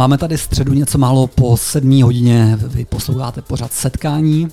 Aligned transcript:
Máme 0.00 0.18
tady 0.18 0.38
středu 0.38 0.72
něco 0.72 0.98
málo 0.98 1.26
po 1.26 1.56
sedmí 1.56 2.02
hodině. 2.02 2.58
Vy 2.66 2.84
posloucháte 2.84 3.42
pořád 3.42 3.72
setkání. 3.72 4.48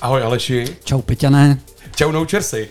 Ahoj 0.00 0.22
Aleši. 0.22 0.76
Čau 0.84 1.02
Peťané. 1.02 1.60
Čau 1.96 2.12
Noučersy. 2.12 2.68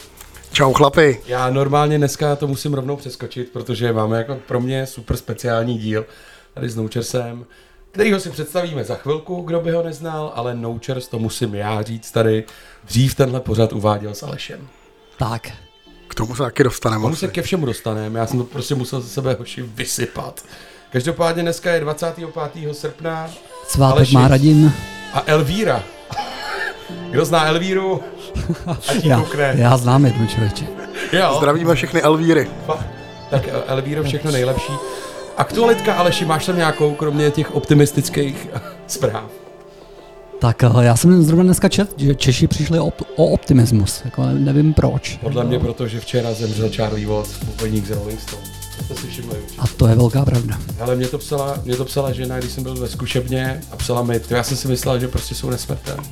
Čau 0.51 0.73
chlapi. 0.73 1.21
Já 1.27 1.49
normálně 1.49 1.97
dneska 1.97 2.35
to 2.35 2.47
musím 2.47 2.73
rovnou 2.73 2.95
přeskočit, 2.95 3.49
protože 3.49 3.93
máme 3.93 4.17
jako 4.17 4.35
pro 4.47 4.59
mě 4.59 4.85
super 4.85 5.17
speciální 5.17 5.77
díl 5.77 6.05
tady 6.53 6.69
s 6.69 6.75
Noučersem, 6.75 7.45
kterýho 7.91 8.19
si 8.19 8.29
představíme 8.29 8.83
za 8.83 8.95
chvilku, 8.95 9.41
kdo 9.41 9.59
by 9.59 9.71
ho 9.71 9.83
neznal, 9.83 10.31
ale 10.35 10.55
Noučers 10.55 11.07
to 11.07 11.19
musím 11.19 11.55
já 11.55 11.81
říct 11.81 12.11
tady. 12.11 12.43
Dřív 12.83 13.15
tenhle 13.15 13.39
pořad 13.39 13.73
uváděl 13.73 14.13
s 14.13 14.23
Alešem. 14.23 14.67
Tak. 15.17 15.47
K 16.07 16.15
tomu 16.15 16.35
se 16.35 16.43
taky 16.43 16.63
dostaneme. 16.63 17.11
K 17.11 17.15
se 17.15 17.27
ke 17.27 17.41
všemu 17.41 17.65
dostaneme, 17.65 18.19
já 18.19 18.27
jsem 18.27 18.39
to 18.39 18.45
prostě 18.45 18.75
musel 18.75 19.01
ze 19.01 19.09
sebe 19.09 19.35
hoši 19.39 19.61
vysypat. 19.61 20.43
Každopádně 20.93 21.43
dneska 21.43 21.71
je 21.73 21.79
25. 21.79 22.29
srpna. 22.75 23.29
Svátek 23.67 23.95
Aleši 23.97 24.13
má 24.15 24.27
radin. 24.27 24.73
A 25.13 25.23
Elvíra. 25.25 25.83
Kdo 27.09 27.25
zná 27.25 27.45
Elvíru? 27.47 28.01
Ať 28.87 29.05
já, 29.05 29.17
koukne. 29.19 29.53
já 29.57 29.77
znám 29.77 30.05
jednu 30.05 30.27
člověče. 30.27 30.65
Jo. 31.13 31.35
Zdravíme 31.37 31.75
všechny 31.75 32.01
Elvíry. 32.01 32.49
Tak 33.29 33.43
Elvíro 33.67 34.03
všechno 34.03 34.31
nejlepší. 34.31 34.73
Aktualitka, 35.37 35.93
Aleši, 35.93 36.25
máš 36.25 36.45
tam 36.45 36.57
nějakou, 36.57 36.93
kromě 36.93 37.31
těch 37.31 37.55
optimistických 37.55 38.47
zpráv? 38.87 39.29
Tak 40.39 40.63
eh, 40.63 40.69
já 40.79 40.95
jsem 40.95 41.23
zrovna 41.23 41.43
dneska 41.43 41.69
čet, 41.69 41.93
že 41.97 42.15
Češi 42.15 42.47
přišli 42.47 42.79
o, 42.79 42.87
o 43.15 43.25
optimismus, 43.25 44.01
jako 44.05 44.25
nevím 44.25 44.73
proč. 44.73 45.17
Podle 45.21 45.43
mě, 45.43 45.59
protože 45.59 45.99
včera 45.99 46.33
zemřel 46.33 46.69
Charlie 46.75 47.07
Watts, 47.07 47.37
původník 47.37 47.85
z 47.85 47.91
Rolling 47.91 48.21
Stone. 48.21 48.62
To 48.87 48.95
si 48.95 49.07
všimli 49.07 49.37
A 49.59 49.67
to 49.67 49.87
je 49.87 49.95
velká 49.95 50.25
pravda. 50.25 50.59
Ale 50.79 50.95
mě 50.95 51.07
to 51.07 51.17
psala, 51.17 51.57
mě 51.63 51.75
to 51.75 51.85
psala 51.85 52.11
žena, 52.11 52.39
když 52.39 52.51
jsem 52.51 52.63
byl 52.63 52.75
ve 52.75 52.87
zkušebně 52.89 53.61
a 53.71 53.75
psala 53.75 54.03
mi, 54.03 54.19
to 54.19 54.33
já 54.33 54.43
jsem 54.43 54.57
si 54.57 54.67
myslel, 54.67 54.99
že 54.99 55.07
prostě 55.07 55.35
jsou 55.35 55.49
nesmrtelní. 55.49 56.09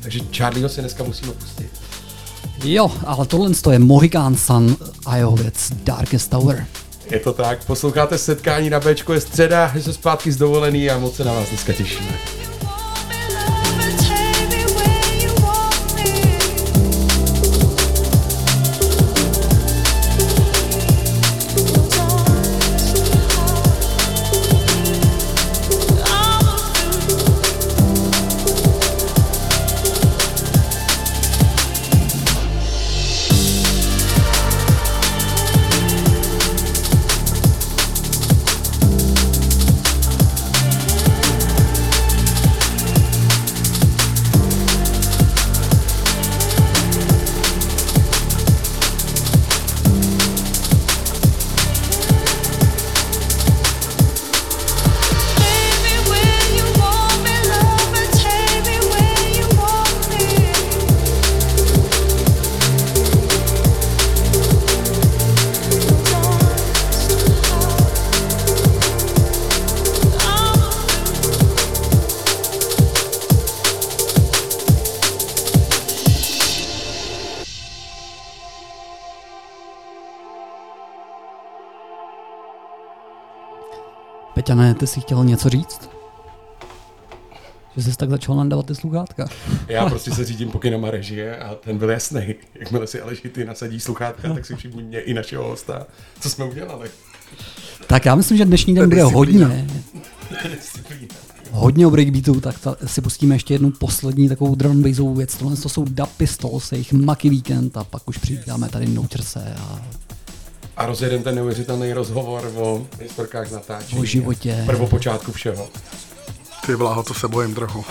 Takže 0.00 0.20
Charlieho 0.36 0.68
si 0.68 0.80
dneska 0.80 1.04
musíme 1.04 1.32
pustit. 1.32 1.70
Jo, 2.64 2.92
ale 3.06 3.26
tohle 3.26 3.50
je 3.72 3.78
Mohican 3.78 4.36
Sun 4.36 4.76
a 5.06 5.16
jeho 5.16 5.36
věc 5.36 5.72
Darkest 5.84 6.30
Tower. 6.30 6.66
Je 7.10 7.20
to 7.20 7.32
tak, 7.32 7.64
posloucháte 7.64 8.18
setkání 8.18 8.70
na 8.70 8.80
Bčko, 8.80 9.12
je 9.12 9.20
středa, 9.20 9.72
že 9.74 9.82
se 9.82 9.92
zpátky 9.92 10.32
z 10.32 10.36
dovolený 10.36 10.90
a 10.90 10.98
moc 10.98 11.16
se 11.16 11.24
na 11.24 11.32
vás 11.32 11.48
dneska 11.48 11.72
těšíme. 11.72 12.10
Peťané, 84.54 84.74
ty 84.74 84.86
jsi 84.86 85.00
chtěl 85.00 85.24
něco 85.24 85.48
říct? 85.48 85.90
Že 87.76 87.82
jsi 87.82 87.96
tak 87.96 88.10
začal 88.10 88.36
nandávat 88.36 88.66
ty 88.66 88.74
sluchátka. 88.74 89.28
Já 89.68 89.86
prostě 89.86 90.10
se 90.10 90.24
řídím 90.24 90.50
pokynama 90.50 90.90
režie 90.90 91.38
a 91.38 91.54
ten 91.54 91.78
byl 91.78 91.90
jasný. 91.90 92.34
Jakmile 92.54 92.86
si 92.86 93.00
Aleši 93.00 93.28
ty 93.28 93.44
nasadí 93.44 93.80
sluchátka, 93.80 94.34
tak 94.34 94.46
si 94.46 94.56
všimni 94.56 94.82
mě 94.82 95.00
i 95.00 95.14
našeho 95.14 95.44
hosta. 95.44 95.86
Co 96.20 96.30
jsme 96.30 96.44
udělali? 96.44 96.90
Tak 97.86 98.04
já 98.04 98.14
myslím, 98.14 98.38
že 98.38 98.44
dnešní 98.44 98.74
den 98.74 98.88
bude 98.88 99.02
hodně. 99.02 99.66
hodně 101.50 101.86
o 101.86 101.90
breakbeatu, 101.90 102.40
tak 102.40 102.58
ta, 102.58 102.76
si 102.86 103.00
pustíme 103.00 103.34
ještě 103.34 103.54
jednu 103.54 103.70
poslední 103.70 104.28
takovou 104.28 104.54
drum 104.54 104.82
bassovou 104.82 105.14
věc. 105.14 105.36
Tohle 105.36 105.56
to 105.56 105.68
jsou 105.68 105.84
Dub 105.84 106.08
Pistols, 106.16 106.72
jejich 106.72 106.92
Maki 106.92 107.30
Weekend 107.30 107.76
a 107.76 107.84
pak 107.84 108.08
už 108.08 108.18
přidáme 108.18 108.68
tady 108.68 108.86
Noterse 108.86 109.54
a 109.58 109.82
a 110.76 110.86
rozjedem 110.86 111.22
ten 111.22 111.34
neuvěřitelný 111.34 111.92
rozhovor 111.92 112.52
o 112.56 112.86
historkách 113.00 113.50
natáčení. 113.50 114.00
O 114.00 114.04
životě. 114.04 114.62
Prvopočátku 114.66 115.32
všeho. 115.32 115.68
Ty 116.66 116.76
bláho, 116.76 117.02
to 117.02 117.14
se 117.14 117.28
bojím 117.28 117.54
trochu. 117.54 117.84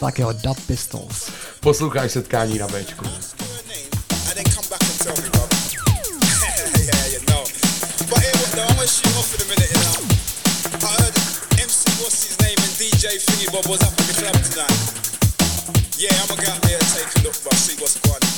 tak 0.00 0.18
jo, 0.18 0.32
Dub 0.32 0.58
Pistols. 0.66 1.30
Posloucháš 1.60 2.12
setkání 2.12 2.58
na 2.58 2.68
Bčku. 2.68 3.04
DJ 12.78 13.08
DJ 13.08 13.18
Thingy 13.18 13.46
Bob 13.52 13.66
was 13.66 13.82
up 13.82 14.00
in 14.00 14.06
the 14.06 14.12
club 14.12 14.34
tonight. 14.44 14.96
Yeah, 15.98 16.12
I'ma 16.22 16.36
go 16.36 16.50
out 16.52 16.62
there 16.62 16.78
and 16.78 16.88
take 16.88 17.08
a 17.16 17.24
look, 17.24 17.34
bro, 17.42 17.52
see 17.52 17.76
what's 17.80 17.98
going 18.00 18.22
on. 18.22 18.35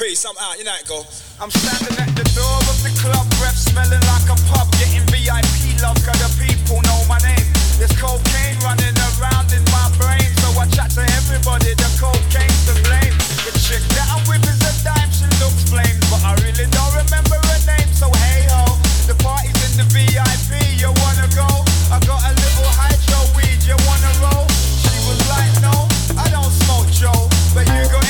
Peace, 0.00 0.24
I'm 0.24 0.32
out, 0.40 0.56
you 0.56 0.64
know 0.64 0.72
it 0.72 0.88
go. 0.88 1.04
I'm 1.36 1.52
standing 1.52 1.92
at 2.00 2.08
the 2.16 2.24
door 2.32 2.58
of 2.64 2.80
the 2.80 2.88
club, 2.96 3.28
breath 3.36 3.60
smelling 3.60 4.00
like 4.08 4.24
a 4.24 4.40
pub, 4.48 4.64
getting 4.80 5.04
VIP 5.12 5.76
love, 5.84 6.00
cause 6.00 6.16
the 6.16 6.32
people 6.40 6.80
know 6.88 7.04
my 7.12 7.20
name. 7.20 7.44
There's 7.76 7.92
cocaine 8.00 8.56
running 8.64 8.96
around 9.12 9.52
in 9.52 9.60
my 9.68 9.92
brain, 10.00 10.24
so 10.40 10.48
I 10.56 10.64
chat 10.72 10.96
to 10.96 11.04
everybody, 11.20 11.76
the 11.76 11.92
cocaine's 12.00 12.72
to 12.72 12.74
blame. 12.88 13.12
The 13.44 13.52
chick 13.60 13.84
that 13.92 14.08
I'm 14.16 14.24
with 14.24 14.40
is 14.48 14.64
a 14.64 14.72
dime, 14.80 15.12
she 15.12 15.28
looks 15.44 15.68
flame, 15.68 16.00
but 16.08 16.24
I 16.24 16.40
really 16.40 16.64
don't 16.72 16.94
remember 16.96 17.36
her 17.36 17.60
name, 17.68 17.92
so 17.92 18.08
hey 18.16 18.48
ho. 18.48 18.64
The 19.04 19.12
party's 19.20 19.60
in 19.68 19.76
the 19.76 19.86
VIP, 19.92 20.80
you 20.80 20.88
wanna 21.04 21.28
go? 21.36 21.44
I 21.92 22.00
got 22.08 22.24
a 22.24 22.32
little 22.32 22.70
hydro 22.80 23.28
weed, 23.36 23.60
you 23.68 23.76
wanna 23.84 24.12
roll? 24.24 24.48
She 24.48 24.96
was 25.04 25.20
like, 25.28 25.52
no, 25.60 25.84
I 26.16 26.32
don't 26.32 26.48
smoke 26.64 26.88
Joe, 26.88 27.28
but 27.52 27.68
you 27.68 27.84
got 27.92 28.01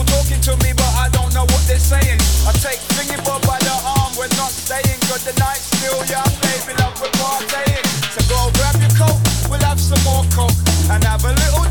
people 0.00 0.16
talking 0.16 0.40
to 0.40 0.56
me, 0.64 0.72
but 0.72 0.92
I 0.96 1.08
don't 1.12 1.32
know 1.34 1.44
what 1.44 1.62
they're 1.66 1.78
saying. 1.78 2.18
I 2.46 2.52
take 2.52 2.80
thingy 2.96 3.16
bob 3.24 3.42
by 3.46 3.58
the 3.60 3.74
arm, 3.84 4.12
we're 4.16 4.32
not 4.36 4.50
staying. 4.50 4.98
Cause 5.08 5.24
the 5.24 5.32
night's 5.38 5.66
still 5.76 6.00
young, 6.06 6.32
baby, 6.40 6.72
love 6.78 6.96
we're 7.00 7.12
partying. 7.20 7.84
So 8.14 8.20
go 8.28 8.50
grab 8.56 8.76
your 8.80 8.92
coat, 8.96 9.18
we'll 9.50 9.60
have 9.60 9.80
some 9.80 10.00
more 10.04 10.24
coke 10.32 10.56
and 10.90 11.04
have 11.04 11.24
a 11.24 11.32
little 11.32 11.70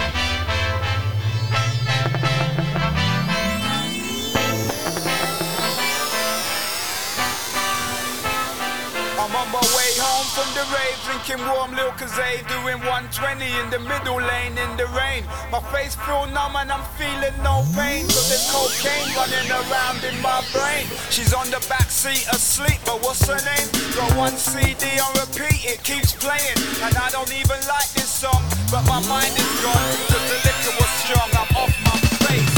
From 10.31 10.47
the 10.55 10.63
rave, 10.71 10.95
drinking 11.03 11.43
warm 11.51 11.75
Lil 11.75 11.91
Kazay, 11.99 12.39
doing 12.47 12.79
120 12.87 13.43
in 13.43 13.67
the 13.67 13.79
middle 13.83 14.15
lane 14.15 14.55
in 14.55 14.71
the 14.79 14.87
rain. 14.95 15.27
My 15.51 15.59
face 15.75 15.95
feel 16.07 16.23
numb 16.31 16.55
and 16.55 16.71
I'm 16.71 16.83
feeling 16.95 17.35
no 17.43 17.67
pain, 17.75 18.07
so 18.07 18.21
there's 18.31 18.47
cocaine 18.47 19.11
running 19.11 19.49
around 19.51 19.99
in 20.07 20.15
my 20.23 20.39
brain. 20.55 20.87
She's 21.11 21.35
on 21.35 21.51
the 21.51 21.59
back 21.67 21.91
seat 21.91 22.23
asleep, 22.31 22.79
but 22.87 23.03
what's 23.03 23.27
her 23.27 23.39
name? 23.43 23.67
Got 23.91 24.15
one 24.15 24.35
CD 24.39 24.87
on 25.03 25.11
repeat, 25.19 25.67
it 25.67 25.83
keeps 25.83 26.15
playing, 26.15 26.59
and 26.79 26.95
I 26.95 27.11
don't 27.11 27.31
even 27.35 27.59
like 27.67 27.91
this 27.91 28.07
song, 28.07 28.39
but 28.71 28.87
my 28.87 29.03
mind 29.11 29.35
is 29.35 29.51
gone, 29.59 29.91
cause 30.07 30.25
the 30.31 30.37
liquor 30.47 30.73
was 30.79 30.91
strong, 31.03 31.29
I'm 31.35 31.51
off 31.59 31.75
my 31.83 31.97
face. 32.23 32.55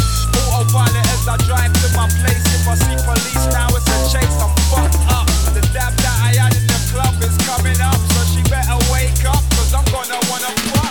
Autopilot 0.54 1.06
as 1.10 1.26
I 1.26 1.38
drive 1.50 1.74
to 1.74 1.88
my 1.98 2.06
place, 2.22 2.46
if 2.54 2.70
I 2.70 2.76
see 2.78 2.98
police 3.02 3.46
now 3.50 3.74
it's 3.74 3.90
a 3.90 3.98
chase, 4.14 4.38
I'm 4.38 4.54
fucked 4.70 5.02
up. 5.10 5.26
The 5.58 5.66
dab 5.74 5.94
that 5.98 6.18
I 6.22 6.38
had 6.38 6.54
in 6.54 6.73
club 6.94 7.16
is 7.24 7.36
coming 7.50 7.80
up, 7.82 7.98
so 8.14 8.22
she 8.32 8.42
better 8.50 8.78
wake 8.94 9.26
up, 9.26 9.42
cause 9.58 9.74
I'm 9.74 9.86
gonna 9.86 10.20
wanna 10.30 10.83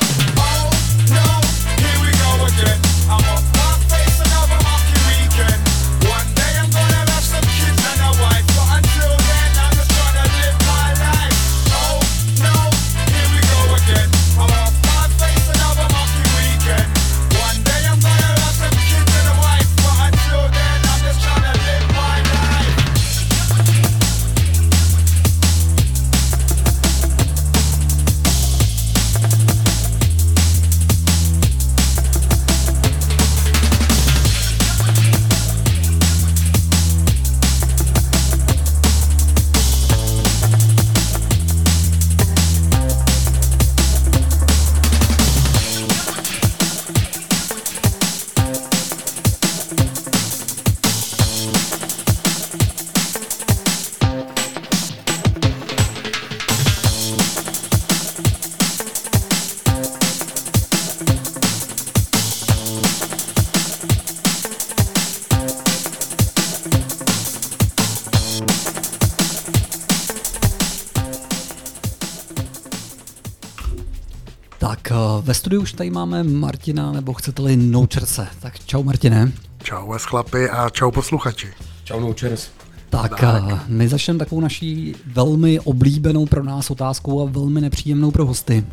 studiu 75.53 75.63
už 75.63 75.73
tady 75.73 75.91
máme 75.91 76.23
Martina, 76.23 76.93
nebo 76.93 77.13
chcete-li 77.13 77.57
Noučerse. 77.57 78.27
Tak 78.41 78.65
čau 78.67 78.83
Martine. 78.83 79.33
Čau 79.63 79.87
vás 79.87 80.05
chlapi 80.05 80.51
a 80.51 80.71
čau 80.71 80.91
posluchači. 80.91 81.47
Čau, 81.85 82.01
Noučers. 82.01 82.51
Tak, 82.91 83.21
tak. 83.21 83.69
my 83.69 83.89
začneme 83.89 84.19
takovou 84.19 84.41
naší 84.41 84.95
velmi 85.07 85.61
oblíbenou 85.61 86.27
pro 86.27 86.43
nás 86.43 86.71
otázkou 86.71 87.23
a 87.23 87.31
velmi 87.31 87.61
nepříjemnou 87.61 88.11
pro 88.11 88.27
hosty. 88.27 88.65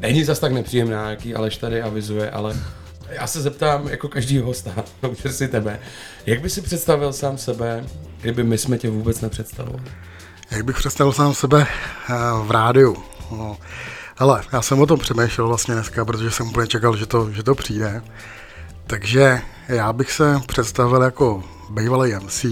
Není 0.00 0.24
zas 0.24 0.38
tak 0.38 0.52
nepříjemná, 0.52 1.10
jaký 1.10 1.34
Aleš 1.34 1.56
tady 1.56 1.82
avizuje, 1.82 2.30
ale 2.30 2.56
já 3.10 3.26
se 3.26 3.42
zeptám 3.42 3.88
jako 3.88 4.08
každý 4.08 4.38
hosta, 4.38 4.84
Noučer 5.02 5.32
si 5.32 5.48
tebe, 5.48 5.80
jak 6.26 6.40
by 6.40 6.50
si 6.50 6.62
představil 6.62 7.12
sám 7.12 7.38
sebe, 7.38 7.84
kdyby 8.20 8.44
my 8.44 8.58
jsme 8.58 8.78
tě 8.78 8.90
vůbec 8.90 9.20
nepředstavovali? 9.20 9.84
Jak 10.50 10.64
bych 10.64 10.76
představil 10.76 11.12
sám 11.12 11.34
sebe 11.34 11.66
eh, 12.10 12.14
v 12.44 12.50
rádiu? 12.50 12.96
No. 13.30 13.56
Hele, 14.20 14.42
já 14.52 14.62
jsem 14.62 14.80
o 14.80 14.86
tom 14.86 14.98
přemýšlel 14.98 15.48
vlastně 15.48 15.74
dneska, 15.74 16.04
protože 16.04 16.30
jsem 16.30 16.48
úplně 16.48 16.66
čekal, 16.66 16.96
že 16.96 17.06
to, 17.06 17.32
že 17.32 17.42
to 17.42 17.54
přijde. 17.54 18.02
Takže 18.86 19.40
já 19.68 19.92
bych 19.92 20.12
se 20.12 20.40
představil 20.46 21.02
jako 21.02 21.44
bývalý 21.70 22.14
MC, 22.14 22.46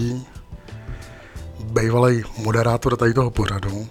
bývalý 1.63 2.23
moderátor 2.37 2.97
tady 2.97 3.13
toho 3.13 3.31
pořadu, 3.31 3.87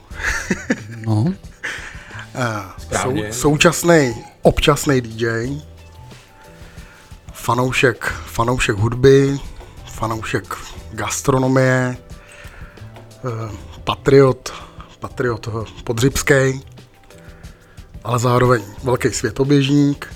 No, 1.06 1.24
eh, 2.34 2.98
sou, 3.02 3.14
současný, 3.30 4.24
občasný 4.42 5.00
DJ 5.00 5.48
fanoušek, 7.32 8.12
fanoušek 8.26 8.76
hudby, 8.76 9.40
fanoušek 9.84 10.54
gastronomie, 10.92 11.96
eh, 13.24 13.56
patriot, 13.84 14.52
patriot 15.00 15.48
eh, 15.48 15.82
podřibský, 15.84 16.62
ale 18.06 18.18
zároveň 18.18 18.62
velký 18.84 19.10
světoběžník. 19.10 20.06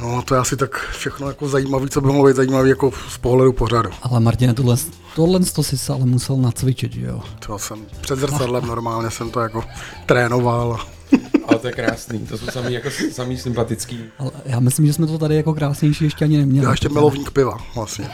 No 0.00 0.18
a 0.18 0.22
to 0.22 0.34
je 0.34 0.40
asi 0.40 0.56
tak 0.56 0.88
všechno 0.90 1.28
jako 1.28 1.48
zajímavé, 1.48 1.88
co 1.88 2.00
by 2.00 2.06
mohlo 2.06 2.26
být 2.26 2.36
zajímavé 2.36 2.68
jako 2.68 2.92
z 3.08 3.18
pohledu 3.18 3.52
pořadu. 3.52 3.90
Ale 4.02 4.20
Martine, 4.20 4.54
tohle, 4.54 4.76
tohle 5.16 5.40
to 5.40 5.62
si 5.62 5.78
se 5.78 5.92
ale 5.92 6.06
musel 6.06 6.36
nacvičit, 6.36 6.92
že 6.92 7.06
jo? 7.06 7.22
To 7.46 7.58
jsem 7.58 7.86
před 8.00 8.18
zrcadlem 8.18 8.66
normálně 8.66 9.10
jsem 9.10 9.30
to 9.30 9.40
jako 9.40 9.64
trénoval. 10.06 10.80
Ale 11.48 11.58
to 11.58 11.66
je 11.66 11.72
krásný, 11.72 12.18
to 12.18 12.38
jsou 12.38 12.46
samý, 12.46 12.72
jako, 12.72 12.88
samý 13.12 13.38
sympatický. 13.38 14.00
Ale 14.18 14.30
já 14.44 14.60
myslím, 14.60 14.86
že 14.86 14.92
jsme 14.92 15.06
to 15.06 15.18
tady 15.18 15.36
jako 15.36 15.54
krásnější 15.54 16.04
ještě 16.04 16.24
ani 16.24 16.36
neměli. 16.36 16.64
Já 16.64 16.70
ještě 16.70 16.88
milovník 16.88 17.30
piva 17.30 17.58
vlastně. 17.74 18.10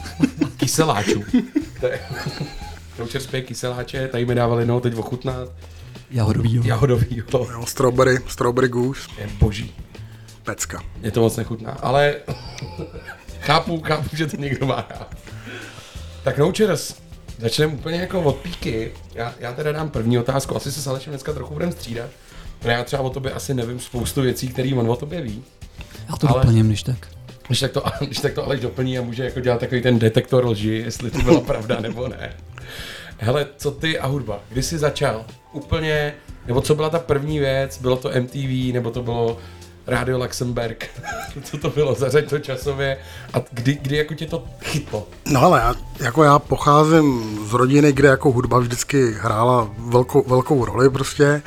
Kyseláčů. 0.56 1.24
To 1.80 1.86
je... 1.86 2.00
Spěje 3.18 3.42
kyseláče, 3.42 4.08
tady 4.08 4.26
mi 4.26 4.34
dávali 4.34 4.66
no, 4.66 4.80
teď 4.80 4.96
ochutnat. 4.96 5.48
Jahodovýho. 6.10 6.64
Jahodový, 6.66 7.06
jo. 7.10 7.46
Jo, 7.52 7.66
strawberry, 7.66 8.18
strawberry 8.26 8.68
goose, 8.68 9.08
Je 9.18 9.28
boží. 9.40 9.74
pecka. 10.42 10.82
Mě 11.00 11.10
to 11.10 11.20
moc 11.20 11.36
nechutná, 11.36 11.72
ale 11.72 12.14
chápu, 13.40 13.80
chápu, 13.80 14.16
že 14.16 14.26
to 14.26 14.36
někdo 14.36 14.66
má 14.66 14.86
rád. 14.90 15.14
Tak 16.24 16.38
Nouchers, 16.38 16.94
začneme 17.38 17.72
úplně 17.74 18.00
jako 18.00 18.22
od 18.22 18.36
píky. 18.36 18.92
Já, 19.14 19.34
já 19.40 19.52
teda 19.52 19.72
dám 19.72 19.90
první 19.90 20.18
otázku, 20.18 20.56
asi 20.56 20.72
se 20.72 20.82
s 20.82 20.86
Alešem 20.86 21.10
dneska 21.10 21.32
trochu 21.32 21.52
budeme 21.54 21.72
střídat. 21.72 22.10
protože 22.58 22.70
Já 22.72 22.84
třeba 22.84 23.02
o 23.02 23.10
tobě 23.10 23.32
asi 23.32 23.54
nevím 23.54 23.80
spoustu 23.80 24.22
věcí, 24.22 24.48
které 24.48 24.74
on 24.74 24.90
o 24.90 24.96
tobě 24.96 25.20
ví. 25.20 25.42
Já 26.10 26.16
to 26.16 26.28
Ale- 26.30 26.40
doplním, 26.42 26.66
když 26.68 26.82
tak. 26.82 27.08
Když 27.46 27.60
tak, 27.60 27.70
to, 27.72 27.82
když 28.06 28.18
tak 28.18 28.32
to 28.34 28.44
Aleš 28.44 28.60
doplní 28.60 28.98
a 28.98 29.02
může 29.02 29.24
jako 29.24 29.40
dělat 29.40 29.60
takový 29.60 29.82
ten 29.82 29.98
detektor 29.98 30.46
lži, 30.46 30.82
jestli 30.84 31.10
to 31.10 31.18
byla 31.22 31.40
pravda 31.46 31.80
nebo 31.80 32.08
ne. 32.08 32.36
Hele, 33.22 33.46
co 33.56 33.70
ty 33.70 33.98
a 33.98 34.06
hudba? 34.06 34.40
Kdy 34.48 34.62
jsi 34.62 34.78
začal? 34.78 35.24
Úplně, 35.52 36.14
nebo 36.46 36.60
co 36.60 36.74
byla 36.74 36.90
ta 36.90 36.98
první 36.98 37.38
věc? 37.38 37.78
Bylo 37.78 37.96
to 37.96 38.10
MTV, 38.20 38.72
nebo 38.72 38.90
to 38.90 39.02
bylo 39.02 39.38
Radio 39.86 40.18
Luxemburg? 40.18 40.88
co 41.44 41.58
to 41.58 41.70
bylo? 41.70 41.94
Zařaď 41.94 42.30
to 42.30 42.38
časově. 42.38 42.98
A 43.34 43.38
kdy, 43.50 43.78
kdy 43.82 43.96
jako 43.96 44.14
tě 44.14 44.26
to 44.26 44.44
chytlo? 44.62 45.06
No 45.26 45.42
ale 45.42 45.60
já, 45.60 45.74
jako 46.00 46.24
já 46.24 46.38
pocházím 46.38 47.38
z 47.48 47.52
rodiny, 47.52 47.92
kde 47.92 48.08
jako 48.08 48.30
hudba 48.30 48.58
vždycky 48.58 49.12
hrála 49.12 49.70
velkou, 49.78 50.24
velkou 50.28 50.64
roli 50.64 50.90
prostě. 50.90 51.42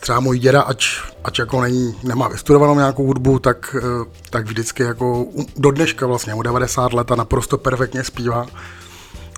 Třeba 0.00 0.20
můj 0.20 0.38
děda, 0.38 0.62
ač, 0.62 1.02
ač 1.24 1.38
jako 1.38 1.62
není, 1.62 1.96
nemá 2.02 2.28
vystudovanou 2.28 2.74
nějakou 2.74 3.06
hudbu, 3.06 3.38
tak, 3.38 3.76
eh, 3.78 4.10
tak 4.30 4.46
vždycky 4.46 4.82
jako 4.82 5.26
do 5.56 5.70
dneška 5.70 6.06
vlastně, 6.06 6.34
mu 6.34 6.42
90 6.42 6.92
let 6.92 7.12
a 7.12 7.16
naprosto 7.16 7.58
perfektně 7.58 8.04
zpívá. 8.04 8.46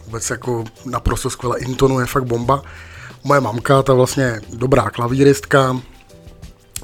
Vůbec 0.08 0.30
jako 0.30 0.64
naprosto 0.84 1.30
skvěle 1.30 1.58
intonuje, 1.58 2.06
fakt 2.06 2.24
bomba. 2.24 2.62
Moje 3.24 3.40
mamka, 3.40 3.82
ta 3.82 3.94
vlastně 3.94 4.40
dobrá 4.52 4.90
klavíristka, 4.90 5.80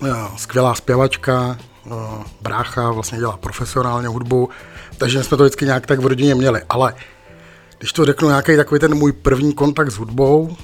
eh, 0.07 0.12
skvělá 0.37 0.75
zpěvačka, 0.75 1.57
eh, 1.87 1.90
brácha 2.43 2.90
vlastně 2.90 3.19
dělá 3.19 3.37
profesionálně 3.37 4.09
hudbu, 4.09 4.49
takže 4.99 5.25
jsme 5.25 5.37
to 5.37 5.43
vždycky 5.43 5.64
nějak 5.64 5.87
tak 5.87 6.00
v 6.00 6.07
rodině 6.07 6.35
měli. 6.35 6.62
Ale 6.69 6.95
když 7.78 7.93
to 7.93 8.04
řeknu 8.04 8.28
nějaký 8.28 8.57
takový 8.57 8.81
ten 8.81 8.95
můj 8.95 9.12
první 9.12 9.54
kontakt 9.54 9.90
s 9.90 9.97
hudbou, 9.97 10.57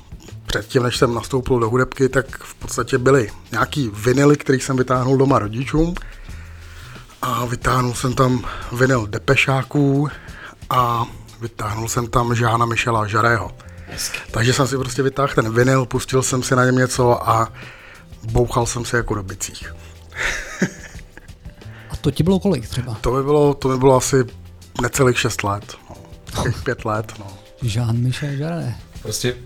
předtím, 0.47 0.83
než 0.83 0.97
jsem 0.97 1.14
nastoupil 1.14 1.59
do 1.59 1.71
hudebky, 1.71 2.09
tak 2.09 2.26
v 2.38 2.55
podstatě 2.55 2.99
byly 2.99 3.31
nějaký 3.52 3.90
vinily, 3.95 4.37
který 4.37 4.61
jsem 4.61 4.76
vytáhnul 4.76 5.17
doma 5.17 5.38
rodičům. 5.38 5.95
A 7.23 7.45
vytáhnul 7.45 7.95
jsem 7.95 8.14
tam 8.14 8.45
vinyl 8.73 9.07
Depešáků 9.07 10.09
a 10.71 11.07
vytáhnul 11.41 11.89
jsem 11.89 12.07
tam 12.07 12.35
Žána 12.35 12.67
Michela 12.67 13.07
Žarého. 13.07 13.51
Takže 14.31 14.53
jsem 14.53 14.67
si 14.69 14.77
prostě 14.77 15.03
vytáhl 15.03 15.35
ten 15.35 15.55
vinyl, 15.55 15.87
pustil 15.87 16.23
jsem 16.23 16.43
si 16.43 16.57
na 16.57 16.65
něm 16.65 16.77
něco 16.77 17.29
a 17.29 17.53
bouchal 18.23 18.67
jsem 18.67 18.85
se 18.85 18.97
jako 18.97 19.15
do 19.15 19.23
bicích. 19.23 19.75
A 21.91 21.97
to 21.97 22.11
ti 22.11 22.23
bylo 22.23 22.41
kolik 22.41 22.69
třeba? 22.69 22.95
To 23.01 23.13
by 23.13 23.23
bylo, 23.23 23.55
to 23.55 23.69
by 23.69 23.79
bylo 23.79 23.97
asi 23.97 24.25
necelých 24.83 25.19
6 25.19 25.45
let. 25.45 25.77
No. 26.37 26.45
Pět 26.65 26.85
let. 26.85 27.13
No. 27.19 27.27
Jean-Michel 27.63 28.31
Jarre. 28.39 28.75
Prostě 29.03 29.37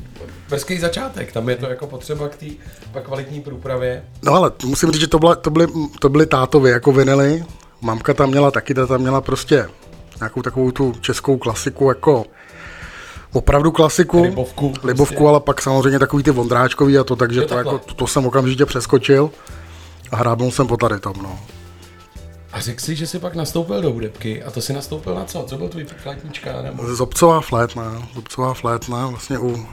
brzký 0.49 0.79
začátek, 0.79 1.33
tam 1.33 1.49
je 1.49 1.57
to 1.57 1.67
jako 1.67 1.87
potřeba 1.87 2.29
k 2.29 2.37
té 2.37 2.47
pak 2.93 3.05
kvalitní 3.05 3.41
průpravě. 3.41 4.05
No 4.23 4.33
ale 4.33 4.53
musím 4.65 4.91
říct, 4.91 5.01
že 5.01 5.07
to, 5.07 5.19
byla, 5.19 5.35
to, 5.35 5.51
byly, 5.51 5.67
to 6.01 6.09
byly 6.09 6.27
tátovy 6.27 6.71
jako 6.71 6.93
vinily. 6.93 7.45
Mamka 7.81 8.15
tam 8.15 8.31
měla 8.31 8.51
taky, 8.51 8.75
ta 8.75 8.87
tam 8.87 9.01
měla 9.01 9.21
prostě 9.21 9.69
nějakou 10.21 10.43
takovou 10.43 10.71
tu 10.71 10.93
českou 11.01 11.37
klasiku 11.37 11.89
jako 11.89 12.25
opravdu 13.33 13.73
klasiku. 13.73 14.23
Libovku, 14.23 14.71
prostě. 14.71 14.87
Libovku, 14.87 15.29
ale 15.29 15.41
pak 15.41 15.63
samozřejmě 15.63 15.99
takový 15.99 16.23
ty 16.23 16.31
vondráčkový 16.31 16.99
a 16.99 17.05
to, 17.05 17.17
takže 17.17 17.41
to, 17.41 17.55
takhle. 17.55 17.75
jako, 17.75 17.85
to, 17.87 17.95
to, 17.95 18.07
jsem 18.07 18.27
okamžitě 18.27 18.67
přeskočil 18.67 19.31
a 20.11 20.17
hrábnul 20.17 20.51
jsem 20.51 20.67
po 20.67 20.77
tady 20.77 21.01
tom, 21.01 21.15
no. 21.23 21.39
A 22.53 22.61
řekl 22.61 22.81
si, 22.81 22.97
že 22.97 23.07
jsi 23.07 23.19
pak 23.19 23.35
nastoupil 23.35 23.83
do 23.83 23.91
hudebky 23.91 24.43
a 24.43 24.51
to 24.51 24.61
si 24.61 24.73
nastoupil 24.73 25.15
na 25.15 25.25
co? 25.25 25.45
Co 25.49 25.57
byl 25.57 25.69
tvůj 25.69 25.85
flétnička? 25.85 26.63
Nebo... 26.63 26.95
Zobcová 26.95 27.41
flétna, 27.41 28.09
Zobcová 28.15 28.55
flétna, 28.55 29.07
vlastně 29.07 29.39
u, 29.39 29.67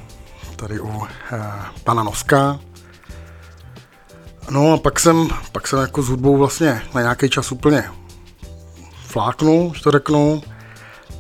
tady 0.56 0.80
u 0.80 1.04
eh, 1.32 1.42
pana 1.84 2.04
Noska. 2.04 2.60
No 4.50 4.74
a 4.74 4.78
pak 4.78 5.00
jsem, 5.00 5.28
pak 5.52 5.68
jsem 5.68 5.80
jako 5.80 6.02
s 6.02 6.08
hudbou 6.08 6.38
vlastně 6.38 6.82
na 6.96 7.02
nějaký 7.02 7.30
čas 7.30 7.52
úplně 7.52 7.84
fláknul, 9.12 9.70
když 9.70 9.82
to 9.82 9.92
řeknu. 9.92 10.44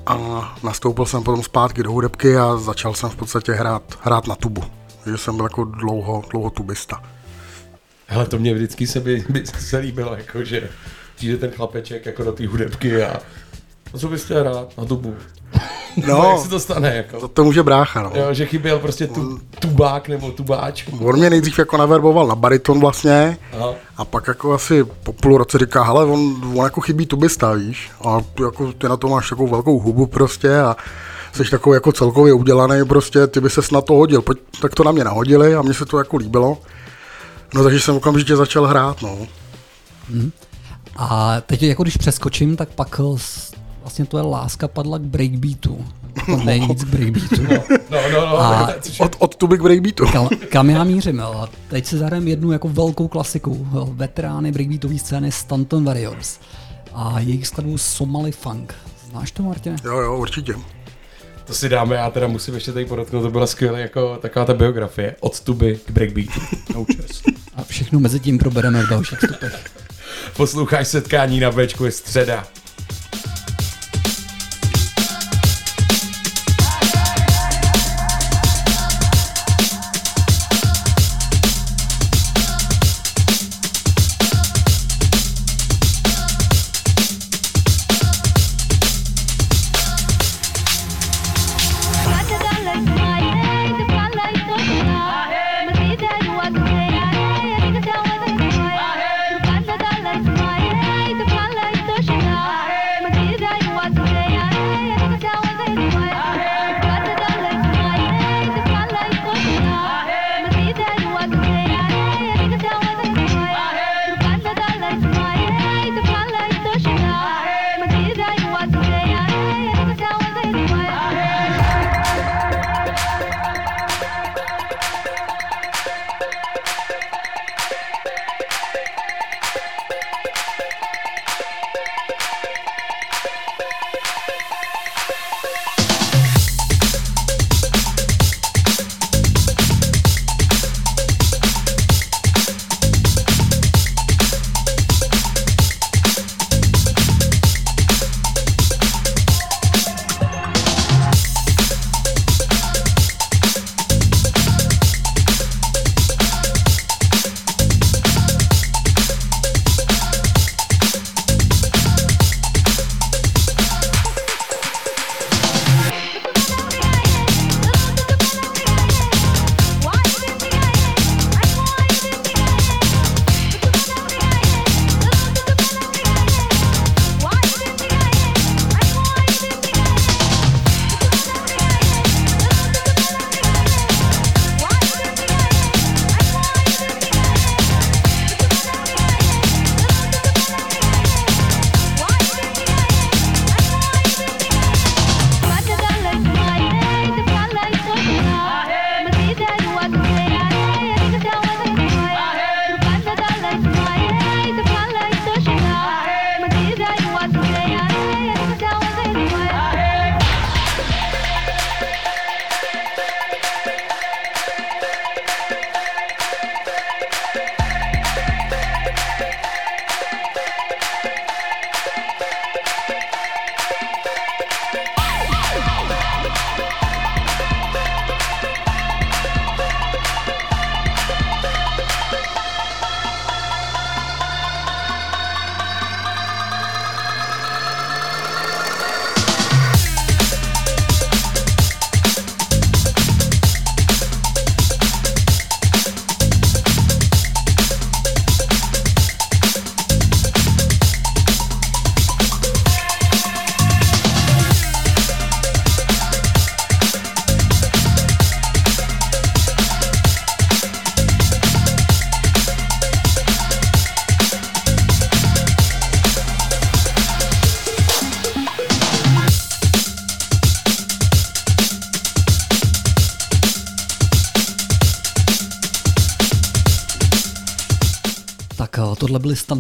A 0.06 0.58
nastoupil 0.64 1.06
jsem 1.06 1.24
potom 1.24 1.44
zpátky 1.44 1.84
do 1.84 1.92
hudebky 1.92 2.38
a 2.38 2.58
začal 2.58 2.94
jsem 2.94 3.10
v 3.10 3.16
podstatě 3.16 3.52
hrát, 3.52 3.84
hrát 4.02 4.28
na 4.28 4.36
tubu. 4.36 4.64
Takže 5.04 5.18
jsem 5.18 5.36
byl 5.36 5.46
jako 5.46 5.64
dlouho, 5.64 6.24
dlouho 6.30 6.50
tubista. 6.50 7.04
Hele, 8.08 8.26
to 8.26 8.40
mě 8.40 8.54
vždycky 8.54 8.88
se, 8.88 9.00
by, 9.00 9.26
by 9.30 9.46
se 9.46 9.78
líbilo, 9.78 10.16
jako 10.16 10.44
že 10.44 10.70
přijde 11.16 11.38
ten 11.38 11.52
chlapeček 11.52 12.06
jako 12.06 12.24
do 12.24 12.32
té 12.32 12.48
hudebky 12.48 13.04
a 13.04 13.20
a 13.94 13.98
co 13.98 14.08
bys 14.08 14.24
chtěl 14.24 14.40
hrát 14.40 14.78
na 14.78 14.86
tubu? 14.86 15.16
No. 16.08 16.30
jak 16.32 16.40
se 16.40 16.50
to 16.50 16.60
stane, 16.60 16.96
jako? 16.96 17.20
To, 17.20 17.28
to 17.28 17.44
může 17.44 17.64
brácha, 17.64 18.02
no. 18.04 18.12
Jo, 18.16 18.34
že 18.34 18.46
chyběl 18.46 18.80
prostě 18.80 19.08
tu, 19.08 19.40
tubák 19.60 20.08
nebo 20.08 20.32
tubáč. 20.32 20.84
On 21.00 21.16
mě 21.20 21.30
nejdřív 21.30 21.60
jako 21.60 21.78
naverboval 21.78 22.28
na 22.28 22.36
bariton 22.36 22.80
vlastně, 22.80 23.38
Aha. 23.58 23.74
A 23.98 24.06
pak 24.06 24.28
jako 24.28 24.54
asi 24.54 24.84
po 24.84 25.14
půl 25.14 25.38
roce 25.38 25.58
říká, 25.58 25.84
hele, 25.84 26.06
on, 26.06 26.42
on 26.56 26.64
jako 26.64 26.82
chybí 26.82 27.06
tubista, 27.06 27.52
víš, 27.54 27.92
a 28.08 28.18
ty, 28.36 28.44
jako, 28.44 28.74
ty 28.74 28.88
na 28.90 28.98
to 28.98 29.08
máš 29.08 29.30
takovou 29.30 29.48
velkou 29.48 29.80
hubu 29.80 30.06
prostě 30.06 30.60
a 30.60 30.76
jsi 31.34 31.44
takový 31.52 31.74
jako 31.74 31.92
celkově 31.92 32.34
udělaný 32.34 32.86
prostě, 32.86 33.28
ty 33.28 33.42
by 33.42 33.50
ses 33.50 33.72
na 33.72 33.82
to 33.82 33.94
hodil, 33.94 34.22
Pojď, 34.22 34.38
tak 34.62 34.76
to 34.76 34.84
na 34.84 34.92
mě 34.92 35.04
nahodili 35.04 35.56
a 35.56 35.62
mně 35.62 35.74
se 35.74 35.86
to 35.86 35.98
jako 35.98 36.18
líbilo. 36.18 36.58
No 37.54 37.64
takže 37.64 37.80
jsem 37.80 37.96
okamžitě 37.96 38.36
začal 38.36 38.66
hrát, 38.68 39.02
no. 39.02 39.18
A 40.98 41.42
teď 41.42 41.64
jako 41.64 41.84
když 41.84 41.98
přeskočím, 41.98 42.56
tak 42.56 42.70
pak 42.70 43.00
s- 43.16 43.52
vlastně 43.82 44.06
tvoje 44.06 44.24
láska 44.24 44.68
padla 44.68 44.98
k 44.98 45.02
breakbeatu. 45.02 45.86
To 46.26 46.38
nejvíc 46.46 46.84
k 46.84 46.88
breakbeatu. 46.88 47.42
No, 47.90 47.98
no, 48.12 48.22
no. 48.26 48.40
A- 48.40 48.66
tak- 48.68 48.82
což 48.82 49.00
je- 49.00 49.06
Od, 49.06 49.16
od 49.20 49.36
tuby 49.36 49.58
k 49.58 49.62
breakbeatu. 49.62 50.06
Kam, 50.12 50.30
kam 50.50 50.70
já 50.70 50.84
mířím? 50.84 51.20
Jo? 51.20 51.48
Teď 51.68 51.86
si 51.86 51.98
zahrajeme 51.98 52.30
jednu 52.30 52.52
jako 52.52 52.68
velkou 52.70 53.08
klasiku. 53.08 53.68
Jo? 53.74 53.90
Veterány 53.94 54.52
breakbeatové 54.52 54.98
scény 55.00 55.32
Stanton 55.32 55.84
Warriors. 55.86 56.40
A 56.94 57.20
jejich 57.20 57.48
skladbu 57.48 57.78
Somali 57.78 58.32
Funk. 58.32 58.74
Znáš 59.12 59.32
to, 59.32 59.44
Martine? 59.44 59.76
Jo, 59.86 59.98
jo, 59.98 60.18
určitě. 60.18 60.54
To 61.46 61.54
si 61.54 61.70
dáme, 61.70 61.96
já 61.96 62.10
teda 62.10 62.28
musím 62.28 62.54
ještě 62.54 62.72
tady 62.72 62.86
podotknout, 62.86 63.22
to 63.22 63.30
byla 63.32 63.48
skvělá 63.48 63.78
jako 63.80 64.18
taková 64.22 64.46
ta 64.46 64.54
biografie. 64.54 65.16
Od 65.20 65.40
tuby 65.40 65.80
k 65.86 65.92
breakbeatu. 65.92 66.40
No 66.76 66.86
čest. 66.96 67.24
A 67.56 67.64
všechno 67.64 68.00
mezi 68.00 68.20
tím 68.20 68.38
probereme 68.38 68.84
v 68.84 68.90
dalších 68.90 69.20
vstupech. 69.20 69.66
Posloucháš 70.38 70.88
setkání 70.88 71.40
na 71.40 71.52
Bčku 71.52 71.86
je 71.86 71.92
středa. 71.92 72.48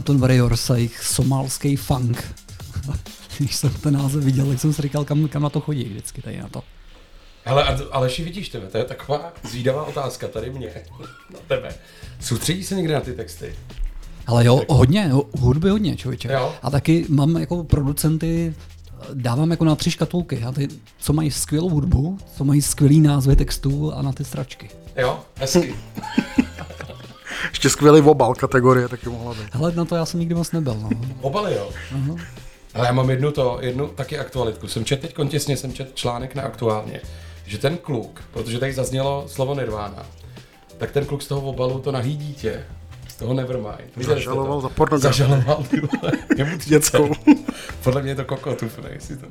Stanton 0.02 0.18
Warriors 0.22 0.70
a 0.70 0.76
jejich 0.76 1.04
somálský 1.04 1.76
funk. 1.76 2.34
Když 3.38 3.56
jsem 3.56 3.70
ten 3.70 3.94
název 3.94 4.24
viděl, 4.24 4.46
tak 4.48 4.60
jsem 4.60 4.74
si 4.74 4.82
říkal, 4.82 5.06
kam, 5.06 5.28
kam 5.28 5.42
na 5.42 5.50
to 5.50 5.60
chodí 5.62 5.84
vždycky 5.84 6.22
tady 6.22 6.38
na 6.42 6.48
to. 6.50 6.64
Hele, 7.46 7.64
a- 7.64 7.80
Aleši, 7.92 8.24
vidíš 8.24 8.50
tebe, 8.50 8.68
to 8.68 8.78
je 8.78 8.84
taková 8.84 9.34
zvídavá 9.50 9.84
otázka 9.86 10.28
tady 10.28 10.50
mě, 10.50 10.68
na 11.34 11.40
tebe. 11.48 11.76
Soustředí 12.20 12.64
se 12.64 12.76
někde 12.76 12.94
na 12.94 13.02
ty 13.02 13.14
texty? 13.14 13.56
Ale 14.28 14.46
jo, 14.46 14.62
hodně, 14.70 15.08
ho- 15.08 15.30
hudby 15.40 15.70
hodně, 15.70 15.96
člověče. 15.96 16.32
Jo. 16.34 16.54
A 16.62 16.70
taky 16.72 17.06
mám 17.10 17.36
jako 17.36 17.64
producenty, 17.64 18.54
dávám 19.14 19.52
jako 19.52 19.66
na 19.66 19.76
tři 19.76 19.92
škatulky. 19.92 20.44
A 20.44 20.52
ty, 20.52 20.68
co 21.00 21.14
mají 21.14 21.32
skvělou 21.32 21.70
hudbu, 21.70 22.18
co 22.38 22.44
mají 22.44 22.62
skvělý 22.62 23.02
názvy 23.02 23.36
textů 23.36 23.94
a 23.94 24.02
na 24.02 24.12
ty 24.12 24.24
stračky. 24.26 24.70
Jo, 24.98 25.20
hezky. 25.36 25.76
Ještě 27.62 27.70
skvělý 27.70 28.02
obal 28.02 28.34
kategorie 28.34 28.88
taky 28.88 29.10
mohla 29.10 29.34
být. 29.34 29.56
Hele, 29.56 29.72
na 29.76 29.86
to 29.86 29.96
já 29.96 30.06
jsem 30.06 30.20
nikdy 30.20 30.36
moc 30.36 30.52
nebyl. 30.52 30.76
No. 30.76 30.90
Obaly, 31.22 31.56
jo. 31.56 31.70
Ale 32.74 32.88
já 32.88 32.94
mám 32.94 33.10
jednu 33.10 33.32
to, 33.32 33.58
jednu 33.62 33.88
taky 33.88 34.20
aktualitku. 34.20 34.68
Jsem 34.68 34.86
čet 34.86 35.00
teď 35.00 35.16
těsně, 35.30 35.58
jsem 35.58 35.74
čet 35.74 35.92
článek 35.96 36.36
na 36.36 36.44
aktuálně, 36.44 37.02
že 37.46 37.58
ten 37.58 37.78
kluk, 37.78 38.22
protože 38.34 38.60
tady 38.60 38.74
zaznělo 38.74 39.24
slovo 39.28 39.56
Nirvana, 39.56 40.06
tak 40.78 40.92
ten 40.92 41.06
kluk 41.06 41.22
z 41.22 41.28
toho 41.28 41.42
obalu 41.42 41.80
to 41.80 41.92
nahý 41.92 42.18
dítě, 42.18 42.64
z 43.08 43.16
toho 43.16 43.34
Nevermind. 43.34 43.98
Zažaloval 43.98 44.62
za 44.62 44.70
pornografii. 44.70 45.18
Zažaloval, 45.18 45.64
ty 45.70 45.82
vole. 45.82 46.12
Dětskou. 46.66 47.12
Podle 47.84 48.02
mě 48.02 48.12
je 48.12 48.16
to 48.16 48.26
kokotův, 48.26 48.80
jestli 48.90 49.18
to, 49.18 49.28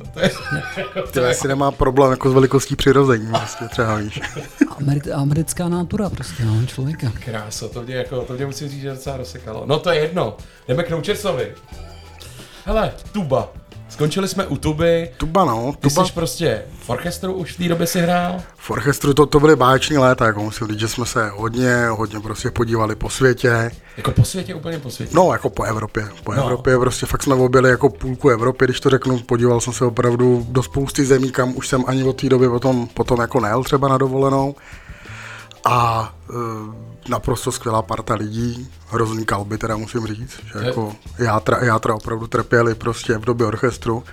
to 1.12 1.20
je, 1.20 1.30
asi 1.30 1.48
nemá 1.48 1.70
problém 1.70 2.10
jako 2.10 2.30
s 2.30 2.34
velikostí 2.34 2.76
přirození, 2.76 3.26
vlastně 3.26 3.68
třeba 3.68 3.96
víš. 3.96 4.20
Ameri- 4.68 5.14
americká 5.14 5.68
nátura 5.68 6.10
prostě, 6.10 6.44
no, 6.44 6.66
člověka. 6.66 7.12
Krása, 7.24 7.68
to 7.68 7.82
mě, 7.82 7.94
jako, 7.94 8.20
to 8.20 8.32
mě 8.32 8.46
musím 8.46 8.68
říct, 8.68 8.80
že 8.80 8.90
docela 8.90 9.16
rozsekalo. 9.16 9.62
No 9.66 9.78
to 9.78 9.90
je 9.90 10.00
jedno, 10.00 10.36
jdeme 10.68 10.82
k 10.82 10.90
Noučersovi. 10.90 11.54
Hele, 12.64 12.92
tuba. 13.12 13.52
Skončili 13.90 14.28
jsme 14.28 14.46
u 14.46 14.56
tuby. 14.56 15.10
Tuba 15.16 15.44
no, 15.44 15.72
Ty 15.80 15.88
tuba 15.88 16.04
jsi 16.06 16.12
prostě 16.12 16.62
v 16.80 16.90
orchestru 16.90 17.32
už 17.32 17.52
v 17.52 17.56
té 17.56 17.68
době 17.68 17.86
si 17.86 18.00
hrál? 18.00 18.40
v 18.56 18.70
orchestru 18.70 19.14
to, 19.14 19.26
to 19.26 19.40
byly 19.40 19.56
báječní 19.56 19.98
léta, 19.98 20.26
jako 20.26 20.42
musím 20.42 20.66
říct, 20.68 20.78
že 20.80 20.88
jsme 20.88 21.06
se 21.06 21.28
hodně, 21.28 21.86
hodně 21.88 22.20
prostě 22.20 22.50
podívali 22.50 22.94
po 22.96 23.10
světě. 23.10 23.70
Jako 23.96 24.10
po 24.12 24.24
světě, 24.24 24.54
úplně 24.54 24.78
po 24.78 24.90
světě. 24.90 25.12
No, 25.16 25.32
jako 25.32 25.50
po 25.50 25.62
Evropě. 25.62 26.08
Po 26.24 26.32
No. 26.34 26.42
Evropě 26.42 26.78
prostě 26.78 27.06
fakt 27.06 27.22
jsme 27.22 27.34
objeli 27.34 27.70
jako 27.70 27.88
půlku 27.88 28.28
Evropy, 28.28 28.64
když 28.64 28.80
to 28.80 28.90
řeknu, 28.90 29.18
podíval 29.18 29.60
jsem 29.60 29.72
se 29.72 29.84
opravdu 29.84 30.46
do 30.48 30.62
spousty 30.62 31.04
zemí, 31.04 31.30
kam 31.30 31.56
už 31.56 31.68
jsem 31.68 31.84
ani 31.86 32.04
od 32.04 32.20
té 32.20 32.28
doby 32.28 32.48
potom, 32.48 32.86
potom 32.86 33.20
jako 33.20 33.40
nejel 33.40 33.64
třeba 33.64 33.88
na 33.88 33.98
dovolenou. 33.98 34.54
A 35.64 36.12
e, 36.30 36.34
naprosto 37.08 37.52
skvělá 37.52 37.82
parta 37.82 38.14
lidí, 38.14 38.68
hrozný 38.88 39.24
kalby 39.24 39.58
teda 39.58 39.76
musím 39.76 40.06
říct, 40.06 40.40
že 40.52 40.66
jako 40.66 40.92
játra, 41.18 41.64
játra 41.64 41.94
opravdu 41.94 42.26
trpěli 42.26 42.74
prostě 42.74 43.18
v 43.18 43.24
době 43.24 43.46
orchestru. 43.46 44.04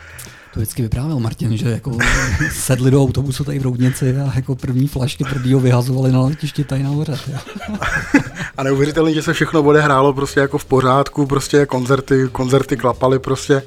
To 0.54 0.60
vždycky 0.60 0.82
vyprávěl 0.82 1.19
Martin, 1.19 1.58
že 1.58 1.69
jako 1.69 1.97
sedli 2.52 2.91
do 2.91 3.04
autobusu 3.04 3.43
tady 3.43 3.60
v 3.60 3.63
Roudnici 3.63 4.17
a 4.17 4.32
jako 4.36 4.56
první 4.56 4.88
flašky 4.88 5.23
tvrdýho 5.23 5.60
vyhazovali 5.60 6.12
na 6.12 6.21
letišti 6.21 6.63
tady 6.63 6.84
nahoře. 6.84 7.19
A 8.58 8.63
neuvěřitelně, 8.63 9.13
že 9.13 9.21
se 9.21 9.34
všechno 9.34 9.63
odehrálo 9.63 10.13
prostě 10.13 10.39
jako 10.39 10.58
v 10.58 10.65
pořádku, 10.65 11.26
prostě 11.26 11.65
koncerty, 11.65 12.30
koncerty 12.32 12.78
klapaly 12.78 13.19
prostě. 13.19 13.62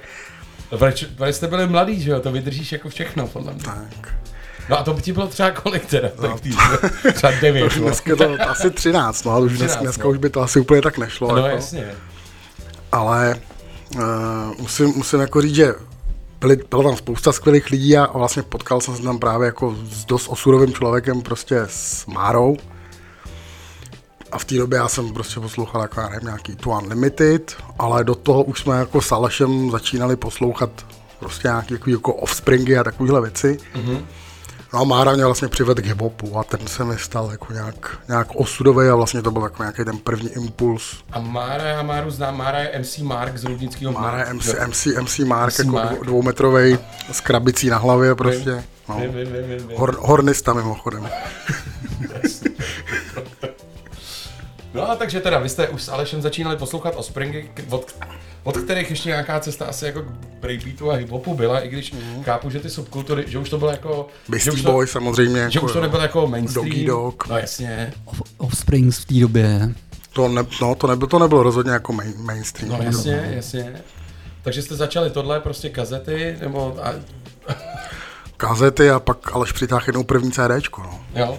Proč, 0.78 1.04
proč 1.04 1.34
jste 1.34 1.46
byli 1.46 1.66
mladý, 1.66 2.02
že 2.02 2.10
jo? 2.10 2.20
To 2.20 2.32
vydržíš 2.32 2.72
jako 2.72 2.88
všechno, 2.88 3.26
podle 3.26 3.54
mě. 3.54 3.62
Tak. 3.62 4.19
No 4.68 4.78
a 4.78 4.82
to 4.82 4.94
by 4.94 5.02
ti 5.02 5.12
bylo 5.12 5.26
třeba 5.26 5.50
kolik 5.50 5.86
teda? 5.86 6.08
Té 6.08 6.28
době? 6.28 6.52
třeba 7.12 7.32
devět, 7.40 7.76
no. 7.76 7.82
Dneska 7.82 8.16
to 8.16 8.42
asi 8.48 8.70
13, 8.70 9.24
no, 9.24 9.32
ale 9.32 9.46
už 9.46 9.58
dnes, 9.58 9.70
13, 9.70 9.82
dneska 9.82 10.04
no. 10.04 10.10
už 10.10 10.18
by 10.18 10.30
to 10.30 10.40
asi 10.40 10.60
úplně 10.60 10.82
tak 10.82 10.98
nešlo. 10.98 11.28
No 11.28 11.36
jako. 11.36 11.48
jasně. 11.48 11.94
ale 12.92 13.40
uh, 13.96 14.02
musím, 14.58 14.86
musím 14.86 15.20
jako 15.20 15.42
říct, 15.42 15.54
že 15.54 15.74
byly, 16.40 16.56
bylo 16.70 16.82
tam 16.82 16.96
spousta 16.96 17.32
skvělých 17.32 17.70
lidí 17.70 17.96
a 17.96 18.18
vlastně 18.18 18.42
potkal 18.42 18.80
jsem 18.80 18.96
se 18.96 19.02
tam 19.02 19.18
právě 19.18 19.46
jako 19.46 19.76
s 19.84 20.04
dost 20.04 20.28
osurovým 20.28 20.74
člověkem, 20.74 21.22
prostě 21.22 21.60
s 21.66 22.06
Márou. 22.06 22.56
A 24.32 24.38
v 24.38 24.44
té 24.44 24.54
době 24.54 24.76
já 24.76 24.88
jsem 24.88 25.12
prostě 25.12 25.40
poslouchal 25.40 25.82
jako, 25.82 26.00
já 26.00 26.08
nevím, 26.08 26.26
nějaký 26.26 26.56
tu 26.56 26.70
Unlimited, 26.70 27.56
ale 27.78 28.04
do 28.04 28.14
toho 28.14 28.44
už 28.44 28.60
jsme 28.60 28.78
jako 28.78 29.00
s 29.00 29.12
Alešem 29.12 29.70
začínali 29.70 30.16
poslouchat 30.16 30.70
prostě 31.18 31.48
nějaký 31.48 31.74
jako, 31.74 31.90
jako 31.90 32.14
offspringy 32.14 32.78
a 32.78 32.84
takovéhle 32.84 33.20
věci. 33.20 33.58
Mm-hmm. 33.74 34.04
No 34.72 34.80
a 34.80 34.84
Mára 34.84 35.12
mě 35.12 35.24
vlastně 35.24 35.48
přivedl 35.48 35.82
k 35.82 35.86
hiphopu 35.86 36.38
a 36.38 36.44
ten 36.44 36.66
se 36.66 36.84
mi 36.84 36.98
stal 36.98 37.28
jako 37.30 37.52
nějak, 37.52 37.98
nějak 38.08 38.28
osudový 38.34 38.88
a 38.88 38.94
vlastně 38.94 39.22
to 39.22 39.30
byl 39.30 39.42
jako 39.42 39.62
nějaký 39.62 39.84
ten 39.84 39.98
první 39.98 40.28
impuls 40.28 41.04
A 41.12 41.20
Mára, 41.20 41.64
já 41.64 41.82
Máru 41.82 42.10
znám, 42.10 42.36
Mára 42.36 42.58
je 42.58 42.78
MC 42.78 42.98
Mark 42.98 43.36
z 43.36 43.44
Rudnického 43.44 43.92
Mára 43.92 44.18
je 44.18 44.32
MC? 44.34 44.54
MC, 44.66 44.86
MC 44.86 45.18
Mark, 45.18 45.52
MC 45.52 45.58
jako 45.58 45.70
Mark. 45.70 45.90
dvou, 45.90 46.02
dvoumetrovej 46.04 46.78
s 47.12 47.20
krabicí 47.20 47.68
na 47.70 47.78
hlavě 47.78 48.14
prostě. 48.14 48.64
No. 48.88 48.96
Vím, 49.00 49.12
vím, 49.12 49.32
vím, 49.32 49.48
vím, 49.58 49.68
vím. 49.68 49.78
Hor, 49.78 49.96
hornista 50.00 50.52
mimochodem. 50.52 51.08
No 54.74 54.90
a 54.90 54.96
takže 54.96 55.20
teda, 55.20 55.38
vy 55.38 55.48
jste 55.48 55.68
už 55.68 55.82
s 55.82 55.88
Alešem 55.88 56.22
začínali 56.22 56.56
poslouchat 56.56 56.94
o 56.96 57.02
Springy, 57.02 57.50
od, 57.70 57.94
od 58.44 58.56
kterých 58.56 58.90
ještě 58.90 59.08
nějaká 59.08 59.40
cesta 59.40 59.64
asi 59.66 59.84
jako 59.84 60.02
k 60.02 60.06
breakbeatu 60.40 60.90
a 60.90 60.94
hiphopu 60.94 61.34
byla, 61.34 61.60
i 61.60 61.68
když 61.68 61.92
mm. 61.92 62.22
chápu, 62.22 62.50
že 62.50 62.60
ty 62.60 62.70
subkultury, 62.70 63.24
že 63.26 63.38
už 63.38 63.50
to 63.50 63.58
bylo 63.58 63.70
jako... 63.70 64.06
že 64.26 64.30
Beastie 64.30 64.52
už 64.52 64.62
to, 64.62 64.72
Boy 64.72 64.86
samozřejmě. 64.86 65.50
Že 65.50 65.58
jako, 65.58 65.66
už 65.66 65.72
to 65.72 65.80
nebylo 65.80 66.02
jako 66.02 66.26
mainstream. 66.26 66.68
Doggy 66.68 66.84
Dog. 66.84 67.28
No 67.28 67.38
jasně. 67.38 67.92
Off- 68.06 68.22
Offsprings 68.38 68.98
v 68.98 69.04
té 69.04 69.14
době. 69.14 69.74
To, 70.12 70.28
ne, 70.28 70.42
no, 70.62 70.74
to, 70.74 70.86
nebylo, 70.86 71.08
to 71.08 71.18
nebylo 71.18 71.42
rozhodně 71.42 71.72
jako 71.72 71.92
main, 71.92 72.14
mainstream. 72.16 72.72
No 72.72 72.78
jasně, 72.82 73.32
jasně. 73.34 73.72
Takže 74.42 74.62
jste 74.62 74.76
začali 74.76 75.10
tohle 75.10 75.40
prostě 75.40 75.68
kazety, 75.68 76.36
nebo... 76.40 76.76
A, 76.82 76.94
Kazety 78.36 78.90
a 78.90 79.00
pak 79.00 79.34
Aleš 79.34 79.52
přitáhl 79.52 79.84
jednou 79.86 80.04
první 80.04 80.32
CDčko. 80.32 80.82
No. 80.82 81.00
jo? 81.14 81.38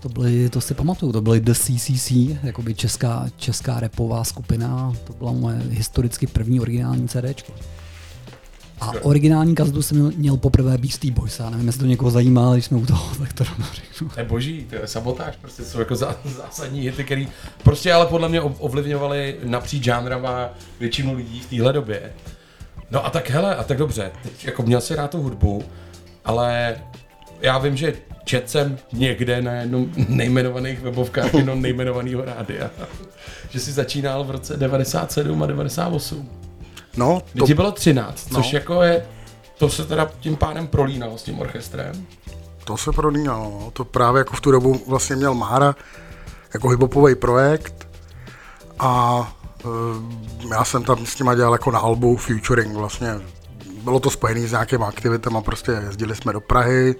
To 0.00 0.08
byly, 0.08 0.48
to 0.50 0.60
si 0.60 0.74
pamatuju, 0.74 1.12
to 1.12 1.20
byly 1.20 1.40
The 1.40 1.52
CCC, 1.54 2.10
jakoby 2.42 2.74
česká, 2.74 3.26
česká 3.36 3.80
repová 3.80 4.24
skupina, 4.24 4.92
to 5.04 5.12
byla 5.12 5.32
moje 5.32 5.58
historicky 5.70 6.26
první 6.26 6.60
originální 6.60 7.08
CDčko. 7.08 7.52
A 8.80 8.92
originální 9.02 9.54
kazdu 9.54 9.82
jsem 9.82 9.96
měl, 9.98 10.12
měl 10.16 10.36
poprvé 10.36 10.78
Beastie 10.78 11.12
Boys, 11.12 11.38
já 11.38 11.50
nevím, 11.50 11.66
jestli 11.66 11.80
to 11.80 11.86
někoho 11.86 12.10
zajímá, 12.10 12.46
ale 12.46 12.56
když 12.56 12.64
jsme 12.64 12.76
u 12.76 12.86
toho, 12.86 13.14
tak 13.18 13.32
to 13.32 13.44
rovnou 13.44 13.66
řeknu. 13.74 14.08
To 14.08 14.20
je 14.20 14.26
boží, 14.26 14.66
to 14.70 14.76
je 14.76 14.86
sabotáž, 14.86 15.36
prostě 15.40 15.64
jsou 15.64 15.78
jako 15.78 15.96
zá, 15.96 16.16
zásadní 16.24 16.80
hity, 16.80 17.04
který 17.04 17.28
prostě 17.62 17.92
ale 17.92 18.06
podle 18.06 18.28
mě 18.28 18.40
ov- 18.40 18.56
ovlivňovaly 18.58 19.36
napříč 19.44 19.84
žánrama 19.84 20.48
většinu 20.80 21.14
lidí 21.14 21.40
v 21.40 21.46
téhle 21.46 21.72
době. 21.72 22.12
No 22.90 23.06
a 23.06 23.10
tak 23.10 23.30
hele, 23.30 23.56
a 23.56 23.64
tak 23.64 23.78
dobře, 23.78 24.10
teď 24.22 24.44
jako 24.44 24.62
měl 24.62 24.80
si 24.80 24.94
rád 24.94 25.10
tu 25.10 25.22
hudbu, 25.22 25.64
ale 26.24 26.76
já 27.40 27.58
vím, 27.58 27.76
že 27.76 27.92
čet 28.24 28.50
jsem 28.50 28.78
někde 28.92 29.42
na 29.42 29.52
jednom 29.52 29.86
nejmenovaných 30.08 30.80
webovkách 30.80 31.34
jenom 31.34 31.62
nejmenovaného 31.62 32.24
rádia, 32.24 32.70
že 33.50 33.60
si 33.60 33.72
začínal 33.72 34.24
v 34.24 34.30
roce 34.30 34.56
97 34.56 35.42
a 35.42 35.46
98. 35.46 36.28
No, 36.96 37.22
to, 37.38 37.46
ti 37.46 37.54
bylo 37.54 37.72
13, 37.72 38.30
No. 38.30 38.42
což 38.42 38.52
jako 38.52 38.82
je, 38.82 39.06
to 39.58 39.68
se 39.68 39.84
teda 39.84 40.10
tím 40.20 40.36
pádem 40.36 40.66
prolínalo 40.66 41.18
s 41.18 41.22
tím 41.22 41.38
orchestrem. 41.40 42.06
to 42.64 42.76
se 42.76 42.92
prolínalo. 42.92 43.58
No. 43.64 43.70
To 43.70 43.84
právě 43.84 44.18
jako 44.18 44.36
v 44.36 44.40
tu 44.40 44.50
dobu 44.50 44.80
vlastně 44.86 45.16
měl 45.16 45.34
Mára 45.34 45.74
jako 46.54 46.68
hiphopový 46.68 47.14
projekt 47.14 47.88
a 48.78 49.18
uh, 49.64 49.70
já 50.50 50.64
jsem 50.64 50.82
tam 50.84 51.06
s 51.06 51.18
nima 51.18 51.34
dělal 51.34 51.52
jako 51.52 51.70
na 51.70 51.78
albu 51.78 52.16
featuring 52.16 52.74
vlastně. 52.76 53.08
Bylo 53.84 54.00
to 54.00 54.10
spojené 54.10 54.40
s 54.40 54.50
nějakými 54.50 54.84
aktivitami, 54.84 55.38
prostě 55.44 55.72
jezdili 55.72 56.16
jsme 56.16 56.32
do 56.32 56.40
Prahy, 56.40 56.94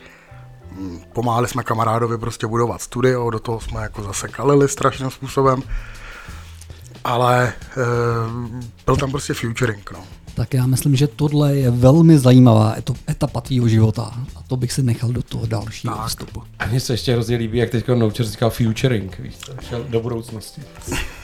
pomáhali 1.13 1.49
jsme 1.49 1.63
kamarádovi 1.63 2.19
prostě 2.19 2.47
budovat 2.47 2.83
studio, 2.83 3.31
do 3.31 3.39
toho 3.39 3.61
jsme 3.61 3.81
jako 3.81 4.03
zase 4.03 4.29
kalili 4.29 4.69
strašným 4.69 5.11
způsobem. 5.11 5.63
Ale 7.05 7.53
uh, 7.77 8.61
byl 8.87 8.97
tam 8.97 9.11
prostě 9.11 9.35
featuring, 9.35 9.91
no. 9.93 9.99
Tak 10.35 10.55
já 10.55 10.67
myslím, 10.67 10.97
že 10.97 11.07
tohle 11.07 11.57
je 11.57 11.71
velmi 11.71 12.19
zajímavá 12.19 12.75
etapa 13.11 13.41
tvýho 13.41 13.69
života 13.69 14.03
a 14.37 14.43
to 14.49 14.57
bych 14.57 14.73
si 14.73 14.83
nechal 14.83 15.13
do 15.13 15.23
toho 15.23 15.47
dalšího 15.47 15.95
Tak. 15.97 16.07
vstupu. 16.07 16.43
A 16.59 16.67
mně 16.67 16.81
se 16.81 16.93
ještě 16.93 17.13
hrozně 17.13 17.37
líbí, 17.37 17.59
jak 17.59 17.71
teď 17.71 17.89
Noucher 17.89 18.27
říkal 18.27 18.51
futuring, 18.51 19.19
víš 19.19 19.35
šel 19.69 19.85
do 19.89 20.01
budoucnosti. 20.01 20.63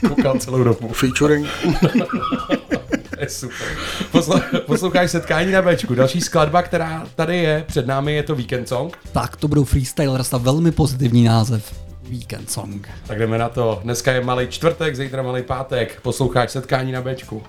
Koukal 0.07 0.39
celou 0.39 0.63
dobu. 0.63 0.87
Featuring, 0.93 1.47
To 3.15 3.21
je 3.23 3.29
super. 3.29 3.67
Poslu, 4.11 4.33
posloucháš 4.65 5.11
setkání 5.11 5.51
na 5.51 5.61
Bčku. 5.61 5.95
Další 5.95 6.21
skladba, 6.21 6.61
která 6.61 7.05
tady 7.15 7.37
je, 7.37 7.63
před 7.67 7.87
námi 7.87 8.13
je 8.15 8.23
to 8.23 8.35
Weekend 8.35 8.67
Song. 8.69 8.97
Tak 9.11 9.35
to 9.35 9.47
budou 9.47 9.63
freestylers 9.63 10.33
a 10.33 10.37
velmi 10.37 10.71
pozitivní 10.71 11.23
název. 11.23 11.73
Weekend 12.09 12.51
Song. 12.51 12.89
Tak 13.07 13.19
jdeme 13.19 13.37
na 13.37 13.49
to. 13.49 13.79
Dneska 13.83 14.11
je 14.11 14.21
malý 14.23 14.47
čtvrtek, 14.47 14.95
zítra 14.95 15.21
malý 15.23 15.43
pátek. 15.43 15.99
Posloucháš 16.01 16.51
setkání 16.51 16.91
na 16.91 17.01
Bčku. 17.01 17.43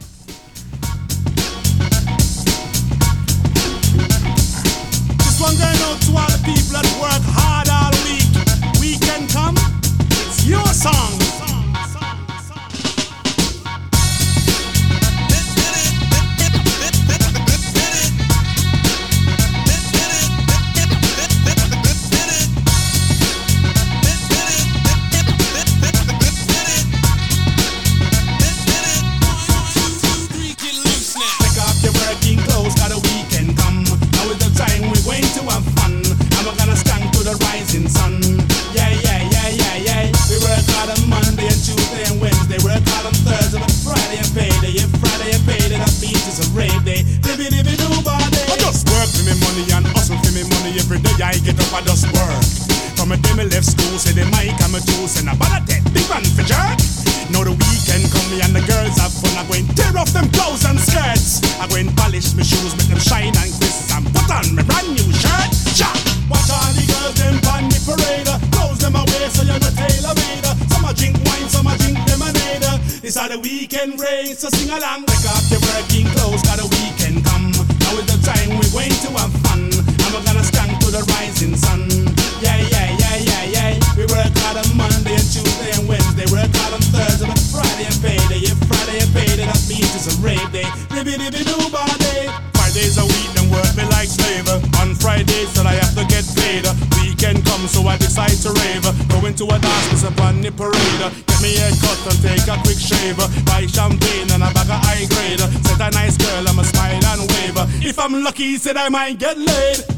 Said 108.58 108.76
I 108.76 108.88
might 108.88 109.18
get 109.18 109.36
laid. 109.36 109.95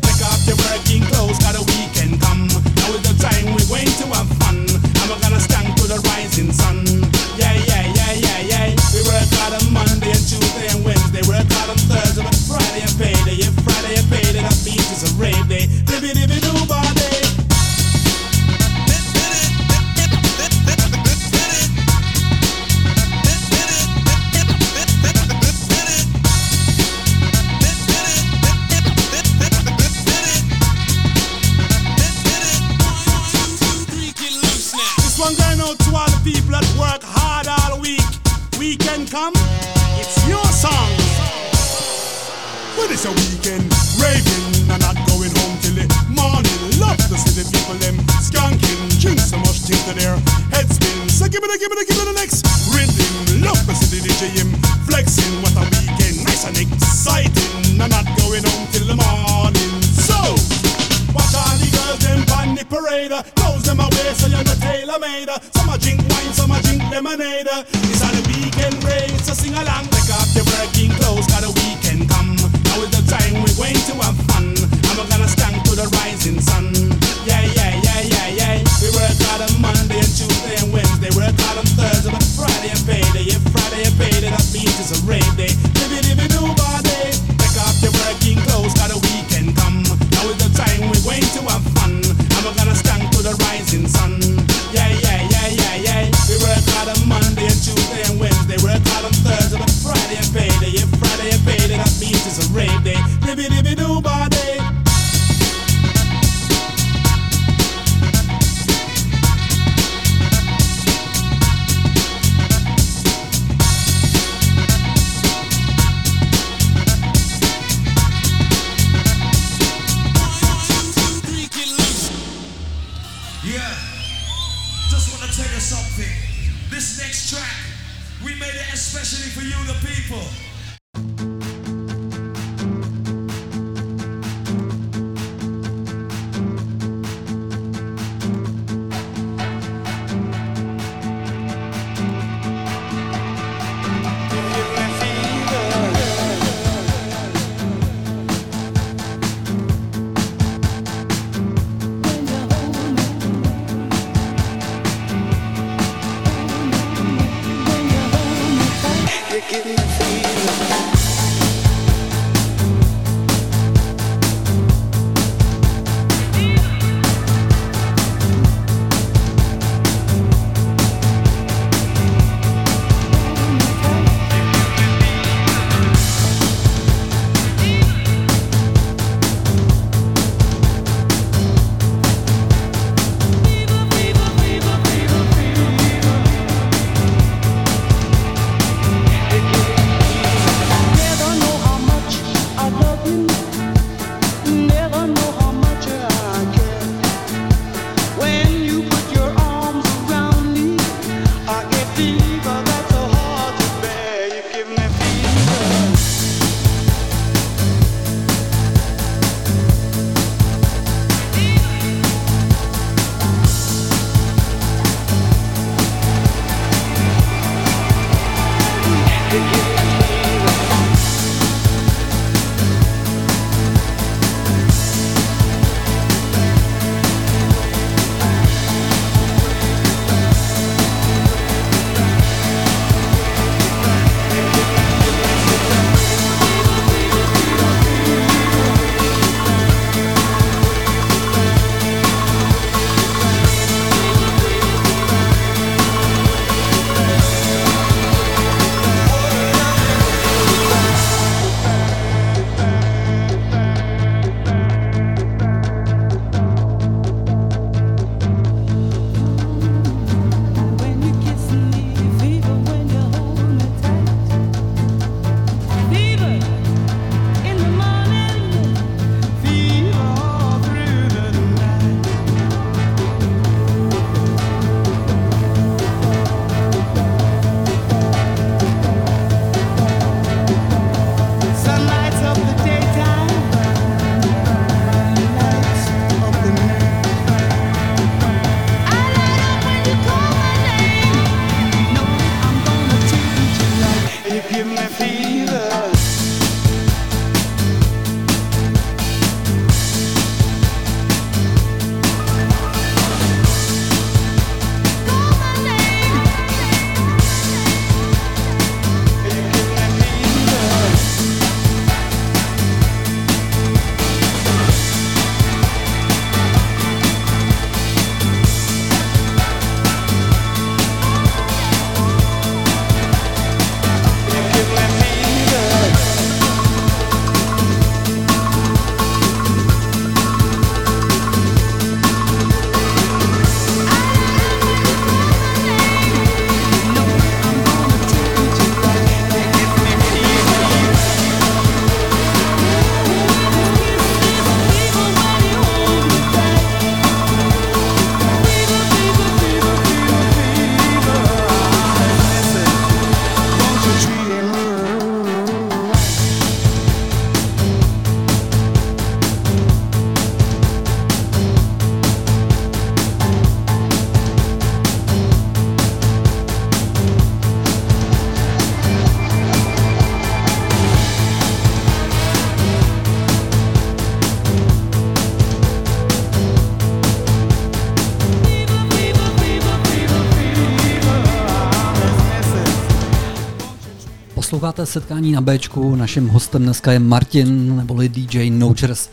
Setkání 384.88 385.32
na 385.32 385.40
Bčku, 385.40 385.96
naším 385.96 386.28
hostem 386.28 386.62
dneska 386.62 386.92
je 386.92 386.98
Martin, 386.98 387.76
neboli 387.76 388.08
DJ 388.08 388.50
Nochers. 388.50 389.10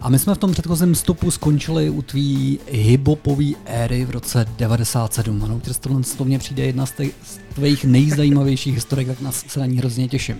A 0.00 0.08
my 0.08 0.18
jsme 0.18 0.34
v 0.34 0.38
tom 0.38 0.52
předchozím 0.52 0.94
vstupu 0.94 1.30
skončili 1.30 1.90
u 1.90 2.02
tvý 2.02 2.58
hiphopový 2.70 3.56
éry 3.64 4.04
v 4.04 4.10
roce 4.10 4.46
97. 4.56 5.44
A 5.44 5.46
Nochers 5.46 5.78
tohle 5.78 6.02
to 6.18 6.24
mně 6.24 6.38
přijde 6.38 6.66
jedna 6.66 6.86
z, 6.86 6.92
těch, 6.92 7.12
z 7.24 7.38
tvých 7.54 7.84
nejzajímavějších 7.84 8.74
historek, 8.74 9.06
tak 9.06 9.20
nás 9.20 9.44
se 9.48 9.60
na 9.60 9.66
ní 9.66 9.78
hrozně 9.78 10.08
těším. 10.08 10.36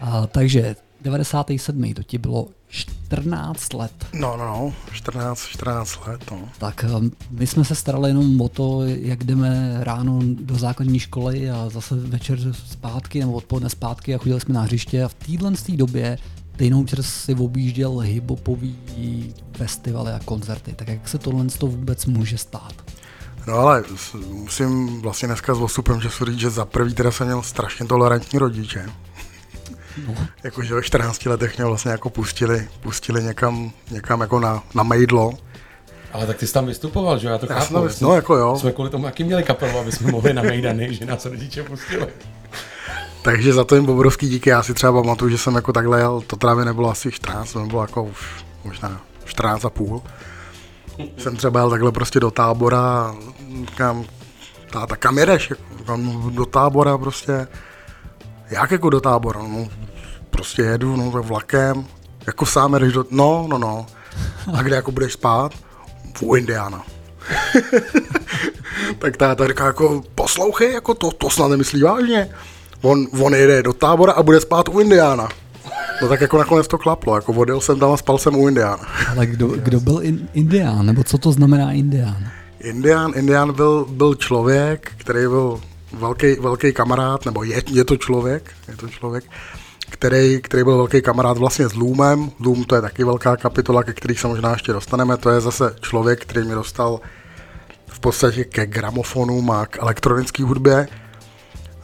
A, 0.00 0.26
takže 0.26 0.76
97. 1.00 1.94
to 1.94 2.02
ti 2.02 2.18
bylo 2.18 2.48
14 2.68 3.72
let. 3.72 3.92
No, 4.12 4.36
no, 4.36 4.44
no, 4.44 4.74
14, 4.92 5.46
14 5.46 6.06
let, 6.06 6.30
no. 6.30 6.48
Tak 6.58 6.84
um, 6.96 7.10
my 7.30 7.46
jsme 7.46 7.64
se 7.64 7.74
starali 7.74 8.10
jenom 8.10 8.40
o 8.40 8.48
to, 8.48 8.82
jak 8.84 9.24
jdeme 9.24 9.78
ráno 9.80 10.18
do 10.22 10.54
základní 10.54 10.98
školy 10.98 11.50
a 11.50 11.68
zase 11.68 11.94
večer 11.94 12.38
zpátky 12.52 13.20
nebo 13.20 13.32
odpoledne 13.32 13.70
zpátky 13.70 14.14
a 14.14 14.18
chodili 14.18 14.40
jsme 14.40 14.54
na 14.54 14.62
hřiště 14.62 15.04
a 15.04 15.08
v 15.08 15.14
téhle 15.14 15.52
době 15.76 16.18
Tejnou 16.58 16.86
si 17.00 17.34
objížděl 17.34 17.98
hiphopový 17.98 19.34
festivaly 19.52 20.12
a 20.12 20.20
koncerty. 20.24 20.72
Tak 20.76 20.88
jak 20.88 21.08
se 21.08 21.18
tohle 21.18 21.44
to 21.58 21.66
vůbec 21.66 22.06
může 22.06 22.38
stát? 22.38 22.74
No 23.46 23.54
ale 23.54 23.84
musím 24.32 25.02
vlastně 25.02 25.28
dneska 25.28 25.54
s 25.54 25.60
osupem 25.60 26.00
času 26.00 26.24
říct, 26.24 26.38
že 26.38 26.50
za 26.50 26.64
prvý 26.64 26.94
teda 26.94 27.10
jsem 27.10 27.26
měl 27.26 27.42
strašně 27.42 27.86
tolerantní 27.86 28.38
rodiče. 28.38 28.86
No, 30.06 30.14
Jakože 30.44 30.74
ve 30.74 30.82
14 30.82 31.26
letech 31.26 31.56
mě 31.56 31.64
vlastně 31.66 31.90
jako 31.90 32.10
pustili, 32.10 32.68
pustili 32.80 33.22
někam, 33.24 33.70
někam 33.90 34.20
jako 34.20 34.40
na, 34.40 34.62
na 34.74 34.82
mejdlo. 34.82 35.32
Ale 36.12 36.26
tak 36.26 36.36
ty 36.36 36.46
jsi 36.46 36.52
tam 36.52 36.66
vystupoval, 36.66 37.18
že 37.18 37.26
jo? 37.26 37.32
Já 37.32 37.38
to 37.38 37.46
Já 37.50 37.54
chápu. 37.60 37.88
jsem 37.88 38.06
no, 38.08 38.14
jako 38.14 38.36
jo. 38.36 38.58
Jsme 38.58 38.72
kvůli 38.72 38.90
tomu 38.90 39.06
jaký 39.06 39.24
měli 39.24 39.42
kapelu, 39.42 39.78
aby 39.78 39.92
jsme 39.92 40.10
mohli 40.12 40.32
na 40.34 40.42
Mejdany, 40.42 40.94
že 40.94 41.04
nás 41.04 41.24
rodiče 41.26 41.62
pustili. 41.62 42.06
Takže 43.22 43.52
za 43.52 43.64
to 43.64 43.74
jim 43.74 43.88
obrovský 43.90 44.28
díky. 44.28 44.50
Já 44.50 44.62
si 44.62 44.74
třeba 44.74 44.92
pamatuju, 45.02 45.30
že 45.30 45.38
jsem 45.38 45.54
jako 45.54 45.72
takhle 45.72 46.00
jel, 46.00 46.20
to 46.20 46.36
právě 46.36 46.64
nebylo 46.64 46.90
asi 46.90 47.12
14, 47.12 47.52
to 47.52 47.60
bylo 47.66 47.82
jako 47.82 48.02
už 48.02 48.18
možná 48.64 49.00
14 49.24 49.64
a 49.64 49.70
půl. 49.70 50.02
Jsem 51.18 51.36
třeba 51.36 51.60
jel 51.60 51.70
takhle 51.70 51.92
prostě 51.92 52.20
do 52.20 52.30
tábora 52.30 53.14
říkám, 53.70 54.04
táta, 54.70 54.96
kam 54.96 55.18
jedeš? 55.18 55.50
Jako, 55.50 55.62
Říkám, 55.78 56.04
"No, 56.24 56.30
do 56.30 56.46
tábora 56.46 56.98
prostě. 56.98 57.46
Jak 58.50 58.70
jako 58.70 58.90
do 58.90 59.00
tábora? 59.00 59.42
No, 59.42 59.68
prostě 60.30 60.62
jedu, 60.62 60.96
no, 60.96 61.10
tak 61.10 61.24
vlakem. 61.24 61.84
Jako 62.26 62.46
sám 62.46 62.74
jedeš 62.74 62.92
do... 62.92 63.04
No, 63.10 63.46
no, 63.50 63.58
no. 63.58 63.86
A 64.54 64.62
kde 64.62 64.76
jako 64.76 64.92
budeš 64.92 65.12
spát? 65.12 65.52
U 66.20 66.34
Indiana. 66.34 66.82
tak 68.98 69.16
táta 69.16 69.48
říká 69.48 69.66
jako, 69.66 70.02
poslouchej, 70.14 70.72
jako 70.72 70.94
to, 70.94 71.10
to 71.10 71.30
snad 71.30 71.48
nemyslí 71.48 71.82
vážně. 71.82 72.30
On, 72.82 73.06
on 73.20 73.34
jede 73.34 73.62
do 73.62 73.72
tábora 73.72 74.12
a 74.12 74.22
bude 74.22 74.40
spát 74.40 74.68
u 74.68 74.80
Indiána. 74.80 75.28
No 76.02 76.08
tak 76.08 76.20
jako 76.20 76.38
nakonec 76.38 76.68
to 76.68 76.78
klaplo, 76.78 77.14
jako 77.14 77.32
odjel 77.32 77.60
jsem 77.60 77.78
tam 77.78 77.92
a 77.92 77.96
spal 77.96 78.18
jsem 78.18 78.34
u 78.34 78.48
Indiána. 78.48 78.88
ale 79.10 79.26
kdo, 79.26 79.46
kdo 79.46 79.80
byl 79.80 79.98
in, 80.02 80.28
Indián, 80.34 80.86
nebo 80.86 81.04
co 81.04 81.18
to 81.18 81.32
znamená 81.32 81.72
Indián? 81.72 82.30
Indián, 82.60 83.12
Indián 83.14 83.52
byl, 83.52 83.86
byl 83.90 84.14
člověk, 84.14 84.92
který 84.96 85.26
byl 85.26 85.60
velký, 85.92 86.34
velký 86.34 86.72
kamarád, 86.72 87.26
nebo 87.26 87.42
je, 87.42 87.62
je 87.70 87.84
to 87.84 87.96
člověk, 87.96 88.52
je 88.68 88.76
to 88.76 88.88
člověk, 88.88 89.24
který, 89.90 90.40
který 90.42 90.64
byl 90.64 90.76
velký 90.76 91.02
kamarád 91.02 91.38
vlastně 91.38 91.68
s 91.68 91.74
Loomem. 91.74 92.30
Loom 92.40 92.64
to 92.64 92.74
je 92.74 92.80
taky 92.80 93.04
velká 93.04 93.36
kapitola, 93.36 93.82
ke 93.82 93.92
který 93.92 94.16
se 94.16 94.28
možná 94.28 94.52
ještě 94.52 94.72
dostaneme. 94.72 95.16
To 95.16 95.30
je 95.30 95.40
zase 95.40 95.76
člověk, 95.80 96.20
který 96.20 96.46
mě 96.46 96.54
dostal 96.54 97.00
v 97.86 98.00
podstatě 98.00 98.44
ke 98.44 98.66
gramofonům 98.66 99.50
a 99.50 99.66
k 99.66 99.78
elektronické 99.78 100.42
hudbě. 100.42 100.88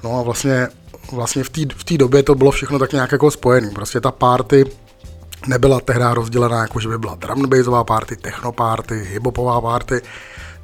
No 0.04 0.18
a 0.18 0.22
vlastně, 0.22 0.68
vlastně 1.12 1.44
v 1.44 1.50
té 1.50 1.60
v 1.94 1.96
době 1.96 2.22
to 2.22 2.34
bylo 2.34 2.50
všechno 2.50 2.78
tak 2.78 2.92
nějak 2.92 3.12
jako 3.12 3.30
spojený. 3.30 3.70
Prostě 3.70 4.00
ta 4.00 4.10
party 4.10 4.64
nebyla 5.46 5.80
tehdy 5.80 6.04
rozdělená, 6.12 6.62
jako 6.62 6.80
že 6.80 6.88
by 6.88 6.98
byla 6.98 7.14
drum 7.14 7.50
party, 7.82 8.16
techno 8.16 8.52
party, 8.52 9.04
hiphopová 9.04 9.60
party. 9.60 10.00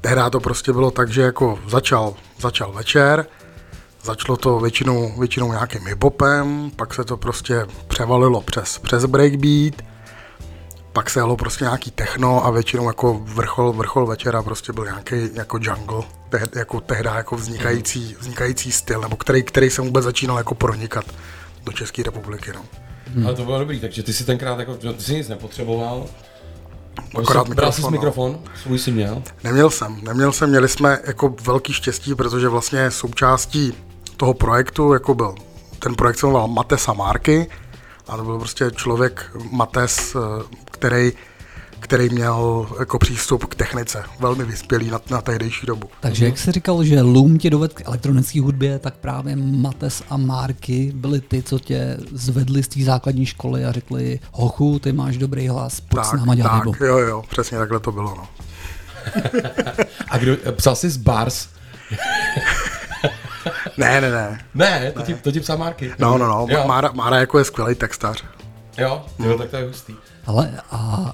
Tehdy 0.00 0.20
to 0.32 0.40
prostě 0.40 0.72
bylo 0.72 0.90
tak, 0.90 1.08
že 1.08 1.22
jako 1.22 1.58
začal, 1.68 2.14
začal 2.40 2.72
večer, 2.72 3.26
začalo 4.02 4.36
to 4.36 4.60
většinou, 4.60 5.18
většinou 5.18 5.52
nějakým 5.52 5.86
hiphopem, 5.86 6.70
pak 6.76 6.94
se 6.94 7.04
to 7.04 7.16
prostě 7.16 7.66
převalilo 7.88 8.40
přes, 8.40 8.78
přes 8.78 9.04
breakbeat, 9.04 9.74
pak 10.92 11.10
se 11.10 11.20
jelo 11.20 11.36
prostě 11.36 11.64
nějaký 11.64 11.90
techno 11.90 12.46
a 12.46 12.50
většinou 12.50 12.86
jako 12.86 13.20
vrchol, 13.24 13.72
vrchol 13.72 14.06
večera 14.06 14.42
prostě 14.42 14.72
byl 14.72 14.84
nějaký 14.84 15.14
jako 15.34 15.58
jungle, 15.62 16.02
tehd, 16.28 16.56
jako 16.56 16.80
tehdy 16.80 17.08
jako 17.08 17.36
vznikající, 17.36 18.16
vznikající 18.20 18.72
styl, 18.72 19.00
nebo 19.00 19.16
který, 19.16 19.42
který 19.42 19.70
se 19.70 19.82
vůbec 19.82 20.04
začínal 20.04 20.38
jako 20.38 20.54
pronikat 20.54 21.04
do 21.64 21.72
České 21.72 22.02
republiky. 22.02 22.50
No. 22.54 22.64
Hmm. 23.14 23.26
Ale 23.26 23.34
to 23.34 23.44
bylo 23.44 23.58
dobrý, 23.58 23.80
takže 23.80 24.02
ty 24.02 24.12
si 24.12 24.24
tenkrát 24.24 24.58
jako, 24.58 24.74
ty 24.74 25.02
jsi 25.02 25.14
nic 25.14 25.28
nepotřeboval. 25.28 26.06
Akorát 27.18 27.46
Jsi- 27.46 27.54
Bral 27.54 27.72
jsi 27.72 27.80
mikrofon, 27.90 27.92
no. 27.92 28.38
mikrofon, 28.38 28.38
svůj 28.62 28.78
si 28.78 28.90
měl. 28.92 29.22
Neměl 29.44 29.70
jsem, 29.70 29.98
neměl 30.02 30.32
jsem, 30.32 30.50
měli 30.50 30.68
jsme 30.68 30.98
jako 31.06 31.34
velký 31.42 31.72
štěstí, 31.72 32.14
protože 32.14 32.48
vlastně 32.48 32.90
součástí 32.90 33.72
toho 34.16 34.34
projektu 34.34 34.92
jako 34.92 35.14
byl, 35.14 35.34
ten 35.78 35.94
projekt 35.94 36.18
se 36.18 36.26
jmenoval 36.26 36.48
Matesa 36.48 36.92
Marky 36.92 37.46
a 38.08 38.16
to 38.16 38.24
byl 38.24 38.38
prostě 38.38 38.70
člověk 38.76 39.30
Mates, 39.50 40.16
eh, 40.16 40.18
který, 40.70 41.12
který 41.80 42.08
měl 42.08 42.66
jako 42.78 42.98
přístup 42.98 43.44
k 43.44 43.54
technice, 43.54 44.04
velmi 44.20 44.44
vyspělý 44.44 44.90
na, 44.90 45.00
na 45.10 45.20
tehdejší 45.20 45.66
dobu. 45.66 45.88
Takže 46.00 46.24
jak 46.24 46.38
jsi 46.38 46.52
říkal, 46.52 46.84
že 46.84 47.02
Loom 47.02 47.38
tě 47.38 47.50
dovedl 47.50 47.74
k 47.74 47.86
elektronické 47.86 48.40
hudbě, 48.40 48.78
tak 48.78 48.94
právě 48.94 49.36
Mates 49.36 50.02
a 50.10 50.16
Marky 50.16 50.92
byly 50.94 51.20
ty, 51.20 51.42
co 51.42 51.58
tě 51.58 51.96
zvedli 52.12 52.62
z 52.62 52.68
té 52.68 52.82
základní 52.84 53.26
školy 53.26 53.64
a 53.64 53.72
řekli, 53.72 54.20
hochu, 54.32 54.78
ty 54.78 54.92
máš 54.92 55.16
dobrý 55.16 55.48
hlas, 55.48 55.80
pojď 55.80 56.04
s 56.04 56.12
náma 56.12 56.34
dělat 56.34 56.52
hip-hop." 56.52 56.70
tak, 56.72 56.80
jo, 56.80 56.98
jo, 56.98 57.24
přesně 57.30 57.58
takhle 57.58 57.80
to 57.80 57.92
bylo. 57.92 58.14
No. 58.16 58.28
A 60.08 60.18
kdo, 60.18 60.36
psal 60.52 60.76
jsi 60.76 60.90
z 60.90 60.96
Bars? 60.96 61.48
Ne, 63.76 64.00
ne, 64.00 64.10
ne. 64.10 64.40
Ne, 64.54 64.92
to 64.92 65.02
ti, 65.02 65.14
to 65.14 65.32
ti 65.32 65.40
psal 65.40 65.58
Marky. 65.58 65.92
No, 65.98 66.18
no, 66.18 66.26
no, 66.28 66.46
Jo, 66.50 66.64
Mára, 66.66 66.90
Mára 66.92 67.16
jako 67.16 67.38
je 67.38 67.44
skvělý 67.44 67.74
textař. 67.74 68.24
jo, 68.78 69.02
jo, 69.18 69.38
tak 69.38 69.50
to 69.50 69.56
je 69.56 69.64
hustý. 69.66 69.94
Ale 70.26 70.52
a 70.70 71.12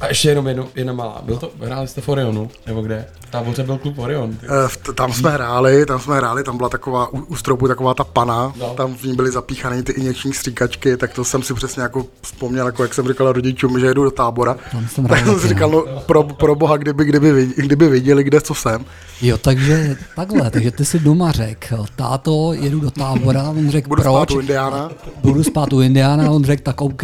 A 0.00 0.06
ještě 0.06 0.28
jenom 0.28 0.46
jedno, 0.46 0.68
jedna 0.74 0.92
malá. 0.92 1.20
Byl 1.24 1.36
to, 1.36 1.50
hráli 1.64 1.88
jste 1.88 2.00
v 2.00 2.08
Orionu, 2.08 2.50
nebo 2.66 2.82
kde? 2.82 3.06
V 3.26 3.30
táboře 3.30 3.62
byl 3.62 3.78
klub 3.78 3.98
Orion. 3.98 4.36
Ty. 4.36 4.46
Eh, 4.46 4.68
v- 4.68 4.94
Tam 4.94 5.12
jsme 5.12 5.30
hráli, 5.30 5.86
tam 5.86 6.00
jsme 6.00 6.16
hráli, 6.16 6.44
tam 6.44 6.56
byla 6.56 6.68
taková 6.68 7.12
u, 7.12 7.18
u 7.18 7.36
stropu 7.36 7.68
taková 7.68 7.94
ta 7.94 8.04
pana, 8.04 8.34
No. 8.36 8.52
no. 8.58 8.74
tam 8.74 8.94
v 8.94 9.02
ní 9.02 9.14
byly 9.16 9.30
zapíchané 9.30 9.82
ty 9.82 9.92
injekční 9.92 10.32
stříkačky, 10.32 10.96
tak 10.96 11.14
to 11.14 11.24
jsem 11.24 11.42
si 11.42 11.54
přesně 11.54 11.82
jako 11.82 12.06
vzpomněl, 12.22 12.66
jako 12.66 12.82
jak 12.82 12.94
jsem 12.94 13.08
říkal 13.08 13.32
rodičům, 13.32 13.80
že 13.80 13.86
jedu 13.86 14.04
do 14.04 14.10
tábora. 14.10 14.56
Tam 14.72 14.88
jsem 14.88 15.06
tak 15.06 15.24
jsem 15.24 15.40
si 15.40 15.48
říkal, 15.48 15.70
no, 15.70 15.84
pro, 16.06 16.22
pro 16.22 16.54
boha, 16.54 16.76
kdyby, 16.76 17.04
kdyby, 17.04 17.48
kdyby 17.56 17.88
viděli, 17.88 18.24
kde 18.24 18.40
co 18.40 18.54
jsem. 18.54 18.84
jo, 19.22 19.38
takže 19.38 19.96
takhle, 20.16 20.50
takže 20.50 20.70
ty 20.70 20.84
si 20.84 20.98
doma 20.98 21.32
řekl, 21.32 21.84
táto, 21.96 22.52
jedu 22.52 22.80
do 22.80 22.90
tábora, 22.90 23.42
on 23.50 23.70
řekl, 23.70 23.88
Budu 23.88 24.02
proč? 24.02 24.12
spát 24.14 24.30
u 24.30 24.40
Indiána. 24.40 24.90
Budu 25.22 25.44
spát 25.44 25.72
u 25.72 25.80
Indiána, 25.80 26.30
on 26.30 26.44
řekl, 26.44 26.62
tak 26.62 26.80
OK. 26.80 27.02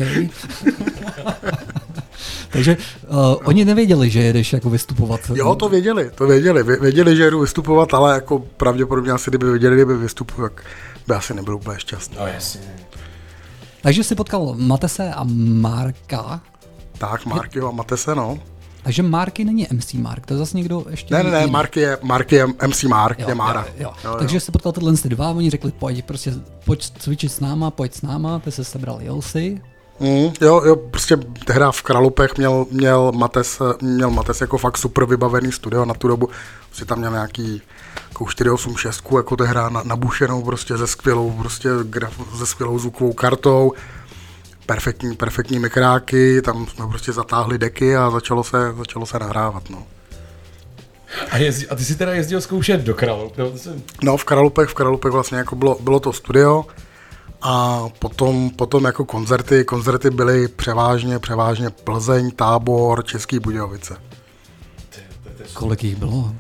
Takže 2.53 2.77
uh, 3.09 3.17
oni 3.45 3.65
nevěděli, 3.65 4.11
že 4.11 4.23
jedeš 4.23 4.53
jako 4.53 4.71
vystupovat. 4.71 5.21
Jo, 5.35 5.55
to 5.55 5.69
věděli, 5.69 6.11
to 6.15 6.27
věděli. 6.27 6.63
Vě- 6.65 6.81
Věděli, 6.81 7.17
že 7.17 7.23
jedu 7.25 7.41
vystupovat, 7.41 7.95
ale 7.95 8.15
jako 8.15 8.39
pravděpodobně 8.39 9.13
asi, 9.13 9.31
kdyby 9.31 9.51
věděli, 9.51 9.75
kdyby 9.77 9.97
vystupuju, 9.97 10.49
tak 10.49 10.63
by 11.09 11.15
asi 11.15 11.35
nebyl 11.35 11.57
úplně 11.57 11.81
šťastný. 11.81 12.17
No 12.21 12.27
jasně. 12.27 12.61
Takže 13.83 14.05
jsi 14.05 14.15
potkal 14.15 14.55
Matese 14.59 15.13
a 15.13 15.25
Marka, 15.61 16.41
Tak, 16.99 17.27
Marky 17.27 17.61
a 17.61 17.71
Matese, 17.71 18.15
no. 18.15 18.39
takže 18.83 19.03
Marky 19.03 19.45
není 19.45 19.67
MC 19.73 19.93
Mark, 19.95 20.27
to 20.27 20.35
je 20.35 20.39
zase 20.39 20.57
někdo 20.57 20.85
ještě 20.91 21.15
Ne, 21.15 21.23
ne, 21.23 21.31
ne. 21.31 21.47
Marky 21.47 21.81
je, 21.81 21.99
Marky 22.03 22.35
je 22.35 22.47
MC 22.67 22.83
Mark, 22.85 23.19
Jo, 23.19 23.29
je 23.29 23.35
Mára. 23.35 23.67
Jo, 23.79 23.93
jo. 24.05 24.17
Takže 24.19 24.41
jsi 24.41 24.53
potkal 24.53 24.73
tyhle 24.73 24.93
ty 24.97 25.09
dva, 25.09 25.31
oni 25.31 25.51
řekli, 25.51 25.73
pojď, 25.73 26.05
prostě, 26.05 26.33
pojď 26.65 26.91
cvičit 26.99 27.33
s 27.33 27.41
náma, 27.41 27.71
pojď 27.71 27.95
s 27.95 28.03
náma, 28.03 28.39
ty 28.39 28.53
se 28.53 28.65
sebral, 28.65 28.99
jel 29.01 29.23
si. 29.23 29.61
Mm, 30.01 30.33
jo, 30.41 30.63
jo, 30.65 30.77
prostě 30.77 31.17
tehdy 31.17 31.65
v 31.71 31.83
Kralupech 31.83 32.37
měl, 32.37 32.67
měl, 32.71 33.13
Mates, 33.13 33.63
měl 33.81 34.11
Mates 34.11 34.41
jako 34.41 34.59
fakt 34.59 34.79
super 34.79 35.05
vybavený 35.05 35.53
studio 35.53 35.85
na 35.85 35.95
tu 35.95 36.09
dobu. 36.09 36.29
Prostě 36.67 36.85
tam 36.85 36.99
měl 36.99 37.13
nějaký 37.13 37.63
jako 38.09 38.27
486, 38.27 39.05
jako 39.17 39.37
tehdy 39.37 39.55
na, 39.55 39.83
nabušenou 39.85 40.43
prostě 40.43 40.77
ze 40.77 40.87
skvělou, 40.87 41.31
prostě 41.31 41.69
graf, 41.83 42.13
ze 42.35 42.47
skvělou 42.47 42.79
zvukovou 42.79 43.13
kartou. 43.13 43.73
Perfektní, 44.67 45.17
perfektní 45.17 45.59
mikráky, 45.59 46.43
tam 46.43 46.67
jsme 46.67 46.87
prostě 46.87 47.13
zatáhli 47.13 47.59
deky 47.59 47.97
a 47.97 48.11
začalo 48.11 48.45
se, 48.45 48.75
začalo 48.79 49.07
se 49.07 49.19
nahrávat, 49.19 49.71
no. 49.71 49.87
A, 51.31 51.37
jezdí, 51.37 51.69
a 51.69 51.75
ty 51.77 51.85
si 51.85 51.95
teda 51.95 52.13
jezdil 52.13 52.41
zkoušet 52.41 52.81
do 52.81 52.95
Kralup, 52.95 53.35
No, 54.03 54.17
v 54.17 54.25
Kralupech, 54.25 54.69
v 54.69 54.75
Kralupech 54.75 55.13
vlastně 55.13 55.39
jako 55.39 55.57
bylo, 55.57 55.79
bylo 55.81 56.01
to 56.01 56.13
studio 56.13 56.65
a 57.43 57.85
potom, 57.99 58.51
potom 58.51 58.85
jako 58.85 59.05
koncerty, 59.05 59.65
koncerty 59.65 60.11
byly 60.11 60.49
převážně, 60.49 61.19
převážně 61.19 61.71
Plzeň, 61.71 62.31
Tábor, 62.31 63.05
Český 63.05 63.39
Budějovice. 63.39 63.97
Kolik 65.53 65.85
jich 65.85 65.97
bylo? 65.97 66.35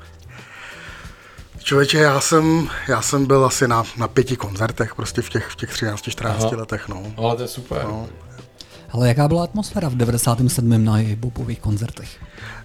Člověče, 1.58 1.98
já 1.98 2.20
jsem, 2.20 2.68
já 2.88 3.02
jsem 3.02 3.26
byl 3.26 3.44
asi 3.44 3.68
na, 3.68 3.82
na 3.96 4.08
pěti 4.08 4.36
koncertech 4.36 4.94
prostě 4.94 5.22
v 5.22 5.28
těch, 5.28 5.46
v 5.46 5.56
těch 5.56 5.70
13-14 5.70 6.28
Aha. 6.28 6.50
letech, 6.56 6.88
no. 6.88 7.02
Ale 7.16 7.36
to 7.36 7.42
je 7.42 7.48
super. 7.48 7.84
no. 7.84 8.08
Ale 8.90 9.08
jaká 9.08 9.28
byla 9.28 9.44
atmosféra 9.44 9.88
v 9.88 9.94
97. 9.94 10.84
na 10.84 10.94
hiphopových 10.94 11.60
koncertech? 11.60 12.08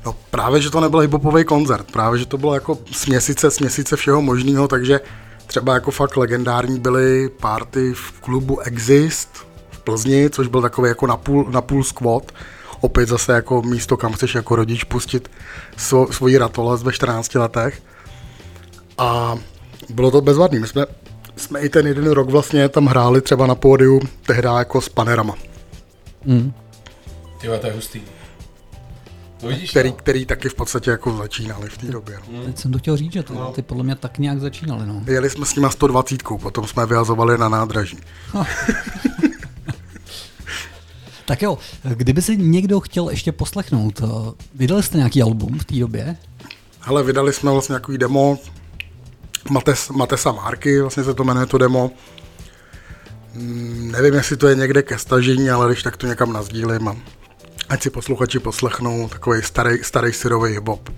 No 0.06 0.16
právě, 0.32 0.62
že 0.62 0.70
to 0.70 0.82
nebyl 0.82 1.00
hiphopový 1.00 1.44
koncert, 1.44 1.92
právě, 1.92 2.20
že 2.20 2.26
to 2.26 2.38
bylo 2.38 2.54
jako 2.54 2.78
směsice, 2.92 3.52
směsice 3.52 3.96
všeho 3.96 4.22
možného, 4.22 4.68
takže 4.68 5.00
třeba 5.48 5.74
jako 5.74 5.92
fakt 5.92 6.18
legendární 6.18 6.80
byly 6.80 7.30
party 7.30 7.94
v 7.94 8.12
klubu 8.12 8.60
Exist 8.60 9.30
v 9.70 9.80
Plzni, 9.80 10.30
což 10.30 10.48
byl 10.48 10.62
takový 10.62 10.90
jako 10.90 11.08
napůl, 11.08 11.46
napůl 11.50 11.84
squat, 11.84 12.32
opět 12.82 13.10
zase 13.10 13.34
jako 13.34 13.62
místo, 13.62 13.98
kam 13.98 14.14
chceš 14.14 14.36
jako 14.36 14.56
rodič 14.56 14.84
pustit 14.84 15.32
svo, 15.78 16.14
svoji 16.14 16.38
ratolest 16.38 16.84
ve 16.84 16.94
14 16.94 17.36
letech. 17.36 17.82
A 18.98 19.38
bylo 19.90 20.12
to 20.12 20.22
bezvadný. 20.22 20.60
My 20.60 20.68
jsme, 20.68 20.86
jsme 21.36 21.60
i 21.60 21.70
ten 21.70 21.88
jeden 21.88 22.12
rok 22.12 22.30
vlastně 22.30 22.70
tam 22.70 22.86
hráli 22.86 23.22
třeba 23.22 23.48
na 23.48 23.56
pódiu 23.56 24.00
tehdy 24.26 24.48
jako 24.58 24.82
s 24.82 24.90
panerama, 24.90 25.36
Ty 27.42 27.48
to 27.60 27.68
je 27.68 27.74
hustý. 27.74 28.02
No 29.44 29.50
vidíš, 29.50 29.70
který, 29.70 29.90
no. 29.90 29.96
který 29.96 30.26
taky 30.26 30.50
v 30.50 30.54
podstatě 30.54 30.92
jako 30.92 31.18
začínali 31.18 31.70
v 31.70 31.78
té 31.78 31.88
době. 31.88 32.20
No. 32.32 32.46
Teď 32.46 32.58
jsem 32.58 32.72
to 32.72 32.80
chtěl 32.80 32.98
říct, 32.98 33.14
že 33.14 33.24
to, 33.24 33.52
ty 33.56 33.62
podle 33.62 33.84
mě 33.84 33.96
tak 33.96 34.18
nějak 34.18 34.40
začínaly. 34.40 34.86
No. 34.86 35.02
Jeli 35.08 35.30
jsme 35.30 35.46
s 35.46 35.56
nima 35.56 35.70
120, 35.70 36.24
potom 36.42 36.68
jsme 36.68 36.86
vyhazovali 36.86 37.38
na 37.38 37.50
nádraží. 37.50 37.98
Tak 41.28 41.42
jo, 41.42 41.58
kdyby 41.84 42.22
si 42.22 42.38
někdo 42.38 42.80
chtěl 42.80 43.10
ještě 43.10 43.32
poslechnout, 43.32 44.02
eh, 44.04 44.08
vydali 44.56 44.84
jste 44.84 44.98
nějaký 44.98 45.22
album 45.22 45.60
v 45.60 45.66
té 45.66 45.76
době? 45.76 46.18
Hele, 46.80 47.04
vydali 47.04 47.34
jsme 47.34 47.52
vlastně 47.52 47.74
nějaký 47.74 47.98
demo 47.98 48.40
Mates, 49.50 49.90
Matesa 49.90 50.32
Marky, 50.32 50.82
vlastně 50.82 51.04
se 51.04 51.14
to 51.14 51.24
jmenuje 51.24 51.46
to 51.46 51.58
demo. 51.58 51.92
Mm, 53.34 53.92
nevím, 53.92 54.14
jestli 54.14 54.38
to 54.38 54.48
je 54.48 54.56
někde 54.56 54.84
ke 54.84 54.98
stažení, 54.98 55.50
ale 55.50 55.68
když 55.68 55.84
tak 55.84 55.98
to 55.98 56.08
někam 56.08 56.34
nazdílím 56.34 56.88
a 56.88 56.96
ať 57.70 57.84
si 57.84 57.90
posluchači 57.90 58.40
poslechnou 58.40 59.10
takový 59.10 59.42
starý, 59.44 59.84
starý 59.84 60.14
syrový 60.14 60.58
hip-hop. 60.58 60.90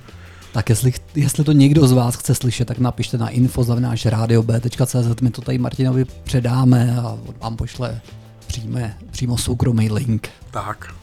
Tak 0.51 0.69
jestli, 0.69 0.93
jestli 1.15 1.43
to 1.43 1.51
někdo 1.51 1.87
z 1.87 1.91
vás 1.91 2.15
chce 2.15 2.35
slyšet, 2.35 2.65
tak 2.65 2.79
napište 2.79 3.17
na 3.17 3.29
info.radiob.cz, 3.29 5.21
my 5.21 5.29
to 5.29 5.41
tady 5.41 5.57
Martinovi 5.57 6.05
předáme 6.05 6.97
a 6.97 7.17
on 7.27 7.35
vám 7.39 7.57
pošle 7.57 8.01
přijme, 8.47 8.97
přímo 9.11 9.37
soukromý 9.37 9.91
link. 9.91 10.29
Tak. 10.51 10.93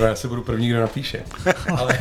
No, 0.00 0.06
já 0.06 0.14
si 0.14 0.28
budu 0.28 0.42
první, 0.42 0.68
kdo 0.68 0.80
napíše. 0.80 1.22
Ale, 1.76 1.98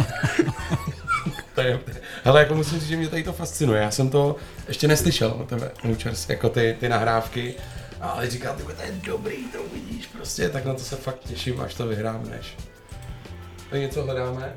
to 1.55 1.61
je, 1.61 1.79
ale 2.25 2.39
jako 2.39 2.55
musím 2.55 2.79
říct, 2.79 2.89
že 2.89 2.97
mě 2.97 3.07
tady 3.07 3.23
to 3.23 3.33
fascinuje. 3.33 3.81
Já 3.81 3.91
jsem 3.91 4.09
to 4.09 4.35
ještě 4.67 4.87
neslyšel 4.87 5.29
od 5.29 5.47
tebe, 5.49 5.71
Nučers, 5.83 6.29
jako 6.29 6.49
ty, 6.49 6.77
ty 6.79 6.89
nahrávky. 6.89 7.53
Ale 8.01 8.29
říkal, 8.29 8.55
ty 8.55 8.63
to 8.63 8.71
je 8.81 8.91
dobrý, 9.03 9.35
to 9.35 9.61
uvidíš 9.61 10.07
prostě, 10.07 10.49
tak 10.49 10.65
na 10.65 10.73
to 10.73 10.79
se 10.79 10.95
fakt 10.95 11.19
těším, 11.19 11.61
až 11.61 11.73
to 11.73 11.87
vyhrábneš. 11.87 12.55
Tak 12.57 12.78
něco 13.77 14.03
hledáme? 14.03 14.53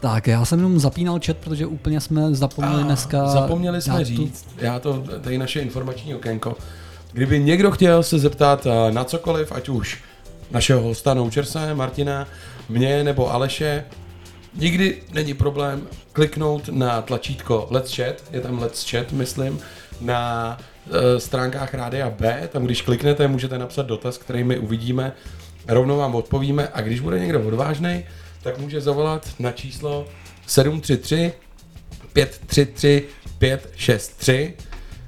Tak, 0.00 0.26
já 0.26 0.44
jsem 0.44 0.58
jenom 0.58 0.78
zapínal 0.78 1.20
chat, 1.26 1.36
protože 1.36 1.66
úplně 1.66 2.00
jsme 2.00 2.34
zapomněli 2.34 2.82
dneska. 2.84 3.26
Zapomněli 3.26 3.82
jsme 3.82 3.92
dát 3.92 3.98
tu- 3.98 4.04
říct, 4.04 4.46
já 4.58 4.78
to, 4.78 5.04
tady 5.20 5.38
naše 5.38 5.60
informační 5.60 6.14
okénko, 6.14 6.56
kdyby 7.12 7.40
někdo 7.40 7.70
chtěl 7.70 8.02
se 8.02 8.18
zeptat 8.18 8.66
eh, 8.66 8.92
na 8.92 9.04
cokoliv, 9.04 9.52
ať 9.52 9.68
už 9.68 10.02
našeho 10.50 10.82
hosta 10.82 11.14
Noučerse, 11.14 11.74
Martina, 11.74 12.26
mě 12.68 13.04
nebo 13.04 13.32
Aleše, 13.32 13.84
nikdy 14.54 15.02
není 15.12 15.34
problém 15.34 15.82
kliknout 16.12 16.68
na 16.68 17.02
tlačítko 17.02 17.66
Let's 17.70 17.96
Chat, 17.96 18.14
je 18.32 18.40
tam 18.40 18.58
Let's 18.58 18.90
Chat, 18.90 19.12
myslím, 19.12 19.58
na 20.00 20.58
e, 20.90 21.20
stránkách 21.20 21.74
Rádia 21.74 22.10
B, 22.10 22.48
tam 22.52 22.64
když 22.64 22.82
kliknete, 22.82 23.28
můžete 23.28 23.58
napsat 23.58 23.86
dotaz, 23.86 24.18
který 24.18 24.44
my 24.44 24.58
uvidíme, 24.58 25.12
rovnou 25.68 25.96
vám 25.96 26.14
odpovíme 26.14 26.68
a 26.72 26.80
když 26.80 27.00
bude 27.00 27.18
někdo 27.18 27.46
odvážný, 27.46 28.04
tak 28.46 28.58
může 28.58 28.80
zavolat 28.80 29.28
na 29.38 29.52
číslo 29.52 30.06
733 30.46 31.32
533 32.12 33.04
563. 33.38 34.54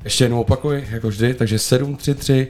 Ještě 0.04 0.24
jednou 0.24 0.40
opakuji, 0.40 0.88
jako 0.90 1.08
vždy, 1.08 1.34
takže 1.34 1.58
733 1.58 2.48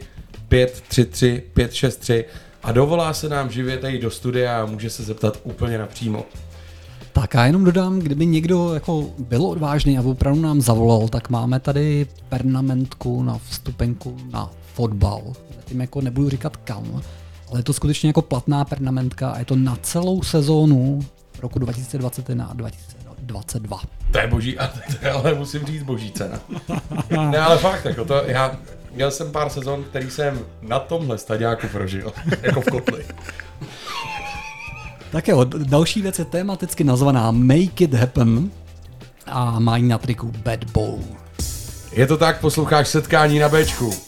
533 0.49 1.43
563 1.55 2.24
a 2.62 2.72
dovolá 2.72 3.12
se 3.12 3.28
nám 3.28 3.51
živě 3.51 3.78
tady 3.78 3.99
do 3.99 4.11
studia 4.11 4.62
a 4.62 4.66
může 4.66 4.91
se 4.91 5.03
zeptat 5.03 5.41
úplně 5.45 5.78
napřímo. 5.78 6.24
Tak 7.12 7.34
a 7.34 7.47
jenom 7.47 7.64
dodám, 7.64 7.99
kdyby 7.99 8.26
někdo 8.26 8.74
jako 8.74 9.11
byl 9.18 9.47
odvážný 9.47 9.99
a 9.99 10.03
opravdu 10.03 10.41
nám 10.41 10.61
zavolal, 10.61 11.09
tak 11.09 11.30
máme 11.30 11.61
tady 11.61 12.07
pernamentku 12.28 13.22
na 13.22 13.39
vstupenku 13.39 14.16
na 14.32 14.51
fotbal. 14.74 15.22
Zatím 15.57 15.80
jako 15.80 16.01
nebudu 16.01 16.28
říkat 16.28 16.57
kam, 16.57 17.03
ale 17.51 17.59
je 17.61 17.64
to 17.64 17.72
skutečně 17.72 18.09
jako 18.09 18.22
platná 18.22 18.64
pernamentka 18.64 19.30
a 19.30 19.38
je 19.38 19.44
to 19.44 19.57
na 19.57 19.76
celou 19.82 20.22
sezónu 20.22 21.01
roku 21.40 21.59
2021 21.59 22.46
a 22.46 22.53
2022. 22.55 23.80
To 24.12 24.18
je 24.18 24.26
boží, 24.26 24.59
a 24.59 24.66
to 24.66 24.78
je, 25.03 25.11
ale 25.11 25.34
musím 25.34 25.66
říct 25.66 25.82
boží 25.82 26.12
cena. 26.12 26.40
ne, 27.30 27.38
ale 27.38 27.59
fakt, 27.59 27.84
jako 27.84 28.05
to, 28.05 28.22
já 28.26 28.57
měl 28.94 29.11
jsem 29.11 29.32
pár 29.32 29.49
sezon, 29.49 29.84
který 29.84 30.11
jsem 30.11 30.38
na 30.62 30.78
tomhle 30.78 31.18
staďáku 31.18 31.68
prožil, 31.68 32.12
jako 32.42 32.61
v 32.61 32.64
kotli. 32.64 33.05
Tak 35.12 35.28
jo, 35.28 35.44
další 35.44 36.03
věc 36.03 36.18
je 36.18 36.24
tematicky 36.24 36.84
nazvaná 36.84 37.30
Make 37.30 37.84
It 37.84 37.94
Happen 37.94 38.51
a 39.26 39.59
mají 39.59 39.88
na 39.88 39.99
triku 39.99 40.32
Bad 40.44 40.64
Bowl. 40.64 40.99
Je 41.92 42.07
to 42.07 42.16
tak, 42.16 42.40
posloucháš 42.40 42.88
setkání 42.88 43.38
na 43.38 43.49
Bčku. 43.49 44.08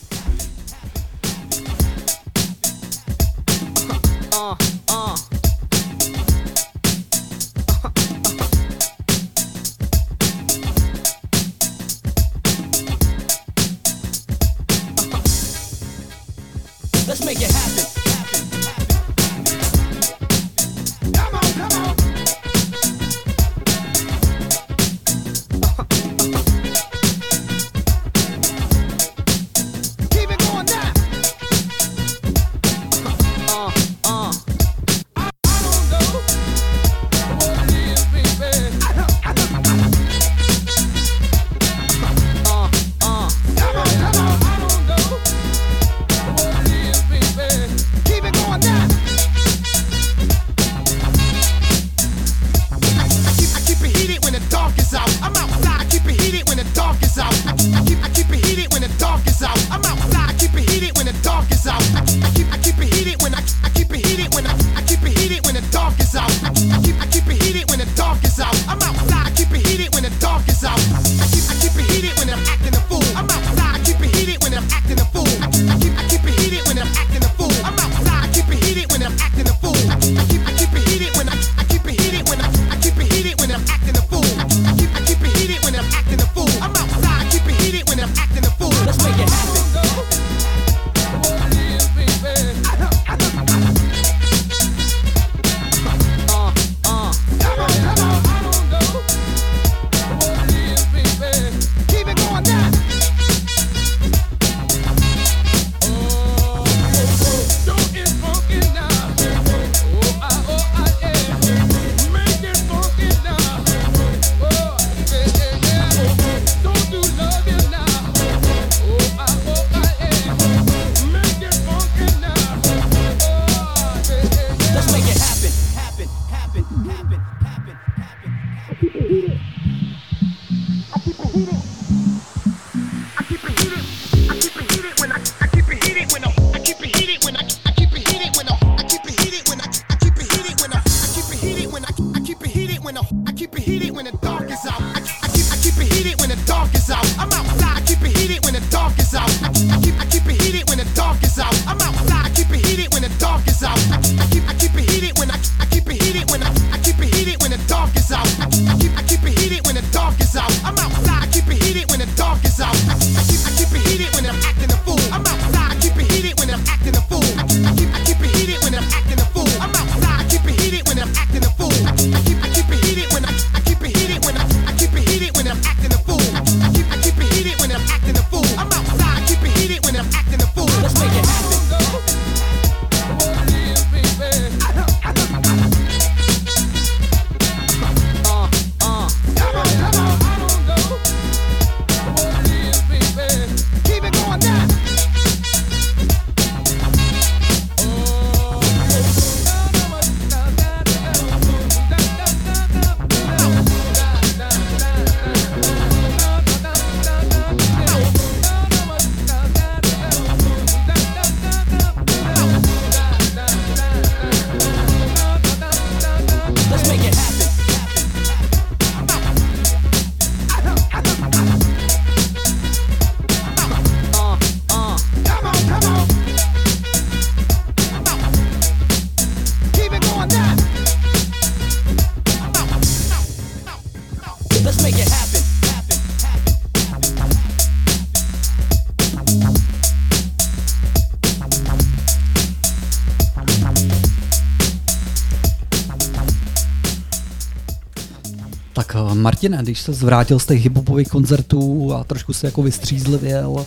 Martine, 249.40 249.62
když 249.62 249.80
se 249.80 249.92
zvrátil 249.92 250.38
z 250.38 250.46
těch 250.46 250.62
hiphopových 250.62 251.08
koncertů 251.08 251.94
a 251.94 252.04
trošku 252.04 252.32
si 252.32 252.46
jako 252.46 252.62
vystřízlivěl, 252.62 253.66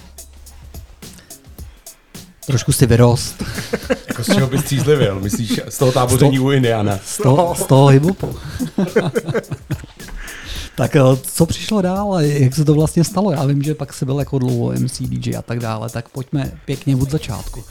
trošku 2.46 2.72
si 2.72 2.86
vyrost 2.86 3.44
Jako 4.08 4.24
z 4.24 4.26
čeho 4.36 4.48
bys 4.48 4.62
střízlivěl? 4.62 5.20
Myslíš 5.20 5.60
z 5.70 5.78
toho 5.78 5.92
táboření 5.92 6.40
u 6.40 6.52
Indiana? 6.52 7.00
z 7.06 7.18
toho, 7.18 7.56
z 7.56 7.66
toho 7.66 7.88
hiphopu. 7.88 8.36
tak 10.76 10.96
eh, 10.96 11.02
co 11.22 11.46
přišlo 11.46 11.82
dál? 11.82 12.14
a 12.14 12.22
Jak 12.22 12.56
se 12.56 12.66
to 12.66 12.74
vlastně 12.74 13.04
stalo? 13.04 13.32
Já 13.32 13.46
vím, 13.46 13.64
že 13.64 13.76
pak 13.76 13.94
se 13.94 14.06
byl 14.06 14.20
jako 14.20 14.40
dlouho 14.40 14.72
MC, 14.72 15.02
DJ 15.02 15.36
a 15.36 15.42
tak 15.42 15.60
dále, 15.60 15.90
tak 15.90 16.10
pojďme 16.10 16.52
pěkně 16.66 16.96
od 16.96 17.12
začátku. 17.12 17.64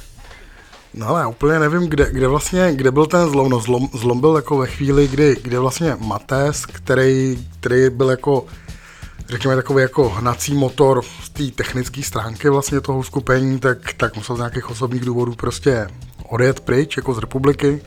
No 0.95 1.09
ale 1.09 1.20
já 1.20 1.28
úplně 1.28 1.59
nevím, 1.59 1.88
kde, 1.88 2.11
kde 2.12 2.28
vlastně, 2.28 2.72
kde 2.74 2.90
byl 2.90 3.07
ten 3.07 3.28
zlom. 3.28 3.51
No 3.51 3.61
zlom, 3.61 3.88
zlom 3.95 4.20
byl 4.20 4.36
jako 4.36 4.59
ve 4.59 4.66
chvíli, 4.66 5.09
kdy, 5.09 5.36
kdy 5.43 5.59
vlastně 5.59 5.97
Mates, 6.01 6.66
který, 6.66 7.49
který 7.61 7.90
byl 7.90 8.11
jako, 8.11 8.47
řekněme 9.28 9.57
takový 9.57 9.82
jako 9.82 10.09
hnací 10.09 10.55
motor 10.55 11.03
z 11.22 11.30
té 11.30 11.45
technické 11.51 12.03
stránky 12.03 12.49
vlastně 12.49 12.80
toho 12.80 13.03
skupení, 13.03 13.59
tak, 13.59 13.93
tak 13.97 14.16
musel 14.16 14.36
z 14.36 14.38
nějakých 14.38 14.70
osobních 14.70 15.05
důvodů 15.05 15.34
prostě 15.34 15.88
odjet 16.28 16.61
pryč, 16.61 16.97
jako 16.97 17.14
z 17.14 17.18
republiky. 17.18 17.82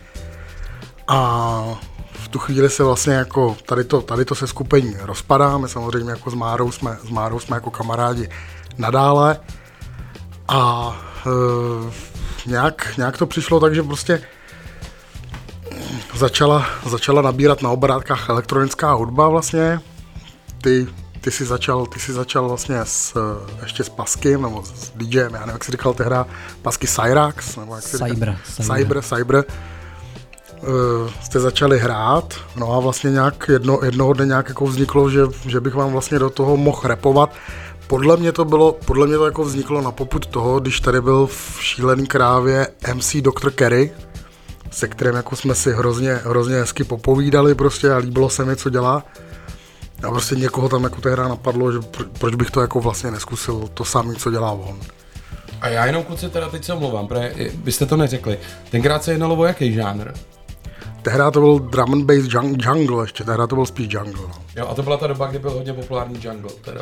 A 1.08 1.80
v 2.12 2.28
tu 2.28 2.40
chvíli 2.40 2.70
se 2.70 2.84
vlastně 2.84 3.14
jako 3.14 3.58
tady 3.66 3.84
to, 3.84 4.02
tady 4.02 4.26
to 4.26 4.36
se 4.36 4.48
skupení 4.48 4.96
rozpadá, 5.02 5.58
my 5.58 5.70
samozřejmě 5.70 6.10
jako 6.10 6.30
s 6.30 6.34
Márou 6.34 6.72
jsme, 6.72 6.98
s 7.08 7.10
Márou 7.10 7.40
jsme 7.40 7.58
jako 7.58 7.72
kamarádi 7.72 8.30
nadále 8.78 9.40
a 10.48 10.92
e, 11.26 12.15
nějak, 12.46 12.98
nějak 12.98 13.18
to 13.18 13.26
přišlo 13.26 13.60
tak, 13.60 13.76
že 13.76 13.84
prostě 13.84 14.22
začala, 16.16 16.66
začala 16.90 17.22
nabírat 17.22 17.62
na 17.62 17.70
obrátkách 17.70 18.30
elektronická 18.30 18.94
hudba 18.94 19.30
vlastně. 19.30 19.80
Ty, 20.62 20.88
ty, 21.22 21.32
si 21.32 21.46
začal, 21.46 21.86
ty 21.86 22.00
si 22.00 22.14
začal 22.14 22.48
vlastně 22.48 22.80
s, 22.84 23.18
ještě 23.64 23.84
s 23.84 23.90
Paskem, 23.90 24.42
nebo 24.42 24.64
s 24.64 24.92
DJem, 24.96 25.34
já 25.34 25.40
nevím, 25.40 25.54
jak 25.54 25.64
jsi 25.64 25.72
říkal 25.72 25.94
tehda, 25.94 26.26
Pasky 26.62 26.88
Cyrax, 26.88 27.56
nebo 27.56 27.76
jak 27.76 27.84
Cyber, 27.84 28.10
říkal? 28.10 28.36
Cyber. 28.46 28.78
Cyber, 28.78 29.02
Cyber. 29.02 29.44
Uh, 30.56 31.12
jste 31.22 31.40
začali 31.40 31.80
hrát, 31.80 32.34
no 32.56 32.74
a 32.74 32.80
vlastně 32.80 33.12
nějak 33.12 33.50
jedno, 33.50 33.80
jednoho 33.84 34.14
dne 34.14 34.26
nějak 34.26 34.50
jako 34.50 34.66
vzniklo, 34.66 35.10
že, 35.10 35.22
že 35.48 35.60
bych 35.60 35.74
vám 35.74 35.92
vlastně 35.92 36.20
do 36.20 36.30
toho 36.30 36.58
mohl 36.58 36.82
repovat. 36.84 37.34
Podle 37.88 38.18
mě 38.18 38.32
to 38.32 38.46
bylo, 38.46 38.74
podle 38.86 39.08
mě 39.08 39.18
to 39.18 39.26
jako 39.26 39.44
vzniklo 39.44 39.82
na 39.82 39.92
poput 39.92 40.26
toho, 40.26 40.60
když 40.60 40.80
tady 40.80 41.02
byl 41.02 41.28
v 41.28 41.58
šílený 41.60 42.08
krávě 42.08 42.68
MC 42.94 43.16
Dr. 43.16 43.52
Kerry, 43.52 43.92
se 44.72 44.88
kterým 44.88 45.16
jako 45.16 45.36
jsme 45.36 45.56
si 45.56 45.74
hrozně, 45.74 46.14
hrozně 46.14 46.56
hezky 46.56 46.84
popovídali 46.84 47.56
prostě 47.56 47.92
a 47.92 47.98
líbilo 47.98 48.30
se 48.30 48.46
mi, 48.46 48.56
co 48.56 48.70
dělá. 48.70 49.04
A 50.04 50.10
prostě 50.10 50.36
někoho 50.36 50.70
tam 50.70 50.84
jako 50.84 51.02
tehdy 51.02 51.22
napadlo, 51.22 51.72
že 51.72 51.80
pro, 51.80 52.06
proč 52.20 52.36
bych 52.36 52.52
to 52.52 52.62
jako 52.62 52.80
vlastně 52.80 53.12
neskusil 53.12 53.70
to 53.74 53.86
samé, 53.86 54.16
co 54.16 54.32
dělá 54.32 54.52
on. 54.52 54.80
A 55.62 55.68
já 55.68 55.86
jenom 55.86 56.04
kluci 56.04 56.30
teda 56.30 56.50
teď 56.50 56.64
se 56.66 56.74
omlouvám, 56.74 57.08
protože 57.08 57.34
byste 57.56 57.86
to 57.86 57.98
neřekli. 57.98 58.38
Tenkrát 58.72 59.04
se 59.04 59.12
jednalo 59.12 59.36
o 59.36 59.46
jaký 59.46 59.74
žánr? 59.74 60.12
Tehdy 61.02 61.24
to 61.34 61.40
byl 61.40 61.60
drum 61.60 61.94
and 61.94 62.06
bass 62.06 62.18
jung- 62.20 62.74
jungle 62.74 63.04
ještě, 63.04 63.24
tehdy 63.24 63.44
to 63.50 63.56
byl 63.56 63.66
spíš 63.66 63.94
jungle. 63.94 64.22
No. 64.22 64.34
Jo, 64.56 64.68
a 64.68 64.74
to 64.76 64.84
byla 64.84 64.98
ta 64.98 65.08
doba, 65.08 65.28
kdy 65.28 65.40
byl 65.40 65.52
hodně 65.52 65.74
populární 65.74 66.20
jungle, 66.24 66.52
teda. 66.62 66.82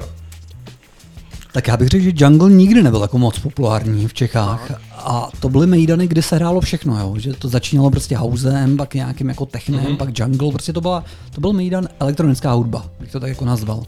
Tak 1.53 1.67
já 1.67 1.77
bych 1.77 1.87
řekl, 1.87 2.03
že 2.03 2.11
jungle 2.15 2.49
nikdy 2.49 2.83
nebyl 2.83 3.01
jako 3.01 3.17
moc 3.17 3.39
populární 3.39 4.07
v 4.07 4.13
Čechách 4.13 4.71
a 4.97 5.29
to 5.39 5.49
byly 5.49 5.67
mejdany, 5.67 6.07
kde 6.07 6.21
se 6.21 6.35
hrálo 6.35 6.61
všechno, 6.61 6.99
jo? 6.99 7.15
že 7.17 7.33
to 7.33 7.47
začínalo 7.49 7.91
prostě 7.91 8.17
housem, 8.17 8.77
pak 8.77 8.93
nějakým 8.93 9.29
jako 9.29 9.45
technem, 9.45 9.79
Mhm. 9.79 9.89
mm-hmm. 9.93 9.97
pak 9.97 10.19
jungle, 10.19 10.51
prostě 10.51 10.73
to, 10.73 10.81
byla, 10.81 11.03
to 11.35 11.41
byl 11.41 11.53
mejdan 11.53 11.87
elektronická 11.99 12.51
hudba, 12.53 12.85
bych 12.99 13.11
to 13.11 13.19
tak 13.19 13.29
jako 13.29 13.45
nazval. 13.45 13.83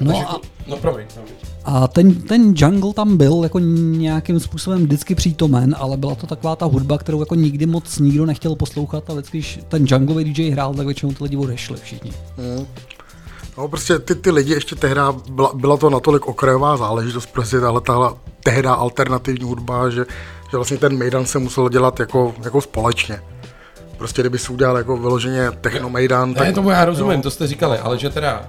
No 0.00 0.16
a, 0.30 0.40
no 0.68 0.76
promiň, 0.76 1.06
promiň. 1.14 1.32
a 1.64 1.88
ten, 1.88 2.14
ten 2.14 2.54
jungle 2.56 2.92
tam 2.92 3.16
byl 3.16 3.40
jako 3.42 3.58
nějakým 3.58 4.40
způsobem 4.40 4.82
vždycky 4.84 5.14
přítomen, 5.14 5.76
ale 5.78 5.96
byla 5.96 6.14
to 6.14 6.26
taková 6.26 6.56
ta 6.56 6.66
hudba, 6.66 6.98
kterou 6.98 7.20
jako 7.20 7.34
nikdy 7.34 7.66
moc 7.66 7.98
nikdo 7.98 8.26
nechtěl 8.26 8.54
poslouchat 8.56 9.10
a 9.10 9.12
vždycky, 9.12 9.38
když 9.38 9.58
ten 9.68 9.84
junglový 9.88 10.24
DJ 10.24 10.50
hrál, 10.50 10.74
tak 10.74 10.86
většinou 10.86 11.12
ty 11.12 11.24
lidi 11.24 11.36
odešli 11.36 11.76
všichni. 11.82 12.12
No 13.58 13.68
prostě 13.68 13.98
ty, 13.98 14.14
ty 14.14 14.30
lidi 14.30 14.52
ještě 14.52 14.76
tehdy, 14.76 15.00
byla, 15.30 15.50
byla 15.54 15.76
to 15.76 15.90
natolik 15.90 16.26
okrajová 16.26 16.76
záležitost, 16.76 17.26
prostě 17.26 17.60
tahle, 17.60 17.80
tahle 17.80 18.10
tehdy 18.42 18.68
alternativní 18.68 19.44
hudba, 19.44 19.90
že, 19.90 20.06
že 20.50 20.56
vlastně 20.56 20.76
ten 20.76 20.98
Mejdan 20.98 21.26
se 21.26 21.38
musel 21.38 21.68
dělat 21.68 22.00
jako, 22.00 22.34
jako 22.44 22.60
společně. 22.60 23.20
Prostě 23.98 24.22
kdyby 24.22 24.38
si 24.38 24.52
udělal 24.52 24.76
jako 24.76 24.96
vyloženě 24.96 25.50
techno 25.60 25.90
Mejdan, 25.90 26.32
Ne, 26.32 26.52
tomu 26.52 26.70
já 26.70 26.84
rozumím, 26.84 27.22
to 27.22 27.30
jste 27.30 27.46
říkali, 27.46 27.78
ale 27.78 27.98
že 27.98 28.10
teda 28.10 28.48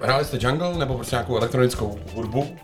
hráli 0.00 0.24
jste 0.24 0.38
jungle 0.40 0.78
nebo 0.78 0.94
prostě 0.94 1.16
nějakou 1.16 1.36
elektronickou 1.36 1.98
hudbu 2.14 2.56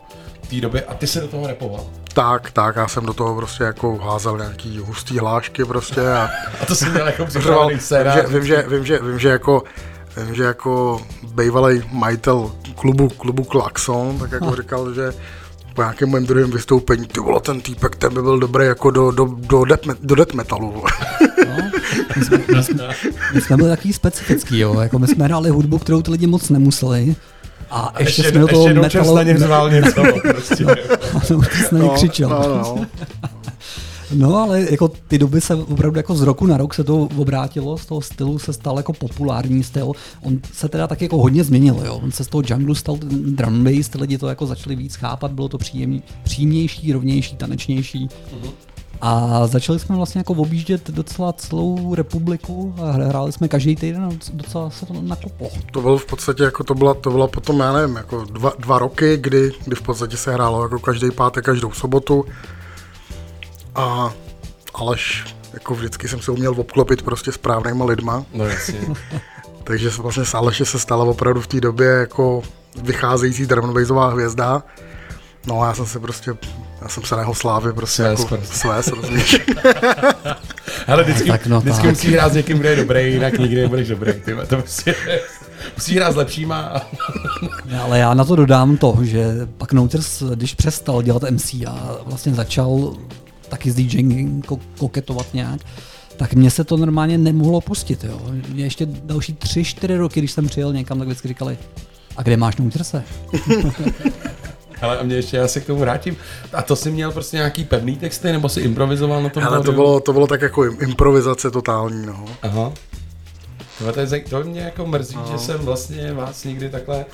v 0.43 0.49
té 0.49 0.61
době 0.61 0.82
a 0.82 0.95
ty 0.95 1.07
se 1.07 1.20
do 1.20 1.28
toho 1.28 1.47
repoval. 1.47 1.86
tak, 2.14 2.51
tak, 2.51 2.76
já 2.76 2.88
jsem 2.88 3.07
do 3.07 3.14
toho 3.14 3.36
prostě 3.36 3.64
jako 3.64 3.97
házel 3.97 4.38
nějaký 4.38 4.78
hustý 4.78 5.18
hlášky 5.18 5.64
prostě 5.64 6.12
a 6.12 6.28
A 6.61 6.66
to 6.66 6.74
jsem 6.74 6.93
měl 6.93 7.07
jako 7.07 7.24
připravený 7.26 7.78
vím, 7.78 8.12
že, 8.12 8.22
vím, 8.28 8.45
že, 8.45 8.64
vím, 8.68 8.84
že, 8.84 8.99
vím, 9.03 9.18
že 9.18 9.28
jako 9.28 9.62
Vím, 10.16 10.34
že 10.34 10.42
jako 10.42 11.00
bývalý 11.34 11.82
majitel 11.92 12.52
klubu, 12.74 13.08
klubu 13.08 13.44
Klaxon, 13.44 14.18
tak 14.18 14.32
jako 14.32 14.56
říkal, 14.56 14.94
že 14.94 15.12
po 15.74 15.82
nějakém 15.82 16.11
mém 16.11 16.26
druhém 16.26 16.50
vystoupení, 16.50 17.06
ty 17.06 17.20
vole, 17.20 17.40
ten 17.40 17.61
týpek, 17.61 17.96
ten 17.96 18.14
by 18.14 18.22
byl 18.22 18.38
dobrý 18.38 18.66
jako 18.66 18.90
do, 18.90 19.11
do, 19.11 19.24
do, 19.38 19.64
death, 19.64 19.86
me- 19.86 19.96
do 20.00 20.14
death 20.14 20.34
metalu. 20.34 20.84
My 23.34 23.40
jsme 23.40 23.56
byli 23.56 23.68
takový 23.70 23.92
specifický, 23.92 24.58
jo. 24.58 24.80
Jako 24.80 24.98
my 24.98 25.06
jsme 25.06 25.24
hráli 25.24 25.50
hudbu, 25.50 25.78
kterou 25.78 26.02
ty 26.02 26.11
lidi 26.11 26.26
moc 26.26 26.48
nemuseli. 26.50 27.16
A 27.70 27.94
ještě, 27.98 28.22
jsme 28.22 28.40
do 28.40 28.48
toho 28.48 28.62
ještě 28.68 28.74
Noučer 28.74 29.00
metalu... 29.00 29.16
na 29.16 29.22
ně 29.22 29.38
řval 29.38 29.70
něco. 29.70 30.02
Prostě. 30.30 30.64
Na 31.72 31.78
ně 31.78 31.88
křičel. 31.94 32.28
No, 32.28 32.48
no. 32.48 32.86
No, 34.14 34.36
ale 34.36 34.66
jako 34.70 34.88
ty 34.88 35.18
doby 35.18 35.40
se 35.40 35.54
opravdu 35.54 35.98
jako 35.98 36.14
z 36.14 36.22
roku 36.22 36.46
na 36.46 36.56
rok 36.56 36.74
se 36.74 36.84
to 36.84 37.08
obrátilo, 37.16 37.78
z 37.78 37.86
toho 37.86 38.00
stylu 38.00 38.38
se 38.38 38.52
stal 38.52 38.76
jako 38.76 38.92
populární 38.92 39.62
styl. 39.62 39.92
On 40.22 40.38
se 40.52 40.68
teda 40.68 40.86
taky 40.86 41.04
jako 41.04 41.18
hodně 41.18 41.44
změnil, 41.44 41.82
jo. 41.84 42.00
On 42.02 42.12
se 42.12 42.24
z 42.24 42.26
toho 42.26 42.42
jungle 42.46 42.74
stal 42.74 42.96
drum 42.96 43.54
and 43.54 43.64
bass, 43.64 43.88
ty 43.88 43.98
lidi 43.98 44.18
to 44.18 44.28
jako 44.28 44.46
začali 44.46 44.76
víc 44.76 44.94
chápat, 44.94 45.32
bylo 45.32 45.48
to 45.48 45.58
příjemný, 45.58 46.02
příjemnější, 46.22 46.92
rovnější, 46.92 47.36
tanečnější. 47.36 48.08
A 49.00 49.46
začali 49.46 49.78
jsme 49.78 49.96
vlastně 49.96 50.18
jako 50.18 50.32
objíždět 50.32 50.90
docela 50.90 51.32
celou 51.32 51.94
republiku 51.94 52.74
a 52.82 52.90
hráli 52.90 53.32
jsme 53.32 53.48
každý 53.48 53.76
týden 53.76 54.04
a 54.04 54.11
docela 54.32 54.70
se 54.70 54.86
to 54.86 54.94
nakoplo. 55.02 55.48
To 55.72 55.80
bylo 55.80 55.98
v 55.98 56.06
podstatě 56.06 56.42
jako 56.42 56.64
to 56.64 56.74
byla, 56.74 56.94
to 56.94 57.11
byla 57.11 57.26
potom, 57.26 57.61
já 57.61 57.72
nevím, 57.72 57.96
jako 57.96 58.24
dva, 58.24 58.52
dva 58.58 58.78
roky, 58.78 59.16
kdy, 59.20 59.52
kdy 59.64 59.76
v 59.76 59.82
podstatě 59.82 60.16
se 60.16 60.32
hrálo 60.32 60.62
jako 60.62 60.78
každý 60.78 61.11
pátek, 61.11 61.44
každou 61.44 61.72
sobotu. 61.72 62.24
A 63.75 64.12
Aleš, 64.75 65.25
jako 65.53 65.75
vždycky 65.75 66.09
jsem 66.09 66.21
se 66.23 66.31
uměl 66.31 66.55
obklopit 66.59 67.03
prostě 67.03 67.33
správnýma 67.33 67.85
lidma. 67.85 68.25
No 68.35 68.45
jasně. 68.45 68.79
Takže 69.64 69.91
se 69.91 70.03
vlastně 70.03 70.25
z 70.25 70.35
Aleše 70.35 70.64
se 70.64 70.79
stala 70.79 71.05
opravdu 71.05 71.41
v 71.41 71.47
té 71.47 71.61
době 71.61 71.87
jako 71.89 72.43
vycházející 72.83 73.47
drum 73.47 73.64
and 73.64 73.75
bassová 73.75 74.11
hvězda. 74.11 74.62
No 75.47 75.62
a 75.62 75.66
já 75.66 75.75
jsem 75.75 75.87
se 75.87 76.01
prostě, 76.01 76.33
já 76.83 76.89
jsem 76.89 77.03
se 77.03 77.14
na 77.14 77.21
jeho 77.21 77.35
slávě 77.35 77.73
prostě 77.73 78.03
jako 78.03 78.25
prostě. 78.25 78.47
svést, 78.59 78.89
rozumíš? 78.89 79.41
Hele, 80.87 81.03
vždycky, 81.05 81.29
Tak 81.29 81.47
no 81.47 81.61
vždycky 81.61 81.83
tak. 81.83 81.91
musí 81.91 82.12
hrát 82.12 82.33
s 82.33 82.35
někým, 82.37 82.59
kdo 82.59 82.68
je 82.68 82.77
dobrý, 82.77 83.12
jinak 83.12 83.39
nikdy 83.39 83.61
nebudeš 83.62 83.89
dobrý. 83.89 84.12
Ty, 84.12 84.35
to 84.49 84.57
prostě, 84.57 84.95
musí 85.77 85.97
hrát 85.97 86.12
s 86.12 86.16
lepšíma. 86.16 86.73
Ale 87.83 87.99
já 87.99 88.14
na 88.14 88.25
to 88.25 88.37
dodám 88.37 88.77
to, 88.77 88.99
že 89.03 89.27
pak 89.59 89.73
Nouters, 89.73 90.23
když 90.35 90.55
přestal 90.55 91.03
dělat 91.03 91.23
MC 91.31 91.55
a 91.66 91.97
vlastně 92.07 92.35
začal 92.35 92.95
taky 93.51 93.70
s 93.70 93.74
DJing 93.74 94.46
ko- 94.46 94.59
koketovat 94.78 95.26
nějak, 95.34 95.61
tak 96.16 96.34
mně 96.34 96.51
se 96.51 96.64
to 96.64 96.76
normálně 96.76 97.18
nemohlo 97.18 97.61
pustit. 97.61 98.05
Jo. 98.05 98.20
Mě 98.48 98.64
ještě 98.64 98.86
další 98.86 99.32
tři, 99.32 99.64
čtyři 99.64 99.96
roky, 99.96 100.20
když 100.20 100.32
jsem 100.32 100.46
přijel 100.46 100.72
někam, 100.72 100.98
tak 100.98 101.09
vždycky 101.09 101.28
říkali, 101.28 101.59
a 102.16 102.22
kde 102.22 102.36
máš 102.36 102.57
Nouterse? 102.57 103.03
Ale 104.82 104.98
a 105.01 105.03
mě 105.03 105.16
ještě, 105.16 105.36
já 105.36 105.48
se 105.48 105.61
k 105.61 105.66
tomu 105.66 105.78
vrátím. 105.80 106.16
A 106.53 106.62
to 106.62 106.76
jsi 106.76 106.90
měl 106.90 107.12
prostě 107.12 107.36
nějaký 107.36 107.64
pevný 107.64 107.96
texty, 107.96 108.32
nebo 108.32 108.48
si 108.48 108.61
improvizoval 108.61 109.22
na 109.22 109.28
tom 109.28 109.42
Ale 109.44 109.62
to 109.62 109.72
bylo, 109.72 110.01
to 110.01 110.12
bylo 110.12 110.26
tak 110.26 110.42
jako 110.42 110.64
im- 110.64 110.76
improvizace 110.82 111.51
totální, 111.51 112.07
no. 112.07 112.24
Aha. 112.42 112.72
No, 113.86 113.92
to, 113.92 114.01
je, 114.01 114.20
to 114.20 114.44
mě 114.44 114.61
jako 114.61 114.86
mrzí, 114.86 115.16
No. 115.16 115.28
že 115.32 115.38
jsem 115.38 115.59
vlastně 115.61 116.12
vás 116.12 116.44
nikdy 116.44 116.70
takhle 116.70 117.05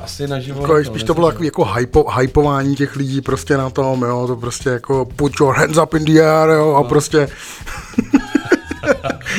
asi 0.00 0.28
naživo... 0.28 0.60
Jako, 0.60 0.84
spíš 0.84 1.02
to 1.02 1.14
bylo 1.14 1.30
takový 1.30 1.46
jako 1.46 1.64
hypo, 1.64 2.10
hypování 2.20 2.76
těch 2.76 2.96
lidí 2.96 3.20
prostě 3.20 3.56
na 3.56 3.70
tom, 3.70 4.02
jo, 4.02 4.26
to 4.26 4.36
prostě 4.36 4.70
jako 4.70 5.04
put 5.04 5.32
your 5.40 5.54
hands 5.56 5.78
up 5.82 5.94
in 5.94 6.04
the 6.04 6.20
air, 6.20 6.50
jo, 6.50 6.74
a 6.74 6.82
prostě, 6.82 7.28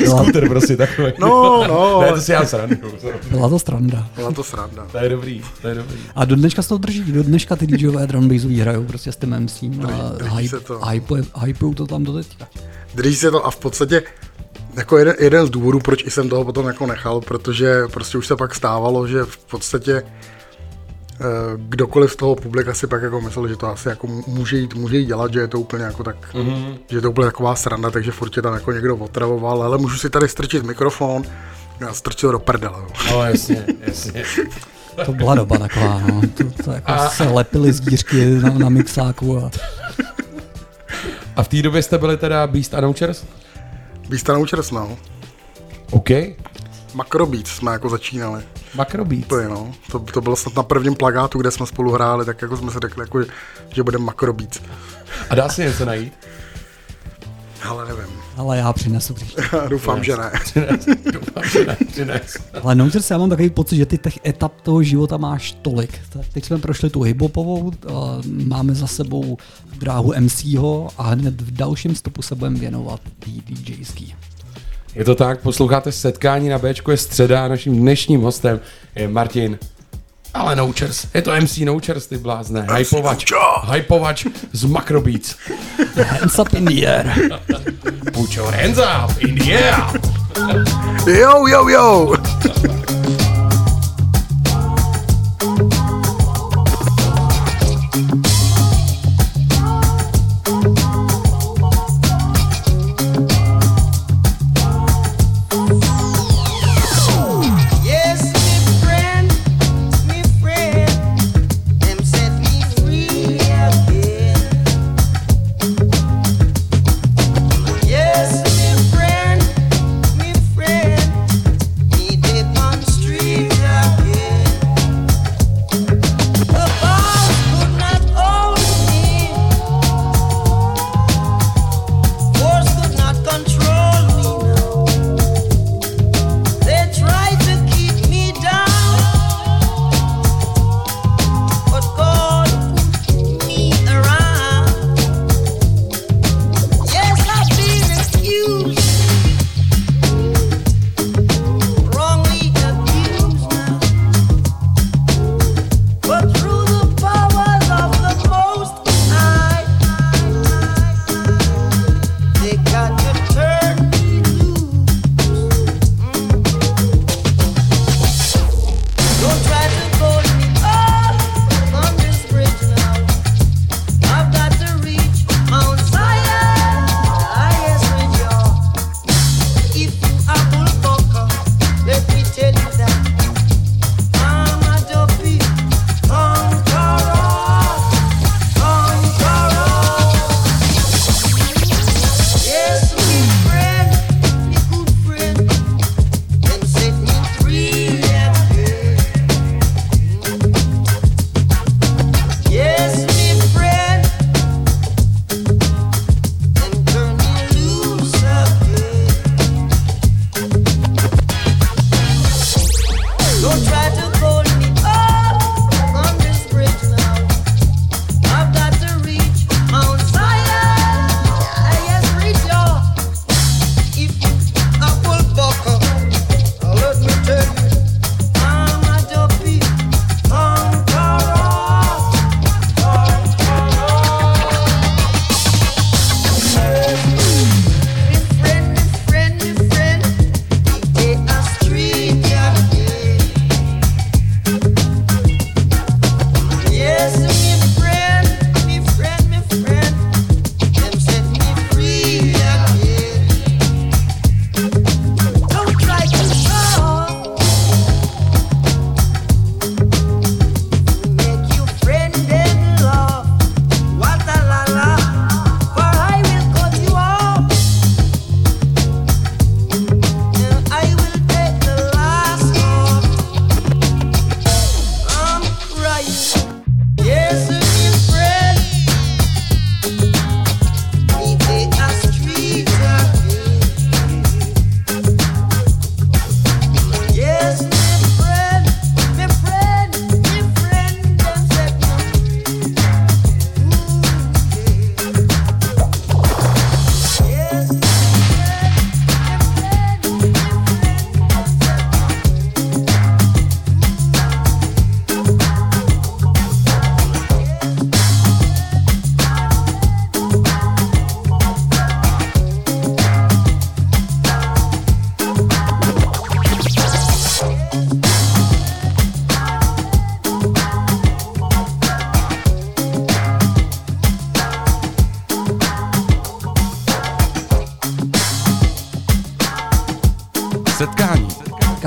Skuter 0.06 0.48
prostě 0.48 0.76
takový. 0.76 1.12
no, 1.18 1.64
no, 1.68 2.00
Ne, 2.06 2.12
to 2.12 2.20
si 2.20 2.32
já 2.32 2.44
srandu. 2.44 2.76
Byla 3.30 3.48
to 3.48 3.58
stranda. 3.58 4.08
byla 4.16 4.32
to 4.32 4.44
sranda. 4.44 4.86
To 4.92 4.98
je 4.98 5.08
dobrý, 5.08 5.42
to 5.62 5.68
je 5.68 5.74
dobrý. 5.74 5.98
A 6.14 6.24
do 6.24 6.36
dneška 6.36 6.62
se 6.62 6.68
to 6.68 6.78
drží, 6.78 7.12
do 7.12 7.22
dneška 7.22 7.56
ty 7.56 7.66
DJové 7.66 8.06
drum 8.06 8.28
bassový 8.28 8.60
hrajou 8.60 8.84
prostě 8.84 9.12
s 9.12 9.16
tím 9.16 9.40
MC. 9.40 9.60
drží 9.60 10.30
A 10.30 10.36
se 10.36 10.40
hype, 10.40 10.60
to. 10.60 10.80
hype, 10.88 11.14
hypou 11.44 11.74
to 11.74 11.86
tam 11.86 12.04
do 12.04 12.12
teďka. 12.12 12.48
Drží 12.94 13.16
se 13.16 13.30
to 13.30 13.46
a 13.46 13.50
v 13.50 13.56
podstatě 13.56 14.02
jako 14.76 14.98
jeden, 14.98 15.14
jeden 15.20 15.46
z 15.46 15.50
důvodů, 15.50 15.80
proč 15.80 16.06
jsem 16.12 16.28
toho 16.28 16.44
potom 16.44 16.66
jako 16.66 16.86
nechal, 16.86 17.20
protože 17.20 17.82
prostě 17.92 18.18
už 18.18 18.26
se 18.26 18.36
pak 18.36 18.54
stávalo, 18.54 19.06
že 19.06 19.22
v 19.24 19.38
podstatě 19.38 20.02
kdokoliv 21.56 22.12
z 22.12 22.16
toho 22.16 22.34
publika 22.34 22.74
si 22.74 22.86
pak 22.86 23.02
jako 23.02 23.20
myslel, 23.20 23.48
že 23.48 23.56
to 23.56 23.68
asi 23.68 23.88
jako 23.88 24.06
může 24.26 24.56
jít, 24.56 24.74
může 24.74 24.96
jít 24.96 25.06
dělat, 25.06 25.32
že 25.32 25.40
je 25.40 25.48
to 25.48 25.60
úplně 25.60 25.84
jako 25.84 26.04
tak, 26.04 26.16
mm-hmm. 26.34 26.78
že 26.90 26.96
je 26.96 27.00
to 27.00 27.10
úplně 27.10 27.26
taková 27.26 27.56
sranda, 27.56 27.90
takže 27.90 28.12
furt 28.12 28.30
tě 28.30 28.42
tam 28.42 28.54
jako 28.54 28.72
někdo 28.72 28.96
otravoval, 28.96 29.62
ale 29.62 29.78
můžu 29.78 29.96
si 29.98 30.10
tady 30.10 30.28
strčit 30.28 30.62
mikrofon, 30.62 31.22
já 31.80 31.92
strčil 31.92 32.32
do 32.32 32.38
prdele. 32.38 32.78
jo. 32.78 32.88
No 33.10 33.24
jasně, 33.24 33.66
jasně. 33.86 34.24
To 35.06 35.12
byla 35.12 35.34
doba 35.34 35.58
taková, 35.58 36.02
no. 36.08 36.20
To, 36.34 36.62
to 36.64 36.70
jako 36.72 36.92
a... 36.92 37.08
se 37.08 37.24
lepily 37.24 37.72
zdířky 37.72 38.24
na, 38.24 38.50
na 38.50 38.68
mixáku 38.68 39.38
a 39.38 39.50
A 41.36 41.42
v 41.42 41.48
té 41.48 41.62
době 41.62 41.82
jste 41.82 41.98
byli 41.98 42.16
teda 42.16 42.46
Beast 42.46 42.74
a 42.74 42.80
Nouchers? 42.80 43.24
Výstanou 44.10 44.46
čers, 44.46 44.70
no. 44.70 44.96
OK. 45.90 46.10
Macrobeats 46.96 47.50
jsme 47.50 47.72
jako 47.72 47.88
začínali. 47.88 48.42
Macrobeat. 48.74 49.26
To, 49.26 49.38
je, 49.38 49.48
no. 49.48 49.72
to, 49.90 49.98
to 49.98 50.20
bylo 50.20 50.36
snad 50.36 50.56
na 50.56 50.62
prvním 50.62 50.94
plagátu, 50.94 51.38
kde 51.38 51.50
jsme 51.50 51.66
spolu 51.66 51.92
hráli, 51.92 52.24
tak 52.24 52.42
jako 52.42 52.56
jsme 52.56 52.70
si 52.70 52.78
řekli, 52.82 53.02
jako, 53.02 53.20
že 53.74 53.82
budeme 53.82 54.04
Macrobeats. 54.04 54.60
A 55.30 55.34
dá 55.34 55.48
se 55.48 55.64
něco 55.64 55.84
najít? 55.84 56.12
Ale 57.68 57.88
nevím. 57.88 58.14
ale 58.36 58.58
já 58.58 58.72
přinesu 58.72 59.14
příště. 59.14 59.42
Doufám, 59.68 60.04
že 60.04 60.16
ne. 60.16 60.32
Doufám, 61.12 61.44
že 61.52 61.66
ne. 61.66 61.76
Přines. 61.92 62.36
Ale 62.62 62.74
Nouters, 62.74 63.10
já 63.10 63.18
mám 63.18 63.30
takový 63.30 63.50
pocit, 63.50 63.76
že 63.76 63.86
ty 63.86 63.98
těch 63.98 64.18
etap 64.26 64.60
toho 64.60 64.82
života 64.82 65.16
máš 65.16 65.52
tolik. 65.62 66.00
Teď 66.32 66.44
jsme 66.44 66.58
prošli 66.58 66.90
tu 66.90 67.02
hiphopovou, 67.02 67.72
a 67.94 68.18
máme 68.24 68.74
za 68.74 68.86
sebou 68.86 69.38
dráhu 69.78 70.12
MCho 70.20 70.88
a 70.98 71.02
hned 71.02 71.40
v 71.40 71.50
dalším 71.50 71.94
stopu 71.94 72.22
se 72.22 72.34
budeme 72.34 72.58
věnovat 72.58 73.00
DJský. 73.48 74.14
Je 74.96 75.04
to 75.04 75.14
tak, 75.14 75.40
posloucháte 75.40 75.92
setkání 75.92 76.48
na 76.48 76.58
Bčku, 76.58 76.90
je 76.90 76.96
středa 76.96 77.44
a 77.44 77.48
naším 77.48 77.76
dnešním 77.76 78.20
hostem 78.20 78.60
je 78.94 79.08
Martin 79.08 79.58
ale 80.34 80.56
Nouchers, 80.56 81.06
je 81.14 81.22
to 81.22 81.40
MC 81.40 81.58
Nouchers, 81.58 82.06
ty 82.06 82.18
blázne, 82.18 82.66
hypovač, 82.76 83.32
hypovač 83.72 84.26
z 84.52 84.64
Macrobeats. 84.64 85.36
Hands 86.06 86.38
up 86.38 86.54
in 86.54 86.64
the 86.64 86.86
air. 86.86 87.14
Put 88.12 88.36
your 88.36 88.52
hands 88.52 88.78
up 88.78 89.22
in 89.22 89.34
the 89.34 89.52
air. 89.52 89.74
Jo, 91.06 91.46
jo, 91.46 91.68
jo! 91.68 92.16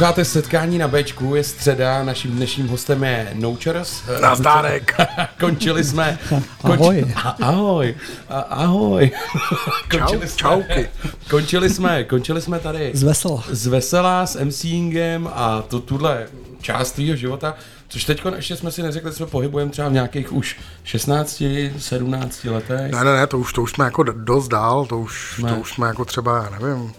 Posloucháte 0.00 0.24
setkání 0.24 0.78
na 0.78 0.88
Bčku, 0.88 1.34
je 1.34 1.44
středa, 1.44 2.04
naším 2.04 2.30
dnešním 2.30 2.68
hostem 2.68 3.04
je 3.04 3.30
Nouchers. 3.34 4.02
Nazdárek. 4.22 4.96
Končili 5.40 5.84
jsme... 5.84 6.18
Ahoj. 6.62 7.14
A, 7.16 7.28
ahoj. 7.28 7.94
A, 8.28 8.40
ahoj. 8.40 9.10
končili 9.90 10.28
jsme, 10.28 10.36
čauky. 10.36 10.88
Končili 11.30 11.70
jsme, 11.70 12.04
končili 12.04 12.40
jsme 12.42 12.58
tady 12.58 12.90
Z 12.94 13.02
vesela. 13.02 13.44
z 13.50 13.66
Vesela, 13.66 14.26
s 14.26 14.44
MCingem 14.44 15.30
a 15.34 15.62
to 15.62 15.80
tuhle 15.80 16.26
část 16.60 16.92
tvýho 16.92 17.16
života, 17.16 17.54
což 17.88 18.04
teď 18.04 18.22
ještě 18.36 18.56
jsme 18.56 18.70
si 18.70 18.82
neřekli, 18.82 19.10
že 19.10 19.16
jsme 19.16 19.26
pohybujeme 19.26 19.70
třeba 19.70 19.88
v 19.88 19.92
nějakých 19.92 20.32
už 20.32 20.56
16, 20.84 21.42
17 21.78 22.44
letech. 22.44 22.92
Ne, 22.92 23.04
ne, 23.04 23.16
ne, 23.16 23.26
to 23.26 23.38
už, 23.38 23.52
to 23.52 23.62
už 23.62 23.72
jsme 23.72 23.84
jako 23.84 24.02
dost 24.02 24.48
dál, 24.48 24.86
to 24.86 24.98
už, 24.98 25.34
Jsme- 25.34 25.50
to 25.54 25.60
už 25.60 25.72
jsme 25.72 25.86
jako 25.86 26.04
třeba, 26.04 26.42
já 26.42 26.58
nevím, 26.58 26.92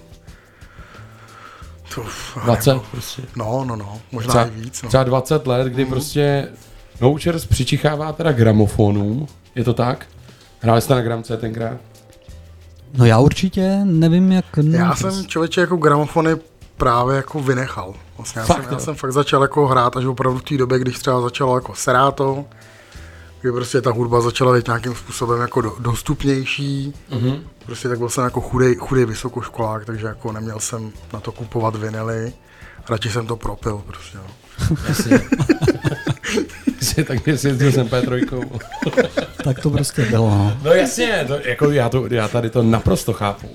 to, 1.96 2.02
já 2.36 2.42
20 2.44 2.68
nevím, 2.74 2.84
prostě. 2.92 3.22
No, 3.36 3.64
no, 3.66 3.76
no, 3.76 4.00
možná 4.12 4.30
Třeba, 4.34 4.46
i 4.46 4.62
víc, 4.62 4.82
no. 4.82 4.90
třeba 4.90 5.04
20 5.04 5.48
let, 5.48 5.68
kdy 5.68 5.86
prostě 5.86 6.48
Nouchers 7.02 7.46
přičichává 7.46 8.14
teda 8.14 8.32
gramofonům, 8.32 9.28
je 9.56 9.64
to 9.64 9.74
tak? 9.74 10.06
Hráli 10.60 10.82
jste 10.82 10.96
na 10.96 11.02
gramce 11.02 11.38
tenkrát? 11.38 11.78
No 12.94 13.06
já 13.06 13.20
určitě 13.20 13.80
nevím, 13.84 14.32
jak... 14.32 14.58
No, 14.58 14.78
Já 14.78 14.96
jsem 14.96 15.26
člověče 15.26 15.62
jako 15.62 15.78
gramofony 15.78 16.36
právě 16.78 17.16
jako 17.16 17.40
vynechal. 17.40 17.94
Vlastně 18.18 18.40
já, 18.40 18.46
Fakt, 18.46 18.64
jsem, 18.64 18.74
já 18.74 18.80
jsem 18.80 18.96
fakt 18.96 19.12
začal 19.14 19.42
jako 19.42 19.68
hrát 19.68 19.98
až 19.98 20.06
opravdu 20.06 20.40
v 20.40 20.44
té 20.44 20.58
době, 20.58 20.80
když 20.80 21.00
třeba 21.00 21.22
začalo 21.22 21.56
jako 21.58 21.76
Serato, 21.76 22.46
kdy 23.42 23.52
prostě 23.52 23.82
ta 23.82 23.92
hudba 23.92 24.22
začala 24.22 24.54
být 24.56 24.68
nějakým 24.68 24.96
způsobem 24.96 25.42
jako 25.42 25.62
do, 25.62 25.76
dostupnější. 25.80 26.94
Mhm. 27.10 27.22
Mm-hmm. 27.22 27.42
Prostě 27.66 27.90
tak 27.90 27.98
byl 27.98 28.10
jsem 28.10 28.24
jako 28.24 28.42
chudej, 28.42 28.76
chudej 28.76 29.06
vysokoškolák, 29.06 29.86
takže 29.86 30.08
jako 30.08 30.32
neměl 30.32 30.60
jsem 30.60 30.92
na 31.14 31.20
to 31.20 31.32
kupovat 31.32 31.76
vinily. 31.76 32.34
Radši 32.90 33.10
jsem 33.10 33.28
to 33.28 33.36
propil 33.36 33.84
prostě. 33.88 34.18
No. 34.18 34.78
Jasně. 34.88 35.22
Jasně, 36.82 37.04
tak 37.04 37.26
mě 37.26 37.38
si 37.38 37.48
jezdil 37.48 37.72
jsem 37.72 37.88
P3. 37.88 38.50
Tak 39.44 39.60
to 39.60 39.70
prostě 39.70 40.06
bylo, 40.06 40.30
no. 40.30 40.58
No 40.64 40.72
jasně, 40.72 41.26
to, 41.28 41.40
jako 41.46 41.72
já, 41.72 41.90
to, 41.90 42.08
já 42.10 42.28
tady 42.28 42.50
to 42.50 42.64
naprosto 42.64 43.14
chápu. 43.14 43.50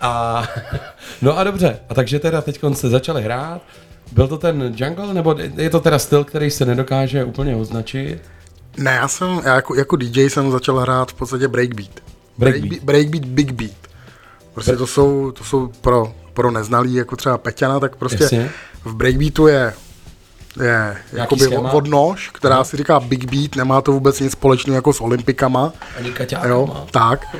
A, 0.00 0.42
no 1.22 1.38
a 1.38 1.44
dobře, 1.44 1.78
a 1.88 1.94
takže 1.94 2.18
teda 2.18 2.42
teď 2.42 2.60
jste 2.72 2.88
začali 2.88 3.22
hrát, 3.22 3.62
byl 4.12 4.28
to 4.28 4.38
ten 4.38 4.74
jungle, 4.76 5.14
nebo 5.14 5.36
je 5.56 5.70
to 5.70 5.80
teda 5.80 5.98
styl, 5.98 6.24
který 6.24 6.50
se 6.50 6.64
nedokáže 6.64 7.24
úplně 7.24 7.56
označit? 7.56 8.18
Ne, 8.76 8.94
já 8.94 9.08
jsem, 9.08 9.40
já 9.44 9.54
jako, 9.54 9.74
jako 9.74 9.96
DJ 9.96 10.30
jsem 10.30 10.50
začal 10.50 10.78
hrát 10.78 11.10
v 11.10 11.14
podstatě 11.14 11.48
breakbeat. 11.48 11.90
Breakbeat. 12.38 12.82
breakbeat, 12.82 13.24
big 13.24 13.52
beat. 13.52 13.70
Prostě 14.54 14.76
to 14.76 14.86
jsou, 14.86 15.30
to 15.30 15.44
jsou 15.44 15.66
pro, 15.80 16.12
pro 16.34 16.50
neznalý, 16.50 16.94
jako 16.94 17.16
třeba 17.16 17.38
Peťana, 17.38 17.80
tak 17.80 17.96
prostě 17.96 18.22
Jasně. 18.22 18.50
v 18.84 18.94
breakbeatu 18.94 19.46
je 19.46 19.72
je 20.62 20.96
jakoby 21.12 21.48
odnož, 21.48 22.30
která 22.30 22.64
si 22.64 22.76
říká 22.76 23.00
Big 23.00 23.34
Beat, 23.34 23.56
nemá 23.56 23.80
to 23.80 23.92
vůbec 23.92 24.20
nic 24.20 24.32
společného 24.32 24.76
jako 24.76 24.92
s 24.92 25.00
olympikama. 25.00 25.72
Ani 25.98 26.12
Jo, 26.48 26.86
tak. 26.90 27.36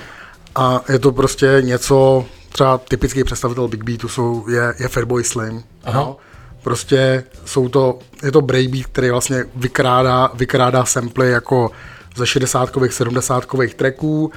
A 0.55 0.81
je 0.89 0.99
to 0.99 1.13
prostě 1.13 1.59
něco, 1.61 2.25
třeba 2.53 2.79
typický 2.79 3.25
představitel 3.25 3.69
Big 3.69 3.85
Beatu 3.85 4.09
jsou, 4.09 4.49
je, 4.49 4.75
je 4.79 4.89
Fatboy 4.89 5.25
Slim. 5.25 5.63
Aha. 5.85 6.01
Jo. 6.01 6.17
Prostě 6.63 7.25
jsou 7.45 7.69
to, 7.69 7.99
je 8.23 8.33
to 8.33 8.41
breakbeat, 8.41 8.87
který 8.87 9.11
vlastně 9.11 9.45
vykrádá, 9.57 10.31
vykrádá 10.35 10.85
samply 10.85 11.31
jako 11.31 11.71
ze 12.17 12.27
60 12.27 12.71
70 12.91 13.47
tracků 13.77 14.33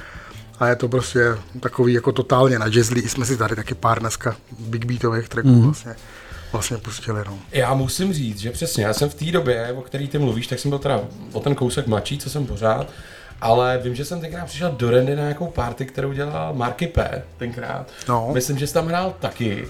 a 0.58 0.68
je 0.68 0.76
to 0.76 0.88
prostě 0.88 1.24
takový 1.60 1.92
jako 1.92 2.12
totálně 2.12 2.58
na 2.58 2.68
jazzlí. 2.68 3.00
I 3.00 3.08
jsme 3.08 3.26
si 3.26 3.36
tady 3.36 3.56
taky 3.56 3.74
pár 3.74 4.00
dneska 4.00 4.36
big 4.58 4.84
beatových 4.84 5.28
tracků 5.28 5.48
mm. 5.48 5.64
vlastně, 5.64 5.94
vlastně 6.52 6.76
pustili. 6.76 7.20
No. 7.26 7.38
Já 7.52 7.74
musím 7.74 8.12
říct, 8.12 8.38
že 8.38 8.50
přesně, 8.50 8.84
já 8.84 8.92
jsem 8.92 9.08
v 9.08 9.14
té 9.14 9.24
době, 9.24 9.72
o 9.72 9.82
který 9.82 10.08
ty 10.08 10.18
mluvíš, 10.18 10.46
tak 10.46 10.58
jsem 10.58 10.68
byl 10.68 10.78
teda 10.78 11.00
o 11.32 11.40
ten 11.40 11.54
kousek 11.54 11.86
mladší, 11.86 12.18
co 12.18 12.30
jsem 12.30 12.46
pořád, 12.46 12.90
ale 13.40 13.80
vím, 13.82 13.94
že 13.94 14.04
jsem 14.04 14.20
tenkrát 14.20 14.44
přišel 14.44 14.72
do 14.72 14.90
Rendy 14.90 15.16
na 15.16 15.22
nějakou 15.22 15.46
party, 15.46 15.86
kterou 15.86 16.12
dělal 16.12 16.54
Marky 16.54 16.86
P. 16.86 17.22
tenkrát. 17.36 17.88
No. 18.08 18.30
Myslím, 18.32 18.58
že 18.58 18.66
jsi 18.66 18.74
tam 18.74 18.86
hrál 18.86 19.14
taky. 19.20 19.68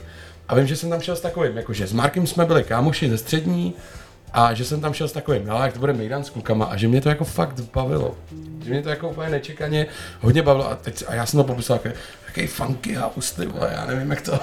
A 0.49 0.55
vím, 0.55 0.67
že 0.67 0.77
jsem 0.77 0.91
tam 0.91 1.01
šel 1.01 1.17
s 1.17 1.21
takovým, 1.21 1.57
jakože 1.57 1.87
s 1.87 1.93
Markem 1.93 2.27
jsme 2.27 2.45
byli 2.45 2.65
kámoši 2.65 3.11
ze 3.11 3.19
střední 3.19 3.75
a 4.33 4.55
že 4.55 4.65
jsem 4.65 4.81
tam 4.81 4.93
šel 4.93 5.09
s 5.09 5.13
takovým, 5.13 5.47
no 5.47 5.63
jak 5.63 5.73
to 5.73 5.79
bude 5.79 5.93
mejdan 5.93 6.25
s 6.25 6.31
klukama 6.31 6.65
a 6.65 6.77
že 6.77 6.89
mě 6.89 7.01
to 7.01 7.09
jako 7.09 7.25
fakt 7.25 7.61
bavilo. 7.75 8.15
Že 8.65 8.71
mě 8.71 8.83
to 8.83 8.89
jako 8.89 9.09
úplně 9.09 9.31
nečekaně 9.31 9.87
hodně 10.21 10.43
bavilo 10.43 10.71
a, 10.71 10.75
teď, 10.75 11.05
a 11.09 11.15
já 11.15 11.27
jsem 11.27 11.39
to 11.39 11.45
popisoval 11.45 11.81
jako 11.85 11.99
takový 12.27 12.47
funky 12.47 12.95
house, 12.95 13.35
ty 13.37 13.47
vole, 13.47 13.71
já 13.73 13.87
nevím 13.87 14.11
jak 14.11 14.21
to... 14.21 14.39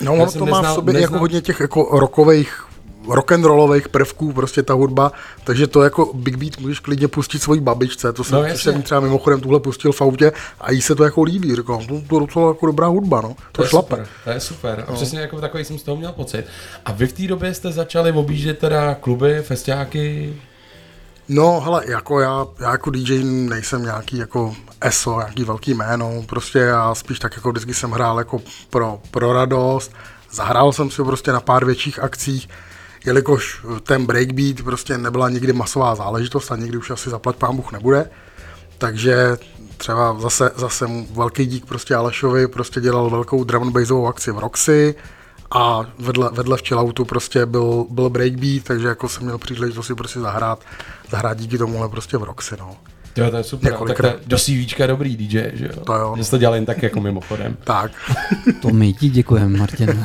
No, 0.00 0.12
ono 0.14 0.32
to 0.32 0.46
má 0.46 0.60
v 0.60 0.62
neznal- 0.62 0.74
sobě 0.74 0.94
neznal- 0.94 1.02
jako 1.02 1.18
hodně 1.18 1.40
těch 1.40 1.60
jako 1.60 1.98
rockových 1.98 2.64
rock'n'rollových 3.10 3.88
prvků, 3.88 4.32
prostě 4.32 4.62
ta 4.62 4.74
hudba, 4.74 5.12
takže 5.44 5.66
to 5.66 5.82
jako 5.82 6.10
Big 6.14 6.36
Beat 6.36 6.58
můžeš 6.60 6.80
klidně 6.80 7.08
pustit 7.08 7.38
svojí 7.42 7.60
babičce, 7.60 8.12
to 8.12 8.24
jsem, 8.24 8.34
No, 8.34 8.42
no, 8.42 8.46
jasně. 8.48 8.72
jsem 8.72 8.82
třeba 8.82 9.00
mimochodem 9.00 9.40
tuhle 9.40 9.60
pustil 9.60 9.92
v 9.92 10.02
autě 10.02 10.32
a 10.60 10.72
jí 10.72 10.82
se 10.82 10.94
to 10.94 11.04
jako 11.04 11.22
líbí, 11.22 11.56
říkám, 11.56 11.78
to, 11.86 12.00
to 12.08 12.16
je 12.16 12.20
docela 12.20 12.48
jako 12.48 12.66
dobrá 12.66 12.86
hudba, 12.86 13.20
no, 13.20 13.28
to, 13.28 13.34
To 13.52 13.62
je 13.62 13.68
šlape. 13.68 13.96
super, 13.96 14.08
to 14.24 14.30
je 14.30 14.40
super. 14.40 14.84
A 14.88 14.92
přesně 14.92 15.20
jako 15.20 15.40
takový 15.40 15.64
jsem 15.64 15.78
z 15.78 15.82
toho 15.82 15.96
měl 15.96 16.12
pocit. 16.12 16.44
A 16.84 16.92
vy 16.92 17.06
v 17.06 17.12
té 17.12 17.22
době 17.26 17.54
jste 17.54 17.72
začali 17.72 18.12
objíždět 18.12 18.58
teda 18.58 18.94
kluby, 18.94 19.42
festiáky, 19.42 20.34
No, 21.28 21.60
hele, 21.60 21.82
jako 21.88 22.20
já, 22.20 22.46
já 22.60 22.70
jako 22.70 22.90
DJ 22.90 23.24
nejsem 23.24 23.82
nějaký 23.82 24.18
jako 24.18 24.54
ESO, 24.80 25.16
nějaký 25.18 25.44
velký 25.44 25.74
jméno, 25.74 26.22
prostě 26.26 26.58
já 26.58 26.94
spíš 26.94 27.18
tak 27.18 27.36
jako 27.36 27.50
vždycky 27.50 27.74
jsem 27.74 27.90
hrál 27.90 28.18
jako 28.18 28.40
pro, 28.70 29.00
pro 29.10 29.32
radost, 29.32 29.92
zahrál 30.32 30.72
jsem 30.72 30.90
si 30.90 31.02
prostě 31.04 31.32
na 31.32 31.40
pár 31.40 31.64
větších 31.64 31.98
akcích, 31.98 32.48
jelikož 33.06 33.60
ten 33.82 34.06
breakbeat 34.06 34.62
prostě 34.62 34.98
nebyla 34.98 35.28
nikdy 35.28 35.52
masová 35.52 35.94
záležitost 35.94 36.52
a 36.52 36.56
nikdy 36.56 36.78
už 36.78 36.90
asi 36.90 37.10
zaplať 37.10 37.36
pán 37.36 37.56
Bůh 37.56 37.72
nebude, 37.72 38.10
takže 38.78 39.36
třeba 39.76 40.20
zase, 40.20 40.50
zase 40.56 40.86
mu 40.86 41.06
velký 41.14 41.46
dík 41.46 41.66
prostě 41.66 41.94
Alešovi 41.94 42.48
prostě 42.48 42.80
dělal 42.80 43.10
velkou 43.10 43.44
drum 43.44 43.62
and 43.62 43.72
bassovou 43.72 44.06
akci 44.06 44.32
v 44.32 44.38
Roxy 44.38 44.94
a 45.50 45.80
vedle, 45.98 46.30
vedle 46.32 46.56
v 46.56 46.62
chilloutu 46.68 47.04
prostě 47.04 47.46
byl, 47.46 47.86
byl 47.90 48.10
breakbeat, 48.10 48.64
takže 48.64 48.88
jako 48.88 49.08
jsem 49.08 49.22
měl 49.22 49.38
příležitost 49.38 49.86
si 49.86 49.94
prostě 49.94 50.20
zahrát, 50.20 50.64
zahrát 51.10 51.38
díky 51.38 51.58
tomuhle 51.58 51.88
prostě 51.88 52.16
v 52.16 52.22
Roxy, 52.22 52.56
no. 52.58 52.76
Jo, 53.16 53.30
to 53.30 53.36
je 53.36 53.44
super. 53.44 53.76
Tak 53.86 53.96
to 53.96 54.12
do 54.26 54.38
CVčka 54.38 54.86
dobrý 54.86 55.16
DJ, 55.16 55.50
že 55.52 55.66
jo? 55.66 55.84
To 55.84 55.94
jo. 55.94 56.14
Že 56.16 56.24
jsi 56.24 56.30
to 56.30 56.38
dělal 56.38 56.54
jen 56.54 56.66
tak 56.66 56.82
jako 56.82 57.00
mimochodem. 57.00 57.56
Tak, 57.64 57.92
To 58.62 58.68
my 58.68 58.92
ti 58.92 59.08
děkujeme, 59.08 59.58
Martin. 59.58 60.04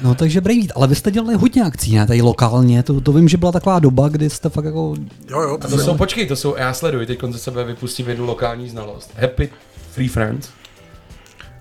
No 0.00 0.14
takže 0.14 0.40
Breakbeat, 0.40 0.70
ale 0.76 0.86
vy 0.86 0.94
jste 0.94 1.10
dělali 1.10 1.34
hodně 1.34 1.62
akcí, 1.64 1.94
ne, 1.96 2.06
tady 2.06 2.22
lokálně, 2.22 2.82
to, 2.82 3.00
to 3.00 3.12
vím, 3.12 3.28
že 3.28 3.36
byla 3.36 3.52
taková 3.52 3.78
doba, 3.78 4.08
kdy 4.08 4.30
jste 4.30 4.48
fakt 4.48 4.64
jako, 4.64 4.94
jo, 5.30 5.40
jo, 5.40 5.58
A 5.60 5.68
to 5.68 5.78
jsou, 5.78 5.96
počkej, 5.96 6.26
to 6.26 6.36
jsou, 6.36 6.56
já 6.56 6.74
sleduji, 6.74 7.06
teď 7.06 7.18
ze 7.30 7.38
sebe 7.38 7.64
vypustím 7.64 8.08
jednu 8.08 8.26
lokální 8.26 8.68
znalost. 8.68 9.10
Happy 9.20 9.50
Free 9.92 10.08
Friends. 10.08 10.48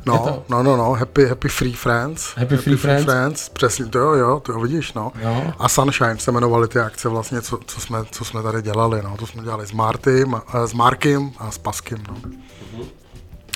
no, 0.06 0.18
to? 0.20 0.44
no, 0.50 0.64
no, 0.64 0.78
no, 0.78 0.92
happy, 0.94 1.26
happy 1.26 1.48
Free 1.50 1.74
Friends. 1.74 2.26
Happy 2.38 2.58
Free 2.58 2.76
Friends. 2.78 3.04
Friends. 3.06 3.50
Přesně, 3.50 3.86
to 3.86 4.00
jo, 4.00 4.14
jo, 4.14 4.40
to 4.40 4.52
jo, 4.52 4.60
vidíš, 4.60 4.94
no. 4.94 5.12
Jo. 5.22 5.54
A 5.60 5.70
Sunshine 5.70 6.18
se 6.18 6.32
jmenovaly 6.32 6.68
ty 6.68 6.80
akce 6.80 7.10
vlastně, 7.10 7.42
co, 7.42 7.60
co, 7.66 7.82
jsme, 7.82 8.00
co 8.12 8.26
jsme 8.26 8.44
tady 8.44 8.62
dělali, 8.62 9.02
no. 9.04 9.18
To 9.18 9.28
jsme 9.28 9.44
dělali 9.44 9.68
s 9.68 9.72
Martym, 9.72 10.36
a- 10.48 10.68
s 10.68 10.74
Markem 10.74 11.32
a 11.38 11.52
s 11.52 11.58
Paskem, 11.58 12.04
no. 12.08 12.16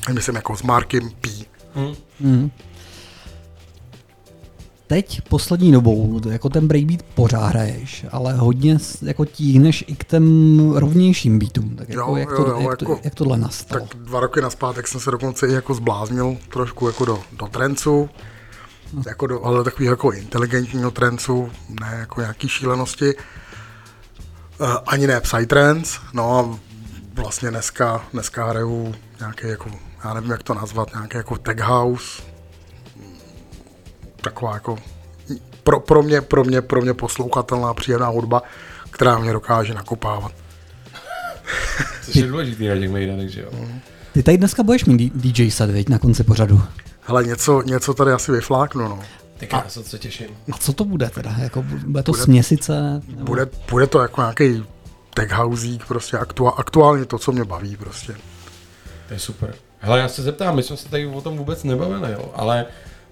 A 0.07 0.13
Myslím 0.13 0.35
jako 0.35 0.55
s 0.57 0.63
Markem 0.63 1.09
P. 1.21 1.29
teď 4.89 5.21
poslední 5.21 5.71
dobou, 5.71 6.21
jako 6.29 6.49
ten 6.49 6.67
breakbeat 6.67 7.03
pořád 7.03 7.45
hraješ, 7.45 8.05
ale 8.11 8.33
hodně 8.33 8.77
jako 9.01 9.25
tíhneš 9.25 9.83
i 9.87 9.95
k 9.95 10.03
těm 10.03 10.71
rovnějším 10.75 11.39
beatům, 11.39 11.75
tak 11.75 11.89
jako, 11.89 12.01
Jo, 12.01 12.15
jak, 12.15 12.29
to, 12.29 12.41
jo, 12.47 12.59
jak, 12.69 12.77
to, 12.77 12.85
jako- 12.85 12.99
jak 13.03 13.15
tohle 13.15 13.37
nastalo? 13.37 13.87
Tak 13.87 13.97
dva 13.99 14.19
roky 14.19 14.41
naspátek 14.41 14.87
jsem 14.87 15.01
se 15.01 15.11
dokonce 15.11 15.47
i 15.47 15.53
jako 15.53 15.73
zbláznil 15.73 16.37
trošku 16.53 16.87
jako 16.87 17.05
do, 17.05 17.19
do 17.37 17.47
trencu, 17.47 18.09
jako 19.07 19.27
do, 19.27 19.45
ale 19.45 19.63
takový 19.63 19.85
jako 19.85 20.11
inteligentního 20.11 20.91
trencu, 20.91 21.51
ne 21.81 21.97
jako 21.99 22.21
nějaký 22.21 22.49
šílenosti. 22.49 23.15
Uh, 24.61 24.67
ani 24.87 25.07
ne 25.07 25.21
psytrance, 25.21 25.99
no 26.13 26.39
a 26.39 26.59
vlastně 27.13 27.49
dneska, 27.49 28.01
dneska 28.13 28.45
hraju 28.45 28.95
nějaký 29.19 29.47
jako, 29.47 29.69
já 30.03 30.13
nevím 30.13 30.31
jak 30.31 30.43
to 30.43 30.53
nazvat, 30.53 30.93
nějaký 30.93 31.17
jako 31.17 31.37
tech 31.37 31.59
house, 31.59 32.28
taková 34.21 34.53
jako 34.53 34.77
pro, 35.63 35.79
pro, 35.79 36.03
mě, 36.03 36.21
pro, 36.21 36.43
mě, 36.43 36.61
pro 36.61 36.81
mě 36.81 36.93
poslouchatelná, 36.93 37.73
příjemná 37.73 38.07
hudba, 38.07 38.43
která 38.89 39.19
mě 39.19 39.33
dokáže 39.33 39.73
nakopávat. 39.73 40.31
Což 42.05 42.15
je 42.15 42.27
důležitý 42.27 42.67
na 42.67 42.75
těch 42.75 42.89
mejdanech, 42.89 43.29
že 43.29 43.41
jo? 43.41 43.49
Ty 44.13 44.23
tady 44.23 44.37
dneska 44.37 44.63
budeš 44.63 44.85
mít 44.85 45.13
DJ 45.15 45.51
set, 45.51 45.69
viď, 45.69 45.89
na 45.89 45.99
konci 45.99 46.23
pořadu. 46.23 46.61
Hele, 47.01 47.23
něco, 47.23 47.61
něco 47.61 47.93
tady 47.93 48.11
asi 48.11 48.31
vyfláknu, 48.31 48.87
no. 48.87 48.99
Krása, 49.47 49.83
co 49.83 49.89
se 49.89 49.99
těším. 49.99 50.27
A 50.51 50.57
co 50.57 50.73
to 50.73 50.85
bude 50.85 51.09
teda? 51.09 51.35
Jako, 51.39 51.61
bude 51.61 52.03
to 52.03 52.13
směsice? 52.13 53.01
Nebo... 53.07 53.23
Bude, 53.23 53.47
bude 53.69 53.87
to 53.87 54.01
jako 54.01 54.21
nějaký 54.21 54.63
tech 55.13 55.31
houseík, 55.31 55.85
prostě 55.85 56.17
aktua, 56.17 56.51
aktuálně 56.51 57.05
to, 57.05 57.19
co 57.19 57.31
mě 57.31 57.43
baví 57.43 57.77
prostě. 57.77 58.13
To 59.07 59.13
je 59.13 59.19
super. 59.19 59.55
Hele, 59.79 59.99
já 59.99 60.07
se 60.07 60.21
zeptám, 60.21 60.55
my 60.55 60.63
jsme 60.63 60.77
se 60.77 60.89
tady 60.89 61.07
o 61.07 61.21
tom 61.21 61.37
vůbec 61.37 61.63
nebavili, 61.63 62.11
jo, 62.11 62.31
ale 62.35 62.65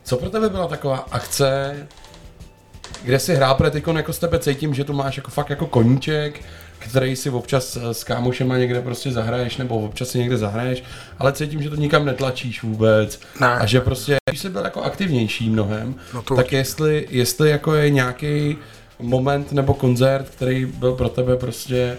co 0.08 0.18
pro 0.18 0.30
tebe 0.30 0.49
byla 0.49 0.68
taková 0.68 0.97
akce, 1.12 1.76
kde 3.03 3.20
si 3.20 3.36
hrál, 3.36 3.55
protože 3.55 3.72
teď 3.72 3.84
jako 3.95 4.14
z 4.14 4.20
tebe 4.20 4.39
cítím, 4.39 4.74
že 4.74 4.84
tu 4.84 4.93
máš 4.93 5.18
jako 5.18 5.32
fakt 5.32 5.49
jako 5.49 5.66
koníček, 5.68 6.41
který 6.80 7.16
si 7.16 7.30
občas 7.30 7.76
eh, 7.78 7.93
s 7.93 8.03
kámošema 8.03 8.58
někde 8.58 8.82
prostě 8.82 9.12
zahraješ, 9.12 9.58
nebo 9.58 9.80
občas 9.80 10.10
si 10.10 10.18
někde 10.18 10.38
zahraješ, 10.38 10.84
ale 11.20 11.34
cítím, 11.34 11.62
že 11.64 11.70
to 11.70 11.76
nikam 11.76 12.05
netlačíš 12.05 12.64
vůbec. 12.64 13.20
Ne. 13.39 13.47
A 13.47 13.66
že 13.66 13.82
prostě, 13.82 14.16
když 14.30 14.41
jsi 14.41 14.49
byl 14.49 14.64
jako 14.64 14.84
aktivnější 14.84 15.49
mnohem, 15.49 15.95
No 16.14 16.22
to- 16.22 16.36
tak 16.36 16.51
jestli, 16.51 17.08
jestli 17.10 17.49
jako 17.49 17.74
je 17.76 17.89
nějaký 17.89 18.58
moment 18.99 19.51
nebo 19.51 19.74
koncert, 19.74 20.30
který 20.30 20.66
byl 20.66 20.93
pro 20.93 21.10
tebe 21.10 21.38
prostě 21.38 21.97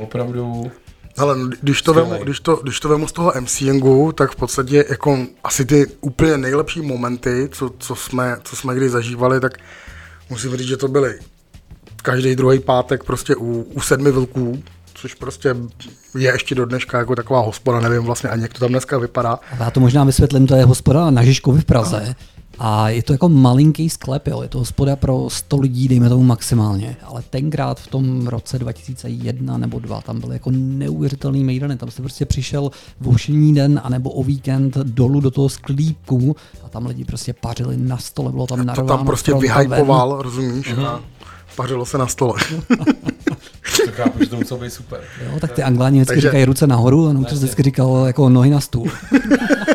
opravdu 0.00 0.72
Ale 1.18 1.36
když 1.60 1.82
to, 1.82 1.92
Skvělej. 1.92 2.10
vemu, 2.12 2.24
když, 2.24 2.40
to, 2.40 2.56
když 2.56 2.80
to 2.80 2.88
vemu 2.88 3.08
z 3.08 3.12
toho 3.12 3.32
MCingu, 3.40 4.12
tak 4.12 4.30
v 4.30 4.36
podstatě 4.36 4.84
jako 4.88 5.18
asi 5.44 5.64
ty 5.64 5.86
úplně 6.00 6.38
nejlepší 6.38 6.80
momenty, 6.80 7.48
co, 7.52 7.70
co, 7.78 7.94
jsme, 7.94 8.36
co 8.42 8.56
jsme 8.56 8.74
kdy 8.74 8.88
zažívali, 8.88 9.40
tak 9.40 9.58
musím 10.30 10.56
říct, 10.56 10.68
že 10.68 10.76
to 10.76 10.88
byly 10.88 11.18
každý 12.02 12.36
druhý 12.36 12.58
pátek 12.60 13.04
prostě 13.04 13.36
u, 13.36 13.62
u 13.62 13.80
sedmi 13.80 14.10
vlků, 14.10 14.62
což 14.94 15.14
prostě 15.14 15.56
je 16.18 16.32
ještě 16.32 16.54
do 16.54 16.64
dneška 16.66 16.98
jako 16.98 17.16
taková 17.16 17.40
hospoda, 17.40 17.80
nevím 17.80 18.02
vlastně 18.02 18.30
ani, 18.30 18.42
jak 18.42 18.52
to 18.52 18.60
tam 18.60 18.68
dneska 18.68 18.98
vypadá. 18.98 19.38
Já 19.58 19.70
to 19.70 19.80
možná 19.80 20.04
vysvětlím, 20.04 20.46
to 20.46 20.54
je 20.56 20.64
hospoda 20.64 21.10
na 21.10 21.24
Žižkovi 21.24 21.60
v 21.60 21.64
Praze. 21.64 22.14
A 22.58 22.88
je 22.88 23.02
to 23.02 23.12
jako 23.12 23.28
malinký 23.28 23.90
sklep, 23.90 24.26
jo. 24.26 24.42
je 24.42 24.48
to 24.48 24.58
hospoda 24.58 24.96
pro 24.96 25.30
100 25.30 25.56
lidí, 25.60 25.88
dejme 25.88 26.08
tomu 26.08 26.22
maximálně. 26.22 26.96
Ale 27.02 27.22
tenkrát 27.30 27.80
v 27.80 27.86
tom 27.86 28.26
roce 28.26 28.58
2001 28.58 29.58
nebo 29.58 29.78
2 29.78 30.00
tam 30.00 30.20
byly 30.20 30.32
jako 30.34 30.50
neuvěřitelný 30.54 31.44
mejdany. 31.44 31.76
Tam 31.76 31.90
jste 31.90 32.02
prostě 32.02 32.24
přišel 32.26 32.70
v 33.00 33.08
ošení 33.08 33.54
den 33.54 33.80
anebo 33.84 34.10
o 34.10 34.22
víkend 34.24 34.76
dolů 34.76 35.20
do 35.20 35.30
toho 35.30 35.48
sklípku 35.48 36.36
a 36.64 36.68
tam 36.68 36.86
lidi 36.86 37.04
prostě 37.04 37.32
pařili 37.32 37.76
na 37.76 37.98
stole, 37.98 38.32
bylo 38.32 38.46
tam 38.46 38.58
To 38.58 38.64
narváno 38.64 38.88
tam 38.88 39.06
prostě 39.06 39.34
vyhypoval, 39.34 40.22
rozumíš? 40.22 40.72
A 40.86 41.00
pařilo 41.56 41.86
se 41.86 41.98
na 41.98 42.06
stole. 42.06 42.34
to 43.86 43.92
chápu, 43.92 44.18
že 44.18 44.26
to 44.26 44.36
muselo 44.36 44.60
být 44.60 44.70
super. 44.72 45.00
Jo, 45.26 45.40
tak 45.40 45.52
ty 45.52 45.62
angláni 45.62 45.98
vždycky 45.98 46.14
Takže- 46.14 46.28
říkají 46.28 46.44
ruce 46.44 46.66
nahoru 46.66 47.08
a 47.08 47.12
Noučer 47.12 47.34
vždycky 47.34 47.62
říkal 47.62 48.04
jako 48.06 48.28
nohy 48.28 48.50
na 48.50 48.60
stůl. 48.60 48.86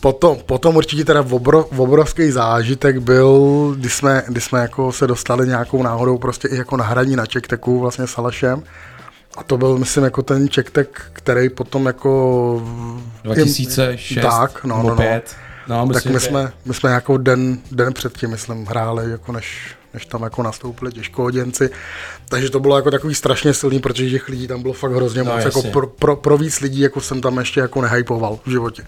Potom, 0.00 0.36
potom 0.46 0.76
určitě 0.76 1.04
teda 1.04 1.24
obro, 1.30 1.64
obrovský 1.64 2.30
zážitek 2.30 2.98
byl, 2.98 3.74
kdy 3.78 3.90
jsme, 3.90 4.22
kdy 4.28 4.40
jsme 4.40 4.60
jako 4.60 4.92
se 4.92 5.06
dostali 5.06 5.48
nějakou 5.48 5.82
náhodou 5.82 6.18
prostě 6.18 6.48
i 6.48 6.56
jako 6.56 6.76
na 6.76 6.84
hraní 6.84 7.16
na 7.16 7.26
Čekteku 7.26 7.80
vlastně 7.80 8.06
s 8.06 8.18
Alešem. 8.18 8.62
A 9.36 9.42
to 9.42 9.58
byl, 9.58 9.78
myslím, 9.78 10.04
jako 10.04 10.22
ten 10.22 10.48
Čektek, 10.48 11.02
který 11.12 11.48
potom 11.48 11.86
jako... 11.86 12.62
2006 13.24 14.22
Tak, 14.22 14.64
no, 14.64 14.76
no, 14.82 14.88
no. 14.88 14.96
5. 14.96 15.36
No, 15.68 15.86
tak 15.86 15.94
myslím, 15.94 16.12
my 16.12 16.20
že- 16.20 16.26
jsme, 16.26 16.52
my 16.64 16.74
jsme 16.74 16.90
jako 16.90 17.16
den, 17.16 17.58
den 17.72 17.92
předtím, 17.92 18.30
myslím, 18.30 18.66
hráli, 18.66 19.10
jako 19.10 19.32
než, 19.32 19.74
než 19.94 20.06
tam 20.06 20.22
jako 20.22 20.42
nastoupili 20.42 20.92
těžkohoděnci. 20.92 21.70
Takže 22.28 22.50
to 22.50 22.60
bylo 22.60 22.76
jako 22.76 22.90
takový 22.90 23.14
strašně 23.14 23.54
silný, 23.54 23.80
protože 23.80 24.10
těch 24.10 24.28
lidí 24.28 24.48
tam 24.48 24.62
bylo 24.62 24.74
fakt 24.74 24.92
hrozně 24.92 25.22
No, 25.22 25.32
moc. 25.36 25.44
Jako 25.44 25.62
pro, 25.62 25.86
pro, 25.86 26.16
pro, 26.16 26.38
víc 26.38 26.60
lidí, 26.60 26.80
jako 26.80 27.00
jsem 27.00 27.20
tam 27.20 27.38
ještě 27.38 27.60
jako 27.60 27.82
nehypoval 27.82 28.38
v 28.46 28.50
životě. 28.50 28.82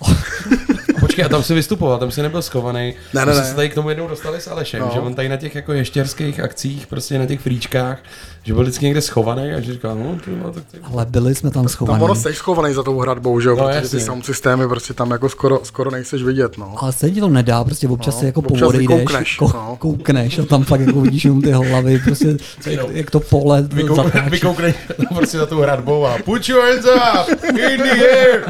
Počkej, 1.00 1.24
a 1.24 1.28
tam 1.28 1.42
si 1.42 1.54
vystupoval, 1.54 1.98
tam 1.98 2.10
si 2.10 2.22
nebyl 2.22 2.42
schovaný. 2.42 2.94
Ne, 3.14 3.26
ne, 3.26 3.32
jsme 3.32 3.42
ne. 3.42 3.48
se 3.48 3.54
tady 3.54 3.68
k 3.68 3.74
tomu 3.74 3.88
jednou 3.88 4.08
dostali 4.08 4.40
s 4.40 4.48
Alešem, 4.48 4.80
No. 4.80 4.90
že 4.94 5.00
on 5.00 5.14
tady 5.14 5.28
na 5.28 5.36
těch 5.36 5.54
jako 5.54 5.72
ještěrských 5.72 6.40
akcích, 6.40 6.86
prostě 6.86 7.18
na 7.18 7.26
těch 7.26 7.40
fríčkách, 7.40 7.98
že 8.42 8.52
byl 8.54 8.62
vždycky 8.62 8.84
někde 8.84 9.00
schovaný 9.00 9.52
a 9.52 9.60
že 9.60 9.72
říkal, 9.72 9.94
no, 9.94 10.16
ty, 10.24 10.30
no 10.42 10.52
tak 10.52 10.64
ty. 10.72 10.78
Ale 10.92 11.06
byli 11.06 11.34
jsme 11.34 11.50
tam 11.50 11.62
Tam 11.62 11.68
schovaní. 11.68 12.02
ono 12.04 12.14
jsi 12.14 12.34
schovaný 12.34 12.74
za 12.74 12.82
tou 12.82 12.98
hradbou, 12.98 13.40
že 13.40 13.48
jo, 13.48 13.56
No, 13.56 13.62
protože 13.64 13.76
jasně. 13.76 13.98
ty 13.98 14.04
sound 14.04 14.26
systémy 14.26 14.68
prostě 14.68 14.94
tam 14.94 15.10
jako 15.10 15.28
skoro, 15.28 15.60
skoro 15.62 15.90
nejseš 15.90 16.22
vidět, 16.22 16.58
no. 16.58 16.74
Ale 16.78 16.92
stejně 16.92 17.14
ti 17.14 17.20
to 17.20 17.28
nedá, 17.28 17.64
prostě 17.64 17.88
občas 17.88 18.14
No, 18.14 18.20
si 18.20 18.26
jako 18.26 18.40
občas 18.40 18.58
povodejdeš, 18.58 18.88
vykoukneš, 18.88 19.36
ko, 19.36 19.50
no. 19.54 19.76
koukneš 19.80 20.38
a 20.38 20.44
tam 20.44 20.64
fakt 20.64 20.80
jako 20.80 21.00
vidíš 21.00 21.24
jenom 21.24 21.42
ty 21.42 21.50
hlavy, 21.52 21.98
prostě 22.04 22.36
jak, 22.66 22.80
jak 22.90 23.10
to 23.10 23.20
pole 23.20 23.62
Vykou, 23.62 23.96
zatáčí. 23.96 24.30
vykouknej 24.30 24.74
prostě 25.14 25.38
za 25.38 25.46
tou 25.46 25.60
hradbou 25.60 26.06
a 26.06 26.16
put 26.24 26.48
your 26.48 26.62
hands 26.62 26.84
up, 26.86 27.44
in 27.48 27.82
the 27.82 28.04
air. 28.08 28.44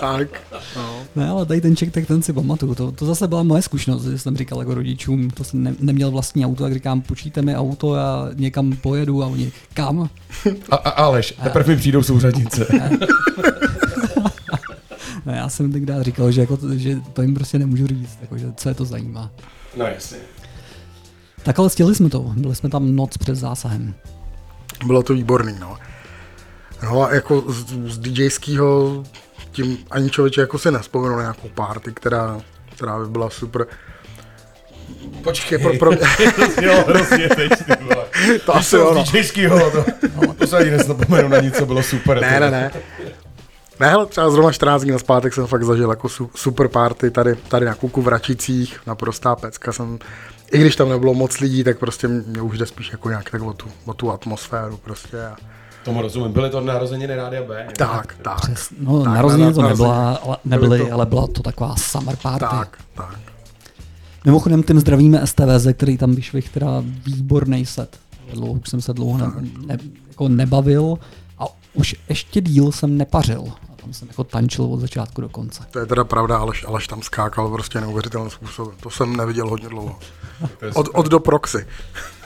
Tak, 0.00 0.28
no. 0.76 0.98
Ne, 1.16 1.28
ale 1.28 1.46
tady 1.46 1.60
ten 1.60 1.76
ček, 1.76 1.92
tak 1.92 2.06
ten 2.06 2.22
si 2.22 2.32
pamatuju. 2.32 2.74
To, 2.74 2.92
to 2.92 3.06
zase 3.06 3.28
byla 3.28 3.42
moje 3.42 3.62
zkušenost, 3.62 4.04
že 4.04 4.18
jsem 4.18 4.36
říkal 4.36 4.58
jako 4.58 4.74
rodičům, 4.74 5.30
to 5.30 5.44
jsem 5.44 5.62
ne, 5.62 5.74
neměl 5.80 6.10
vlastní 6.10 6.46
auto, 6.46 6.62
tak 6.62 6.72
říkám, 6.74 7.00
počíte 7.00 7.42
mi 7.42 7.56
auto, 7.56 7.94
já 7.94 8.28
někam 8.34 8.72
pojedu 8.72 9.22
a 9.22 9.26
oni, 9.26 9.52
kam? 9.74 10.10
A, 10.70 10.76
a 10.76 10.90
Aleš, 10.90 11.34
teprve 11.42 11.66
mi 11.74 11.76
přijdou 11.76 12.02
souřadnice. 12.02 12.66
Ne, 15.26 15.36
já 15.36 15.48
jsem 15.48 15.72
tenkrát 15.72 16.02
říkal, 16.02 16.30
že, 16.32 16.40
jako, 16.40 16.56
to- 16.56 16.76
že 16.76 16.96
to 17.12 17.22
jim 17.22 17.34
prostě 17.34 17.58
nemůžu 17.58 17.86
říct, 17.86 18.18
jako, 18.20 18.38
že 18.38 18.52
co 18.56 18.68
je 18.68 18.74
to 18.74 18.84
zajímá. 18.84 19.30
No 19.76 19.84
jasně. 19.86 20.18
Tak 21.42 21.58
ale 21.58 21.70
stihli 21.70 21.94
jsme 21.94 22.08
to, 22.10 22.32
byli 22.36 22.54
jsme 22.54 22.68
tam 22.68 22.96
noc 22.96 23.16
před 23.16 23.34
zásahem. 23.34 23.94
Bylo 24.86 25.02
to 25.02 25.14
výborný, 25.14 25.54
no. 25.60 25.76
No 26.82 27.02
a 27.02 27.14
jako 27.14 27.44
z, 27.52 27.66
z 27.92 27.98
DJského 27.98 29.04
tím 29.62 29.78
ani 29.90 30.10
člověče 30.10 30.40
jako 30.40 30.58
si 30.58 30.70
nespomenu 30.70 31.16
na 31.16 31.20
nějakou 31.20 31.48
party, 31.48 31.92
která, 31.94 32.40
která 32.76 32.98
by 32.98 33.06
byla 33.06 33.30
super. 33.30 33.66
Počkej, 35.22 35.58
Pro, 35.58 35.78
pro, 35.78 35.92
jo, 36.62 36.84
hrozně 36.88 37.28
teď, 37.28 37.50
ty 37.50 37.84
vole. 37.84 38.04
to 38.46 38.56
asi 38.56 38.78
ono. 38.78 39.06
z 39.06 39.12
DJskýho, 39.12 39.70
to, 39.70 39.84
to 40.38 40.46
se 40.46 40.56
ani 40.56 40.70
nezapomenu 40.70 41.28
na 41.28 41.40
nic, 41.40 41.56
co 41.56 41.66
bylo 41.66 41.82
super. 41.82 42.20
Ne, 42.20 42.40
ne, 42.40 42.50
ne. 42.50 42.70
Ne, 43.80 43.90
hele, 43.90 44.06
třeba 44.06 44.30
zrovna 44.30 44.52
14 44.52 44.82
dní 44.82 44.90
naspátek 44.90 45.34
jsem 45.34 45.46
fakt 45.46 45.64
zažil 45.64 45.90
jako 45.90 46.08
su, 46.08 46.30
super 46.34 46.68
party 46.68 47.10
tady, 47.10 47.36
tady 47.36 47.66
na 47.66 47.74
Kuku 47.74 48.02
v 48.02 48.08
Račicích, 48.08 48.80
naprostá 48.86 49.36
pecka 49.36 49.72
jsem, 49.72 49.98
i 50.52 50.58
když 50.58 50.76
tam 50.76 50.88
nebylo 50.88 51.14
moc 51.14 51.40
lidí, 51.40 51.64
tak 51.64 51.78
prostě 51.78 52.08
mě 52.08 52.42
už 52.42 52.58
jde 52.58 52.66
spíš 52.66 52.92
jako 52.92 53.08
nějak 53.08 53.30
tak 53.30 53.42
o 53.42 53.52
tu, 53.52 53.66
o 53.84 53.94
tu 53.94 54.10
atmosféru 54.10 54.76
prostě. 54.76 55.16
A, 55.20 55.36
Tomu 55.84 56.02
rozumím, 56.02 56.32
byly 56.32 56.50
to 56.50 56.60
narozeniny 56.60 57.16
Rádia 57.16 57.42
B. 57.42 57.66
tak, 57.76 58.14
tak, 58.22 58.40
Přes, 58.40 58.68
no, 58.80 59.04
Tak, 59.04 59.14
narozeniny 59.14 59.54
to 59.54 59.62
nebyla, 59.62 60.14
ale, 60.14 60.36
nebyly, 60.44 60.78
byly 60.78 60.88
to- 60.88 60.94
ale 60.94 61.06
byla 61.06 61.26
to 61.26 61.42
taková 61.42 61.76
summer 61.76 62.16
party. 62.22 62.46
tak, 62.50 62.78
tak. 62.94 63.18
Mimochodem 64.24 64.62
tím 64.62 64.80
zdravíme 64.80 65.26
STVZ, 65.26 65.66
který 65.72 65.98
tam 65.98 66.14
vyšvih 66.14 66.48
teda 66.50 66.66
výborný 67.06 67.66
set. 67.66 67.98
Dlouho, 68.34 68.52
už 68.52 68.68
jsem 68.68 68.80
se 68.80 68.92
dlouho 68.92 69.18
ne, 69.18 69.26
ne, 69.66 69.78
jako 70.08 70.28
nebavil 70.28 70.98
a 71.38 71.44
už 71.74 71.96
ještě 72.08 72.40
díl 72.40 72.72
jsem 72.72 72.96
nepařil. 72.96 73.44
A 73.72 73.76
tam 73.82 73.92
jsem 73.92 74.08
jako 74.08 74.24
tančil 74.24 74.64
od 74.64 74.80
začátku 74.80 75.20
do 75.20 75.28
konce. 75.28 75.62
To 75.70 75.78
je 75.78 75.86
teda 75.86 76.04
pravda, 76.04 76.38
Aleš, 76.38 76.64
Aleš 76.68 76.86
tam 76.88 77.02
skákal 77.02 77.50
prostě 77.50 77.80
neuvěřitelným 77.80 78.30
způsobem. 78.30 78.74
To 78.80 78.90
jsem 78.90 79.16
neviděl 79.16 79.48
hodně 79.48 79.68
dlouho. 79.68 79.98
Od, 80.74 80.88
od 80.94 81.06
do 81.08 81.20
proxy. 81.20 81.66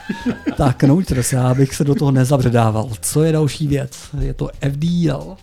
Tak, 0.57 0.83
noučte 0.83 1.23
se, 1.23 1.35
já 1.35 1.53
bych 1.53 1.75
se 1.75 1.83
do 1.83 1.95
toho 1.95 2.11
nezabředával. 2.11 2.89
Co 3.01 3.23
je 3.23 3.31
další 3.31 3.67
věc? 3.67 3.97
Je 4.19 4.33
to 4.33 4.49
FDL 4.71 5.35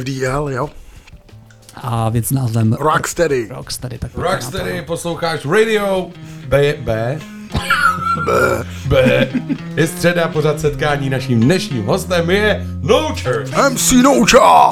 FDL, 0.00 0.48
jo. 0.50 0.70
a 1.74 2.08
věc 2.08 2.26
s 2.26 2.30
názvem 2.30 2.72
Rocksteady. 2.72 3.48
Rocksteady. 3.50 3.98
Tak 3.98 4.10
Rocksteady, 4.14 4.82
posloucháš 4.82 5.44
Radio 5.44 6.06
B, 6.48 6.74
B, 6.80 7.18
B, 8.24 8.64
B. 8.88 9.28
Je 9.76 9.86
středa, 9.86 10.28
pořád 10.28 10.60
setkání. 10.60 11.10
Naším 11.10 11.40
dnešním 11.40 11.84
hostem 11.86 12.30
je 12.30 12.66
No 12.80 13.14
Church. 13.22 13.70
MC 13.70 13.92
Noucha! 13.92 14.70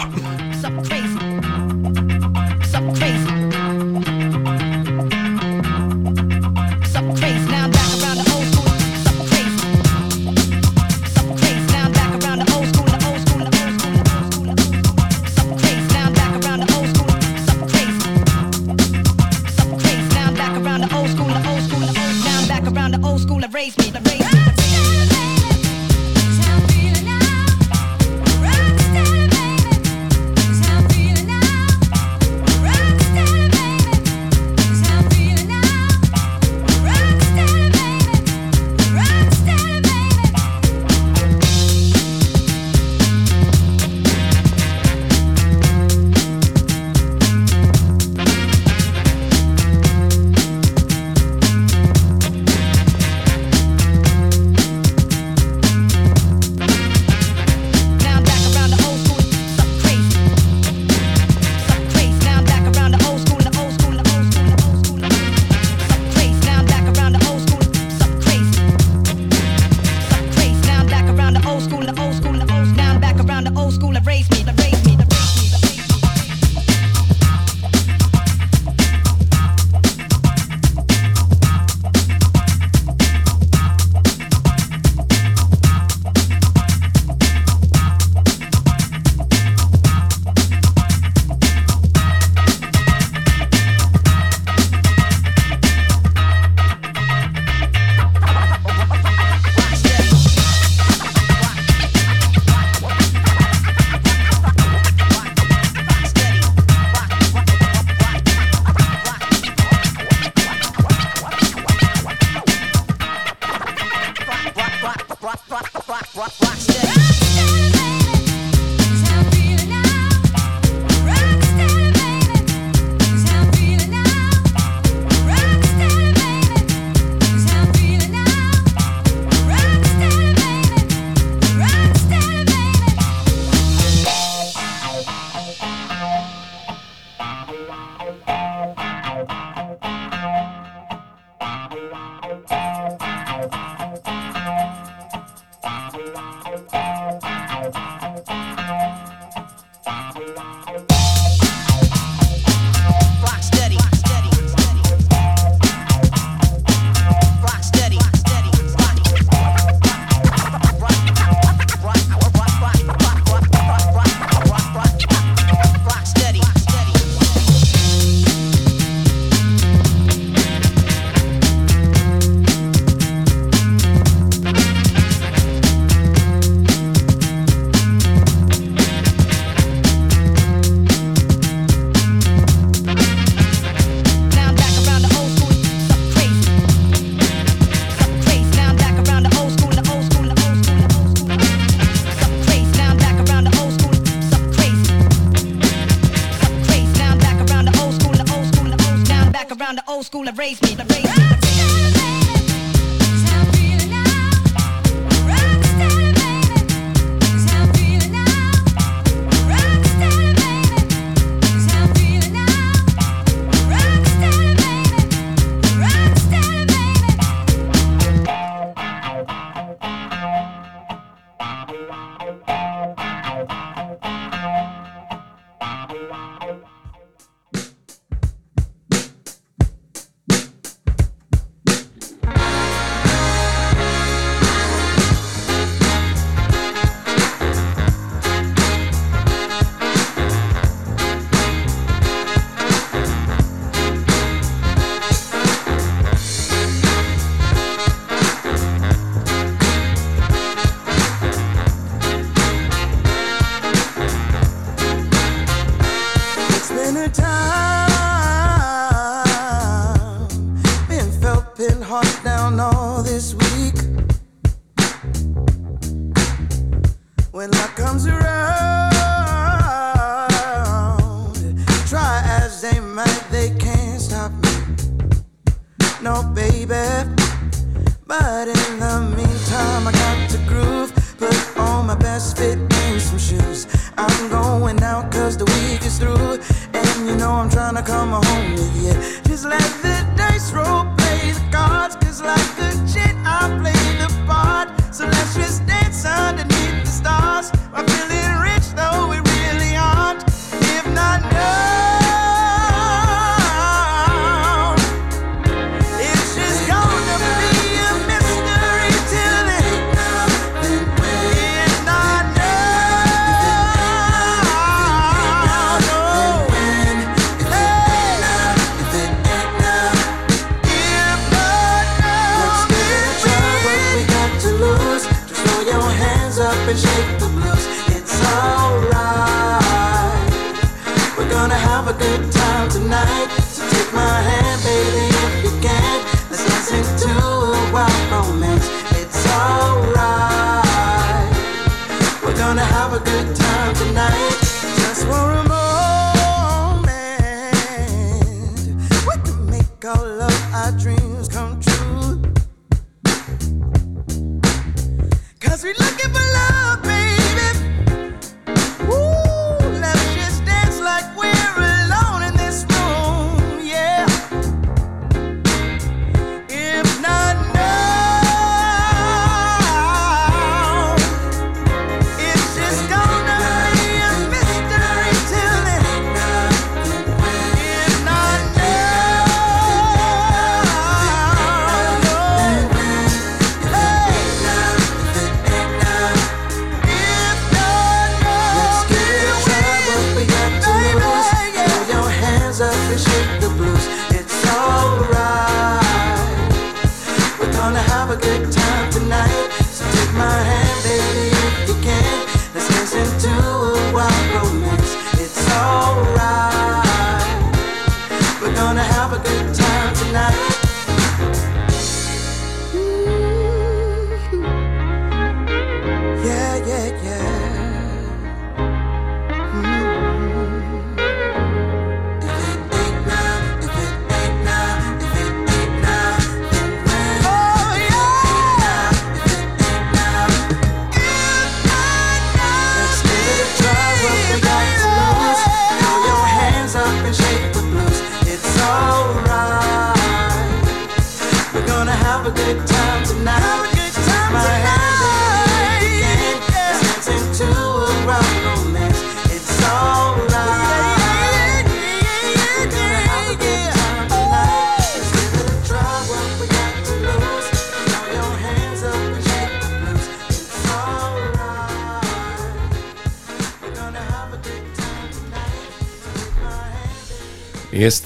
watch, 115.56 115.88
watch, 115.88 116.14
watch, 116.14 116.40
watch 116.42 116.66
this. 116.66 116.85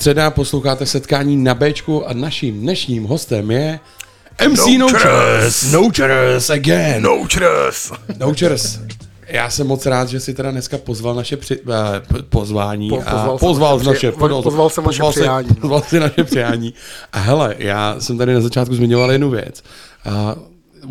Středa 0.01 0.31
posloucháte 0.31 0.87
setkání 0.87 1.37
na 1.37 1.55
Bčku 1.55 2.09
a 2.09 2.13
naším 2.13 2.61
dnešním 2.61 3.05
hostem 3.05 3.51
je 3.51 3.81
MC 4.49 4.67
No 4.79 4.89
Chers. 4.89 5.73
No 5.73 5.89
Chers 5.97 6.51
again. 6.51 7.03
No 7.03 7.25
Chers. 7.33 7.93
No 8.19 8.35
Chers. 8.35 8.79
Já 9.27 9.51
jsem 9.51 9.67
moc 9.67 9.87
rád, 9.87 10.09
že 10.09 10.21
si 10.21 10.35
teda 10.35 10.51
dneska 10.51 10.79
pozval 10.79 11.15
naše 11.15 11.37
při, 11.37 11.61
uh, 11.61 11.75
pozvání. 12.29 12.89
Po, 12.89 12.97
pozval 12.97 13.35
a 13.35 13.39
jsem 13.39 13.39
pozval 13.39 13.79
naše, 13.79 14.13
při, 14.13 14.19
pozval, 14.19 14.43
pozval 14.43 14.67
naše 14.67 14.83
pozval 14.83 15.13
přijání. 15.13 15.49
Se, 15.49 15.55
pozval 15.55 15.83
si 15.83 16.01
naše 16.01 16.25
přijání. 16.25 16.75
A 17.13 17.19
hele, 17.19 17.55
já 17.59 17.97
jsem 17.99 18.19
tady 18.19 18.35
na 18.35 18.41
začátku 18.41 18.75
zmiňoval 18.75 19.13
jednu 19.13 19.31
věc. 19.31 19.63
A, 20.05 20.37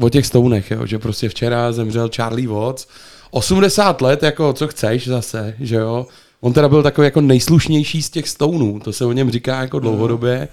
o 0.02 0.10
těch 0.10 0.26
stounech, 0.26 0.72
jo, 0.72 0.86
že 0.86 1.00
prostě 1.00 1.30
včera 1.30 1.72
zemřel 1.72 2.10
Charlie 2.16 2.48
Watts. 2.48 2.88
80 3.32 4.02
let, 4.02 4.24
jako 4.24 4.54
co 4.54 4.68
chceš 4.68 5.08
zase, 5.08 5.56
že 5.60 5.76
jo? 5.76 6.08
On 6.42 6.54
teda 6.54 6.70
byl 6.70 6.84
takový 6.84 7.06
jako 7.06 7.22
nejslušnější 7.22 8.02
z 8.02 8.10
těch 8.10 8.30
Stounů, 8.30 8.80
to 8.80 8.94
se 8.94 9.06
o 9.06 9.12
něm 9.12 9.32
říká 9.32 9.62
jako 9.62 9.80
dlouhodobě. 9.80 10.48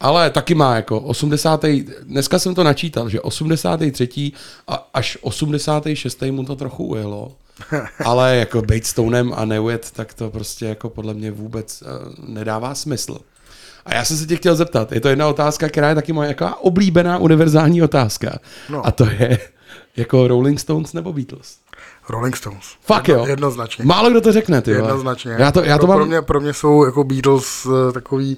Ale 0.00 0.30
taky 0.30 0.54
má 0.54 0.76
jako 0.76 1.00
80. 1.00 1.64
Dneska 2.02 2.38
jsem 2.38 2.54
to 2.54 2.64
načítal, 2.64 3.08
že 3.08 3.20
83. 3.20 4.32
A 4.68 4.88
až 4.94 5.18
86. 5.20 6.22
mu 6.30 6.44
to 6.44 6.56
trochu 6.56 6.86
ujelo. 6.86 7.32
Ale 8.04 8.36
jako 8.36 8.62
být 8.62 8.86
stounem 8.86 9.32
a 9.36 9.44
neujet, 9.44 9.90
tak 9.90 10.14
to 10.14 10.30
prostě 10.30 10.66
jako 10.66 10.90
podle 10.90 11.14
mě 11.14 11.30
vůbec 11.30 11.82
eh, 11.82 11.86
nedává 12.26 12.74
smysl. 12.74 13.18
A 13.86 13.94
já 13.94 14.04
jsem 14.04 14.16
se 14.16 14.26
tě 14.26 14.36
chtěl 14.36 14.56
zeptat, 14.56 14.92
je 14.92 15.00
to 15.00 15.08
jedna 15.08 15.28
otázka, 15.28 15.68
která 15.68 15.88
je 15.88 15.94
taky 15.94 16.12
moje 16.12 16.28
jako 16.28 16.48
oblíbená 16.60 17.18
univerzální 17.18 17.82
otázka. 17.82 18.38
No. 18.68 18.86
A 18.86 18.90
to 18.90 19.06
je 19.06 19.38
jako 19.96 20.28
Rolling 20.28 20.60
Stones 20.60 20.92
nebo 20.92 21.12
Beatles? 21.12 21.56
Rolling 22.08 22.36
Stones. 22.36 22.64
Fakt 22.80 23.08
Jedno, 23.08 23.22
jo? 23.22 23.28
Jednoznačně. 23.28 23.84
Málo 23.84 24.10
kdo 24.10 24.20
to 24.20 24.32
řekne, 24.32 24.62
ty. 24.62 24.70
Jednoznačně. 24.70 25.32
Já 25.38 25.52
to, 25.52 25.64
já 25.64 25.78
to 25.78 25.86
pro, 25.86 25.88
mám... 25.88 25.98
pro, 25.98 26.06
mě, 26.06 26.22
pro 26.22 26.40
mě 26.40 26.52
jsou 26.54 26.84
jako 26.84 27.04
Beatles 27.04 27.66
eh, 27.66 27.92
takový 27.92 28.36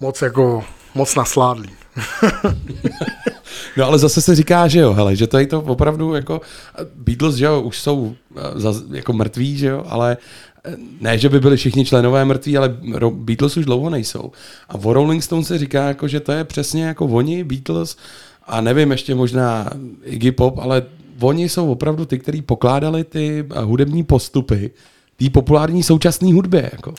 moc 0.00 0.22
jako 0.22 0.64
moc 0.94 1.14
nasládlý. 1.14 1.70
No 3.76 3.84
ale 3.86 3.98
zase 3.98 4.20
se 4.20 4.34
říká, 4.34 4.68
že 4.68 4.80
jo, 4.80 4.92
hele, 4.92 5.16
že 5.16 5.26
tady 5.26 5.46
to 5.46 5.60
opravdu 5.60 6.14
jako 6.14 6.40
Beatles, 6.94 7.34
že 7.34 7.44
jo, 7.44 7.60
už 7.60 7.78
jsou 7.78 8.14
eh, 8.36 8.96
jako 8.96 9.12
mrtví, 9.12 9.58
že 9.58 9.66
jo, 9.66 9.84
ale 9.88 10.16
eh, 10.64 10.76
ne, 11.00 11.18
že 11.18 11.28
by 11.28 11.40
byli 11.40 11.56
všichni 11.56 11.84
členové 11.84 12.24
mrtví, 12.24 12.56
ale 12.56 12.76
Beatles 13.10 13.56
už 13.56 13.64
dlouho 13.64 13.90
nejsou. 13.90 14.32
A 14.68 14.74
o 14.74 14.92
Rolling 14.92 15.22
Stone 15.22 15.44
se 15.44 15.58
říká, 15.58 15.88
jako, 15.88 16.08
že 16.08 16.20
to 16.20 16.32
je 16.32 16.44
přesně 16.44 16.84
jako 16.84 17.06
oni, 17.06 17.44
Beatles, 17.44 17.96
a 18.46 18.60
nevím, 18.60 18.90
ještě 18.90 19.14
možná 19.14 19.70
Iggy 20.02 20.32
Pop, 20.32 20.58
ale 20.58 20.82
oni 21.22 21.48
jsou 21.48 21.72
opravdu 21.72 22.04
ty, 22.04 22.18
kteří 22.18 22.42
pokládali 22.42 23.04
ty 23.04 23.44
eh, 23.54 23.60
hudební 23.60 24.04
postupy 24.04 24.70
té 25.16 25.30
populární 25.30 25.82
současné 25.82 26.34
hudbě. 26.34 26.70
Jako. 26.72 26.94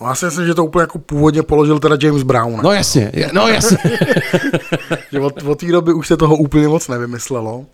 No, 0.00 0.06
já 0.06 0.14
si 0.14 0.24
myslím, 0.24 0.46
že 0.46 0.54
to 0.54 0.64
úplně 0.64 0.80
jako 0.82 0.98
původně 0.98 1.42
položil 1.42 1.78
teda 1.78 1.96
James 2.02 2.22
Brown. 2.22 2.60
No 2.62 2.72
jasně, 2.72 3.10
je- 3.14 3.30
no 3.32 3.48
jasně. 3.48 3.78
že 5.12 5.20
od, 5.20 5.42
od 5.42 5.58
té 5.58 5.66
doby 5.66 5.92
už 5.92 6.06
se 6.08 6.16
toho 6.16 6.36
úplně 6.36 6.68
moc 6.68 6.88
nevymyslelo. 6.88 7.64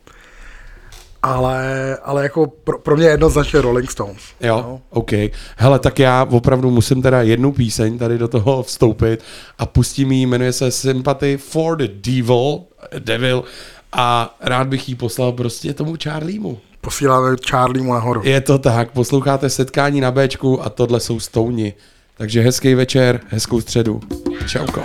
Ale, 1.22 1.96
ale 2.04 2.22
jako 2.22 2.46
pro, 2.46 2.78
pro 2.78 2.96
mě 2.96 3.06
jednoznačně 3.06 3.60
Rolling 3.60 3.90
Stones. 3.90 4.16
Jo, 4.40 4.56
No. 4.56 4.80
OK. 4.90 5.10
Hele, 5.56 5.78
tak 5.78 5.98
já 5.98 6.26
opravdu 6.30 6.70
musím 6.70 7.02
teda 7.02 7.22
jednu 7.22 7.52
píseň 7.52 7.98
tady 7.98 8.18
do 8.18 8.28
toho 8.28 8.62
vstoupit 8.62 9.24
a 9.58 9.66
pustím 9.66 10.12
jí, 10.12 10.26
jmenuje 10.26 10.52
se 10.52 10.70
Sympathy 10.70 11.36
for 11.36 11.76
the 11.76 11.88
Devil, 11.88 12.60
Devil 12.98 13.44
a 13.96 14.36
rád 14.40 14.68
bych 14.68 14.88
jí 14.88 14.94
poslal 14.94 15.32
prostě 15.32 15.74
tomu 15.74 15.96
Charliemu. 16.02 16.58
Posíláme 16.80 17.36
Charliemu 17.48 17.92
nahoru. 17.92 18.20
Je 18.24 18.40
to 18.40 18.58
tak, 18.58 18.90
posloucháte 18.90 19.50
setkání 19.50 20.00
na 20.00 20.10
Bčku 20.10 20.62
a 20.62 20.68
tohle 20.68 21.00
jsou 21.00 21.20
Stouni. 21.20 21.74
Takže 22.16 22.40
hezký 22.42 22.74
večer, 22.74 23.20
hezkou 23.28 23.60
středu. 23.60 24.00
Čauko. 24.46 24.82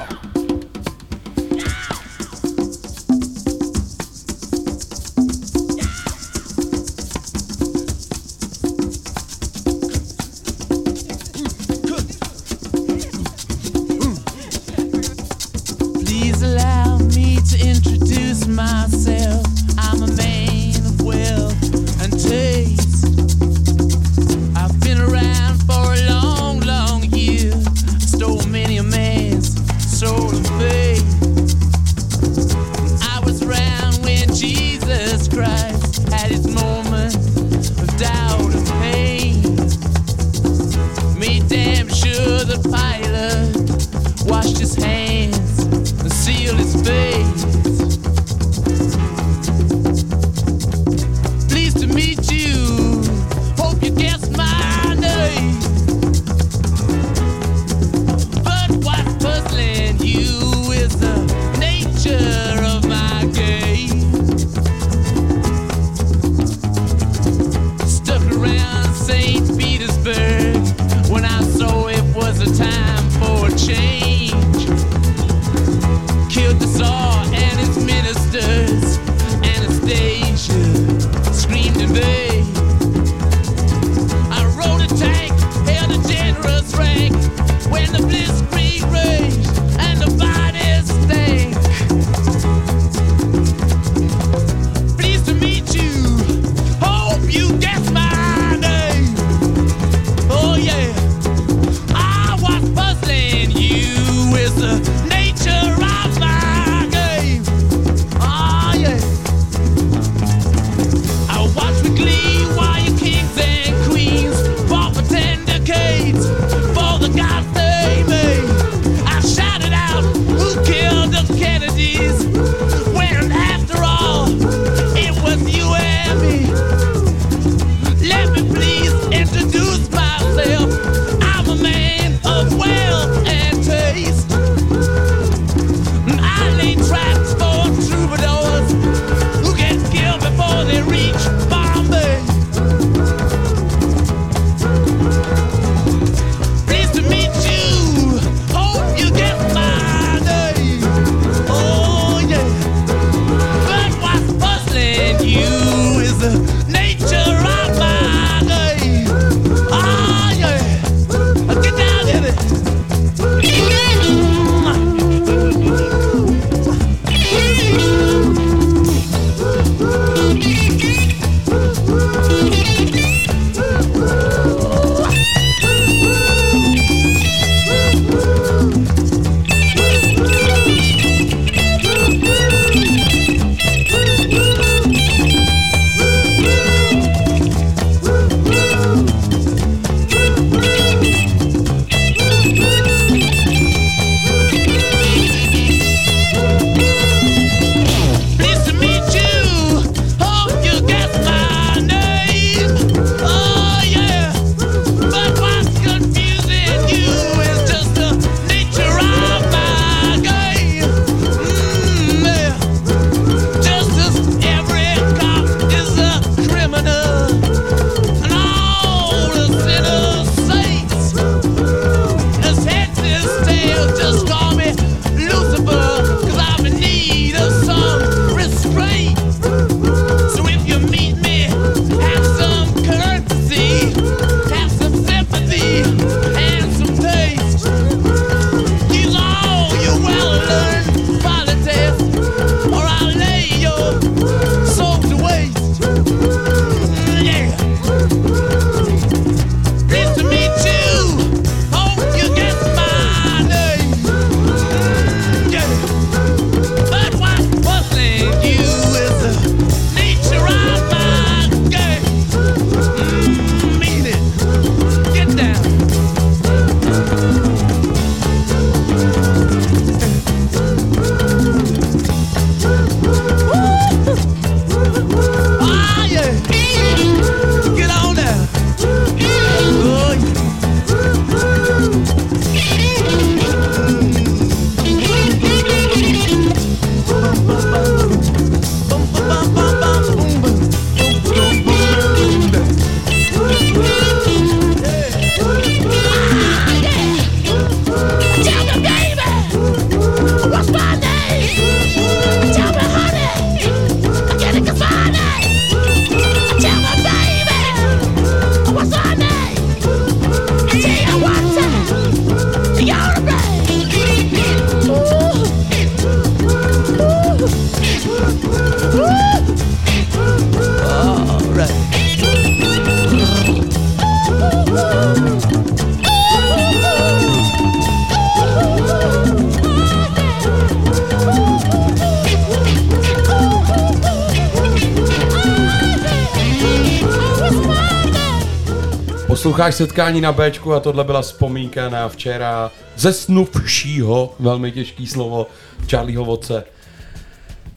Posloucháš 339.61 339.75
setkání 339.75 340.21
na 340.21 340.31
Bčku 340.31 340.73
a 340.73 340.79
tohle 340.79 341.03
byla 341.03 341.21
vzpomínka 341.21 341.89
na 341.89 342.09
včera 342.09 342.71
ze 342.97 343.13
snuvšího, 343.13 344.33
velmi 344.39 344.71
těžký 344.71 345.07
slovo, 345.07 345.47
Charlieho 345.89 346.25
Vodce. 346.25 346.63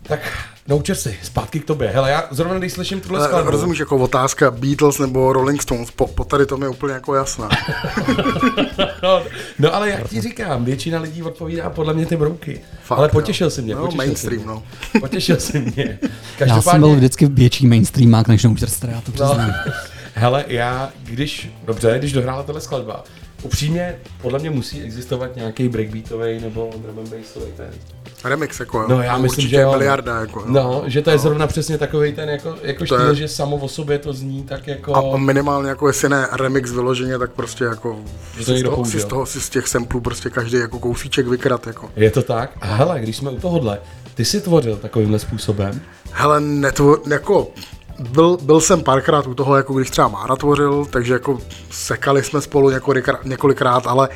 Tak 0.02 0.20
naučer 0.68 0.96
si, 0.96 1.18
zpátky 1.22 1.60
k 1.60 1.64
tobě. 1.64 1.88
Hele, 1.88 2.10
já 2.10 2.28
zrovna 2.30 2.58
když 2.58 2.72
slyším 2.72 3.00
tuhle 3.00 3.18
Ale 3.18 3.28
skladbu, 3.28 3.50
rozumíš, 3.50 3.78
jako 3.78 3.96
otázka 3.96 4.50
Beatles 4.50 4.98
nebo 4.98 5.32
Rolling 5.32 5.62
Stones, 5.62 5.90
po, 5.90 6.06
po 6.06 6.24
tady 6.24 6.46
to 6.46 6.56
mi 6.56 6.64
je 6.64 6.68
úplně 6.68 6.94
jako 6.94 7.14
jasná. 7.14 7.48
no, 9.02 9.22
no, 9.58 9.74
ale 9.74 9.90
jak 9.90 10.08
ti 10.08 10.20
říkám, 10.20 10.64
většina 10.64 11.00
lidí 11.00 11.22
odpovídá 11.22 11.70
podle 11.70 11.94
mě 11.94 12.06
ty 12.06 12.16
brouky. 12.16 12.60
Fakt, 12.84 12.98
ale 12.98 13.06
jo. 13.06 13.12
potěšil 13.12 13.50
si 13.50 13.62
mě, 13.62 13.74
No, 13.74 13.80
potěšil 13.80 13.96
mainstream, 13.96 14.40
si 14.40 14.46
mě. 14.46 14.54
no. 14.54 14.62
Potěšil 15.00 15.36
si 15.36 15.60
mě. 15.60 15.98
Já 16.46 16.62
jsem 16.62 16.80
byl 16.80 16.94
vždycky 16.94 17.26
větší 17.26 17.66
mainstreamák 17.66 18.28
než 18.28 18.44
Noučerster, 18.44 18.90
já 18.90 19.00
to 19.00 19.12
přiznám. 19.12 19.48
No, 19.66 19.72
hele, 20.14 20.44
já, 20.48 20.90
když, 21.04 21.50
dobře, 21.64 21.94
když 21.98 22.12
dohrála 22.12 22.42
tahle 22.42 22.60
skladba, 22.60 23.04
upřímně, 23.42 23.96
podle 24.22 24.38
mě 24.38 24.50
musí 24.50 24.82
existovat 24.82 25.36
nějaký 25.36 25.68
breakbeatový 25.68 26.40
nebo 26.40 26.70
drum 26.82 26.98
and 26.98 27.08
bassový 27.08 27.52
ten. 27.56 27.70
Remix, 28.24 28.60
jako 28.60 28.78
jo. 28.80 28.86
No 28.88 29.02
já 29.02 29.18
myslím, 29.18 29.38
Určitě 29.38 29.56
že 29.56 29.60
jo. 29.62 29.70
miliarda, 29.70 30.20
jako 30.20 30.40
jo. 30.40 30.46
No, 30.48 30.82
že 30.86 31.02
to 31.02 31.10
je 31.10 31.18
zrovna 31.18 31.46
přesně 31.46 31.78
takový 31.78 32.12
ten 32.12 32.28
jako, 32.28 32.54
jako 32.62 32.86
štýl, 32.86 33.08
je- 33.08 33.14
že 33.14 33.28
samo 33.28 33.56
o 33.56 33.68
sobě 33.68 33.98
to 33.98 34.12
zní 34.12 34.42
tak 34.42 34.66
jako... 34.66 34.94
A, 35.14 35.16
minimálně 35.16 35.68
jako 35.68 35.86
jestli 35.88 36.08
ne 36.08 36.28
remix 36.32 36.72
vyloženě, 36.72 37.18
tak 37.18 37.30
prostě 37.32 37.64
jako 37.64 37.98
Že 38.38 38.44
to 38.46 38.52
si, 38.52 38.58
z 38.58 38.62
toho, 38.62 38.84
si, 38.84 39.00
z 39.00 39.04
toho, 39.04 39.26
si 39.26 39.40
z 39.40 39.50
těch 39.50 39.68
samplů 39.68 40.00
prostě 40.00 40.30
každý 40.30 40.56
jako 40.56 40.78
kousíček 40.78 41.26
vykrat, 41.28 41.66
jako. 41.66 41.90
Je 41.96 42.10
to 42.10 42.22
tak? 42.22 42.50
A 42.60 42.66
hele, 42.74 43.00
když 43.00 43.16
jsme 43.16 43.30
u 43.30 43.40
tohohle, 43.40 43.78
ty 44.14 44.24
jsi 44.24 44.40
tvořil 44.40 44.76
takovýmhle 44.76 45.18
způsobem. 45.18 45.80
Hele, 46.12 46.40
netvo, 46.40 46.96
jako 47.10 47.48
byl, 48.14 48.38
byl 48.42 48.60
jsem 48.60 48.82
párkrát 48.82 49.26
u 49.26 49.34
toho, 49.34 49.56
jako 49.56 49.74
když 49.74 49.90
třeba 49.90 50.08
Mára 50.08 50.36
tvořil, 50.36 50.86
takže 50.90 51.12
jako 51.12 51.38
sekali 51.70 52.22
jsme 52.22 52.40
spolu 52.40 52.70
několikrát, 52.70 53.24
několikrát, 53.24 53.86
ale 53.86 54.08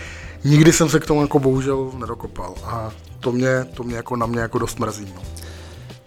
nikdy 0.45 0.73
jsem 0.73 0.89
se 0.89 1.01
k 1.01 1.07
tomu 1.07 1.21
jako 1.21 1.39
bohužel 1.39 1.91
nedokopal 1.99 2.55
a 2.65 2.91
to 3.21 3.33
mě, 3.33 3.67
to 3.75 3.83
mě 3.83 3.97
jako 3.97 4.17
na 4.17 4.27
mě 4.27 4.41
jako 4.41 4.59
dost 4.59 4.79
mrzí. 4.79 5.07
No. 5.15 5.23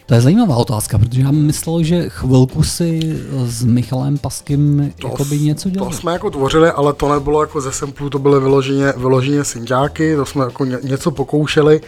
To 0.06 0.14
je 0.14 0.22
zajímavá 0.22 0.56
otázka, 0.56 0.98
protože 0.98 1.22
já 1.22 1.32
myslel, 1.32 1.84
že 1.84 2.10
chvilku 2.10 2.64
si 2.64 3.20
s 3.46 3.64
Michalem 3.64 4.18
Paskem 4.18 4.92
jakoby 5.04 5.40
něco 5.40 5.70
dělal. 5.70 5.90
To 5.90 5.96
jsme 5.96 6.14
jako 6.14 6.30
tvořili, 6.30 6.72
ale 6.72 6.94
to 6.94 7.14
nebylo 7.14 7.42
jako 7.42 7.62
ze 7.62 7.72
samplů, 7.72 8.10
to 8.10 8.20
byly 8.20 8.40
vyloženě, 8.40 8.94
vyloženě 8.98 9.44
synťáky, 9.44 10.16
to 10.16 10.26
jsme 10.26 10.44
jako 10.44 10.66
ně, 10.66 10.78
něco 10.84 11.12
pokoušeli, 11.12 11.82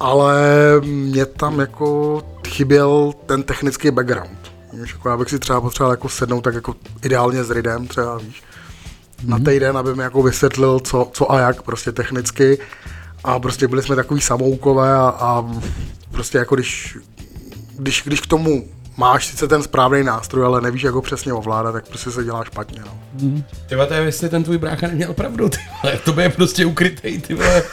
ale 0.00 0.42
mě 0.84 1.26
tam 1.26 1.60
jako 1.60 2.22
chyběl 2.48 3.12
ten 3.26 3.42
technický 3.42 3.90
background. 3.90 4.38
Víš, 4.80 4.92
jako 4.92 5.08
já 5.08 5.16
bych 5.16 5.28
si 5.28 5.38
třeba 5.38 5.60
potřeboval 5.60 5.92
jako 5.92 6.08
sednout 6.08 6.40
tak 6.40 6.54
jako 6.54 6.74
ideálně 7.04 7.44
s 7.44 7.50
Ridem 7.50 7.86
třeba, 7.86 8.18
víš, 8.18 8.42
na 9.24 9.38
týden, 9.38 9.76
aby 9.76 9.94
mi 9.94 10.02
jako 10.02 10.22
vysvětlil, 10.22 10.80
co, 10.80 11.10
co 11.12 11.32
a 11.32 11.40
jak 11.40 11.62
prostě 11.62 11.92
technicky 11.92 12.58
a 13.24 13.40
prostě 13.40 13.68
byli 13.68 13.82
jsme 13.82 13.96
takový 13.96 14.20
samoukové 14.20 14.94
a, 14.94 15.14
a 15.18 15.44
prostě 16.10 16.38
jako 16.38 16.54
když, 16.54 16.98
když, 17.78 18.02
když 18.04 18.20
k 18.20 18.26
tomu 18.26 18.68
máš 18.96 19.26
sice 19.26 19.48
ten 19.48 19.62
správný 19.62 20.04
nástroj, 20.04 20.44
ale 20.44 20.60
nevíš, 20.60 20.82
jak 20.82 20.94
ho 20.94 21.02
přesně 21.02 21.32
ovládat, 21.32 21.72
tak 21.72 21.88
prostě 21.88 22.10
se 22.10 22.24
dělá 22.24 22.44
špatně. 22.44 22.80
No. 22.80 22.98
Ty 23.66 23.74
vole, 23.74 23.86
to 23.86 23.94
je, 23.94 24.00
jestli 24.02 24.28
ten 24.28 24.44
tvůj 24.44 24.58
brácha 24.58 24.86
neměl 24.86 25.14
pravdu, 25.14 25.48
ty 25.48 25.58
vole, 25.82 25.98
to 26.04 26.20
je 26.20 26.28
prostě 26.28 26.66
ukrytej, 26.66 27.20
ty 27.20 27.34
vole. 27.34 27.62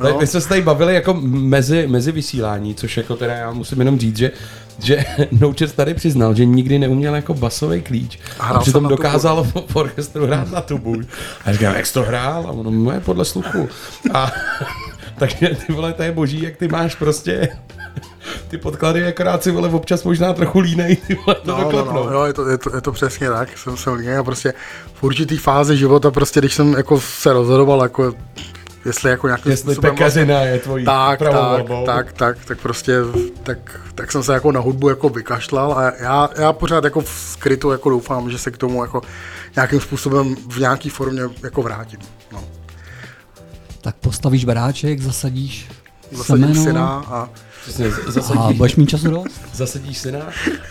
No. 0.00 0.18
My 0.18 0.26
jsme 0.26 0.40
se 0.40 0.48
tady 0.48 0.62
bavili 0.62 0.94
jako 0.94 1.14
mezi, 1.22 1.86
mezi 1.86 2.12
vysílání, 2.12 2.74
což 2.74 2.96
jako 2.96 3.16
teda 3.16 3.34
já 3.34 3.52
musím 3.52 3.78
jenom 3.78 3.98
říct, 3.98 4.16
že 4.16 4.30
že 4.82 5.04
Noučer 5.30 5.70
tady 5.70 5.94
přiznal, 5.94 6.34
že 6.34 6.44
nikdy 6.44 6.78
neuměl 6.78 7.14
jako 7.14 7.34
basový 7.34 7.82
klíč 7.82 8.18
A 8.40 8.46
a, 8.46 8.60
přitom 8.60 8.88
dokázal 8.88 9.44
v, 9.66 9.76
orchestru 9.76 10.26
hrát 10.26 10.50
na 10.50 10.60
tubu. 10.60 10.96
A 11.44 11.52
říkám, 11.52 11.74
jak 11.74 11.86
jsi 11.86 11.94
to 11.94 12.02
hrál? 12.02 12.46
A 12.46 12.50
ono, 12.50 12.70
no 12.70 12.92
je 12.92 13.00
podle 13.00 13.24
sluchu. 13.24 13.68
A 14.14 14.32
takže 15.18 15.56
ty 15.66 15.72
vole, 15.72 15.92
to 15.92 16.02
je 16.02 16.12
boží, 16.12 16.42
jak 16.42 16.56
ty 16.56 16.68
máš 16.68 16.94
prostě 16.94 17.48
ty 18.48 18.58
podklady 18.58 19.06
akorát 19.06 19.42
si 19.42 19.50
vole 19.50 19.68
občas 19.68 20.04
možná 20.04 20.32
trochu 20.32 20.58
línej, 20.58 20.96
ty 20.96 21.14
vole, 21.14 21.34
to 21.34 21.58
No, 21.58 21.72
no, 21.72 21.92
no, 21.92 22.12
jo, 22.12 22.24
je 22.24 22.32
to, 22.32 22.48
je, 22.48 22.58
to, 22.58 22.76
je 22.76 22.80
to 22.80 22.92
přesně 22.92 23.30
tak, 23.30 23.58
jsem 23.58 23.76
se 23.76 23.90
línej 23.90 24.16
a 24.16 24.24
prostě 24.24 24.54
v 24.94 25.02
určitý 25.02 25.36
fázi 25.36 25.76
života, 25.76 26.10
prostě 26.10 26.40
když 26.40 26.54
jsem 26.54 26.72
jako 26.72 27.00
se 27.00 27.32
rozhodoval, 27.32 27.82
jako 27.82 28.14
jestli 28.88 29.10
jako 29.10 29.26
nějakým 29.26 29.50
Jestli 29.52 29.62
způsobem 29.74 29.94
pekařina 29.96 30.40
je 30.40 30.58
tvojí 30.58 30.84
tak, 30.84 31.18
pravou 31.18 31.36
tak, 31.56 31.68
volbou. 31.68 31.86
tak, 31.86 32.12
tak, 32.12 32.44
tak 32.44 32.58
prostě, 32.58 32.92
tak, 33.42 33.80
tak 33.94 34.12
jsem 34.12 34.22
se 34.22 34.32
jako 34.32 34.52
na 34.52 34.60
hudbu 34.60 34.88
jako 34.88 35.08
vykašlal 35.08 35.72
a 35.72 35.92
já, 36.00 36.28
já 36.38 36.52
pořád 36.52 36.84
jako 36.84 37.00
v 37.00 37.08
skrytu 37.08 37.70
jako 37.70 37.90
doufám, 37.90 38.30
že 38.30 38.38
se 38.38 38.50
k 38.50 38.56
tomu 38.58 38.82
jako 38.84 39.00
nějakým 39.56 39.80
způsobem 39.80 40.36
v 40.48 40.58
nějaký 40.58 40.88
formě 40.90 41.22
jako 41.42 41.62
vrátím. 41.62 41.98
No. 42.32 42.44
Tak 43.80 43.94
postavíš 43.96 44.44
baráček, 44.44 45.00
zasadíš 45.00 45.68
Zasadím 46.12 46.44
semeno 46.46 46.64
syna 46.64 47.04
a 47.08 47.28
Přesně, 47.62 47.90
z- 47.90 47.98
a 48.08 48.10
zasadíš, 48.10 48.56
budeš 48.56 48.76
mít 48.76 48.86
času 48.88 49.10
dost? 49.10 49.40
zasadíš 49.54 49.98
syna 49.98 50.18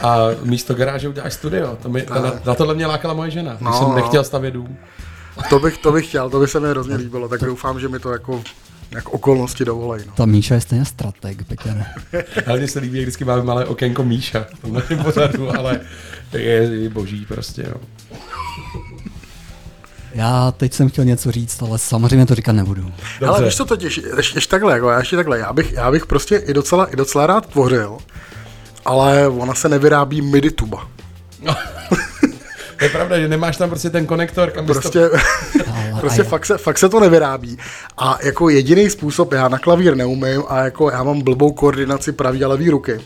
a 0.01 0.17
místo 0.43 0.73
garáže 0.73 1.09
uděláš 1.09 1.33
studio. 1.33 1.77
To 1.81 1.89
mi, 1.89 2.05
na, 2.09 2.33
na, 2.45 2.55
tohle 2.55 2.73
mě 2.73 2.85
lákala 2.87 3.13
moje 3.13 3.31
žena, 3.31 3.51
když 3.53 3.61
No, 3.65 3.73
jsem 3.79 3.87
no. 3.89 3.95
nechtěl 3.95 4.23
stavět 4.23 4.51
dům. 4.51 4.77
To 5.49 5.59
bych, 5.59 5.77
to 5.77 5.91
bych 5.91 6.07
chtěl, 6.07 6.29
to 6.29 6.39
by 6.39 6.47
se 6.47 6.59
mi 6.59 6.69
hrozně 6.69 6.95
líbilo, 6.95 7.27
tak 7.27 7.41
doufám, 7.41 7.79
že 7.79 7.87
mi 7.87 7.99
to 7.99 8.11
jako 8.11 8.43
jak 8.91 9.09
okolnosti 9.09 9.65
dovolej. 9.65 10.03
No. 10.07 10.13
Ta 10.15 10.25
Míša 10.25 10.55
je 10.55 10.61
stejně 10.61 10.85
strateg, 10.85 11.43
Peťane. 11.43 11.93
Hlavně 12.45 12.67
se 12.67 12.79
líbí, 12.79 12.97
jak 12.97 13.03
vždycky 13.03 13.25
máme 13.25 13.43
malé 13.43 13.65
okénko 13.65 14.03
Míša 14.03 14.45
v 14.53 14.59
tom 14.59 14.73
našem 14.73 15.03
pořadu, 15.03 15.57
ale 15.57 15.79
je, 16.33 16.41
je 16.81 16.89
boží 16.89 17.25
prostě. 17.25 17.65
No. 17.73 17.79
Já 20.13 20.51
teď 20.51 20.73
jsem 20.73 20.89
chtěl 20.89 21.05
něco 21.05 21.31
říct, 21.31 21.61
ale 21.61 21.77
samozřejmě 21.77 22.25
to 22.25 22.35
říkat 22.35 22.51
nebudu. 22.51 22.91
Ale 23.27 23.43
víš 23.43 23.55
co 23.55 23.65
totiž, 23.65 24.01
ještě, 24.17 24.37
ještě 24.37 24.49
takhle, 24.49 24.73
jako, 24.73 24.89
já 24.89 24.99
ještě 24.99 25.15
takhle, 25.15 25.39
já 25.39 25.53
bych, 25.53 25.73
já 25.73 25.91
bych 25.91 26.05
prostě 26.05 26.37
i 26.37 26.53
docela, 26.53 26.85
i 26.85 26.95
docela 26.95 27.27
rád 27.27 27.45
tvořil, 27.45 27.97
ale 28.85 29.27
ona 29.27 29.53
se 29.53 29.69
nevyrábí 29.69 30.21
MIDI 30.21 30.51
tuba. 30.51 30.87
To 32.77 32.83
je 32.85 32.89
pravda, 32.89 33.19
že 33.19 33.27
nemáš 33.27 33.57
tam 33.57 33.69
prostě 33.69 33.89
ten 33.89 34.05
konektor, 34.05 34.51
kam 34.51 34.65
bys 34.65 34.75
to... 34.77 34.81
Prostě, 34.81 35.09
prostě 35.99 36.23
fakt, 36.23 36.45
se, 36.45 36.57
fakt 36.57 36.77
se 36.77 36.89
to 36.89 36.99
nevyrábí. 36.99 37.57
A 37.97 38.19
jako 38.23 38.49
jediný 38.49 38.89
způsob, 38.89 39.31
já 39.33 39.47
na 39.47 39.59
klavír 39.59 39.95
neumím 39.95 40.43
a 40.47 40.63
jako 40.63 40.91
já 40.91 41.03
mám 41.03 41.21
blbou 41.21 41.51
koordinaci 41.51 42.11
pravý 42.11 42.43
a 42.43 42.47
levý 42.47 42.69
ruky. 42.69 43.01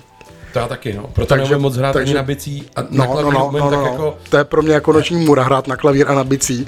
To 0.53 0.60
já 0.60 0.68
taky, 0.68 0.93
no. 0.93 1.10
Proto 1.14 1.30
Takže- 1.30 1.43
neumím 1.49 1.61
moc 1.61 1.76
hrát 1.77 1.93
takže- 1.93 2.11
ani 2.11 2.14
na 2.18 2.23
bicí 2.23 2.69
a 2.76 2.81
na 2.81 2.88
No, 2.91 3.06
no, 3.06 3.11
klavíru 3.11 3.31
no, 3.31 3.48
umím 3.48 3.60
no, 3.64 3.69
tak 3.69 3.80
no, 3.80 3.85
jako... 3.85 4.18
To 4.30 4.38
je 4.38 4.43
pro 4.43 4.61
mě 4.61 4.73
jako 4.73 4.93
noční 4.93 5.26
můra 5.26 5.43
hrát 5.43 5.68
na 5.68 5.76
klavír 5.76 6.06
a 6.10 6.14
na 6.14 6.23
bicí. 6.23 6.68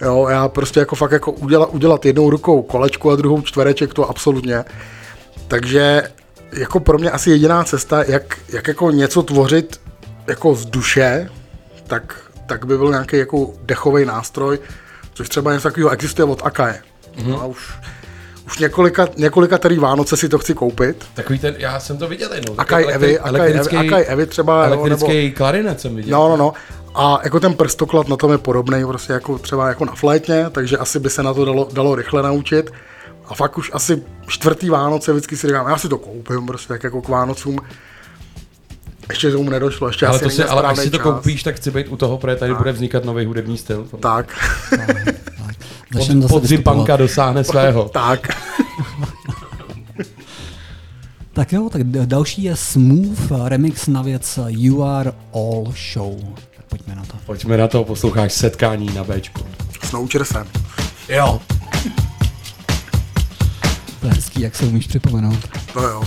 Jo, 0.00 0.26
já 0.30 0.48
prostě 0.48 0.80
jako 0.80 0.96
fakt 0.96 1.12
jako 1.12 1.32
udělat, 1.32 1.68
udělat 1.72 2.06
jednou 2.06 2.30
rukou 2.30 2.62
kolečku 2.62 3.10
a 3.10 3.16
druhou 3.16 3.42
čtvereček, 3.42 3.94
to 3.94 4.10
absolutně. 4.10 4.64
Takže 5.48 6.02
jako 6.52 6.80
pro 6.80 6.98
mě 6.98 7.10
asi 7.10 7.30
jediná 7.30 7.64
cesta, 7.64 8.04
jak, 8.08 8.38
jak 8.48 8.68
jako 8.68 8.90
něco 8.90 9.22
tvořit 9.22 9.80
jako 10.26 10.54
z 10.54 10.66
duše, 10.66 11.28
tak, 11.86 12.14
tak 12.48 12.64
by 12.66 12.78
byl 12.78 12.90
nějaký 12.90 13.16
jako 13.16 13.50
dechový 13.62 14.04
nástroj, 14.04 14.58
což 15.14 15.28
třeba 15.28 15.52
něco 15.52 15.68
takového 15.68 15.90
existuje 15.90 16.24
od 16.26 16.40
Akaje. 16.44 16.82
Mhm. 17.18 17.30
No 17.30 17.42
a 17.42 17.44
už, 17.46 17.72
už 18.46 18.58
několika, 18.58 19.08
několika 19.16 19.58
tady 19.58 19.78
Vánoce 19.78 20.16
si 20.16 20.28
to 20.28 20.38
chci 20.38 20.54
koupit. 20.54 21.04
Takový 21.14 21.38
ten, 21.38 21.54
já 21.58 21.80
jsem 21.80 21.98
to 21.98 22.08
viděl 22.08 22.32
jednou. 22.32 22.54
Akaj 22.58 22.84
Elektri- 22.84 22.94
Evy, 22.94 23.18
Akaj 23.18 23.40
Evy, 23.40 23.52
elektrický- 23.58 23.76
Akaj 23.88 24.04
Evy 24.08 24.26
třeba. 24.26 24.66
jo, 24.66 24.72
Elektrický 24.72 25.32
klarinet 25.32 25.80
jsem 25.80 25.96
viděl. 25.96 26.18
No, 26.18 26.28
no, 26.28 26.36
no. 26.36 26.52
A 26.94 27.20
jako 27.24 27.40
ten 27.40 27.54
prstoklad 27.54 28.08
na 28.08 28.16
tom 28.16 28.32
je 28.32 28.38
podobný, 28.38 28.84
prostě 28.86 29.12
jako 29.12 29.38
třeba 29.38 29.68
jako 29.68 29.84
na 29.84 29.94
flétně, 29.94 30.46
takže 30.52 30.76
asi 30.78 30.98
by 31.00 31.10
se 31.10 31.22
na 31.22 31.34
to 31.34 31.44
dalo, 31.44 31.68
dalo 31.72 31.94
rychle 31.94 32.22
naučit. 32.22 32.70
A 33.26 33.34
fakt 33.34 33.58
už 33.58 33.70
asi 33.74 34.02
čtvrtý 34.26 34.70
Vánoce 34.70 35.12
vždycky 35.12 35.36
si 35.36 35.46
říkám, 35.46 35.68
já 35.68 35.78
si 35.78 35.88
to 35.88 35.98
koupím, 35.98 36.46
prostě 36.46 36.68
tak 36.68 36.84
jako 36.84 37.02
k 37.02 37.08
Vánocům. 37.08 37.58
Ještě 39.10 39.30
tomu 39.30 39.50
nedošlo, 39.50 39.88
ještě 39.88 40.06
ale, 40.06 40.16
asi 40.16 40.24
to 40.24 40.30
si, 40.30 40.44
ale 40.44 40.62
až 40.62 40.66
správný 40.72 40.82
si 40.84 40.90
to 40.90 40.98
koupíš, 40.98 41.42
tak 41.42 41.56
chci 41.56 41.70
být 41.70 41.88
u 41.88 41.96
toho, 41.96 42.18
protože 42.18 42.36
tady 42.36 42.54
bude 42.54 42.72
vznikat 42.72 43.04
nový 43.04 43.24
hudební 43.24 43.58
styl. 43.58 43.86
Tak, 44.00 44.34
Pod, 45.92 46.00
zase 46.00 46.12
podzim 46.12 46.20
vystupovat. 46.40 46.64
panka 46.64 46.96
dosáhne 46.96 47.44
svého. 47.44 47.88
tak. 47.92 48.28
Tak 51.32 51.52
jo, 51.52 51.68
tak 51.72 51.82
další 51.84 52.42
je 52.42 52.56
Smooth 52.56 53.32
remix 53.44 53.86
na 53.86 54.02
věc 54.02 54.38
You 54.46 54.82
Are 54.82 55.12
All 55.34 55.72
Show. 55.92 56.20
Tak 56.56 56.64
pojďme 56.68 56.94
na 56.94 57.02
to. 57.04 57.12
Pojďme 57.26 57.56
na 57.56 57.68
to, 57.68 57.84
posloucháš 57.84 58.32
setkání 58.32 58.90
na 58.94 59.04
Bčku. 59.04 59.40
Snoučer 59.84 60.24
jsem. 60.24 60.46
Jo. 61.08 61.40
To 64.00 64.06
je 64.06 64.12
hezký, 64.12 64.40
jak 64.40 64.56
se 64.56 64.64
umíš 64.64 64.86
připomenout. 64.86 65.38
To 65.72 65.82
jo. 65.82 66.02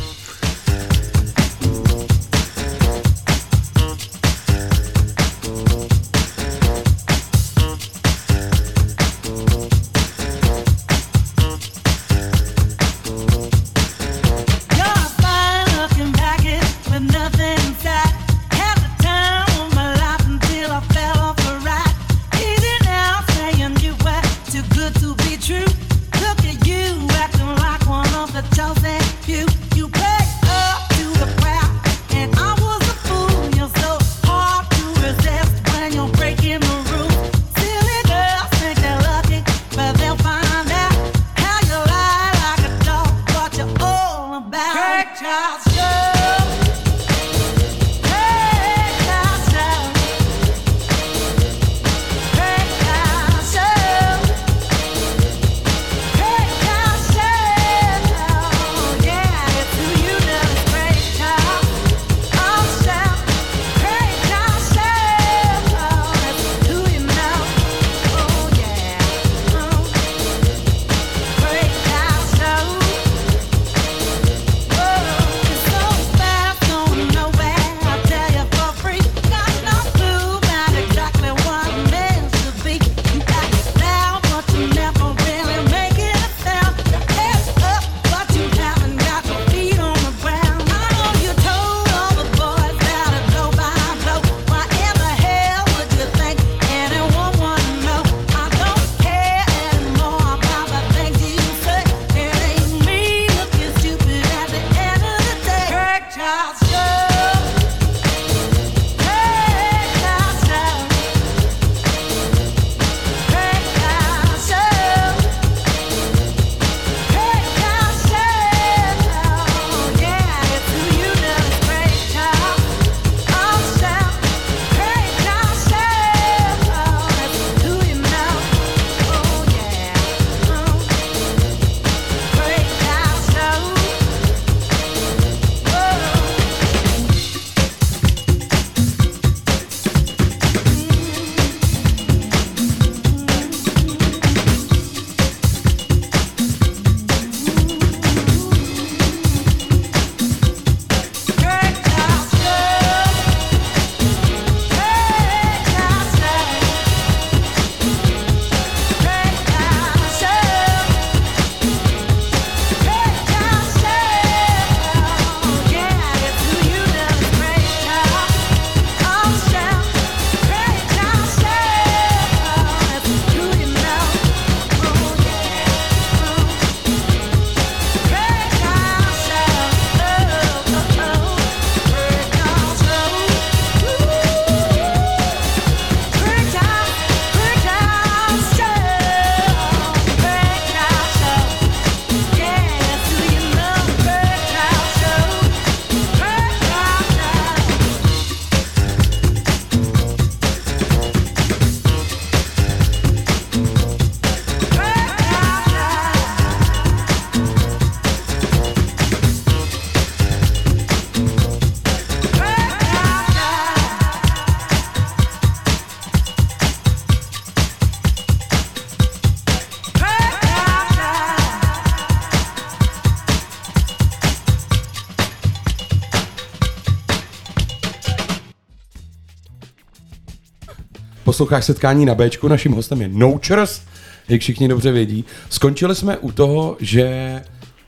Posloucháš 231.42 231.66
setkání 231.66 232.06
na 232.06 232.16
Bčku, 232.16 232.48
naším 232.48 232.72
hostem 232.72 233.02
je 233.02 233.08
Nouchers, 233.08 233.82
jak 234.30 234.42
všichni 234.42 234.68
dobře 234.68 234.92
vědí. 234.92 235.26
Skončili 235.50 235.96
jsme 235.96 236.18
u 236.18 236.32
toho, 236.32 236.78
že 236.80 237.42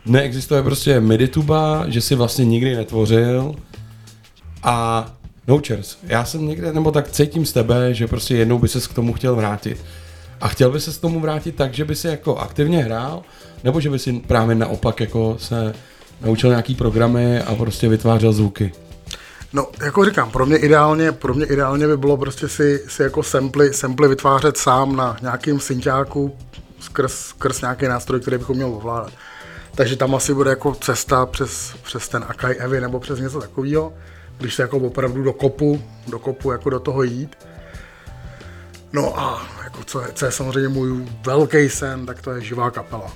neexistuje 0.06 0.64
prostě 0.64 1.00
midituba, 1.00 1.86
že 1.88 2.02
si 2.02 2.16
vlastně 2.16 2.46
nikdy 2.46 2.76
netvořil 2.76 3.56
a 4.64 5.06
Nouchers, 5.48 5.98
já 6.04 6.26
jsem 6.26 6.48
někde, 6.48 6.74
nebo 6.74 6.92
tak 6.92 7.12
cítím 7.12 7.46
z 7.46 7.54
tebe, 7.54 7.94
že 7.94 8.08
prostě 8.08 8.36
jednou 8.36 8.60
by 8.60 8.68
ses 8.68 8.88
k 8.88 8.94
tomu 8.94 9.14
chtěl 9.14 9.36
vrátit. 9.36 9.78
A 10.42 10.48
chtěl 10.48 10.72
by 10.72 10.80
se 10.80 10.92
k 10.92 11.02
tomu 11.02 11.20
vrátit 11.20 11.56
tak, 11.56 11.74
že 11.74 11.86
by 11.86 11.96
si 11.96 12.08
jako 12.08 12.38
aktivně 12.38 12.84
hrál, 12.84 13.22
nebo 13.64 13.82
že 13.82 13.90
by 13.90 14.00
si 14.00 14.14
právě 14.14 14.56
naopak 14.56 15.00
jako 15.00 15.38
se 15.40 15.74
naučil 16.22 16.50
nějaký 16.50 16.76
programy 16.76 17.42
a 17.42 17.56
prostě 17.56 17.90
vytvářel 17.90 18.34
zvuky. 18.34 18.72
No, 19.54 19.68
jako 19.84 20.06
říkám, 20.06 20.32
pro 20.32 20.46
mě 20.46 20.58
ideálně, 20.58 21.12
pro 21.12 21.34
mě 21.34 21.46
ideálně 21.46 21.88
by 21.88 21.98
bylo 21.98 22.18
prostě 22.18 22.48
si, 22.48 22.84
si 22.88 23.04
jako 23.04 23.24
samply, 23.24 23.74
samply 23.74 24.08
vytvářet 24.08 24.58
sám 24.58 24.96
na 24.96 25.18
nějakým 25.22 25.60
synťáku 25.60 26.38
skrz, 26.80 27.14
skrz 27.14 27.62
nějaký 27.62 27.88
nástroj, 27.88 28.20
který 28.20 28.38
bychom 28.38 28.56
měl 28.56 28.70
ovládat. 28.70 29.14
Takže 29.76 29.96
tam 29.96 30.16
asi 30.16 30.34
bude 30.34 30.50
jako 30.50 30.76
cesta 30.76 31.26
přes, 31.26 31.74
přes 31.84 32.10
ten 32.10 32.26
Akai 32.28 32.56
Evi 32.56 32.82
nebo 32.82 33.00
přes 33.00 33.20
něco 33.20 33.42
takového, 33.42 33.94
když 34.38 34.56
se 34.56 34.62
jako 34.62 34.78
opravdu 34.78 35.24
do 35.24 35.34
kopu, 35.34 35.82
do 36.08 36.20
kopu 36.20 36.52
jako 36.52 36.70
do 36.70 36.80
toho 36.80 37.04
jít. 37.04 37.38
No 38.94 39.20
a 39.20 39.48
jako 39.64 39.84
co, 39.84 40.02
je, 40.02 40.08
co 40.14 40.26
je 40.26 40.32
samozřejmě 40.32 40.70
můj 40.70 41.06
velký 41.26 41.70
sen, 41.70 42.06
tak 42.06 42.22
to 42.22 42.32
je 42.32 42.42
živá 42.42 42.72
kapela. 42.72 43.12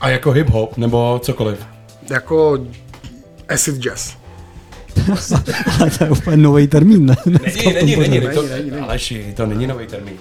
A 0.00 0.08
jako 0.08 0.30
hip-hop 0.30 0.68
nebo 0.76 1.20
cokoliv. 1.22 1.66
Jako 2.10 2.58
acid 3.48 3.76
jazz. 3.76 4.17
Ale 5.80 5.90
to 5.90 6.04
je 6.04 6.10
úplně 6.10 6.36
nový 6.36 6.66
termín, 6.68 7.06
ne? 7.06 7.16
Není, 7.26 7.74
není, 7.74 7.96
není, 7.96 8.20
to, 8.34 8.42
není, 8.42 8.70
není. 8.70 8.82
Aleši, 8.82 9.32
to 9.36 9.46
není 9.46 9.66
nový 9.66 9.86
termín. 9.86 10.14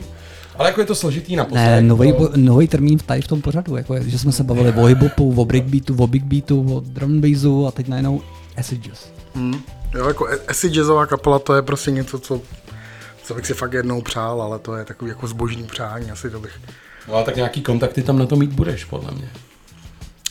Ale 0.57 0.69
jako 0.69 0.81
je 0.81 0.85
to 0.87 0.95
složitý 0.95 1.35
na. 1.35 1.47
Ne, 1.51 1.81
nový, 1.81 2.13
to- 2.13 2.31
nový 2.35 2.67
termín 2.67 2.99
tady 2.99 3.21
v 3.21 3.27
tom 3.27 3.41
pořadu, 3.41 3.75
jako 3.75 3.93
je, 3.93 4.09
že 4.09 4.19
jsme 4.19 4.31
se 4.31 4.43
bavili 4.43 4.69
o 4.71 4.85
hip-hopu, 4.87 5.39
o 5.39 5.45
breakbeatu, 5.45 5.95
o 5.99 6.07
big 6.07 6.23
beatu, 6.23 6.75
o 6.75 6.79
drum 6.79 7.11
and 7.11 7.21
bassu 7.21 7.67
a 7.67 7.71
teď 7.71 7.87
najednou 7.87 8.21
acid 8.57 8.81
jazz. 8.87 8.99
Hmm. 9.35 9.61
Jo, 9.95 10.07
jako 10.07 10.27
acid 10.47 10.73
jazzová 10.73 11.05
kapela, 11.05 11.39
to 11.39 11.53
je 11.55 11.61
prostě 11.61 11.91
něco, 11.91 12.19
co, 12.19 12.41
co 13.23 13.33
bych 13.33 13.45
si 13.47 13.53
fakt 13.53 13.73
jednou 13.73 14.01
přál, 14.01 14.41
ale 14.41 14.59
to 14.59 14.75
je 14.75 14.85
takový 14.85 15.09
jako 15.09 15.27
zbožný 15.27 15.63
přání, 15.63 16.11
asi 16.11 16.29
to 16.29 16.39
bych, 16.39 16.51
No 17.07 17.15
a 17.15 17.23
tak 17.23 17.35
nějaký 17.35 17.61
kontakty 17.61 18.01
tam 18.03 18.19
na 18.19 18.25
to 18.25 18.35
mít 18.35 18.51
budeš, 18.51 18.85
podle 18.85 19.11
mě. 19.11 19.29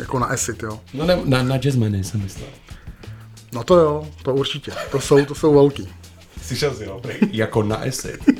jako 0.00 0.18
na 0.18 0.26
acid, 0.26 0.62
jo. 0.62 0.80
No 0.94 1.06
ne, 1.06 1.18
na, 1.24 1.42
na 1.42 1.56
jazzmeny 1.58 2.04
jsem 2.04 2.22
myslel. 2.22 2.46
No 3.56 3.64
to 3.64 3.76
jo, 3.78 4.06
to 4.22 4.34
určitě, 4.34 4.72
to 4.90 5.00
jsou, 5.00 5.24
to 5.24 5.34
jsou 5.34 5.54
velký. 5.54 5.88
Slyšel 6.42 6.74
jsi, 6.74 6.84
jo? 6.84 7.02
jako 7.30 7.62
na 7.62 7.76
acid. 7.76 8.18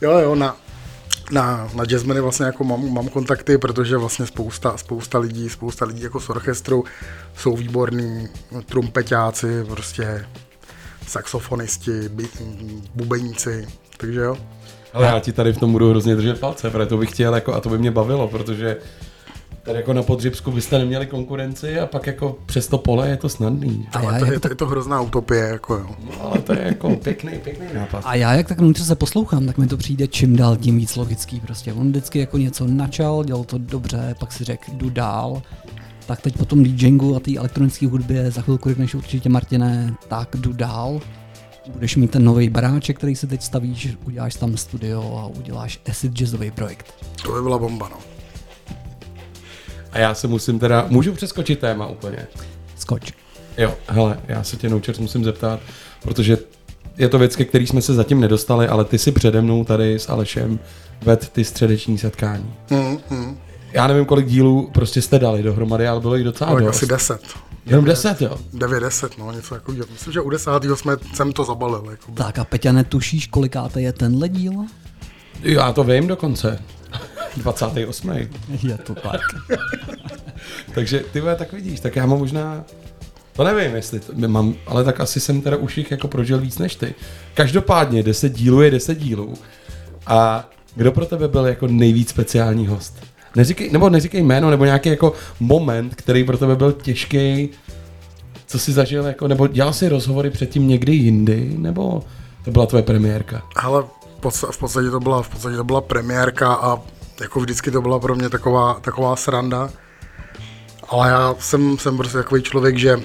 Jo, 0.00 0.18
jo, 0.18 0.34
na, 0.34 0.56
na, 1.30 1.68
na 1.74 1.84
jazzmeny 1.84 2.20
vlastně 2.20 2.46
jako 2.46 2.64
mám, 2.64 2.92
mám 2.92 3.08
kontakty, 3.08 3.58
protože 3.58 3.96
vlastně 3.96 4.26
spousta, 4.26 4.76
spousta 4.76 5.18
lidí, 5.18 5.48
spousta 5.48 5.84
lidí 5.84 6.02
jako 6.02 6.20
z 6.20 6.30
orchestru 6.30 6.84
jsou 7.36 7.56
výborní 7.56 8.28
trumpetáci, 8.66 9.64
prostě 9.64 10.26
saxofonisti, 11.06 12.10
bubeníci, 12.94 13.68
takže 13.96 14.20
jo. 14.20 14.36
Ale 14.92 15.06
já 15.06 15.20
ti 15.20 15.32
tady 15.32 15.52
v 15.52 15.58
tom 15.58 15.72
budu 15.72 15.90
hrozně 15.90 16.16
držet 16.16 16.40
palce, 16.40 16.70
protože 16.70 16.86
to 16.86 16.96
bych 16.96 17.10
chtěl 17.10 17.34
jako, 17.34 17.54
a 17.54 17.60
to 17.60 17.68
by 17.68 17.78
mě 17.78 17.90
bavilo, 17.90 18.28
protože 18.28 18.76
tady 19.64 19.78
jako 19.78 19.92
na 19.92 20.02
Podřibsku 20.02 20.52
byste 20.52 20.78
neměli 20.78 21.06
konkurenci 21.06 21.80
a 21.80 21.86
pak 21.86 22.06
jako 22.06 22.38
přes 22.46 22.66
to 22.68 22.78
pole 22.78 23.08
je 23.08 23.16
to 23.16 23.28
snadný. 23.28 23.88
A 23.92 23.98
Ale 23.98 24.14
já, 24.14 24.18
to, 24.18 24.24
je, 24.24 24.32
to, 24.32 24.40
tak, 24.40 24.50
je 24.50 24.56
to 24.56 24.66
hrozná 24.66 25.00
utopie, 25.00 25.44
jako 25.44 25.74
jo. 25.74 25.86
No, 26.06 26.22
ale 26.22 26.38
to 26.38 26.52
je 26.52 26.62
jako 26.62 26.96
pěkný, 26.96 27.38
pěkný 27.38 27.66
nápad. 27.74 28.02
a 28.04 28.14
já 28.14 28.34
jak 28.34 28.48
tak 28.48 28.60
vnitř 28.60 28.82
se 28.82 28.94
poslouchám, 28.94 29.46
tak 29.46 29.58
mi 29.58 29.66
to 29.66 29.76
přijde 29.76 30.06
čím 30.06 30.36
dál 30.36 30.56
tím 30.56 30.76
víc 30.76 30.96
logický. 30.96 31.40
Prostě 31.40 31.72
on 31.72 31.88
vždycky 31.88 32.18
jako 32.18 32.38
něco 32.38 32.66
načal, 32.66 33.24
dělal 33.24 33.44
to 33.44 33.58
dobře, 33.58 34.14
pak 34.18 34.32
si 34.32 34.44
řekl, 34.44 34.64
jdu 34.72 34.90
dál. 34.90 35.42
Tak 36.06 36.20
teď 36.20 36.36
po 36.36 36.44
tom 36.44 36.62
DJingu 36.62 37.16
a 37.16 37.20
té 37.20 37.36
elektronické 37.36 37.86
hudbě 37.86 38.30
za 38.30 38.42
chvilku 38.42 38.68
řekneš 38.68 38.94
určitě 38.94 39.28
Martine, 39.28 39.94
tak 40.08 40.36
jdu 40.36 40.52
dál. 40.52 41.00
Budeš 41.72 41.96
mít 41.96 42.10
ten 42.10 42.24
nový 42.24 42.50
baráček, 42.50 42.96
který 42.96 43.16
si 43.16 43.26
teď 43.26 43.42
stavíš, 43.42 43.88
uděláš 44.06 44.34
tam 44.34 44.56
studio 44.56 45.18
a 45.18 45.26
uděláš 45.38 45.80
acid 45.90 46.12
jazzový 46.12 46.50
projekt. 46.50 46.94
To 47.22 47.32
by 47.32 47.42
byla 47.42 47.58
bomba, 47.58 47.88
no. 47.88 48.13
A 49.94 49.98
já 49.98 50.14
se 50.14 50.28
musím 50.28 50.58
teda, 50.58 50.86
můžu 50.88 51.12
přeskočit 51.12 51.58
téma 51.58 51.86
úplně? 51.86 52.26
Skoč. 52.78 53.12
Jo, 53.58 53.74
hele, 53.88 54.20
já 54.28 54.42
se 54.42 54.56
tě 54.56 54.68
Nouchers 54.68 54.98
musím 54.98 55.24
zeptat, 55.24 55.60
protože 56.02 56.38
je 56.98 57.08
to 57.08 57.18
věc, 57.18 57.36
ke 57.36 57.44
který 57.44 57.66
jsme 57.66 57.82
se 57.82 57.94
zatím 57.94 58.20
nedostali, 58.20 58.68
ale 58.68 58.84
ty 58.84 58.98
si 58.98 59.12
přede 59.12 59.42
mnou 59.42 59.64
tady 59.64 59.94
s 59.98 60.08
Alešem 60.08 60.58
ved 61.02 61.28
ty 61.28 61.44
středeční 61.44 61.98
setkání. 61.98 62.54
Mm, 62.70 62.98
mm. 63.10 63.38
Já 63.72 63.86
nevím, 63.86 64.04
kolik 64.04 64.26
dílů 64.26 64.70
prostě 64.74 65.02
jste 65.02 65.18
dali 65.18 65.42
dohromady, 65.42 65.88
ale 65.88 66.00
bylo 66.00 66.14
jich 66.14 66.24
docela 66.24 66.50
Ale 66.50 66.62
dost. 66.62 66.76
asi 66.76 66.86
10. 66.86 67.20
Jenom 67.66 67.84
10, 67.84 68.20
jo? 68.20 68.38
9, 68.52 68.80
10, 68.80 69.18
no, 69.18 69.32
něco 69.32 69.54
jako 69.54 69.72
Myslím, 69.92 70.12
že 70.12 70.20
u 70.20 70.30
10. 70.30 70.50
jsme, 70.74 70.96
jsem 71.14 71.32
to 71.32 71.44
zabalil. 71.44 71.86
Jako. 71.90 72.12
Tak 72.12 72.38
a 72.38 72.44
Peťa, 72.44 72.72
netušíš, 72.72 73.26
kolikáte 73.26 73.80
je 73.80 73.92
tenhle 73.92 74.28
díl? 74.28 74.52
Já 75.42 75.72
to 75.72 75.84
vím 75.84 76.06
dokonce. 76.06 76.58
28. 77.36 78.10
Je 78.62 78.78
to 78.78 78.94
tak. 78.94 79.20
Takže 80.74 81.04
ty 81.12 81.20
vole, 81.20 81.36
tak 81.36 81.52
vidíš, 81.52 81.80
tak 81.80 81.96
já 81.96 82.06
mám 82.06 82.18
možná, 82.18 82.64
to 83.32 83.44
nevím, 83.44 83.76
jestli 83.76 84.00
to, 84.00 84.12
mám, 84.28 84.54
ale 84.66 84.84
tak 84.84 85.00
asi 85.00 85.20
jsem 85.20 85.40
teda 85.40 85.56
už 85.56 85.78
jich 85.78 85.90
jako 85.90 86.08
prožil 86.08 86.38
víc 86.38 86.58
než 86.58 86.76
ty. 86.76 86.94
Každopádně 87.34 88.02
10 88.02 88.32
dílů 88.32 88.62
je 88.62 88.70
10 88.70 88.98
dílů. 88.98 89.34
A 90.06 90.48
kdo 90.76 90.92
pro 90.92 91.06
tebe 91.06 91.28
byl 91.28 91.46
jako 91.46 91.66
nejvíc 91.66 92.08
speciální 92.08 92.66
host? 92.66 93.00
Neříkej, 93.36 93.70
nebo 93.70 93.90
neříkej 93.90 94.22
jméno, 94.22 94.50
nebo 94.50 94.64
nějaký 94.64 94.88
jako 94.88 95.12
moment, 95.40 95.94
který 95.94 96.24
pro 96.24 96.38
tebe 96.38 96.56
byl 96.56 96.72
těžký, 96.72 97.48
co 98.46 98.58
jsi 98.58 98.72
zažil, 98.72 99.04
jako, 99.04 99.28
nebo 99.28 99.46
dělal 99.46 99.72
jsi 99.72 99.88
rozhovory 99.88 100.30
předtím 100.30 100.68
někdy 100.68 100.92
jindy, 100.92 101.54
nebo 101.58 102.02
to 102.44 102.50
byla 102.50 102.66
tvoje 102.66 102.82
premiérka? 102.82 103.42
Ale 103.56 103.82
v 103.82 104.20
podstatě, 104.20 104.52
v 104.52 104.58
podstatě, 104.58 104.90
to 104.90 105.00
byla, 105.00 105.22
v 105.22 105.28
podstatě 105.28 105.56
to 105.56 105.64
byla 105.64 105.80
premiérka 105.80 106.54
a 106.54 106.82
jako 107.20 107.40
vždycky 107.40 107.70
to 107.70 107.82
byla 107.82 107.98
pro 107.98 108.14
mě 108.14 108.28
taková, 108.28 108.80
taková 108.80 109.16
sranda. 109.16 109.70
Ale 110.88 111.08
já 111.08 111.34
jsem, 111.38 111.78
jsem 111.78 111.96
prostě 111.96 112.16
takový 112.16 112.42
člověk, 112.42 112.78
že 112.78 112.96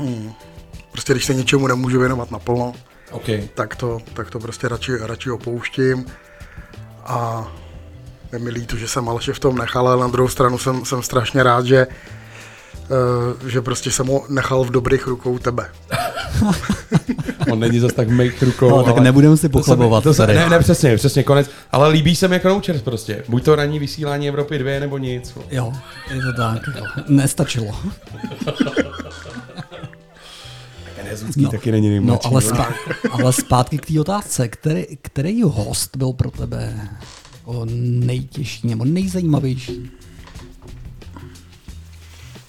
hm, 0.00 0.32
prostě 0.92 1.12
když 1.12 1.24
se 1.24 1.34
něčemu 1.34 1.66
nemůžu 1.66 2.00
věnovat 2.00 2.30
naplno, 2.30 2.72
OK. 3.10 3.24
tak 3.54 3.76
to, 3.76 3.98
tak 4.14 4.30
to 4.30 4.38
prostě 4.38 4.68
radši, 4.68 4.96
radši 4.96 5.30
opouštím. 5.30 6.06
A 7.04 7.48
je 8.32 8.38
mi 8.38 8.50
líto, 8.50 8.76
že 8.76 8.88
jsem 8.88 9.08
Aleše 9.08 9.32
v 9.32 9.38
tom 9.38 9.58
nechal, 9.58 9.88
ale 9.88 10.00
na 10.00 10.08
druhou 10.08 10.28
stranu 10.28 10.58
jsem, 10.58 10.84
jsem 10.84 11.02
strašně 11.02 11.42
rád, 11.42 11.66
že, 11.66 11.86
že 13.46 13.60
prostě 13.60 13.90
jsem 13.90 14.06
ho 14.06 14.24
nechal 14.28 14.64
v 14.64 14.70
dobrých 14.70 15.06
rukou 15.06 15.38
tebe. 15.38 15.66
On 17.52 17.60
není 17.60 17.80
zas 17.80 17.92
tak 17.92 18.08
mých 18.08 18.42
rukou. 18.42 18.70
No, 18.70 18.82
tak 18.82 18.98
nebudeme 18.98 19.36
si 19.36 19.42
to 19.42 19.46
se 19.46 19.48
pochlebovat 19.48 20.04
to 20.04 20.14
se. 20.14 20.26
Ne, 20.26 20.48
ne, 20.48 20.58
přesně, 20.58 20.96
přesně, 20.96 21.22
konec. 21.22 21.50
Ale 21.72 21.88
líbí 21.88 22.16
se 22.16 22.28
mi 22.28 22.34
jako 22.34 22.48
Nouchers 22.48 22.82
prostě. 22.82 23.22
Buď 23.28 23.44
to 23.44 23.56
ranní 23.56 23.78
vysílání 23.78 24.28
Evropy 24.28 24.58
2, 24.58 24.80
nebo 24.80 24.98
nic. 24.98 25.34
Jo, 25.50 25.72
je 26.14 26.22
to 26.22 26.32
tak. 26.36 26.62
Jo. 26.76 26.84
Nestačilo. 27.08 27.74
Ten 30.96 31.06
Jezucký 31.10 31.42
no, 31.42 31.50
taky 31.50 31.72
není 31.72 31.88
nejmladší. 31.88 32.28
No, 32.28 32.32
ale, 32.32 32.42
spa, 32.42 32.68
ale 33.10 33.32
zpátky 33.32 33.78
k 33.78 33.86
té 33.86 34.00
otázce. 34.00 34.48
Který, 34.48 34.86
který 35.02 35.42
host 35.42 35.96
byl 35.96 36.12
pro 36.12 36.30
tebe 36.30 36.88
jako 37.46 37.66
nejtěžší 37.68 38.68
nebo 38.68 38.84
nejzajímavější? 38.84 39.90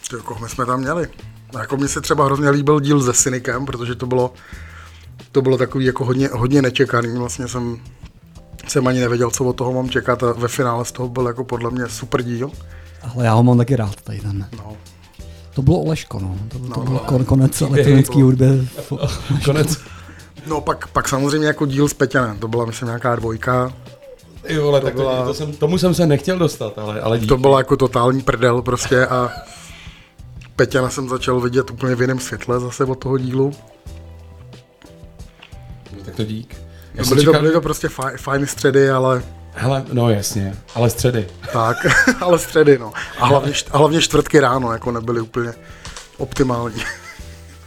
Ty, 0.10 0.16
koho 0.24 0.40
my 0.40 0.50
jsme 0.50 0.66
tam 0.66 0.80
měli? 0.80 1.08
A 1.56 1.60
jako 1.60 1.78
mně 1.78 1.88
se 1.88 2.02
třeba 2.02 2.26
hrozně 2.26 2.50
líbil 2.50 2.80
díl 2.80 3.02
se 3.02 3.14
Cynikem, 3.14 3.66
protože 3.66 3.96
to 3.96 4.06
bylo, 4.06 4.34
to 5.32 5.42
bylo 5.42 5.58
takový 5.58 5.86
jako 5.86 6.06
hodně, 6.06 6.30
hodně 6.34 6.62
nečekaný. 6.62 7.18
Vlastně 7.18 7.48
jsem, 7.48 7.78
jsem 8.68 8.88
ani 8.88 9.00
nevěděl, 9.00 9.30
co 9.32 9.44
od 9.46 9.54
toho 9.54 9.74
mám 9.74 9.90
čekat 9.90 10.24
a 10.24 10.32
ve 10.34 10.48
finále 10.48 10.86
z 10.86 10.92
toho 10.92 11.10
byl 11.10 11.28
jako 11.28 11.44
podle 11.44 11.72
mě 11.72 11.88
super 11.90 12.22
díl. 12.24 12.52
Ale 13.16 13.26
já 13.26 13.34
ho 13.34 13.44
mám 13.44 13.58
taky 13.58 13.76
rád 13.76 13.96
tady 14.04 14.20
ten. 14.20 14.48
No. 14.58 14.74
To 15.56 15.62
bylo 15.62 15.78
Oleško, 15.80 16.20
no. 16.20 16.36
To, 16.50 16.60
to 16.60 16.66
No, 16.68 16.84
byl 16.84 16.94
no. 16.94 17.00
kon, 17.00 17.26
konec 17.26 17.62
elektronické 17.62 18.24
hudby. 18.24 18.68
Konec. 19.46 19.78
No 20.48 20.62
pak, 20.62 20.88
pak 20.88 21.10
samozřejmě 21.10 21.48
jako 21.48 21.66
díl 21.66 21.88
s 21.88 21.94
Peťanem, 21.94 22.38
to 22.40 22.48
byla 22.48 22.66
myslím 22.66 22.86
nějaká 22.86 23.16
dvojka. 23.16 23.74
Jo, 24.50 24.68
ale 24.70 24.80
To 24.80 24.86
tak 24.86 24.96
to, 24.96 25.02
byla- 25.02 25.26
to 25.26 25.34
jsem, 25.34 25.52
tomu 25.54 25.78
jsem 25.78 25.94
se 25.94 26.06
nechtěl 26.08 26.40
dostat, 26.40 26.78
ale, 26.78 27.02
ale 27.02 27.18
díky. 27.18 27.28
To 27.28 27.38
byla 27.38 27.58
jako 27.58 27.78
totální 27.78 28.22
prdel 28.22 28.62
prostě 28.62 29.08
a 29.08 29.32
Peťana 30.58 30.90
jsem 30.90 31.10
začal 31.10 31.40
vidět 31.42 31.72
úplně 31.72 31.96
v 31.96 32.02
jiném 32.02 32.20
světle 32.20 32.60
zase 32.60 32.84
od 32.86 32.96
toho 32.96 33.18
dílu. 33.18 33.52
Tak 36.06 36.16
to 36.16 36.24
dík. 36.24 36.56
Já 36.94 37.04
To 37.04 37.08
jsem 37.08 37.16
byly, 37.16 37.26
to, 37.26 37.32
čekal, 37.32 37.42
byly 37.42 37.54
to 37.54 37.62
prostě 37.62 37.90
faj, 37.90 38.18
fajn 38.18 38.48
středy, 38.48 38.90
ale 38.90 39.24
hele, 39.54 39.86
no 39.94 40.10
jasně, 40.10 40.56
ale 40.76 40.90
středy. 40.90 41.28
tak, 41.54 41.78
ale 42.22 42.40
středy 42.40 42.78
no. 42.78 42.92
A 43.20 43.26
hlavně, 43.26 43.52
št- 43.52 43.70
a 43.72 43.78
hlavně 43.78 44.02
čtvrtky 44.02 44.40
ráno 44.40 44.72
jako 44.72 44.92
nebyly 44.92 45.22
úplně 45.22 45.54
optimální. 46.18 46.82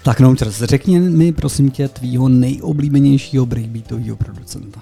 Tak 0.02 0.20
Noučers, 0.20 0.56
řekni 0.56 1.00
mi 1.00 1.32
prosím 1.32 1.70
tě 1.70 1.88
tvýho 1.88 2.28
nejoblíbenějšího 2.28 3.46
breakbeatového 3.46 4.16
producenta. 4.16 4.80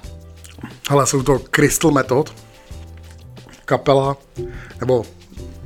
Ale 0.89 1.07
jsou 1.07 1.23
to 1.23 1.39
Crystal 1.51 1.91
Method, 1.91 2.33
kapela, 3.65 4.17
nebo 4.81 5.05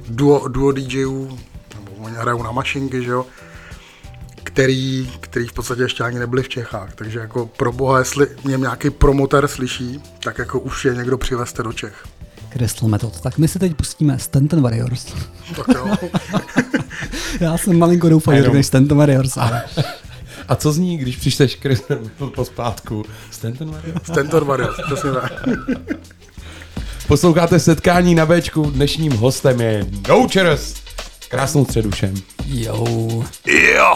duo, 0.08 0.48
duo 0.48 0.72
DJů, 0.72 1.38
oni 2.04 2.16
hrajou 2.16 2.42
na 2.42 2.52
mašinky, 2.52 3.04
že 3.04 3.10
jo, 3.10 3.26
který, 4.42 5.10
který 5.20 5.46
v 5.46 5.52
podstatě 5.52 5.82
ještě 5.82 6.04
ani 6.04 6.18
nebyli 6.18 6.42
v 6.42 6.48
Čechách. 6.48 6.94
Takže 6.94 7.18
jako 7.18 7.46
pro 7.46 7.72
boha, 7.72 7.98
jestli 7.98 8.26
mě 8.44 8.56
nějaký 8.56 8.90
promotér 8.90 9.48
slyší, 9.48 10.00
tak 10.24 10.38
jako 10.38 10.60
už 10.60 10.84
je 10.84 10.94
někdo 10.94 11.18
přivezte 11.18 11.62
do 11.62 11.72
Čech. 11.72 12.04
Crystal 12.52 12.88
Method. 12.88 13.20
Tak 13.20 13.38
my 13.38 13.48
si 13.48 13.58
teď 13.58 13.74
pustíme 13.74 14.18
Stanton 14.18 14.62
Warriors. 14.62 15.14
Tak 15.56 15.66
jo. 15.74 15.96
Já 17.40 17.58
jsem 17.58 17.78
malinko 17.78 18.08
doufal, 18.08 18.34
že 18.34 18.42
řekneš 18.42 18.66
Stanton 18.66 18.98
Warriors, 18.98 19.36
ale 19.36 19.62
A 20.48 20.56
co 20.56 20.72
zní, 20.72 20.98
když 20.98 21.16
přičteš 21.16 21.58
Chris 21.62 21.82
po 22.34 22.44
zpátku? 22.44 23.04
Stanton 23.30 23.70
Warriors? 23.70 24.02
Stanton 24.04 24.44
Warriors, 24.44 24.76
přesně 24.86 25.12
tak. 25.12 25.32
Posloucháte 27.08 27.60
setkání 27.60 28.14
na 28.14 28.26
Bčku, 28.26 28.70
dnešním 28.70 29.12
hostem 29.12 29.60
je 29.60 29.86
No 30.08 30.28
Cheers. 30.32 30.81
Krásnou 31.32 31.64
středu 31.64 31.90
všem. 31.90 32.14
jo. 32.46 32.86
Jo! 33.46 33.94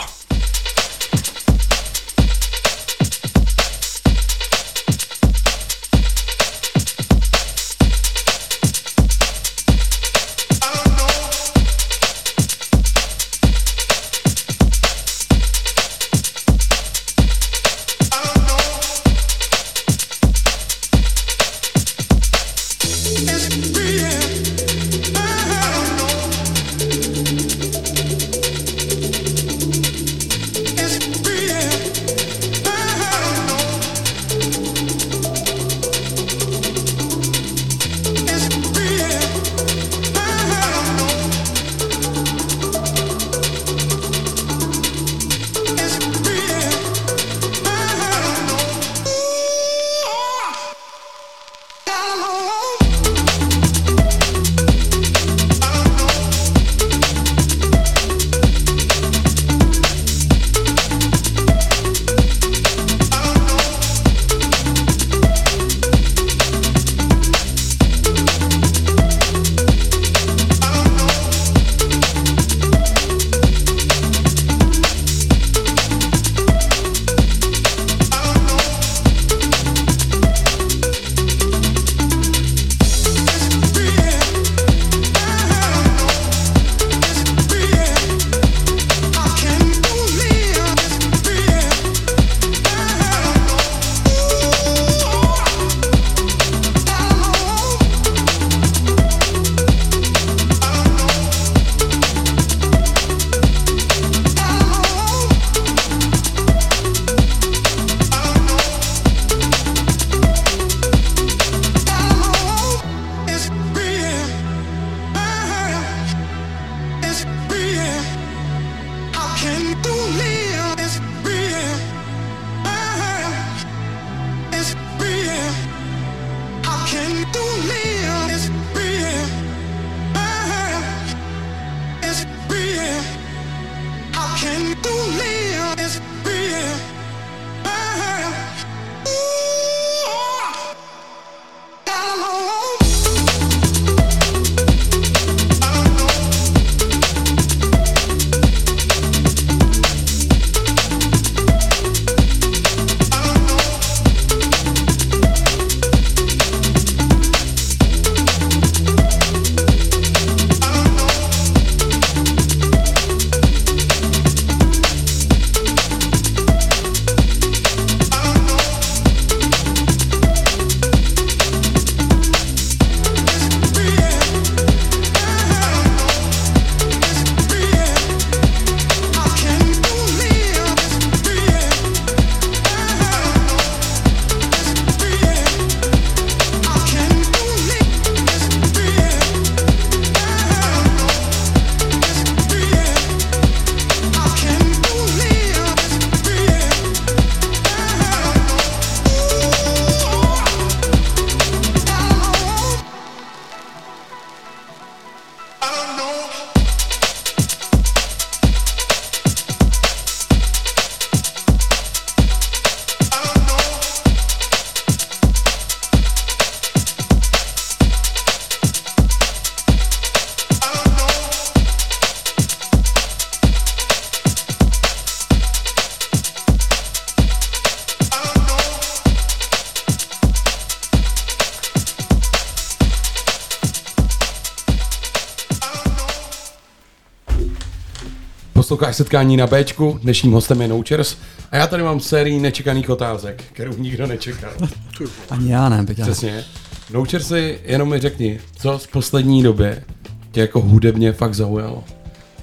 Setkání 238.97 239.37
na 239.37 239.47
Bčku, 239.47 239.99
dnešním 240.03 240.33
hostem 240.33 240.63
je 240.63 240.69
Nouchers 240.69 241.17
a 241.51 241.57
já 241.57 241.67
tady 241.67 241.83
mám 241.83 242.01
sérii 242.01 242.41
nečekaných 242.41 242.91
otázek, 242.91 243.45
kterou 243.53 243.77
nikdo 243.77 244.07
nečekal. 244.07 244.53
Ani 245.31 245.53
já 245.53 245.69
ne, 245.69 245.87
Peťa. 245.87 246.03
Přesně. 246.03 246.45
Nouchersi, 246.93 247.59
jenom 247.65 247.91
mi 247.91 247.99
řekni, 247.99 248.41
co 248.59 248.79
z 248.79 248.87
poslední 248.87 249.43
době 249.43 249.85
tě 250.33 250.41
jako 250.41 250.61
hudebně 250.61 251.13
fakt 251.13 251.35
zaujalo. 251.35 251.85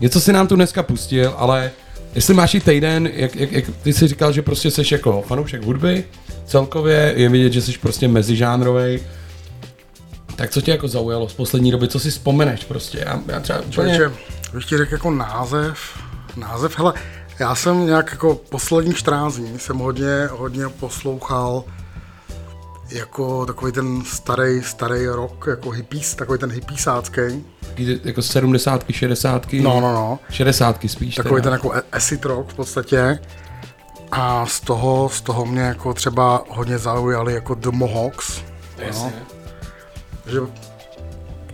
Něco 0.01 0.21
si 0.21 0.33
nám 0.33 0.47
tu 0.47 0.55
dneska 0.55 0.83
pustil, 0.83 1.33
ale 1.37 1.71
jestli 2.15 2.33
máš 2.33 2.53
i 2.53 2.59
týden, 2.59 3.09
jak, 3.13 3.35
jak, 3.35 3.51
jak 3.51 3.65
ty 3.83 3.93
jsi 3.93 4.07
říkal, 4.07 4.31
že 4.31 4.41
prostě 4.41 4.71
jsi 4.71 4.81
jako 4.91 5.21
fanoušek 5.27 5.63
hudby, 5.63 6.03
celkově 6.45 7.13
je 7.15 7.29
vidět, 7.29 7.53
že 7.53 7.61
jsi 7.61 7.77
prostě 7.77 8.07
mezižánrovej, 8.07 8.99
tak 10.35 10.51
co 10.51 10.61
tě 10.61 10.71
jako 10.71 10.87
zaujalo 10.87 11.29
z 11.29 11.33
poslední 11.33 11.71
doby, 11.71 11.87
co 11.87 11.99
si 11.99 12.11
vzpomeneš 12.11 12.63
prostě? 12.63 12.99
Já, 13.05 13.21
já 13.27 13.39
třeba 13.39 13.59
úplně... 13.59 13.71
Člověče, 13.73 14.11
bych 14.53 14.65
ti 14.65 14.77
řekl 14.77 14.93
jako 14.93 15.11
název, 15.11 16.02
název, 16.37 16.77
hele, 16.77 16.93
já 17.39 17.55
jsem 17.55 17.85
nějak 17.85 18.11
jako 18.11 18.35
posledních 18.35 18.97
14 18.97 19.35
dní 19.35 19.59
jsem 19.59 19.77
hodně, 19.77 20.29
hodně 20.31 20.69
poslouchal 20.69 21.63
jako 22.89 23.45
takový 23.45 23.71
ten 23.71 24.03
starý, 24.05 24.63
starý 24.63 25.07
rok, 25.07 25.45
jako 25.49 25.69
hippies, 25.69 26.15
takový 26.15 26.39
ten 26.39 26.51
hippiesácký. 26.51 27.45
Jako 28.03 28.21
70 28.21 28.83
60 28.91 29.53
No, 29.53 29.81
no, 29.81 29.93
no. 29.93 30.19
60 30.29 30.79
spíš. 30.87 31.15
Takový 31.15 31.41
teda. 31.41 31.57
ten 31.57 31.67
jako 31.67 31.81
acid 31.91 32.25
rock 32.25 32.49
v 32.49 32.53
podstatě. 32.53 33.19
A 34.11 34.45
z 34.45 34.59
toho, 34.59 35.09
z 35.09 35.21
toho 35.21 35.45
mě 35.45 35.61
jako 35.61 35.93
třeba 35.93 36.43
hodně 36.49 36.77
zaujali 36.77 37.33
jako 37.33 37.55
The 37.55 37.69
Mohawks. 37.69 38.41
Jasně. 38.77 39.13
Že 40.25 40.39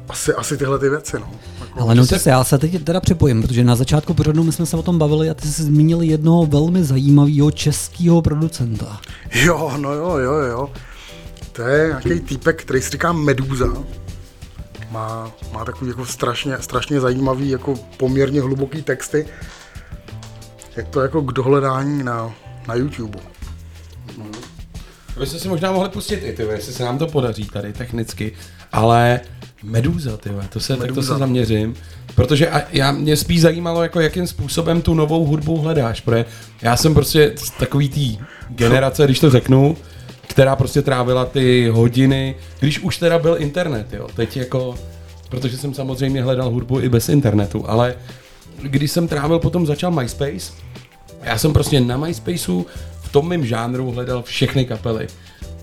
asi, 0.10 0.34
asi 0.34 0.57
tyhle 0.57 0.80
ty 0.80 0.89
věci, 0.89 1.19
no. 1.19 1.31
Ale 1.76 1.95
no 1.95 2.06
se, 2.06 2.30
já 2.30 2.44
se 2.44 2.57
teď 2.57 2.84
teda 2.84 2.99
připojím, 2.99 3.41
protože 3.41 3.64
na 3.64 3.76
začátku 3.76 4.14
pořadu 4.14 4.44
my 4.44 4.52
jsme 4.52 4.65
se 4.65 4.77
o 4.77 4.84
tom 4.84 4.98
bavili 4.98 5.30
a 5.30 5.34
ty 5.34 5.48
jsi 5.48 5.64
zmínil 5.64 6.02
jednoho 6.02 6.45
velmi 6.45 6.84
zajímavého 6.84 7.52
českého 7.52 8.22
producenta. 8.22 9.02
Jo, 9.34 9.73
no 9.77 9.94
jo, 9.94 10.18
jo, 10.18 10.34
jo. 10.34 10.69
To 11.52 11.61
je 11.61 11.88
nějaký 11.88 12.19
týpek, 12.19 12.61
který 12.61 12.81
si 12.81 12.90
říká 12.90 13.11
Meduza. 13.11 13.73
Má, 14.91 15.31
má 15.53 15.65
takový 15.65 15.90
jako 15.90 16.06
strašně, 16.06 16.57
strašně 16.60 16.99
zajímavý, 16.99 17.49
jako 17.49 17.73
poměrně 17.98 18.41
hluboký 18.41 18.81
texty. 18.81 19.26
Je 20.77 20.84
to 20.84 21.02
jako 21.02 21.22
k 21.22 21.34
dohledání 21.34 22.03
na, 22.03 22.34
na 22.68 22.76
YouTube. 22.76 23.19
Vy 25.19 25.26
jste 25.26 25.40
si 25.40 25.48
možná 25.48 25.72
mohli 25.72 25.90
pustit 25.90 26.15
i 26.23 26.34
ty, 26.34 26.44
jestli 26.44 26.73
se 26.73 26.84
nám 26.84 26.98
to 26.98 27.07
podaří 27.07 27.45
tady 27.45 27.73
technicky, 27.73 28.31
ale 28.72 29.19
Meduza, 29.64 30.18
ty 30.18 30.30
to 30.49 30.60
se, 30.60 30.73
tak 30.73 30.77
to 30.77 30.88
Meduza. 30.88 31.14
se 31.14 31.19
zaměřím, 31.19 31.76
protože 32.15 32.49
a 32.49 32.61
já, 32.72 32.91
mě 32.91 33.18
spíš 33.18 33.41
zajímalo, 33.41 33.84
jako 33.84 33.99
jakým 33.99 34.27
způsobem 34.27 34.81
tu 34.81 34.94
novou 34.94 35.26
hudbu 35.26 35.57
hledáš, 35.57 36.02
protože 36.02 36.26
já 36.61 36.77
jsem 36.77 36.94
prostě 36.94 37.34
z 37.36 37.52
takový 37.52 37.90
tý 37.90 38.18
generace, 38.49 39.06
když 39.06 39.19
to 39.19 39.30
řeknu, 39.30 39.77
která 40.27 40.56
prostě 40.56 40.81
trávila 40.81 41.26
ty 41.26 41.69
hodiny, 41.69 42.36
když 42.60 42.80
už 42.80 42.98
teda 42.98 43.19
byl 43.19 43.36
internet, 43.40 43.94
jo, 43.94 44.07
teď 44.15 44.38
jako, 44.38 44.76
protože 45.30 45.57
jsem 45.57 45.73
samozřejmě 45.73 46.23
hledal 46.23 46.49
hudbu 46.49 46.80
i 46.80 46.90
bez 46.90 47.10
internetu, 47.10 47.69
ale 47.69 47.95
když 48.61 48.91
jsem 48.91 49.07
trávil, 49.07 49.40
potom 49.40 49.65
začal 49.65 49.91
MySpace, 49.91 50.53
já 51.23 51.38
jsem 51.38 51.53
prostě 51.53 51.81
na 51.81 51.98
MySpaceu 51.98 52.65
v 53.02 53.11
tom 53.11 53.27
mém 53.27 53.45
žánru 53.45 53.91
hledal 53.91 54.23
všechny 54.23 54.65
kapely. 54.65 55.07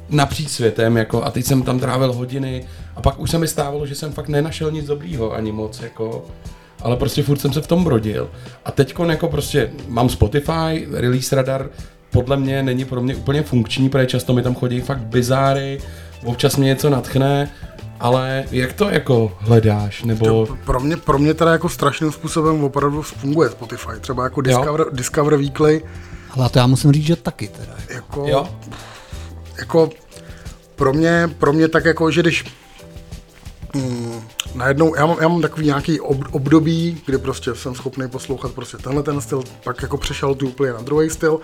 Napříč 0.08 0.48
světem, 0.48 0.96
jako, 0.96 1.24
a 1.24 1.30
teď 1.30 1.44
jsem 1.44 1.62
tam 1.62 1.80
trávil 1.80 2.12
hodiny 2.12 2.64
a 2.96 3.02
pak 3.02 3.20
už 3.20 3.30
se 3.30 3.38
mi 3.38 3.48
stávalo, 3.48 3.86
že 3.86 3.94
jsem 3.94 4.12
fakt 4.12 4.28
nenašel 4.28 4.70
nic 4.70 4.86
dobrýho 4.86 5.32
ani 5.32 5.52
moc, 5.52 5.80
jako, 5.80 6.24
ale 6.82 6.96
prostě 6.96 7.22
furt 7.22 7.38
jsem 7.38 7.52
se 7.52 7.60
v 7.60 7.66
tom 7.66 7.84
brodil. 7.84 8.30
A 8.64 8.70
teď 8.70 8.94
jako 9.08 9.28
prostě 9.28 9.70
mám 9.88 10.08
Spotify, 10.08 10.88
Release 10.92 11.36
Radar, 11.36 11.68
podle 12.10 12.36
mě 12.36 12.62
není 12.62 12.84
pro 12.84 13.02
mě 13.02 13.14
úplně 13.16 13.42
funkční, 13.42 13.88
protože 13.88 14.06
často 14.06 14.32
mi 14.32 14.42
tam 14.42 14.54
chodí 14.54 14.80
fakt 14.80 14.98
bizáry, 14.98 15.78
občas 16.24 16.56
mě 16.56 16.66
něco 16.66 16.90
natchne, 16.90 17.50
ale 18.00 18.44
jak 18.50 18.72
to 18.72 18.88
jako 18.88 19.32
hledáš, 19.38 20.02
nebo... 20.02 20.46
Pro 20.64 20.80
mě, 20.80 20.96
pro 20.96 21.18
mě 21.18 21.34
teda 21.34 21.52
jako 21.52 21.68
strašným 21.68 22.12
způsobem 22.12 22.64
opravdu 22.64 23.02
funguje 23.02 23.50
Spotify. 23.50 24.00
Třeba 24.00 24.24
jako 24.24 24.40
Discover, 24.40 24.86
Discover 24.92 25.36
Weekly, 25.36 25.82
Ale 26.30 26.48
to 26.48 26.58
já 26.58 26.66
musím 26.66 26.92
říct, 26.92 27.06
že 27.06 27.16
taky 27.16 27.48
teda. 27.48 27.74
jako, 27.94 28.24
Jo? 28.28 28.48
jako 29.58 29.90
pro 30.76 30.92
mě, 30.92 31.30
pro 31.38 31.52
mě 31.52 31.68
tak 31.68 31.84
jako, 31.84 32.10
že 32.10 32.22
když 32.22 32.44
mm, 33.74 34.20
najednou, 34.54 34.96
já 34.96 35.06
mám, 35.06 35.16
já 35.20 35.28
mám 35.28 35.42
takový 35.42 35.66
nějaký 35.66 36.00
ob, 36.00 36.18
období, 36.30 37.02
kdy 37.06 37.18
prostě 37.18 37.54
jsem 37.54 37.74
schopný 37.74 38.08
poslouchat 38.08 38.52
prostě 38.52 38.76
tenhle 38.76 39.02
ten 39.02 39.20
styl, 39.20 39.42
pak 39.64 39.82
jako 39.82 39.96
přešel 39.96 40.34
tu 40.34 40.48
úplně 40.48 40.72
na 40.72 40.80
druhý 40.80 41.10
styl. 41.10 41.40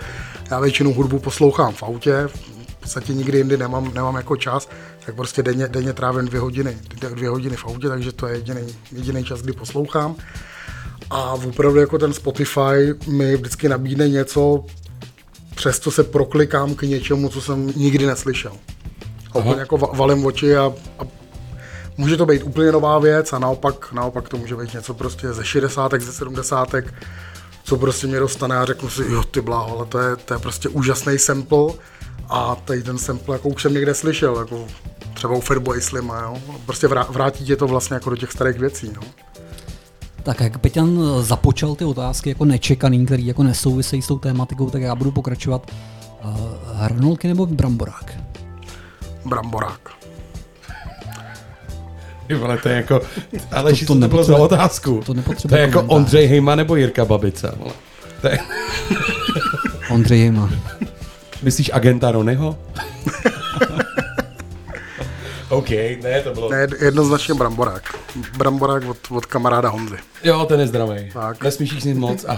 Já 0.50 0.60
většinou 0.60 0.92
hudbu 0.92 1.18
poslouchám 1.18 1.74
v 1.74 1.82
autě, 1.82 2.28
v 2.66 2.80
podstatě 2.80 3.14
nikdy 3.14 3.38
jindy 3.38 3.56
nemám, 3.56 3.94
nemám 3.94 4.16
jako 4.16 4.36
čas, 4.36 4.68
tak 5.06 5.14
prostě 5.14 5.42
denně, 5.42 5.68
denně 5.68 5.92
trávím 5.92 6.24
dvě 6.24 6.40
hodiny, 6.40 6.78
dvě 7.14 7.28
hodiny 7.28 7.56
v 7.56 7.64
autě, 7.64 7.88
takže 7.88 8.12
to 8.12 8.26
je 8.26 8.34
jediný, 8.34 8.60
jediný 8.92 9.24
čas, 9.24 9.42
kdy 9.42 9.52
poslouchám. 9.52 10.16
A 11.10 11.32
opravdu 11.32 11.80
jako 11.80 11.98
ten 11.98 12.12
Spotify 12.12 12.94
mi 13.06 13.36
vždycky 13.36 13.68
nabídne 13.68 14.08
něco, 14.08 14.64
přesto 15.54 15.90
se 15.90 16.04
proklikám 16.04 16.74
k 16.74 16.82
něčemu, 16.82 17.28
co 17.28 17.40
jsem 17.40 17.72
nikdy 17.76 18.06
neslyšel. 18.06 18.52
A 19.32 19.38
úplně 19.38 19.60
jako 19.60 19.76
va- 19.76 19.96
valím 19.96 20.26
oči 20.26 20.56
a, 20.56 20.72
a 20.98 21.21
může 21.96 22.16
to 22.16 22.26
být 22.26 22.42
úplně 22.42 22.72
nová 22.72 22.98
věc 22.98 23.32
a 23.32 23.38
naopak, 23.38 23.92
naopak 23.92 24.28
to 24.28 24.36
může 24.36 24.56
být 24.56 24.72
něco 24.72 24.94
prostě 24.94 25.32
ze 25.32 25.44
60. 25.44 25.92
ze 25.98 26.12
70. 26.12 26.68
co 27.64 27.76
prostě 27.76 28.06
mě 28.06 28.18
dostane 28.18 28.56
a 28.56 28.64
řeknu 28.64 28.90
si, 28.90 29.02
jo 29.02 29.22
ty 29.22 29.40
bláho, 29.40 29.78
ale 29.78 29.86
to 29.86 29.98
je, 29.98 30.16
to 30.16 30.34
je 30.34 30.38
prostě 30.40 30.68
úžasný 30.68 31.18
sample 31.18 31.72
a 32.28 32.54
tady 32.54 32.82
ten 32.82 32.98
sample 32.98 33.34
jako 33.34 33.48
už 33.48 33.62
jsem 33.62 33.74
někde 33.74 33.94
slyšel, 33.94 34.38
jako 34.38 34.66
třeba 35.14 35.34
u 35.34 35.40
Fatboy 35.40 35.80
Slima, 35.80 36.20
jo? 36.20 36.36
prostě 36.66 36.88
vrá, 36.88 37.02
vrátí 37.02 37.44
tě 37.44 37.56
to 37.56 37.66
vlastně 37.66 37.94
jako 37.94 38.10
do 38.10 38.16
těch 38.16 38.32
starých 38.32 38.58
věcí, 38.58 38.92
no. 38.96 39.02
Tak 40.22 40.40
jak 40.40 40.58
Peťan 40.58 40.98
započal 41.20 41.74
ty 41.74 41.84
otázky 41.84 42.28
jako 42.28 42.44
nečekaný, 42.44 43.06
který 43.06 43.26
jako 43.26 43.42
nesouvisejí 43.42 44.02
s 44.02 44.06
tou 44.06 44.18
tématikou, 44.18 44.70
tak 44.70 44.82
já 44.82 44.94
budu 44.94 45.10
pokračovat. 45.10 45.70
Uh, 46.24 46.30
hranolky 46.72 47.28
nebo 47.28 47.46
bramborák? 47.46 48.18
Bramborák. 49.24 50.01
Ty 52.26 52.34
vole, 52.34 52.58
to 52.58 52.68
je 52.68 52.74
jako, 52.76 53.00
ale 53.52 53.72
To- 53.72 53.78
to, 53.78 53.84
to 53.86 53.94
to, 53.94 54.00
to 54.00 54.08
bylo 54.08 54.24
za 54.24 54.36
otázku. 54.36 55.02
to 55.06 55.14
To, 55.14 55.20
je 55.54 55.60
jako 55.60 55.72
komentář. 55.72 55.96
Ondřej 55.96 56.26
Hejma 56.26 56.54
nebo 56.54 56.76
Jirka 56.76 57.04
Babica. 57.04 57.54
Vole. 57.56 57.72
To 58.20 58.28
je, 58.28 58.38
Ondřej 59.90 60.20
Jejma. 60.20 60.50
myslíš 61.42 61.70
agenta 61.74 62.12
Ronyho? 62.12 62.58
OK, 65.48 65.70
ne, 66.02 66.20
to 66.24 66.34
bylo... 66.34 66.50
Ne, 66.50 66.66
jednoznačně 66.80 67.34
bramborák. 67.34 67.96
Bramborák 68.36 68.84
od, 68.88 68.96
od 69.10 69.26
kamaráda 69.26 69.68
Honzy. 69.68 69.96
Jo, 70.24 70.44
ten 70.48 70.60
je 70.60 70.66
zdravý. 70.66 71.10
Tak. 71.12 71.44
Nesmíš 71.44 71.72
jíst 71.72 71.84
nic 71.84 71.98
moc 71.98 72.24
a, 72.24 72.36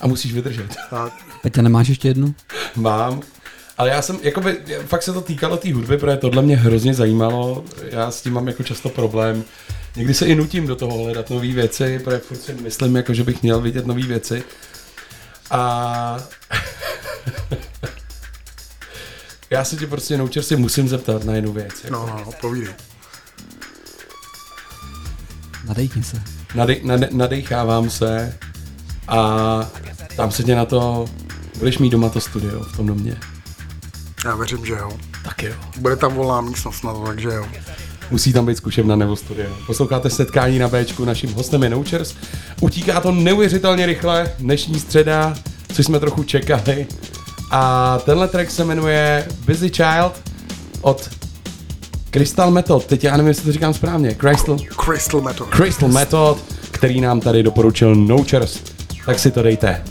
a 0.00 0.06
musíš 0.06 0.32
vydržet. 0.32 0.76
Tak. 0.90 1.12
Peťa, 1.42 1.62
nemáš 1.62 1.88
ještě 1.88 2.08
jednu? 2.08 2.34
Mám. 2.76 3.20
Ale 3.78 3.90
já 3.90 4.02
jsem, 4.02 4.18
jakoby, 4.22 4.58
fakt 4.86 5.02
se 5.02 5.12
to 5.12 5.20
týkalo 5.20 5.56
té 5.56 5.74
hudby, 5.74 5.98
protože 5.98 6.16
tohle 6.16 6.42
mě 6.42 6.56
hrozně 6.56 6.94
zajímalo. 6.94 7.64
Já 7.90 8.10
s 8.10 8.22
tím 8.22 8.32
mám 8.32 8.48
jako 8.48 8.62
často 8.62 8.88
problém. 8.88 9.44
Někdy 9.96 10.14
se 10.14 10.26
i 10.26 10.34
nutím 10.34 10.66
do 10.66 10.76
toho 10.76 11.04
hledat 11.04 11.30
nové 11.30 11.46
věci, 11.46 11.98
protože 11.98 12.18
furt 12.18 12.40
si 12.40 12.54
myslím, 12.54 12.96
jako, 12.96 13.14
že 13.14 13.24
bych 13.24 13.42
měl 13.42 13.60
vidět 13.60 13.86
nové 13.86 14.02
věci. 14.02 14.42
A 15.50 16.18
já 19.50 19.64
se 19.64 19.76
tě 19.76 19.86
prostě 19.86 20.18
noučer 20.18 20.42
si 20.42 20.56
musím 20.56 20.88
zeptat 20.88 21.24
na 21.24 21.34
jednu 21.34 21.52
věc. 21.52 21.84
Jako. 21.84 21.96
No, 21.96 22.06
no, 22.06 22.22
no, 22.26 22.32
povídej. 22.40 22.74
Nadejkni 25.64 26.02
se. 26.02 26.22
Nadej, 26.54 26.80
nade, 26.84 27.08
nadechávám 27.12 27.90
se 27.90 28.38
a 29.08 29.70
tam 30.16 30.30
se 30.30 30.42
tě 30.42 30.54
na 30.54 30.64
to, 30.64 31.06
budeš 31.58 31.78
mít 31.78 31.90
doma 31.90 32.08
to 32.08 32.20
studio 32.20 32.60
v 32.60 32.76
tom 32.76 32.86
domě. 32.86 33.16
Já 34.24 34.36
věřím, 34.36 34.66
že 34.66 34.72
jo. 34.72 34.92
Tak 35.24 35.42
jo. 35.42 35.52
Bude 35.78 35.96
tam 35.96 36.14
volná 36.14 36.40
místnost 36.40 36.84
na 36.84 36.92
to, 36.92 37.00
takže 37.06 37.28
jo. 37.28 37.46
Musí 38.10 38.32
tam 38.32 38.46
být 38.46 38.56
zkušebna 38.56 38.96
nebo 38.96 39.16
studio. 39.16 39.48
Posloucháte 39.66 40.10
setkání 40.10 40.58
na 40.58 40.68
Bčku, 40.68 41.04
naším 41.04 41.32
hostem 41.34 41.62
je 41.62 41.68
Nouchers. 41.70 42.14
Utíká 42.60 43.00
to 43.00 43.12
neuvěřitelně 43.12 43.86
rychle, 43.86 44.32
dnešní 44.38 44.80
středa, 44.80 45.34
což 45.72 45.86
jsme 45.86 46.00
trochu 46.00 46.22
čekali. 46.24 46.86
A 47.50 47.98
tenhle 47.98 48.28
track 48.28 48.50
se 48.50 48.64
jmenuje 48.64 49.28
Busy 49.46 49.70
Child 49.70 50.22
od 50.80 51.10
Crystal 52.10 52.50
Method. 52.50 52.86
Teď 52.86 53.04
já 53.04 53.16
nevím, 53.16 53.28
jestli 53.28 53.44
to 53.44 53.52
říkám 53.52 53.74
správně. 53.74 54.16
Crystal, 54.20 54.58
Crystal 54.84 55.20
Method. 55.20 55.48
Crystal 55.48 55.88
Method, 55.88 56.38
který 56.70 57.00
nám 57.00 57.20
tady 57.20 57.42
doporučil 57.42 57.94
Nouchers. 57.94 58.62
Tak 59.06 59.18
si 59.18 59.30
to 59.30 59.42
dejte. 59.42 59.84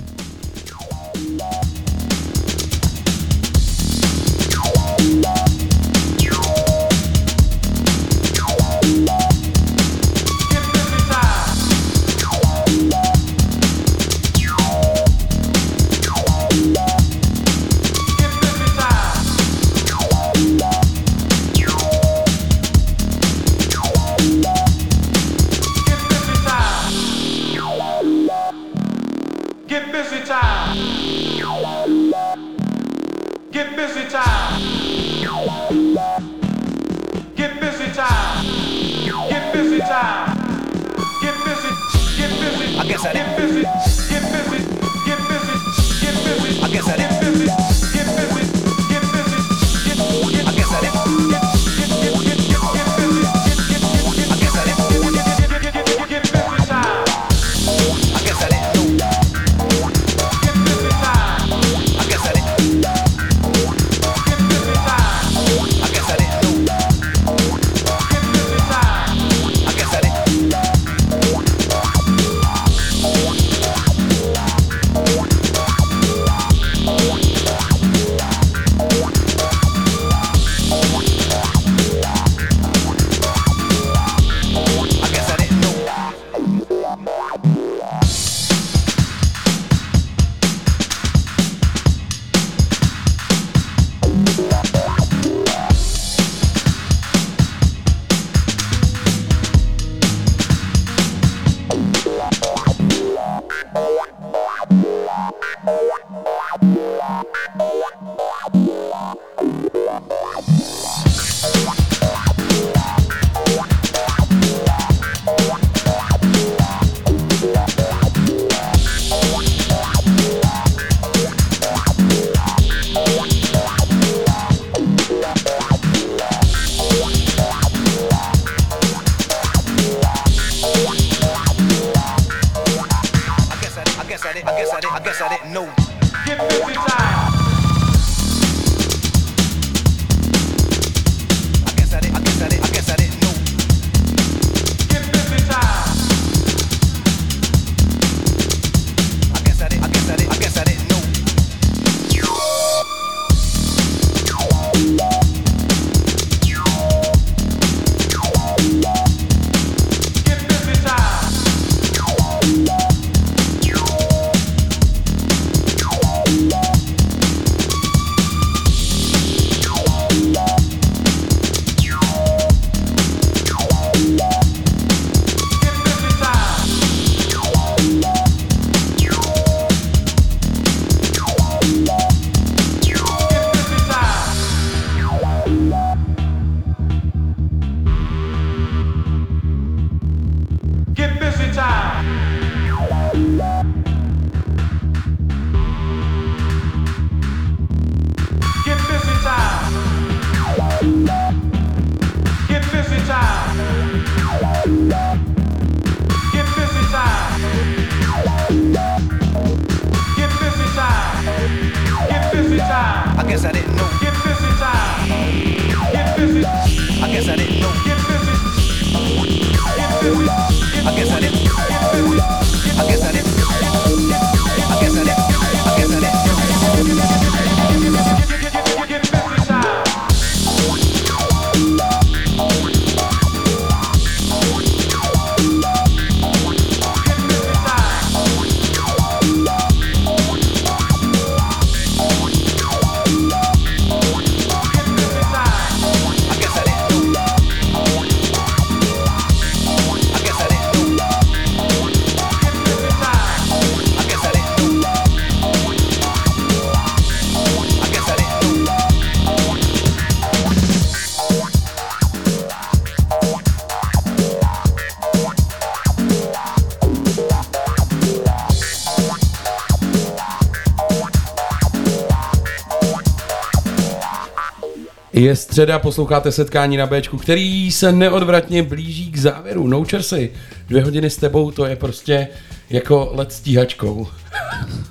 Je 275.27 275.35
středa, 275.35 275.79
posloucháte 275.79 276.31
setkání 276.31 276.77
na 276.77 276.85
Bčku, 276.85 277.17
který 277.17 277.71
se 277.71 277.91
neodvratně 277.91 278.63
blíží 278.63 279.11
k 279.11 279.17
závěru. 279.17 279.67
No 279.67 279.79
si, 280.03 280.31
dvě 280.67 280.83
hodiny 280.83 281.09
s 281.09 281.17
tebou, 281.17 281.51
to 281.51 281.65
je 281.65 281.75
prostě 281.75 282.27
jako 282.69 283.11
let 283.13 283.31
stíhačkou. 283.33 284.07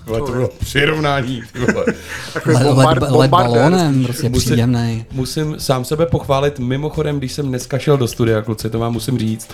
Vole, 0.07 0.21
to 0.21 0.33
bylo 0.33 0.49
přirovnání. 0.59 1.43
ty 1.53 1.59
vole. 1.73 1.85
Bombard, 2.65 3.09
bombardér. 3.09 3.31
balónem, 3.31 4.05
prostě 4.05 4.29
Musím- 4.29 4.53
příjemný. 4.53 5.05
Musím 5.13 5.55
sám 5.59 5.85
sebe 5.85 6.07
pochválit. 6.07 6.59
Mimochodem, 6.59 7.19
když 7.19 7.33
jsem 7.33 7.49
dneska 7.49 7.79
šel 7.79 7.97
do 7.97 8.09
studia, 8.09 8.43
kluci, 8.43 8.71
to 8.71 8.79
vám 8.79 8.93
musím 8.93 9.19
říct, 9.19 9.49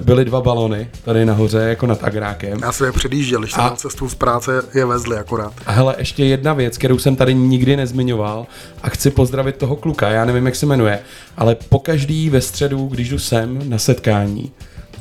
byly 0.00 0.24
dva 0.24 0.40
balony 0.40 0.88
tady 1.04 1.24
nahoře, 1.24 1.58
jako 1.58 1.86
nad 1.86 2.04
agrákem. 2.04 2.58
Já 2.62 2.72
jsem 2.72 2.86
je 2.86 2.92
předjížděl, 2.92 3.40
když 3.40 3.52
jsem 3.52 3.64
cestu 3.76 4.08
z 4.08 4.14
práce, 4.14 4.62
je 4.74 4.84
vezli 4.84 5.16
akorát. 5.18 5.52
A 5.66 5.72
hele, 5.72 5.94
ještě 5.98 6.24
jedna 6.24 6.52
věc, 6.52 6.78
kterou 6.78 6.98
jsem 6.98 7.16
tady 7.16 7.34
nikdy 7.34 7.76
nezmiňoval 7.76 8.46
a 8.82 8.88
chci 8.88 9.10
pozdravit 9.10 9.56
toho 9.56 9.76
kluka, 9.76 10.08
já 10.08 10.24
nevím, 10.24 10.46
jak 10.46 10.56
se 10.56 10.66
jmenuje, 10.66 10.98
ale 11.36 11.54
pokaždý 11.54 12.30
ve 12.30 12.40
středu, 12.40 12.86
když 12.86 13.08
jdu 13.08 13.18
sem 13.18 13.70
na 13.70 13.78
setkání, 13.78 14.52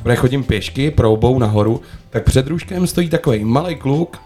protože 0.03 0.15
chodím 0.15 0.43
pěšky 0.43 0.91
proubou 0.91 1.39
nahoru, 1.39 1.81
tak 2.09 2.23
před 2.23 2.47
růžkem 2.47 2.87
stojí 2.87 3.09
takový 3.09 3.45
malý 3.45 3.75
kluk, 3.75 4.17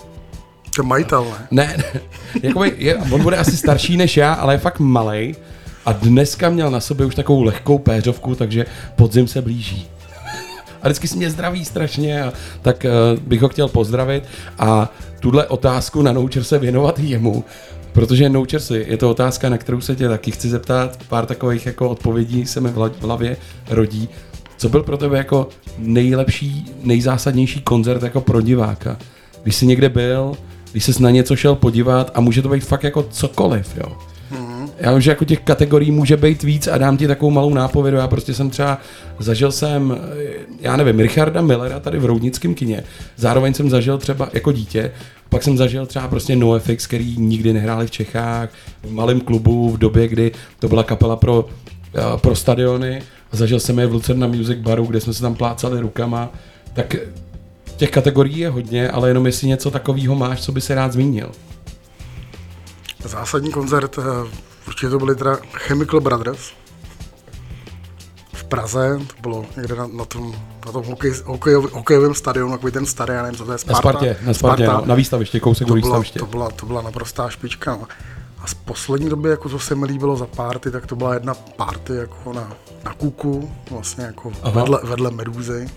To 0.80 0.84
je 0.84 0.88
majitel, 0.88 1.28
ne? 1.52 1.68
ne, 1.68 1.84
ne 1.94 2.02
jakoby 2.44 2.74
je, 2.78 2.96
on 2.96 3.24
bude 3.24 3.38
asi 3.38 3.58
starší 3.58 3.98
než 3.98 4.18
já, 4.18 4.34
ale 4.34 4.54
je 4.54 4.58
fakt 4.58 4.80
malý 4.80 5.36
a 5.86 5.92
dneska 5.92 6.50
měl 6.50 6.72
na 6.72 6.80
sobě 6.80 7.06
už 7.06 7.16
takovou 7.16 7.44
lehkou 7.44 7.78
péřovku, 7.80 8.36
takže 8.36 8.66
podzim 8.96 9.28
se 9.28 9.42
blíží. 9.42 9.88
A 10.82 10.88
vždycky 10.88 11.08
si 11.08 11.18
mě 11.18 11.30
zdraví 11.30 11.66
strašně, 11.66 12.24
a 12.24 12.34
tak 12.62 12.86
uh, 12.86 13.20
bych 13.20 13.42
ho 13.42 13.50
chtěl 13.50 13.68
pozdravit 13.68 14.24
a 14.60 14.94
tuhle 15.20 15.48
otázku 15.48 16.02
na 16.02 16.12
Noucher 16.12 16.44
se 16.44 16.60
věnovat 16.60 17.00
jemu, 17.00 17.44
protože 17.92 18.30
Noucher 18.30 18.60
si, 18.60 18.86
je 18.88 18.98
to 18.98 19.10
otázka, 19.10 19.50
na 19.50 19.58
kterou 19.58 19.82
se 19.82 19.96
tě 19.96 20.10
taky 20.10 20.32
chci 20.32 20.50
zeptat, 20.50 21.00
pár 21.10 21.26
takových 21.26 21.66
jako 21.66 21.90
odpovědí 21.90 22.46
se 22.46 22.62
mi 22.62 22.70
v 22.70 23.02
hlavě 23.02 23.38
rodí. 23.70 24.10
Co 24.58 24.70
byl 24.70 24.84
pro 24.84 24.98
tebe 24.98 25.18
jako 25.18 25.50
nejlepší, 25.78 26.66
nejzásadnější 26.84 27.62
koncert 27.62 28.04
jako 28.04 28.22
pro 28.22 28.42
diváka? 28.42 28.98
Když 29.44 29.56
jsi 29.56 29.66
někde 29.66 29.90
byl, 29.90 30.38
když 30.72 30.86
jsi 30.86 31.04
na 31.04 31.10
něco 31.10 31.36
šel 31.36 31.56
podívat 31.56 32.12
a 32.14 32.22
může 32.22 32.42
to 32.42 32.50
být 32.50 32.64
fakt 32.64 32.84
jako 32.84 33.04
cokoliv, 33.04 33.78
jo. 33.78 33.98
Já 34.80 34.92
vím, 34.92 35.02
že 35.02 35.12
jako 35.12 35.26
těch 35.26 35.40
kategorií 35.40 35.92
může 35.92 36.18
být 36.18 36.44
víc 36.44 36.68
a 36.68 36.78
dám 36.78 36.98
ti 36.98 37.08
takovou 37.08 37.32
malou 37.32 37.54
nápovědu. 37.54 37.98
Já 37.98 38.08
prostě 38.08 38.34
jsem 38.34 38.50
třeba, 38.50 38.78
zažil 39.20 39.52
jsem, 39.52 39.98
já 40.60 40.78
nevím, 40.78 41.00
Richarda 41.00 41.42
Millera 41.42 41.80
tady 41.80 42.00
v 42.00 42.06
Roudnickém 42.06 42.54
kině. 42.54 42.84
Zároveň 43.18 43.54
jsem 43.54 43.70
zažil 43.70 43.98
třeba 43.98 44.30
jako 44.34 44.52
dítě, 44.52 44.92
pak 45.30 45.44
jsem 45.44 45.58
zažil 45.58 45.86
třeba 45.86 46.08
prostě 46.08 46.36
NoFX, 46.36 46.88
který 46.88 47.16
nikdy 47.18 47.54
nehráli 47.54 47.88
v 47.88 47.92
Čechách, 47.92 48.50
v 48.84 48.92
malém 48.92 49.22
klubu 49.22 49.70
v 49.70 49.78
době, 49.78 50.08
kdy 50.08 50.32
to 50.60 50.68
byla 50.68 50.84
kapela 50.84 51.16
pro, 51.16 51.46
eh, 51.96 52.02
pro 52.18 52.36
stadiony. 52.36 53.02
A 53.32 53.36
zažil 53.36 53.60
jsem 53.60 53.80
je 53.80 53.88
v 53.88 53.94
Lucerna 53.94 54.28
Music 54.28 54.60
Baru, 54.60 54.86
kde 54.86 55.02
jsme 55.02 55.14
se 55.14 55.22
tam 55.22 55.36
plácali 55.36 55.80
rukama. 55.80 56.30
Tak 56.74 56.96
těch 57.80 57.92
kategorií 57.92 58.40
je 58.40 58.50
hodně, 58.50 58.90
ale 58.90 59.10
jenom 59.10 59.26
jestli 59.26 59.48
něco 59.48 59.72
takového 59.72 60.16
máš, 60.16 60.42
co 60.42 60.52
by 60.52 60.62
se 60.62 60.76
rád 60.76 60.94
zmínil. 60.94 61.32
Zásadní 63.04 63.52
koncert, 63.52 63.98
eh, 63.98 64.30
určitě 64.68 64.90
to 64.90 64.98
byly 65.00 65.16
teda 65.16 65.38
Chemical 65.54 66.00
Brothers. 66.02 66.52
V 68.34 68.44
Praze, 68.44 69.00
to 69.08 69.22
bylo 69.22 69.46
někde 69.58 69.76
na, 69.76 69.88
na 69.88 70.06
tom, 70.06 70.36
na 70.66 70.72
tom 70.72 70.86
hokej, 70.86 71.14
hokejov, 71.26 71.74
hokejovém 71.74 72.14
stadionu, 72.14 72.52
takový 72.52 72.72
ten 72.72 72.86
starý, 72.86 73.14
já 73.14 73.24
nevím, 73.24 73.38
co 73.38 73.46
to 73.46 73.52
je, 73.52 73.54
Na 73.54 73.58
Sparta. 73.58 73.80
Spartě, 73.80 74.18
na 74.26 74.34
Spartě, 74.34 74.68
no, 74.68 74.86
na 74.86 74.96
výstavišti, 74.96 75.40
kousek 75.40 75.68
to 75.68 75.74
od 75.74 75.80
byla, 75.80 76.00
výstaviště. 76.00 76.20
to, 76.20 76.26
byla, 76.26 76.50
to 76.52 76.66
byla 76.66 76.82
naprostá 76.82 77.30
špička. 77.30 77.72
No. 77.72 77.88
A 78.40 78.48
z 78.48 78.54
poslední 78.54 79.10
doby, 79.10 79.30
jako 79.30 79.50
co 79.50 79.60
se 79.60 79.76
mi 79.76 79.86
líbilo 79.86 80.16
za 80.16 80.26
party, 80.26 80.72
tak 80.72 80.88
to 80.88 80.96
byla 80.96 81.14
jedna 81.14 81.34
party 81.34 81.94
jako 81.96 82.34
na, 82.34 82.52
na 82.84 82.94
kuku, 82.94 83.52
vlastně 83.72 84.04
jako 84.04 84.32
Aha. 84.44 84.62
vedle, 84.62 84.80
vedle 84.84 85.12
Medúzy. 85.12 85.70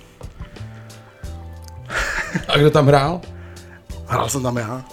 A 2.49 2.59
kdo 2.59 2.71
tam 2.71 2.87
hrál? 2.87 3.21
Hrál 4.07 4.29
jsem 4.29 4.43
tam 4.43 4.57
já. 4.57 4.85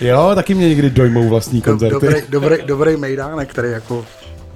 Jo, 0.00 0.32
taky 0.34 0.54
mě 0.54 0.68
někdy 0.68 0.90
dojmou 0.90 1.28
vlastní 1.28 1.62
koncerty. 1.62 1.92
Dobrý, 1.94 2.20
dobrý, 2.28 2.56
dobrý 2.66 2.96
mejdánek, 2.96 3.48
který 3.50 3.70
jako, 3.70 4.06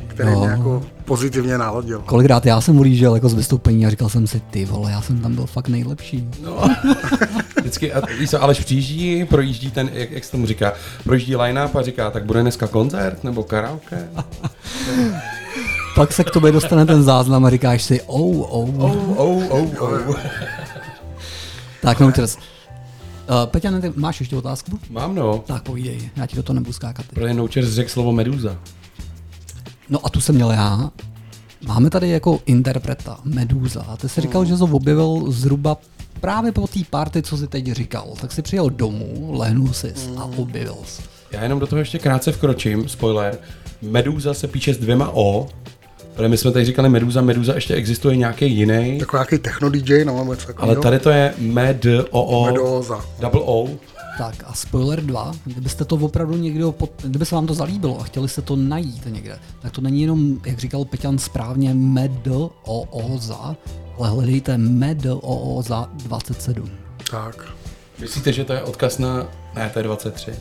který 0.07 0.31
Jo. 0.31 0.39
mě 0.41 0.49
jako 0.49 0.83
pozitivně 1.05 1.59
naladil. 1.59 2.03
Kolikrát 2.07 2.47
já 2.47 2.61
jsem 2.61 2.79
ulížel 2.79 3.15
jako 3.15 3.29
z 3.29 3.35
vystoupení 3.35 3.87
a 3.87 3.91
říkal 3.91 4.09
jsem 4.09 4.27
si, 4.27 4.41
ty 4.41 4.65
vole, 4.65 4.91
já 4.91 5.03
jsem 5.03 5.21
tam 5.21 5.35
byl 5.35 5.47
fakt 5.47 5.69
nejlepší. 5.69 6.29
No. 6.43 6.71
Vždycky, 7.61 7.93
co, 8.29 8.43
Aleš 8.43 8.61
přijíždí, 8.61 9.25
projíždí 9.25 9.71
ten, 9.71 9.91
jak, 9.93 10.11
jak 10.11 10.25
se 10.25 10.31
tomu 10.31 10.47
říká, 10.47 10.73
projíždí 11.05 11.37
line-up 11.37 11.77
a 11.77 11.83
říká, 11.83 12.11
tak 12.11 12.25
bude 12.25 12.43
dneska 12.43 12.67
koncert 12.67 13.25
nebo 13.25 13.43
karaoke? 13.43 14.09
Pak 15.95 16.13
se 16.13 16.25
k 16.25 16.31
tobě 16.31 16.53
dostane 16.53 16.87
ten 16.87 17.03
záznam 17.03 17.45
a 17.45 17.51
říkáš 17.51 17.83
si, 17.83 18.03
oh, 18.03 18.41
oh. 18.41 18.83
Oh, 18.83 19.21
oh, 19.21 19.45
oh, 19.51 20.09
oh. 20.09 20.17
Tak, 21.83 22.01
no, 22.01 22.13
čas. 22.13 22.37
Uh, 22.37 23.47
Peťa, 23.47 23.71
máš 23.97 24.21
ještě 24.21 24.37
otázku? 24.37 24.79
Mám 24.91 25.15
no. 25.15 25.45
Tak 25.47 25.63
povídej, 25.63 26.11
já 26.17 26.27
ti 26.27 26.37
do 26.37 26.43
toho 26.43 26.55
nebudu 26.55 26.73
skákat. 26.73 27.07
Protože 27.15 27.35
Noučer 27.35 27.67
řekl 27.67 27.91
slovo 27.91 28.13
meduza. 28.13 28.59
No 29.89 30.07
a 30.07 30.09
tu 30.09 30.21
jsem 30.21 30.35
měl 30.35 30.51
já. 30.51 30.91
Máme 31.67 31.91
tady 31.91 32.09
jako 32.09 32.41
interpreta 32.47 33.19
Meduza. 33.25 33.83
A 33.89 33.97
ty 33.97 34.09
jsi 34.09 34.21
říkal, 34.21 34.45
že 34.45 34.57
jsi 34.57 34.61
ho 34.61 34.77
objevil 34.77 35.25
zhruba 35.29 35.77
právě 36.21 36.53
po 36.53 36.67
té 36.67 36.81
party, 36.91 37.23
co 37.23 37.37
jsi 37.37 37.47
teď 37.47 37.73
říkal. 37.73 38.09
Tak 38.21 38.33
si 38.33 38.43
přijel 38.43 38.71
domů, 38.71 39.29
lehnul 39.33 39.73
si 39.73 39.95
a 40.17 40.25
objevil 40.25 40.77
jsi. 40.85 41.03
Já 41.31 41.43
jenom 41.43 41.59
do 41.59 41.67
toho 41.67 41.79
ještě 41.79 41.99
krátce 41.99 42.33
vkročím, 42.33 42.89
spoiler. 42.89 43.39
Meduza 43.83 44.35
se 44.35 44.49
píše 44.49 44.75
s 44.75 44.79
dvěma 44.79 45.11
O, 45.15 45.49
protože 46.19 46.29
my 46.29 46.37
jsme 46.37 46.53
tady 46.53 46.65
říkali 46.65 46.89
Meduza, 46.89 47.21
Meduza 47.21 47.55
ještě 47.55 47.75
existuje 47.75 48.17
nějaký 48.17 48.53
jiný, 48.53 48.99
Jako 48.99 49.17
nějaký 49.17 49.39
techno 49.39 49.71
DJ, 49.71 50.05
no, 50.05 50.19
nebo 50.19 50.35
něco 50.35 50.49
ale 50.57 50.77
tady 50.77 50.99
to 50.99 51.11
je 51.11 51.35
Med 51.39 51.87
O 52.11 52.23
O 52.23 52.47
Medoza. 52.47 53.05
Double 53.21 53.41
O. 53.45 53.69
Tak 54.19 54.35
a 54.47 54.55
spoiler 54.55 55.01
2, 55.03 55.33
kdybyste 55.45 55.85
to 55.85 55.97
opravdu 55.97 56.37
někdo, 56.37 56.73
pod, 56.73 56.91
kdyby 57.03 57.27
se 57.27 57.35
vám 57.35 57.47
to 57.47 57.55
zalíbilo 57.55 58.01
a 58.01 58.05
chtěli 58.05 58.29
jste 58.29 58.43
to 58.43 58.57
najít 58.57 59.07
někde, 59.07 59.39
tak 59.63 59.73
to 59.73 59.81
není 59.81 60.01
jenom, 60.01 60.41
jak 60.47 60.59
říkal 60.59 60.85
Peťan 60.85 61.19
správně, 61.19 61.75
Medooza, 61.75 63.57
ale 63.99 64.09
hledejte 64.09 64.59
Medooza 64.59 65.89
27. 65.93 66.71
Tak. 67.11 67.45
Myslíte, 68.01 68.33
že 68.33 68.45
to 68.45 68.53
je 68.53 68.63
odkaz 68.63 68.99
na... 68.99 69.27
Ne, 69.55 69.71
to 69.73 69.79
je 69.79 69.83
23. 69.83 70.33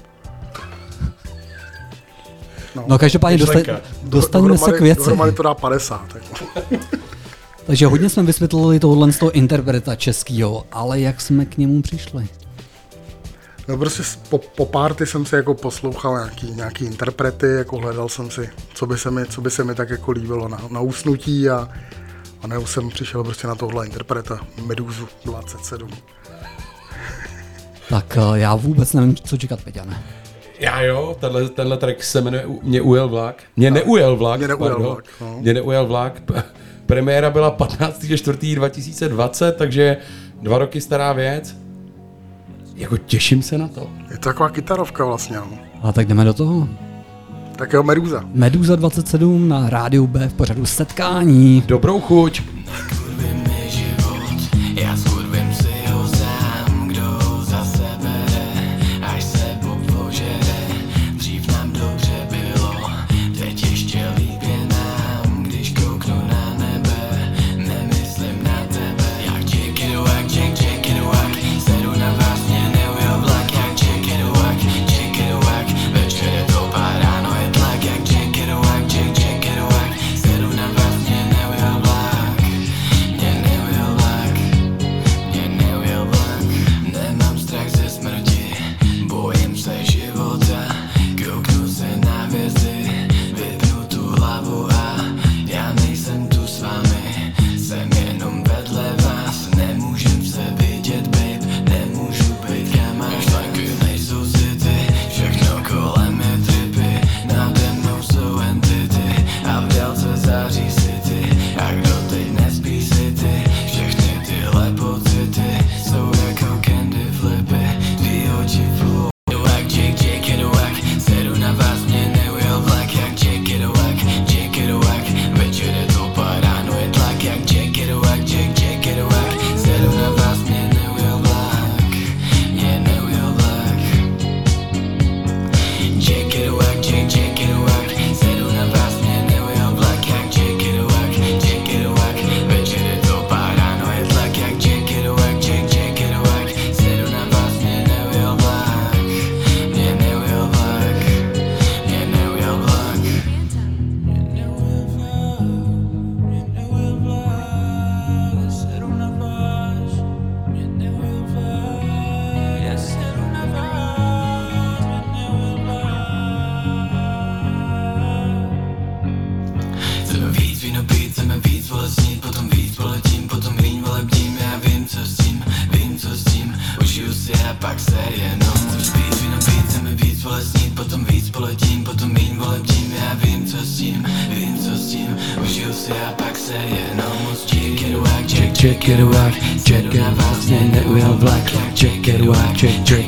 No 2.87 2.97
každopádně 2.97 3.37
dosta, 3.37 3.57
Myšlenka. 3.57 3.81
dostaneme 4.03 4.57
se 4.57 4.71
k 4.71 4.81
věci. 4.81 4.99
Dohromady 4.99 5.31
to 5.31 5.43
dá 5.43 5.53
50. 5.53 6.15
Jako. 6.15 6.45
Takže 7.65 7.85
hodně 7.85 8.09
jsme 8.09 8.23
vysvětlili 8.23 8.79
tohle 8.79 9.11
z 9.11 9.17
toho 9.17 9.31
interpreta 9.31 9.95
českýho, 9.95 10.63
ale 10.71 10.99
jak 10.99 11.21
jsme 11.21 11.45
k 11.45 11.57
němu 11.57 11.81
přišli? 11.81 12.27
No 13.67 13.77
prostě 13.77 14.03
po, 14.29 14.37
po 14.37 14.65
party 14.65 15.05
jsem 15.05 15.25
si 15.25 15.35
jako 15.35 15.53
poslouchal 15.53 16.17
nějaký, 16.17 16.51
nějaký 16.51 16.85
interprety, 16.85 17.47
jako 17.47 17.77
hledal 17.77 18.09
jsem 18.09 18.31
si, 18.31 18.49
co 18.73 18.85
by 18.85 18.97
se 18.97 19.11
mi, 19.11 19.25
co 19.25 19.41
by 19.41 19.51
se 19.51 19.63
mi 19.63 19.75
tak 19.75 19.89
jako 19.89 20.11
líbilo 20.11 20.47
na, 20.47 20.61
na 20.69 20.79
usnutí 20.79 21.49
a, 21.49 21.69
a 22.41 22.47
nebo 22.47 22.67
jsem 22.67 22.89
přišel 22.89 23.23
prostě 23.23 23.47
na 23.47 23.55
tohle 23.55 23.85
interpreta, 23.85 24.39
Meduzu 24.65 25.07
27. 25.25 25.89
Tak 27.89 28.17
eh, 28.17 28.39
já 28.39 28.55
vůbec 28.55 28.93
nevím, 28.93 29.15
co 29.15 29.37
čekat, 29.37 29.61
Peťane. 29.63 30.03
Já 30.59 30.81
jo, 30.81 31.15
tenhle, 31.19 31.49
tenhle 31.49 31.77
track 31.77 32.03
se 32.03 32.21
jmenuje 32.21 32.45
Mě 32.63 32.81
ujel 32.81 33.09
vlak. 33.09 33.43
Mě 33.57 33.71
neujel 33.71 34.15
vlak. 34.15 34.39
Mě 34.39 34.47
neujel 34.47 34.69
pardon. 34.69 34.87
vlak, 34.87 35.05
no. 35.21 35.37
Mě 35.39 35.53
neujel 35.53 35.85
vlak. 35.87 36.21
Premiéra 36.85 37.29
byla 37.29 37.57
15.4.2020, 37.57 39.51
takže 39.51 39.97
dva 40.41 40.57
roky 40.57 40.81
stará 40.81 41.13
věc. 41.13 41.55
Jako 42.75 42.97
těším 42.97 43.41
se 43.41 43.57
na 43.57 43.67
to. 43.67 43.89
Je 44.11 44.17
to 44.17 44.29
taková 44.29 44.49
kytarovka 44.49 45.05
vlastně, 45.05 45.37
no. 45.37 45.47
A 45.83 45.91
tak 45.91 46.07
jdeme 46.07 46.25
do 46.25 46.33
toho. 46.33 46.67
Tak 47.55 47.73
jo, 47.73 47.83
Meduza. 47.83 48.23
Meduza 48.33 48.75
27 48.75 49.49
na 49.49 49.69
rádiu 49.69 50.07
B 50.07 50.27
v 50.29 50.33
pořadu 50.33 50.65
setkání. 50.65 51.63
Dobrou 51.67 51.99
chuť. 51.99 52.41
Já 54.75 54.97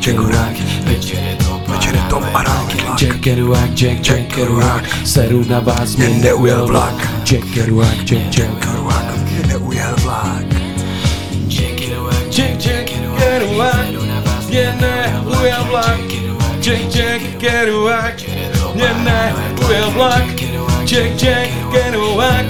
it 0.08 0.20
wack, 0.20 0.56
večer 0.84 1.20
je 1.20 1.36
to 1.36 1.62
Večer 1.68 1.96
je 1.96 2.02
to 2.10 2.18
a 2.34 2.44
it 3.28 3.44
wack, 3.44 3.76
check, 3.76 4.04
check 4.04 4.38
it 4.38 4.50
wack, 4.50 4.84
sedu 5.06 5.46
na 5.50 5.60
vás, 5.60 5.96
mě 5.96 6.10
neujel 6.10 6.68
vlak. 6.68 6.94
Wack, 6.94 7.28
check, 7.30 7.44
check 7.56 7.68
it 7.68 7.74
wack, 7.74 8.08
Mě 9.24 9.48
neujel 9.48 9.96
vlak. 10.04 10.46
check, 12.32 12.62
check, 12.62 12.90
get 13.20 13.42
it 13.42 13.58
wack, 13.58 13.88
mě 14.48 14.78
neujel 14.82 15.64
vlak. 15.64 16.00
Check, 16.62 16.92
check, 16.92 17.22
get 17.40 17.68
it 17.68 17.74
wack, 17.74 18.22
mě 18.76 18.94
neujel 19.04 19.92
vlak. 19.92 20.24
Check, 20.86 21.20
check, 21.20 21.50
get 21.72 21.94
it 21.94 22.16
wack, 22.16 22.46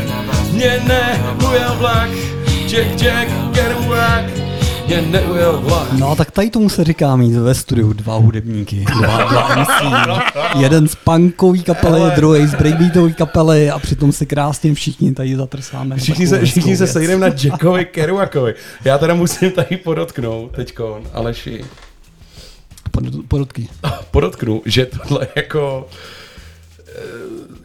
mě 0.52 0.80
neujel 0.88 1.76
vlak. 1.78 2.10
Check, 2.70 3.00
check, 3.00 3.00
get 3.00 3.26
it 3.26 3.30
wack, 3.30 3.39
mě 4.90 5.02
neujel 5.02 5.62
vlak. 5.62 5.92
No 5.94 6.16
tak 6.16 6.32
tady 6.32 6.50
tomu 6.50 6.70
se 6.70 6.84
říká 6.84 7.16
mít 7.16 7.34
ve 7.34 7.54
studiu 7.56 7.94
dva 7.94 8.16
hudebníky, 8.16 8.86
dva, 9.00 9.18
dva 9.24 9.56
MC. 9.56 9.70
Jeden 10.60 10.88
z 10.88 10.96
punkový 10.96 11.64
kapely, 11.64 12.00
Hele. 12.00 12.14
druhý 12.16 12.48
z 12.48 12.56
breakbeatové 12.56 13.14
kapely 13.14 13.70
a 13.70 13.80
přitom 13.80 14.12
si 14.12 14.26
krásně 14.26 14.74
všichni 14.74 15.14
tady 15.14 15.36
zatrsáme. 15.36 15.96
Všichni 15.98 16.28
se, 16.28 16.46
všichni 16.46 16.78
se 16.78 16.88
sejdeme 16.88 17.30
na 17.30 17.36
Jackovi 17.44 17.86
Kerouakovi. 17.86 18.54
Já 18.86 18.98
teda 18.98 19.14
musím 19.14 19.52
tady 19.52 19.78
podotknout 19.78 20.52
teďkon, 20.52 21.02
Aleši, 21.14 21.66
Pod- 22.92 23.04
Podotky. 23.28 23.68
podotknu, 24.12 24.62
že 24.66 24.86
tohle 24.86 25.28
jako 25.36 25.88
eh, 26.88 26.92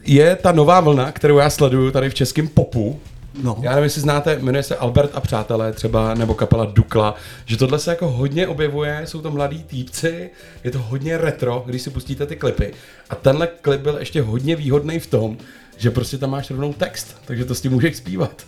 je 0.05 0.37
ta 0.37 0.53
nová 0.53 0.81
vlna, 0.81 1.13
kterou 1.13 1.39
já 1.39 1.51
sleduju 1.51 1.91
tady 1.91 2.11
v 2.11 2.15
českém 2.15 2.49
popu. 2.49 3.01
No. 3.43 3.57
Já 3.61 3.71
nevím, 3.71 3.85
jestli 3.85 4.01
znáte, 4.01 4.39
jmenuje 4.39 4.63
se 4.63 4.77
Albert 4.77 5.11
a 5.15 5.21
přátelé 5.21 5.73
třeba, 5.73 6.15
nebo 6.15 6.35
kapela 6.35 6.65
Dukla, 6.65 7.15
že 7.45 7.57
tohle 7.57 7.79
se 7.79 7.91
jako 7.91 8.09
hodně 8.09 8.49
objevuje, 8.49 9.03
jsou 9.05 9.21
to 9.21 9.31
mladí 9.31 9.63
týpci, 9.65 10.31
je 10.65 10.71
to 10.71 10.79
hodně 10.79 11.19
retro, 11.19 11.63
když 11.67 11.83
si 11.83 11.91
pustíte 11.91 12.27
ty 12.27 12.37
klipy. 12.37 12.73
A 13.11 13.15
tenhle 13.15 13.47
klip 13.47 13.81
byl 13.81 13.97
ještě 13.99 14.23
hodně 14.23 14.57
výhodný 14.57 14.99
v 14.99 15.07
tom, 15.07 15.37
že 15.77 15.91
prostě 15.91 16.19
tam 16.19 16.31
máš 16.31 16.51
rovnou 16.51 16.73
text, 16.73 17.17
takže 17.25 17.45
to 17.45 17.55
s 17.55 17.61
tím 17.61 17.73
můžeš 17.73 17.97
zpívat. 17.97 18.43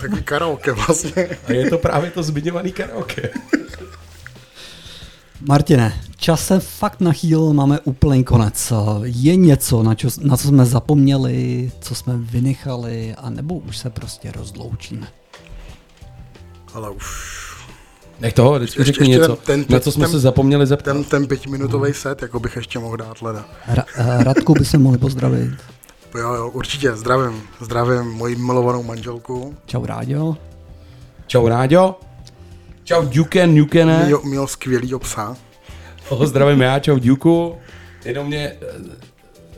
Takový 0.00 0.22
karaoke 0.22 0.72
vlastně. 0.72 1.28
A 1.46 1.52
je 1.52 1.70
to 1.70 1.78
právě 1.78 2.10
to 2.10 2.22
zmiňovaný 2.22 2.72
karaoke. 2.72 3.30
Martine, 5.48 6.00
čas 6.16 6.46
se 6.46 6.60
fakt 6.60 7.00
nachýl, 7.00 7.52
máme 7.52 7.80
úplný 7.80 8.24
konec. 8.24 8.72
Je 9.02 9.36
něco, 9.36 9.82
na, 9.82 9.94
čo, 9.94 10.08
na 10.22 10.36
co 10.36 10.48
jsme 10.48 10.66
zapomněli, 10.66 11.72
co 11.80 11.94
jsme 11.94 12.14
vynechali, 12.16 13.14
a 13.14 13.30
nebo 13.30 13.54
už 13.54 13.76
se 13.76 13.90
prostě 13.90 14.32
rozloučíme? 14.32 15.06
Ale 16.74 16.90
už 16.90 17.04
Nech 18.20 18.32
toho, 18.32 18.58
vždycky 18.58 18.84
řekni 18.84 19.08
něco, 19.08 19.38
na 19.68 19.80
co 19.80 19.92
jsme 19.92 20.08
se 20.08 20.18
zapomněli 20.18 20.66
zeptat. 20.66 20.92
Ten, 20.92 21.04
ten 21.04 21.26
pětiminutový 21.26 21.94
set, 21.94 22.22
jako 22.22 22.40
bych 22.40 22.56
ještě 22.56 22.78
mohl 22.78 22.96
dát 22.96 23.22
leda. 23.22 23.44
Ra- 23.74 23.84
eh, 23.96 24.24
Radku 24.24 24.54
by 24.54 24.64
se 24.64 24.78
mohli 24.78 24.98
pozdravit. 24.98 25.50
Jo, 26.18 26.34
jo, 26.34 26.50
určitě, 26.50 26.96
zdravím, 26.96 27.42
zdravím 27.60 28.02
moji 28.10 28.36
milovanou 28.36 28.82
manželku. 28.82 29.54
Čau 29.66 29.86
Ráďo. 29.86 30.36
Čau 31.26 31.48
Ráďo. 31.48 31.94
Čau 32.90 33.04
Duken, 33.04 33.54
Nukene. 33.54 34.04
Měl, 34.04 34.20
měl 34.24 34.46
skvělý 34.46 34.92
psa. 34.98 35.36
Toho 36.08 36.26
zdravím 36.26 36.60
já, 36.60 36.78
čau 36.78 36.98
Duku. 36.98 37.56
Jenom 38.04 38.26
mě 38.26 38.52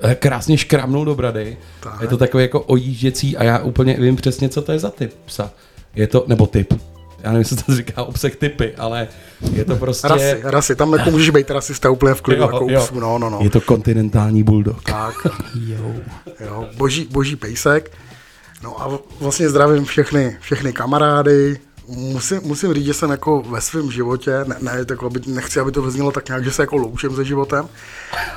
eh, 0.02 0.14
krásně 0.14 0.58
škrámnul 0.58 1.04
do 1.04 1.14
brady. 1.14 1.56
Tak. 1.80 2.00
Je 2.00 2.08
to 2.08 2.16
takový 2.16 2.44
jako 2.44 2.60
ojížděcí 2.60 3.36
a 3.36 3.44
já 3.44 3.58
úplně 3.58 3.96
vím 4.00 4.16
přesně, 4.16 4.48
co 4.48 4.62
to 4.62 4.72
je 4.72 4.78
za 4.78 4.90
typ 4.90 5.14
psa. 5.24 5.50
Je 5.94 6.06
to, 6.06 6.24
nebo 6.26 6.46
typ. 6.46 6.74
Já 7.22 7.32
nevím, 7.32 7.38
jestli 7.38 7.56
to 7.56 7.76
říká 7.76 8.02
obsah 8.02 8.36
typy, 8.36 8.74
ale 8.76 9.08
je 9.52 9.64
to 9.64 9.76
prostě... 9.76 10.08
Rasy, 10.08 10.40
rasy, 10.42 10.76
tam 10.76 10.92
jako 10.92 11.10
můžeš 11.10 11.30
být 11.30 11.50
rasista 11.50 11.90
úplně 11.90 12.14
v 12.14 12.22
klidu, 12.22 12.42
jako 12.42 12.64
u 12.64 12.68
psů, 12.68 13.00
no, 13.00 13.18
no, 13.18 13.30
no. 13.30 13.38
Je 13.42 13.50
to 13.50 13.60
kontinentální 13.60 14.42
bulldog. 14.42 14.82
Tak, 14.82 15.14
Jo. 15.66 15.94
jo, 16.40 16.68
boží, 16.76 17.08
boží 17.10 17.36
pejsek. 17.36 17.90
No 18.62 18.82
a 18.82 18.98
vlastně 19.20 19.48
zdravím 19.48 19.84
všechny, 19.84 20.36
všechny 20.40 20.72
kamarády. 20.72 21.58
Musím, 21.96 22.40
musím 22.42 22.74
říct, 22.74 22.84
že 22.84 22.94
jsem 22.94 23.10
jako 23.10 23.42
ve 23.42 23.60
svém 23.60 23.90
životě, 23.90 24.44
ne, 24.46 24.56
ne 24.60 24.84
jako, 24.90 25.06
aby, 25.06 25.20
nechci, 25.26 25.60
aby 25.60 25.72
to 25.72 25.82
vyznělo 25.82 26.12
tak 26.12 26.28
nějak, 26.28 26.44
že 26.44 26.50
se 26.50 26.62
jako 26.62 26.76
loučím 26.76 27.16
se 27.16 27.24
životem, 27.24 27.68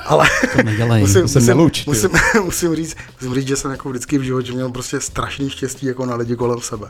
ale 0.04 0.28
To 0.56 0.62
nedělej. 0.62 1.00
musím, 1.00 1.22
To 1.22 1.28
se 1.28 1.38
musím, 1.38 1.46
nelouč, 1.48 1.86
musím, 1.86 2.10
musím, 2.44 2.76
říct, 2.76 2.96
musím 3.20 3.34
říct, 3.34 3.48
že 3.48 3.56
jsem 3.56 3.70
jako 3.70 3.88
vždycky 3.88 4.18
v 4.18 4.22
životě 4.22 4.52
měl 4.52 4.70
prostě 4.70 5.00
strašný 5.00 5.50
štěstí 5.50 5.86
jako 5.86 6.06
na 6.06 6.16
lidi 6.16 6.36
kolem 6.36 6.60
sebe. 6.60 6.88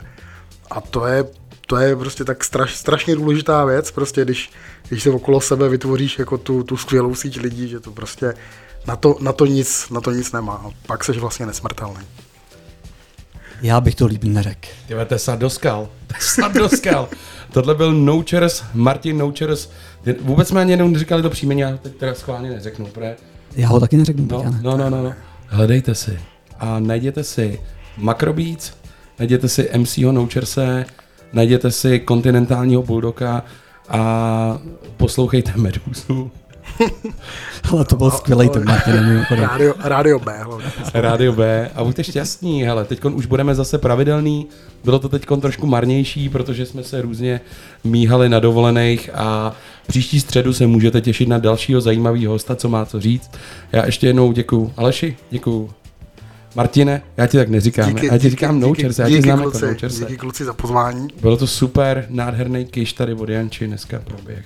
A 0.71 0.81
to 0.81 1.07
je, 1.07 1.25
to 1.67 1.77
je 1.77 1.97
prostě 1.97 2.25
tak 2.25 2.45
straš, 2.45 2.77
strašně 2.77 3.17
důležitá 3.17 3.65
věc, 3.65 3.91
prostě 3.91 4.25
když, 4.25 4.51
když 4.89 5.03
se 5.03 5.11
okolo 5.11 5.41
sebe 5.41 5.69
vytvoříš 5.69 6.19
jako 6.19 6.39
tu, 6.39 6.63
tu 6.63 6.77
skvělou 6.77 7.15
síť 7.15 7.41
lidí, 7.41 7.69
že 7.69 7.81
to 7.81 7.91
prostě 7.91 8.35
na 8.87 8.97
to, 8.97 9.17
na 9.21 9.33
to 9.33 9.47
nic, 9.47 9.91
na 9.91 10.01
to 10.01 10.11
nic 10.11 10.33
nemá. 10.33 10.53
A 10.53 10.71
pak 10.87 11.05
seš 11.05 11.19
vlastně 11.19 11.47
nesmrtelný. 11.47 12.01
Já 13.63 13.81
bych 13.81 13.95
to 13.95 14.07
líp 14.07 14.25
neřekl. 14.25 14.69
Tyhle, 14.89 15.05
to 15.07 15.15
je 15.15 15.19
sad 15.19 15.39
do 15.39 15.51
skal. 15.51 15.89
To 16.07 16.15
je 16.15 16.21
sad 16.21 16.55
do 16.55 16.69
skal. 16.69 17.09
Tohle 17.53 17.75
byl 17.75 17.93
Nouchers, 17.93 18.65
Martin 18.75 19.19
Nouchers. 19.19 19.69
Vůbec 20.21 20.49
jsme 20.49 20.61
ani 20.61 20.71
jenom 20.73 20.93
neříkali 20.93 21.23
to 21.23 21.31
příjmení, 21.31 21.61
já 21.61 21.77
teď 21.77 21.97
teda 21.97 22.15
schválně 22.15 22.51
neřeknu, 22.51 22.87
protože 22.87 23.17
Já 23.57 23.69
ho 23.69 23.81
taky 23.81 23.97
neřeknu, 23.97 24.27
No, 24.31 24.39
Peťane. 24.39 24.59
no, 24.63 24.77
no, 24.77 24.91
no, 24.91 25.03
no. 25.03 25.13
Hledejte 25.47 25.95
si 25.95 26.19
a 26.59 26.79
najděte 26.79 27.25
si 27.25 27.61
Macrobeats, 27.97 28.73
najděte 29.19 29.49
si 29.49 29.71
MCho 29.77 30.13
Noucherse, 30.13 30.85
najděte 31.33 31.71
si 31.71 32.01
kontinentálního 32.01 32.83
bulldoga 32.83 33.43
a 33.89 34.59
poslouchejte 34.97 35.53
Medusu. 35.57 36.31
Ale 37.71 37.85
to 37.85 37.97
byl 37.97 38.11
skvělý 38.11 38.49
ten 38.49 38.65
Martine, 38.65 39.01
mimochodem. 39.01 39.45
Rádio, 39.45 39.75
rádio 39.79 40.19
B 40.19 40.39
hlavně. 40.43 40.67
Rádio 40.95 41.33
B 41.33 41.71
a 41.75 41.85
buďte 41.85 42.05
šťastní, 42.05 42.63
hele, 42.63 42.85
teď 42.85 43.05
už 43.05 43.27
budeme 43.27 43.55
zase 43.55 43.79
pravidelný, 43.79 44.47
bylo 44.85 44.99
to 44.99 45.09
teď 45.09 45.27
trošku 45.41 45.67
marnější, 45.67 46.29
protože 46.29 46.67
jsme 46.67 46.83
se 46.83 47.03
různě 47.03 47.41
míhali 47.85 48.29
na 48.29 48.41
dovolených 48.41 49.11
a 49.15 49.53
příští 49.87 50.21
středu 50.21 50.53
se 50.53 50.67
můžete 50.67 51.01
těšit 51.01 51.29
na 51.29 51.39
dalšího 51.39 51.81
zajímavého 51.81 52.33
hosta, 52.33 52.57
co 52.57 52.69
má 52.69 52.87
co 52.87 53.01
říct. 53.01 53.31
Já 53.73 53.87
ještě 53.87 54.07
jednou 54.07 54.33
děkuju. 54.33 54.73
Aleši, 54.77 55.17
děkuju. 55.31 55.71
Martine, 56.55 57.03
já 57.17 57.27
ti 57.27 57.37
tak 57.37 57.49
neříkám, 57.49 57.97
já 57.99 58.19
ti 58.19 58.31
říkám 58.31 58.61
Nouchers, 58.61 58.99
já 58.99 59.07
ti 59.07 59.11
díky, 59.11 59.23
znám 59.23 59.39
jako 59.39 59.51
kluci, 59.51 59.67
Noucherse. 59.67 60.01
díky 60.01 60.17
kluci 60.17 60.45
za 60.45 60.53
pozvání. 60.53 61.09
Bylo 61.21 61.37
to 61.37 61.47
super, 61.47 62.07
nádherný 62.09 62.65
kiš 62.65 62.93
tady 62.93 63.15
od 63.15 63.29
Janči 63.29 63.67
dneska 63.67 64.03
proběh. 64.05 64.45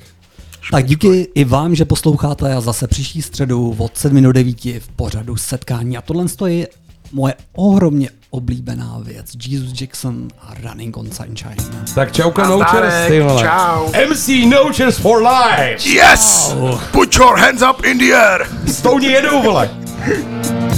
Tak 0.70 0.86
díky 0.86 1.28
i 1.34 1.44
vám, 1.44 1.74
že 1.74 1.84
posloucháte 1.84 2.54
a 2.54 2.60
zase 2.60 2.86
příští 2.86 3.22
středu 3.22 3.74
od 3.78 3.98
7 3.98 4.22
do 4.22 4.32
9 4.32 4.56
v 4.64 4.88
pořadu 4.96 5.36
setkání. 5.36 5.96
A 5.96 6.02
tohle 6.02 6.24
je 6.46 6.68
moje 7.12 7.34
ohromně 7.52 8.10
oblíbená 8.30 8.98
věc. 9.02 9.26
Jesus 9.48 9.80
Jackson 9.80 10.28
a 10.40 10.54
Running 10.62 10.96
on 10.96 11.10
Sunshine. 11.10 11.56
Tak 11.94 12.12
čauka 12.12 12.48
Nouchers, 12.48 12.94
ty 13.08 13.20
vole. 13.20 13.42
čau. 13.42 13.86
MC 14.10 14.28
Nouchers 14.50 14.98
for 14.98 15.22
life! 15.22 15.88
Yes! 15.88 16.54
Put 16.92 17.14
your 17.16 17.38
hands 17.38 17.62
up 17.70 17.84
in 17.84 17.98
the 17.98 18.14
air! 18.14 18.46
Stouni 18.72 19.06
jedou, 19.06 19.42
vole! 19.42 19.70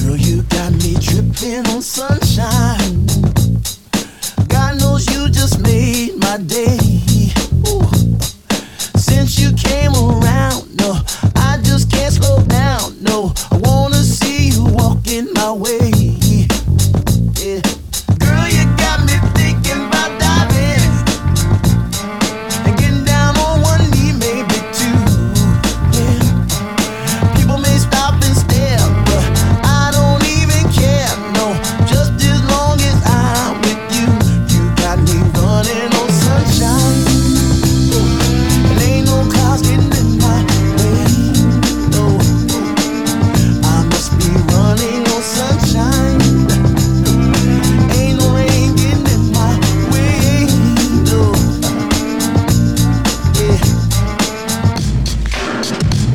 Girl, 0.03 0.17
you 0.17 0.43
got 0.43 0.71
me 0.71 0.95
dripping 1.01 1.69
on 1.69 1.83
sunshine. 1.83 3.07
God 4.49 4.79
knows 4.79 5.07
you 5.15 5.29
just 5.29 5.59
made 5.59 6.13
my 6.19 6.39
day. 6.39 7.02
since 9.13 9.39
you 9.39 9.53
came 9.53 9.93
around. 9.93 10.63
No, 10.81 10.99
I 11.37 11.59
just 11.63 11.91
can't 11.91 12.15
slow 12.15 12.43
down. 12.45 12.97
No, 13.03 13.33
I 13.51 13.57
wanna 13.59 14.03
see 14.03 14.49
you 14.49 14.65
my 15.35 15.53
way. 15.53 16.02